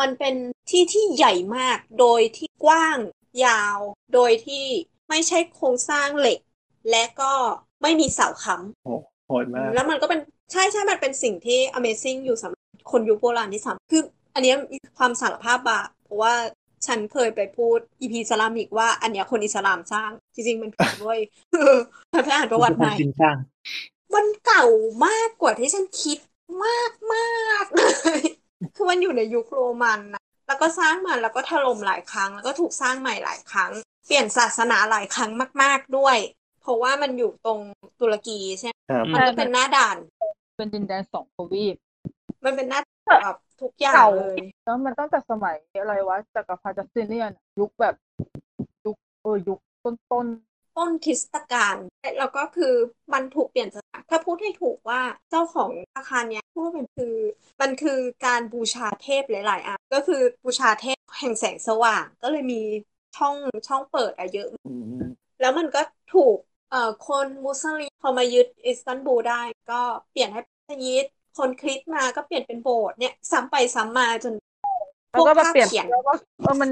[0.00, 0.34] มันเป็น
[0.70, 2.98] ที่ที่ใหญ่มาก โดยที่กว้าง
[3.44, 3.78] ยาว
[4.14, 4.64] โดยที่
[5.08, 6.38] ไม่ใช่โครงสร้างเหล็ก
[6.90, 7.32] และก็
[7.82, 8.54] ไม่มีเสาค้
[8.84, 8.90] โห
[9.26, 10.20] โหดมากำแล้วมันก็เป็น
[10.52, 14.02] ใช่ใช่มันเป็นสิ่งที่ Amazing อยู่สำหรับคนยุคโบราณที่สามคือ
[14.34, 16.34] อันเนี้ยมีความสารภาพบาปเพราะว่า
[16.86, 21.18] ฉันเคยไปพูดอีพีสลามิกว่าอันเนี้ยคนอิสลามสร้าง จริงๆ มันผิดด้วย
[22.12, 23.36] ฉันไปอ่านประวัติคมานจีนสร้าง
[24.14, 24.64] มันเก่า
[25.06, 26.18] มากกว่าที่ฉันคิด
[26.64, 27.82] มากมากๆเล
[28.18, 28.20] ย
[28.76, 33.72] คือมันอยู่ในยุคโรมันนะแล้วก็สร้างมาแล้วก็ถล่มหลายครั้ง แล้วก็ถูกสร้างใหม่หลายครั้ง
[34.06, 35.30] เปลี่ยนศาสนาหลายครั้ง
[35.62, 36.16] มาก ๆด้วย
[36.62, 37.60] เพราะว่ามันอยู่ตรง
[38.00, 39.96] ตุรกีใช่ไหมครับมันก็เป็นหน้าด่าน
[40.56, 41.76] เป็นดินแดนสองทวีป
[42.44, 47.30] มันเป็นหน้า แบบทุกอย่างเก่าเลยแล้วมันตั้งแต่สมัยอะไรวะจักรพรรดิจัสติเนียน
[47.60, 47.94] ยุคแบบ
[48.84, 50.26] ยุคเออยุคต้นต้น
[50.76, 51.76] ต้นคริสตกาล
[52.18, 52.74] แล้วก็คือ
[53.12, 57.14] มันถูกเปลี่ยนศาสนาถ้าพูดให้ถูกว่าเจ้าของอาคารเนี้ยพูดว่ามันคือ
[57.60, 62.60] มันคือการบูชาเทพหลาย ๆอันก็คือบูชาเทพแห่งแสงสว่าง ก็เลยมี
[63.16, 63.34] ช่อง
[63.68, 65.02] ช่องเปิดอะเยอะอืม
[65.40, 65.82] แล้วมันก็
[66.14, 66.36] ถูก
[66.70, 69.80] เอ่อคนมุสลิมพอมายึดอิสตันบูลได้ ก็
[70.10, 71.06] เปลี่ยนให้เป็นมัสยิด
[71.38, 76.70] คนคริสต์มาก็เปลี่ยนเป็นโบสถ์เนี่ยซ้ำไปซ้ำมาจนๆแล้วก็มาเปลี่ยนพวกภาพเขียนแล้วก็เออมัน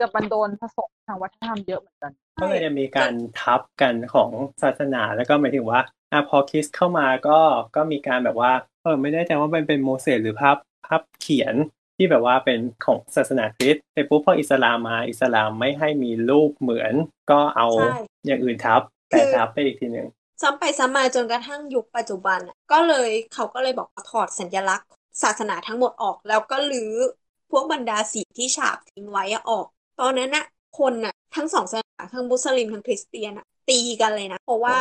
[0.00, 4.30] จะมันโดนผสมทางวัฒนธรรมเยอะเหมือนกันก็เลยจะมีการทับกันของ
[4.62, 5.80] ศาสนาแล้วก็หมายถึงว่า
[6.12, 7.38] อะพอคริสต์เข้ามาก็
[7.76, 11.54] ก็มีการแบบว่าเออไม่แน่ใจว่ามันเป็นโมเสสหรือภาพภาพเขียน
[11.96, 16.92] ที่แบบว่าเป็นของศาสนาคริสต์แต่ปุ๊บพออิสลามมาอิสลามไม่ให้มีรูปเหมือน
[17.30, 20.08] ก็เอาใช่อย่างอื่นทับแต่ทับไปอีกทีหนึ่ง
[20.42, 24.88] ซ้ำไปซ้ำมาจนกระทั่งยุคปัจจุบันน่ะก็เลยเขาก็เลยบอกว่าถอดสัญลักษณ์
[25.22, 26.94] ศาสนาทั้งหมดออก แล้วก็รื้อ
[27.50, 29.66] พวกบรรดาสีที่ฉาบทิ้งไว้อะออก
[30.00, 30.44] ตอนนั้นน่ะ
[30.78, 34.76] คนน่ะทั้งสองศาสนาทั้งมุสลิมทั้งคริสเตียนน่ะตีกันเลยนะ เพราะว่า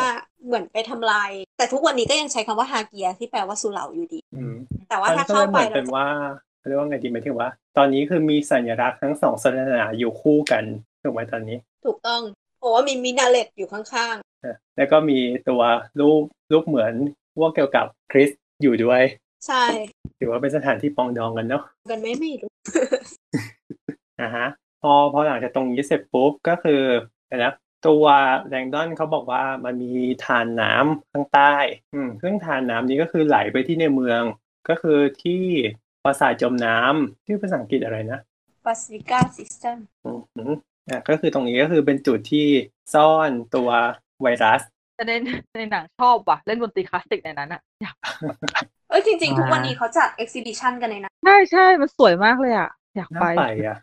[0.45, 4.56] เหมือนไปทำลาย แต่ทุกวันนี้ก็ยังใช้คำว่าฮาเกียที่แปลว่าสุเหร่าอยู่ดีอืม
[4.90, 6.07] แต่ว่ามันถ้าก็เลเข้ายเหไปมือนเราเป็นจะว่า
[6.59, 10.64] เขาเรียกว่าไงดีหมายถึงว่า ตอนนี้คือมีสัญลักษณ์ทั้งสองศาสนาอยู่คู่กัน
[11.03, 12.22] ถูกไหมตอนนี้ ถูกต้อง
[12.61, 14.15] เพราะว่ามีมินาเรตอยู่ข้าง
[14.45, 15.61] อะแล้วก็มีตัว
[15.99, 16.93] รูปรูปเหมือน
[17.38, 19.64] พวกเกี่ยวกับคริสต์อยู่ด้วยๆใช่
[20.19, 22.51] ถือว่าเป็นสถานที่ปรองดองกันเนาะกันไหม่ไม่รู้
[24.22, 24.48] อ่าฮะ
[24.81, 26.81] พอพอหลังจากตรงนี้เสร็จปุ๊บก็คือ
[27.35, 27.53] นะ
[27.88, 28.06] ตัว
[28.49, 29.93] แลงดอนเขาบอกว่ามันมี
[30.25, 31.56] ธารน้ำข้างใต้
[31.93, 34.22] อืมซึ่งธารน้ำนี้ก็คือไหลไปที่ในเมือง
[34.69, 35.43] ก็คือที่
[36.03, 38.19] ปราสาทจมน้ำที่อภาษาอังกฤษอะไรนะ
[38.65, 39.77] Basilica Cistern
[40.91, 42.47] อืมอืมอะก็คือตรงนี้ก็คือเป็นจุดที่
[42.93, 43.69] ซ่อนตัว
[44.21, 44.61] ไวรัส
[44.95, 45.11] แต่ใน
[45.55, 47.95] ในหนังชอบว่ะ เล่นดนตรีคลาสสิกในนั้นอะอยาก
[48.89, 53.77] เอ้ยจริง ๆ ทุกอ่าวันนี้เขาจัดเอ็กซิบิชันกันเลยนะใช่ใใช่มันสวยมากเลยอะอยากน่าไปไปอะ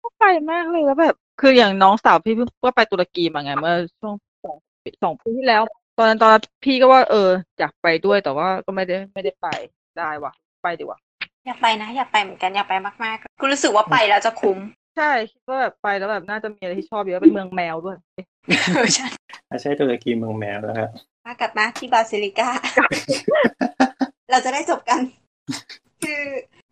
[0.00, 4.56] อยากไปมากเลยแล้วแบบ คืออย่างน้องสาวพี่เพิ่งก็ไปตุรกีมาไงเมื่อช่วงสอง
[5.02, 5.62] สองปีที่แล้ว
[5.98, 9.46] ตอนนั้นตอนนั้นพี่ก็ว่าเอออยากไปด้วยแต่ว่าก็ไม่ได้ไม่ได้ไป
[9.98, 10.32] ได้ว่ะ
[10.62, 10.98] ไปดีกว่า
[11.46, 14.58] อยากไปนะ อยากไปเหมือนกันอยากไปมากๆกูรู้สึกว่าไปแล้วจะคุ้ม
[14.96, 17.96] ใช่คิดว่าแบบไปแล้วแบบน่าจะมีอะไรที่ชอบเยอะเป็นเมืองแมวด้วย
[18.74, 19.08] เออใช่
[19.48, 20.90] ไม่ใช่ตุรกีเมืองแมวแล้วครับ
[21.24, 22.48] มากลับมาที่ basilica
[24.30, 25.00] เราจะได้จบกัน
[26.02, 26.22] คือ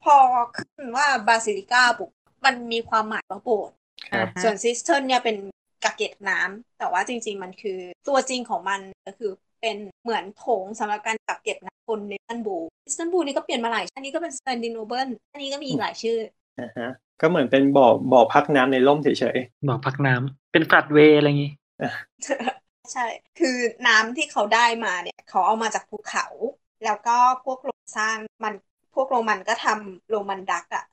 [0.05, 0.17] พอ
[0.57, 2.11] ขึ้นว่า basilica ปุ๊บ
[2.45, 3.77] มันมีความหมายว่าโบสถ์
[4.11, 5.37] ครับอ่าฮะส่วน cistern เนี่ยเป็น
[5.85, 16.19] กักเก็บน้ำแต่ว่าจริง ๆ มันคือตัวจริงของมันก็คือเป็นเหมือนโถงสำหรับการกักเก็บน้ำบนในอิสตันบูลอิสตันบูลนี่ก็เปลี่ยนมาหลายอันนี้ก็เป็นคอนสแตนติโนเปิลอันนี้ก็มีอีกหลายชื่อ
[16.61, 16.89] อ่าฮะ
[17.21, 21.53] ก็เหมือนเป็นบ่อบ่อพักน้ำในร่มเฉยบอกพักน้ำเป็นฟลัดเวย์อะไรอย่างงี้
[22.93, 26.25] ใช่ คือน้ำที่เขาได้มาเนี่ย เขาเอามาจากภูเขา
[26.83, 27.11] แล้วก็
[27.45, 28.55] พวกโรงสร้างมัน
[28.95, 30.85] พวกโรมันก็ทำโรมันดักอะ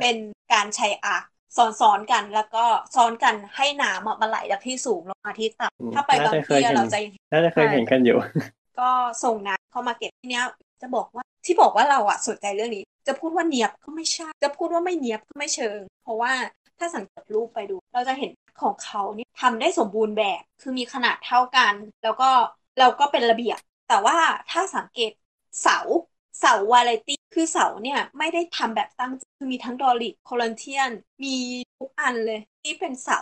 [0.00, 0.16] เป็น
[0.52, 1.24] การใช้อาร์ค
[1.56, 8.16] ซ้อนๆกันแล้วก็ซ้อนกันให้น้ำอะมาไหลจากที่สูงลงมาที่อืมต่ำถ้าไปบางน่าจะเคยที่เห็นเราจะๆน่าจะเคยเห็นกันอยู่
[8.78, 8.90] ก็
[9.24, 10.44] ส่งน้ำเข้ามาเก็บทีเนี้ย
[10.80, 16.32] จะบอกว่าที่บอกว่าเราอะสนใจเรื่องนี้ จะพูดว่าเนียบก็ไม่ใช่ จะพูดว่าไม่เนียบก็ไม่เชิง เพราะว่า
[16.78, 18.30] ถ้าสังเกตรูปไปดู เราจะเห็น
[18.62, 22.30] ของเขานี่ทำได้สมบูรณ์แบบ คือมีขนาดเท่ากัน แล้วก็
[22.78, 23.58] เราก็เป็นระเบียบ
[23.88, 24.16] แต่ว่า
[24.50, 25.12] ถ้าสังเกต
[25.62, 25.78] เสา
[26.40, 30.90] เสาวาไรตี้คือเสาเนี่ยไม่ได้ทำแบบตั้งใจคือมีทั้งดอริกโคลันเทียน
[31.24, 31.36] มี
[31.78, 33.20] ทุกอันเลย ที่เป็นเสา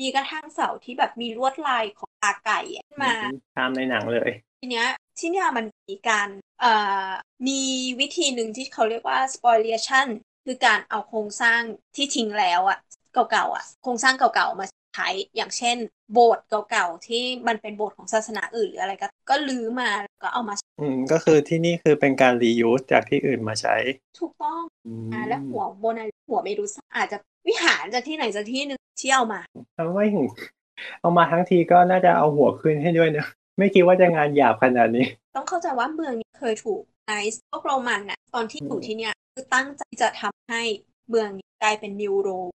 [0.00, 3.14] มีกระทั่งเสาที่แบบมีลวดลายของปลาไก่อะขึ้นมา
[3.56, 4.88] ตามในหนังเลย ทีเนี้ย
[5.20, 6.28] ที่เนี่ยมันมีการ
[6.60, 6.72] เอ่
[7.06, 7.08] อ
[7.48, 7.60] มี
[8.00, 10.06] วิธีหนึ่งที่เขาเรียกว่า spoliation
[10.44, 11.60] คือการเอาโครงสร้าง
[11.96, 12.78] ที่ทิ้งแล้วอะ
[13.12, 15.76] เก่าๆอะโครงสร้างเก่าๆมาใช้อย่างเช่น
[16.12, 23.76] โบสถ์เก่าๆที่มันเป็นโบสถ์ของศาสนาอื่นหรืออะไรก็ ก็ลื้อมาแล้วก็เอามาใช้อืมก็คือที่นี่คือเป็นการรียูสจากที่อื่นมาใช้
[24.20, 27.18] ถูกต้องอืมอ่าและหัวโบนาหัวเมดูซ่าอาจจะ
[27.48, 29.40] วิหารจากที่ไหนจากที่หนึ่งที่เอามา
[29.74, 30.26] เอาไม่ถึง
[31.00, 33.28] เอามาทั้งทีก็น่าจะเอาหัวขึ้นให้ด้วยเนอะ
[33.60, 35.06] ไม่คิดว่าจะงานหยาบขนาดนี้
[35.36, 40.62] ต้องเข้าใจว่าเมืองนี้เคยถูกไนซ์พวกโรมันน่ะตอนที่อยู่ที่เนี่ยคือตั้งใจจะทำให้
[41.08, 42.50] เมืองนี้กลายเป็น New Rome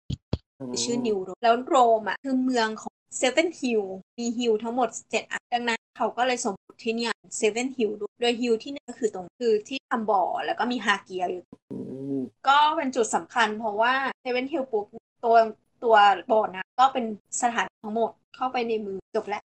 [0.84, 3.84] ชื่อ New Rome แล้วโรมอะคือเมืองของ seven hills
[4.18, 7.90] มี hill ทั้งหมดเจ็ดอันดังนั้นเขาก็เลยสมมติที่เนี่ย seven hills
[8.22, 11.78] โดย hill ที่นี่ก็คือตรงคือที่ทำบ่อแล้วก็มีฮาเกียอยู่อื
[12.18, 14.86] มก็เป็นจุดสำคัญเพราะว่าเซเว่นฮิลปุ๊บ
[15.26, 15.36] ตัว
[15.84, 15.95] ตัว
[16.32, 17.06] บ่อนะก็เป็น
[17.42, 19.43] สถานทั้งหมดเข้าไปในมือจบแล้ว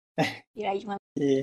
[0.57, 1.35] มีอะไรอยู่ไหมที่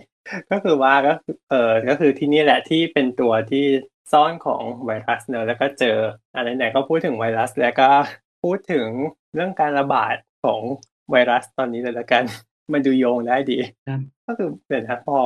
[0.52, 3.66] ก็คือว่าก็คือเออก็คือที่นี่แหละที่เป็นตัวที่
[4.12, 5.98] ซ่อนของไวรัสเนอะแล้วก็เจอ
[6.36, 7.90] อะไรไหนๆก็พูดถึงไวรัสแล้วก็
[8.44, 8.88] พูดถึง
[9.34, 10.62] เรื่องการระบาดของ
[11.12, 12.24] ไวรัสตอนนี้เลยละกัน
[12.74, 13.58] มันดูโยงได้ดี
[13.88, 15.20] ครับก็คือเดี๋ยวนะพอ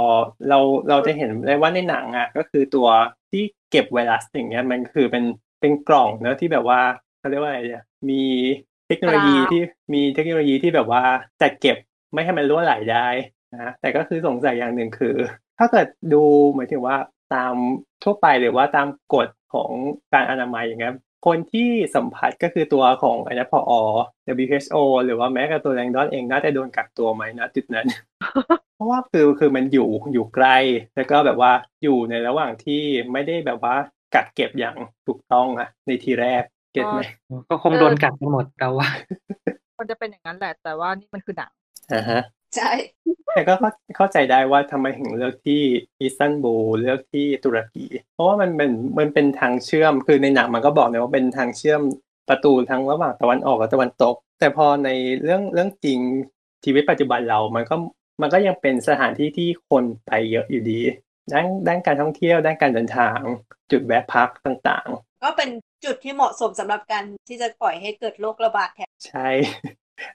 [0.49, 2.87] เราเราจะเห็นได้ว่าในหนังอะก็คือตัว
[3.31, 5.23] ที่เก็บไวรัสอย่างเงี้ยมันคือเป็น
[5.59, 6.79] เป็นกล่องเนอะที่แบบว่า
[7.19, 8.23] เขาเรียกว่าอะไรเนี่ยมี
[8.87, 9.61] เทคโนโลยีกราวที่
[9.93, 11.03] มีเทคโนโลยีที่แบบว่า
[11.41, 11.77] จัดเก็บ
[12.13, 13.07] ไม่ให้มันรั่วไหลได้
[13.53, 15.15] นะแต่ก็คือสงสัยอย่างหนึ่งคือ
[15.59, 16.23] ถ้าเกิดดู
[16.55, 16.97] หมายถึงว่า
[17.33, 17.55] ตาม
[18.03, 19.69] ทั่วไปหรือว่าตามกฎของ
[20.13, 20.95] การอนามัยอย่างเงี้ย
[21.27, 23.71] คนที่สัมผัสก็คือตัวของไอ้นะพอ
[24.45, 27.87] WHO หรือว่าแม้กระตัวแรงดอนเองน่าจะโดนกักตัวไหมนะจุดนั้น
[28.75, 30.47] เพราะว่าคือคือมันอยู่อยู่ไกล
[30.95, 31.51] แล้วก็แบบว่า
[31.83, 33.75] อยู่ในระหว่างที่ไม่ได้แบบว่า
[34.15, 34.75] กักเก็บอย่าง
[35.07, 36.43] ถูกต้องอะในทีแรก
[36.77, 37.01] เก็ตไหม
[37.49, 38.89] ก็คงโดนกัดกันหมดเราว่า
[39.79, 41.51] มันจะเป็นอย่างนั้นแหละ แต่ว่านี่มันคือหนัง
[41.93, 42.21] อ่าฮะ
[42.55, 42.71] ใช่
[43.33, 45.61] แต่ก็เข้าเข้าใจได้ว่าทำไมถึงเลือกที่
[45.99, 51.81] อิสตันบูลเลือกที่ตุรกี เพราะว่ามันเป็นมันเป็นทางเชื่อมคือในหนังมันก็บอกเลยว่าเป็นทางเชื่อม
[52.29, 54.89] ประตูทั้งระหว่างตะวันออกกับตะวันตก แต่พอใน
[55.23, 55.99] เรื่องเรื่องจริง
[56.65, 57.75] ชีวิตปัจจุบันเรา มันก็
[58.21, 60.79] มันก็ยังเป็นสถานที่ที่คนไปเยอะอยู่ดี
[61.31, 63.17] ด้านด้านการท่องเที่ยวด้านการเดินทาง
[63.71, 64.89] จุดแวะพักต่าง
[65.23, 65.49] ก็เป็น
[65.85, 69.29] จุดที่เหมาะสมสำหรับการที่จะปล่อยให้เกิดโรคระบาดแทนๆใช่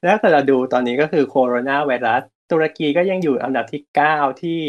[0.02, 4.60] แล้วถ้าเราดูตอนนี้ก็คือโคโรนาไวรัสตุรกีก็ยังอยู่อันดับที่เก้าที่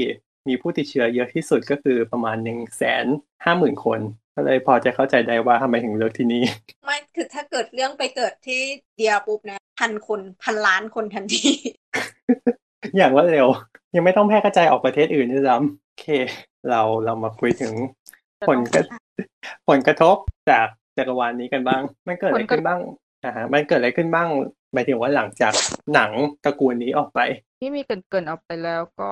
[0.47, 3.05] มีผู้ติดเชื้อเยอะที่สุดก็คือประมาณหนึ่งแสน
[3.43, 3.99] ห้าหมื่นคน
[4.35, 6.43] ก็เลยพอจะเข้าใจได้ว่าทำไมถึงเลือกที่นี่
[6.85, 8.61] ไม่คือถ้าเกิดเรื่องไปเกิดที่
[8.95, 11.49] เดียปุ๊บนะพันคนพันล้านคนทันที
[12.97, 13.47] อย่างรวดเร็ว
[13.95, 16.05] ยังไม่ต้องแพร่กระจายออกประเทศอื่นด้วยซ้ำโอเค
[16.69, 17.73] เราเรามาคุยถึง
[18.47, 18.83] ผลกระ
[19.69, 20.15] ผลกระทบ
[20.49, 20.67] จาก
[20.97, 22.79] จักรวาลนี้กันบ้าง มันเกิดอะไรขึ้นบ้าง
[23.23, 24.27] อ่าฮะมันเกิดอะไรขึ้นบ้าง
[24.73, 25.53] หมายถึงว่าหลังจาก
[25.93, 26.11] หนัง
[26.43, 27.19] ตระกูลนี้ออกไป
[27.59, 29.09] ที่มีเกรินๆออกไปแล้วก็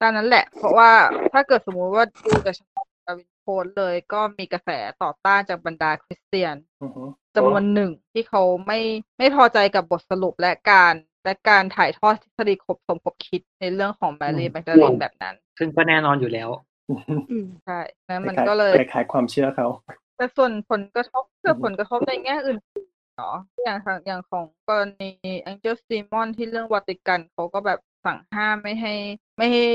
[0.00, 0.90] ตามนั้นแหละ เพราะว่า
[1.32, 4.70] ถ้าเกิดสมมุติว่าดูแต่เฉพาะดาวินโค้ดเลยก็มีกระแส
[5.02, 7.02] ต่อต้านจากบรรดาคริสเตียนอือฮึ
[7.36, 8.78] จำนวนหนึ่งที่เขาไม่
[9.18, 10.94] ไม่พอใจกับบทสรุปและการ
[11.24, 16.48] และการถ่ายทอดทฤษฎีคบสมคบคิดในเรื่องของแมรี่แมกดาลินแบบนั้น ซึ่งก็แน่นอนอยู่แล้ว
[16.90, 19.68] อือฮึอืมใช่นั้นมันคล้ายๆก็เลยคล้ายๆความเชื่อเขา
[20.16, 25.10] แต่ส่วนผลกระทบเพื่ออือฮึผลกระทบในแง่อื่นๆเนาะอย่างของอย่างของกรณี
[25.42, 28.94] แองเจลซีมอนที่เรื่องวัติกันเขาก็แบบสั่งห้ามไม่ให้
[29.38, 29.66] ไม่ให้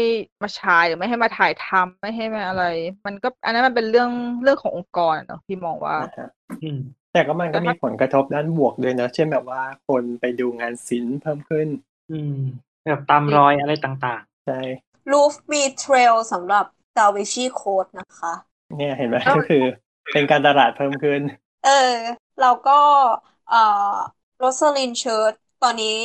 [0.42, 2.66] มาฉายหรือไม่ให้มาถ่ายทำไม่ให้มาอะไร
[3.06, 4.12] มันก็ อันนั้นมันเป็นเรื่อง
[4.44, 6.30] เรื่องขององค์กรอะเนาะที่มองว่านะฮะ
[6.64, 6.80] อืม
[7.14, 11.68] แต่ก็มันก็แต่มีถ้าผลกระทบด้านบวกด้วยนะเช่นแบบว่าคนไปดูงานศิลป์เพิ่มขึ้น
[12.12, 12.38] อืม
[12.86, 14.60] แบบตามรอยอะไรต่างใช่
[15.12, 16.66] รูฟมีเทรลสำหรับ
[16.98, 18.34] ดาวิชีโค้ดนะคะ
[18.78, 19.64] เนี่ยเห็นไหมก็คือ
[20.14, 21.22] เป็นการตลาดเพิ่มขึ้น
[21.66, 21.96] เออ
[22.42, 22.80] แล้วก็
[23.50, 23.62] เอ่
[23.94, 23.96] อ
[24.38, 25.98] โรสลินเชิร์ตตอนนี้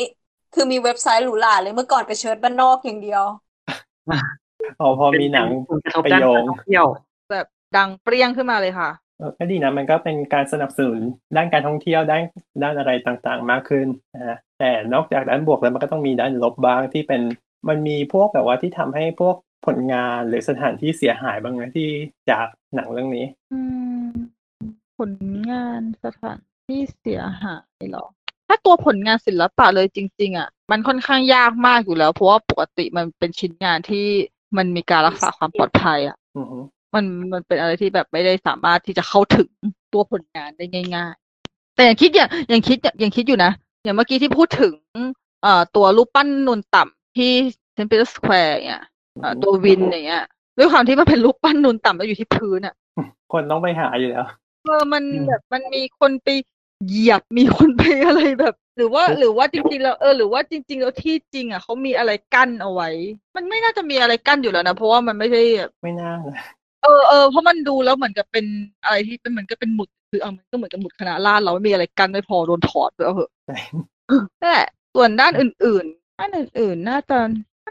[0.55, 3.25] คือมีเว็บไซต์หรูหราเลยเมื่อก่อนเป็นเชิร์ตบ้านนอกอย่างเดียว
[4.79, 6.85] พอพอๆมีหนังเป็นผลกระทบไปด้านโยกางรท่องเที่ยว
[7.31, 11.01] แบบดังเปรี้ยงขึ้นมาเลยค่ะเออก็ดีนะมันก็เป็นการสนับสนุน
[11.37, 12.23] ด้านการท่องเที่ยวด้าน
[12.63, 17.23] ด้านอะไรต่างๆมากขึ้นนะฮะแต่นอกจากด้านบวกแล้วมันก็ต้องมีด้านลบบ้างที่เป็น
[17.69, 21.89] มันมีพวกแบบว่าที่ทำให้พวก ผลงานหรือสถานที่เสียหายบ้างไหมที่
[22.31, 23.61] จากหนังเรื่องนี้ อื
[24.05, 24.07] ม
[24.99, 25.13] ผล
[25.51, 28.07] งานสถานที่เสียหายเหรอ
[28.49, 34.07] ถ้าตัวผลงานศิลปะเลยจริง ๆ อะ มันค่อนข้างยากมากอยู่แล้ว เพราะว่าปกติมันเป็นชิ้นงานที่
[34.57, 36.59] มันมีการรักษาความปลอดภัย อะอือฮึ
[36.95, 39.49] มันมันเป็นอะไรที่แบบไม่ได้สามารถที่จะเข้าถึง
[39.93, 40.65] ตัวผลงานได้
[40.95, 41.15] ง่าย
[41.45, 43.53] ๆ แต่อย่างคิดอย่างอย่างคิดอย่างคิดอยู่นะ
[43.85, 44.75] อย่างเมื่อกี้ที่พูดถึง
[45.43, 47.31] เอ่อตัวรูปปั้นนูนต่ำที่
[47.73, 47.89] St.
[47.89, 48.96] Peter's Square เนี่ยเอ่อ
[49.43, 50.25] ตัว wind อย่างเงี้ย
[50.59, 52.75] ด้วยความที่มันเป็นรูปปั้นนูนต่ำแล้วอยู่ที่พื้นอะ
[53.33, 54.27] คนต้องไปหาอยู่แล้ว
[54.65, 56.29] เออมันอืมแบบมันมีคนไป
[56.87, 62.89] เหยียบมีคนไปอะไรแบบ หรือว่าโอ้หรือว่าจริงๆแล้วเออหรือว่าจริง ๆ แล้วที่จริง อะเขามีอะไรกั้นเอาไว้
[63.37, 66.45] มันไม่น่าจะมีอะไรกั้นอยู่แล้วนะเพราะว่ามันไม่ใช่แบบไม่น่านะ
[66.83, 68.45] เออเออเพราะมันดูแล้วเหมือนกับเป็น
[68.85, 73.57] อะไรที่เป็นเหมือนกับเป็นหมุดคือเอามันก็เหมือนกับหมุดคณะราษฎรเราไม่มีอะไรกั้นไม่พอโดนถอดไปเอาเหอะใช่
[74.41, 77.19] นั่นแหละส่วนด้านอื่นๆด้านอื่นๆน่าจะ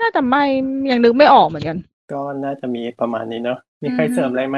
[0.01, 0.43] น่าจะไม่
[0.91, 1.77] ยังนึกไม่ออกเหมือนกัน
[2.11, 4.57] ก็น่าจะมีประมาณนี้เนาะมีใครอือฮึเสริมอะไรไหม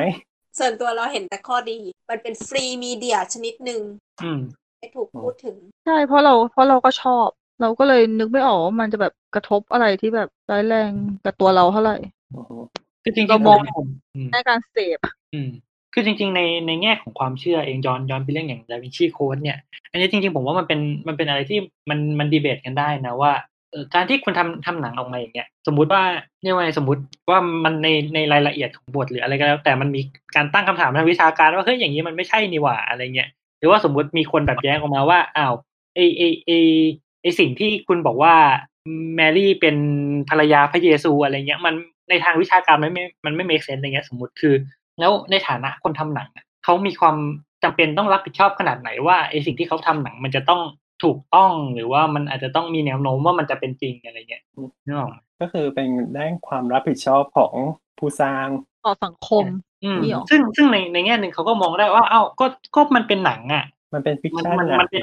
[0.59, 1.77] ส่วนตัวเราเห็นแต่ข้อดี
[2.09, 3.81] มันเป็นฟรีมีเดียชนิดหนึ่ง
[4.23, 4.39] อืม
[4.79, 7.27] ไม่ถูกพูดถึง ใช่เพราะเราเพราะเราก็ชอบ
[7.61, 10.91] เราก็เลยนึกไม่ออกว่ามันจะแบบกระทบอะไรที่แบบร้ายแรง
[11.25, 11.97] กับตัวเราเท่าไหร่
[12.35, 12.57] อือฮึ
[13.03, 14.99] คือจริงๆเรามองผมอืมในการเสพ
[15.33, 15.49] อืม
[15.93, 19.57] คือจริง ๆ ในในแง่ของความเชื่อเองย้อนย้อนไปเรื่องอย่างดาวินชีโค้ดเนี่ย
[19.91, 21.59] อันนี้จริง ๆ ผมว่ามันเป็นมันเป็นอะไรที่
[21.89, 23.56] มันมันดีเบตกันได้นะว่าเอ่อ
[23.93, 26.03] การที่คุณทำทำหนังออกมาอย่างเงี้ยสมมุติว่า
[26.41, 30.01] เนี่ยไงสมมติว่ามันในในรายละเอียดของบทหรืออะไรก็แล้ว แต่มันมี
[30.35, 33.29] การตั้งคำถามทางวิชาการว่าเฮ้ยอย่างนี้มันไม่ใช่นี่หว่าอะไรเงี้ย
[33.59, 35.53] หรือว่าสมมติมีคนแบบแย้งออกมาว่าอ้าว
[35.95, 36.51] ไอไอไอ
[37.21, 38.33] ไอสิ่งที่คุณบอกว่า
[39.15, 39.75] แมรี่เป็น
[40.29, 41.73] ภรรยาพระเยซูอะไรเงี้ยมัน
[42.09, 44.53] ในทางวิชาการมันไม่มันไม่ make sense อะไรเงี้ยสมมติคือ
[44.99, 46.29] แล้วในฐานะคนทำหนัง
[46.63, 47.15] เขามีความ
[47.63, 50.61] จำเป็นต้องรับผิดชอบขนาดไหนว่าไอ้สิ่งที่เขาทำหนังมันจะต้อง
[51.03, 54.43] ถูกต้องหรือว่ามันอาจจะต้องมีแนวโน้มว่ามันจะเป็นจริงอะไรเงี้ย
[54.85, 57.53] นึกออกไหมก็คือเป็นด้านความรับผิดชอบของ
[57.97, 58.47] ผู้สร้าง
[58.85, 59.43] ต่อสังคม
[59.83, 62.45] อืมนี่หรอซึ่งซึ่งในในแง่หนึ่งเขาก็มองได้ว่าเอ้าก็
[62.75, 65.01] ก็มันเป็นหนังอะ มันเป็น fiction มันอะมันเป็น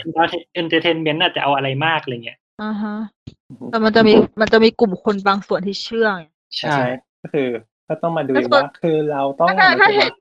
[0.54, 2.96] entertainment อย่าไปเอาอะไรมากอะไรเงี้ยอ่าฮะ
[3.70, 6.24] แต่มันจะมีมันจะมีกลุ่มคนบางส่วนที่เชื่อไง
[6.58, 6.76] ใช่
[7.22, 7.48] ก็คือ
[7.88, 10.12] ก็ต้องมาดูแล้วส่วนว่าคือเราต้องถ้าถ้าหมยถึงเห็น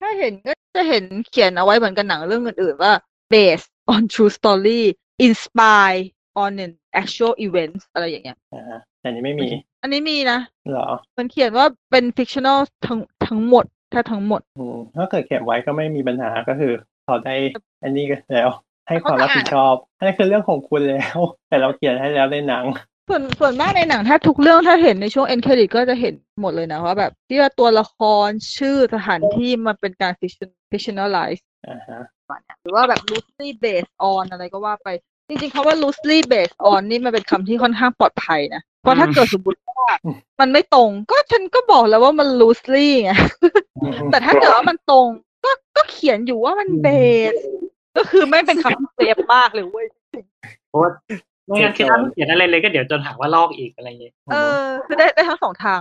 [0.00, 2.92] ถ้าเห็นก็จะเห็นเขียนเอาไว้เหมือนกันหนังเรื่องอื่นๆว่า
[3.32, 4.82] based on true story
[5.26, 6.00] inspire
[6.42, 9.48] on an actual event อะไรอย่างเงี้ยอ่าฮะแต่อันนี้ไม่มี
[9.82, 10.38] อันนี้มีนะ
[10.70, 16.72] เหรอ มันเขียนว่าเป็น fictional ทั้งทั้งหมด ถ้าทั้งหมด อืมถ้าเกิดเขียนไว้ก็ไม่มีปัญหาก็คือ
[17.04, 17.34] เขาได้
[17.82, 18.50] อันนี้ก็แล้ว
[18.88, 21.18] ให้ความรับผิดชอบอันนี้คือเรื่องของคุณแล้ว
[21.48, 22.64] แต่เราเขียนให้แล้วในหนัง
[23.08, 32.02] ส่วนส่วนมากในหนังถ้าทุกเรื่องถ้าเห็นในช่วง end credit ก็จะเห็นหมดเลยนะว่าแบบที่ว่าตัวละครชื่อสถานที่มันเป็นการ fiction fictionalize อ่าฮะ
[32.62, 34.88] หรือว่าแบบ loosely based on อะไรก็ว่าไป
[35.30, 39.86] จริงๆคำว่า loosely based on นี่มันเป็นคำที่ค่อนข้างปลอดภัยนะ เพราะถ้าเกิดสมมติว่า
[40.40, 43.12] มันไม่ตรง ก็ฉันก็บอกแล้วว่ามัน loosely ไง
[44.10, 45.06] แต่ถ้าเกิดว่ามันตรง
[45.44, 47.40] ก็ก็เขียนอยู่ว่ามัน base
[47.96, 49.86] ก็คือไม่เป็นคำที่เซฟมากเลยเว้ย
[50.68, 50.90] เพราะว่า
[51.46, 55.80] ไม่งั้นคือถ้าไม่เขียนอะไรเลยก็เดี๋ยวจนหาว่าลอกอีกอะไรเงี้ยเออคือได้ได้ทั้งสองทาง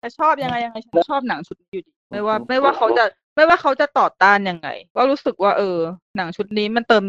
[0.00, 3.04] แต่ชอบยังไงยังไงฉันก็ชอบหนังชุดนี้อยู่ดีไม่ว่าไม่ว่าเขาจะ
[3.36, 5.78] ไม่ว่าเขาจะต่อต้านยังไง ก็รู้สึกว่าเออ
[6.16, 7.04] หนังชุดนี้มันเติม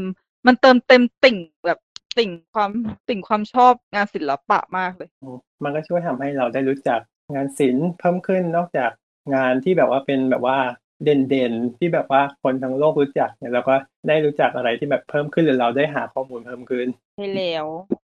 [0.48, 1.80] มันเติมเต็มติ่งแบบ
[2.18, 2.72] ติ่งความ
[3.10, 7.00] ติ่งความชอบงานศิลปะมากเลยอืมมันก็ช่วยทำให้เราได้รู้จัก
[7.34, 8.92] งานศิลป์เพิ่มขึ้นนอกจาก
[9.36, 10.58] งานที่แบบว่าเป็นแบบว่า
[11.04, 13.76] เด่นๆที่แบบว่าคนทั้งโลกรู้จักเนี่ยเราก็
[14.08, 17.66] ได้รู้จักอะไรที่แบบเพิ่มขึ้นหรือเราได้หาข้อมูลเพิ่มขึ้นใช่แล้ว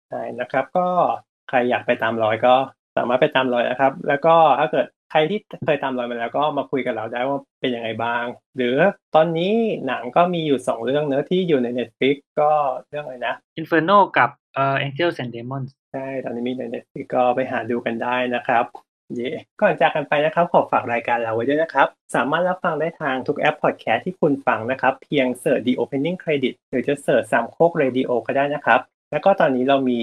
[0.08, 0.86] ใช่นะครับ ก็
[1.48, 2.54] ใครอยากไปตามรอยก็
[2.96, 8.24] สามารถไปตามรอยนะครับ แล้วก็ถ้าเกิด ใครที่เคยตามรอยมาแล้วก็มาคุยกับเราได้ว่าเป็นยังไงบ้าง
[8.56, 8.76] หรือ
[9.14, 9.52] ตอนนี้
[9.86, 12.50] หนังก็มีอยู่สองเรื่องเนอะที่อยู่ใน Netflix ก็
[12.88, 18.64] เรื่องอะไรนะ Inferno กับเอ่อ Angels and Demons ใช่ ตอนนี้มีใน Netflix ก็ไปหาดูกันได้นะครับ
[19.14, 19.28] เย่
[19.60, 30.00] ก่อนจากกันไปนะครับ ขอฝากรายการเราไว้ด้วยนะครับ สามารถรับฟังได้ทางทุกแอปพอดแคสต์ที่คุณฟังนะครับ เพียง search The Opening Credit หรือจะ search สามโคกเรดิโอก็ได้นะครับ แล้วก็ตอนนี้เรามี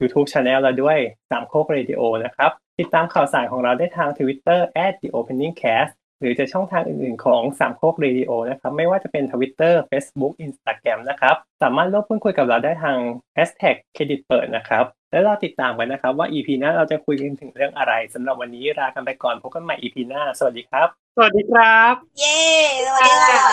[0.00, 0.98] YouTube Channel เราด้วย
[1.30, 2.50] สามโคกเรดิโอนะครับ
[2.80, 4.60] ติดตามข่าวสารของเราได้ทาง Twitter
[5.00, 12.98] The Opening Cast หรือจะช่องทางอื่นๆของสามโคกเรดิโอนะครับ ไม่ว่าจะเป็น Twitter Facebook Instagram นะครับ สามารถร่วมพูดคุยกับเราได้ทาง
[13.36, 22.40] Hashtag เครดิตเปิดนะครับ แล้วเราติดตามกันนะครับว่า EP หน้าเราจะคุยกันถึงเรื่องอะไรสำหรับวันนี้ลากันไปก่อนพบกันใหม่ EP หน้า สวัสดีครับ สวัสดีครับ เย้
[22.86, 23.46] สวัสดีค่ะ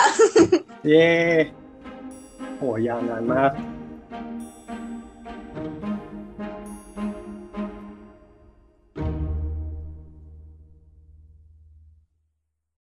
[0.88, 1.09] เย้
[2.58, 3.80] โหยาวนานมาก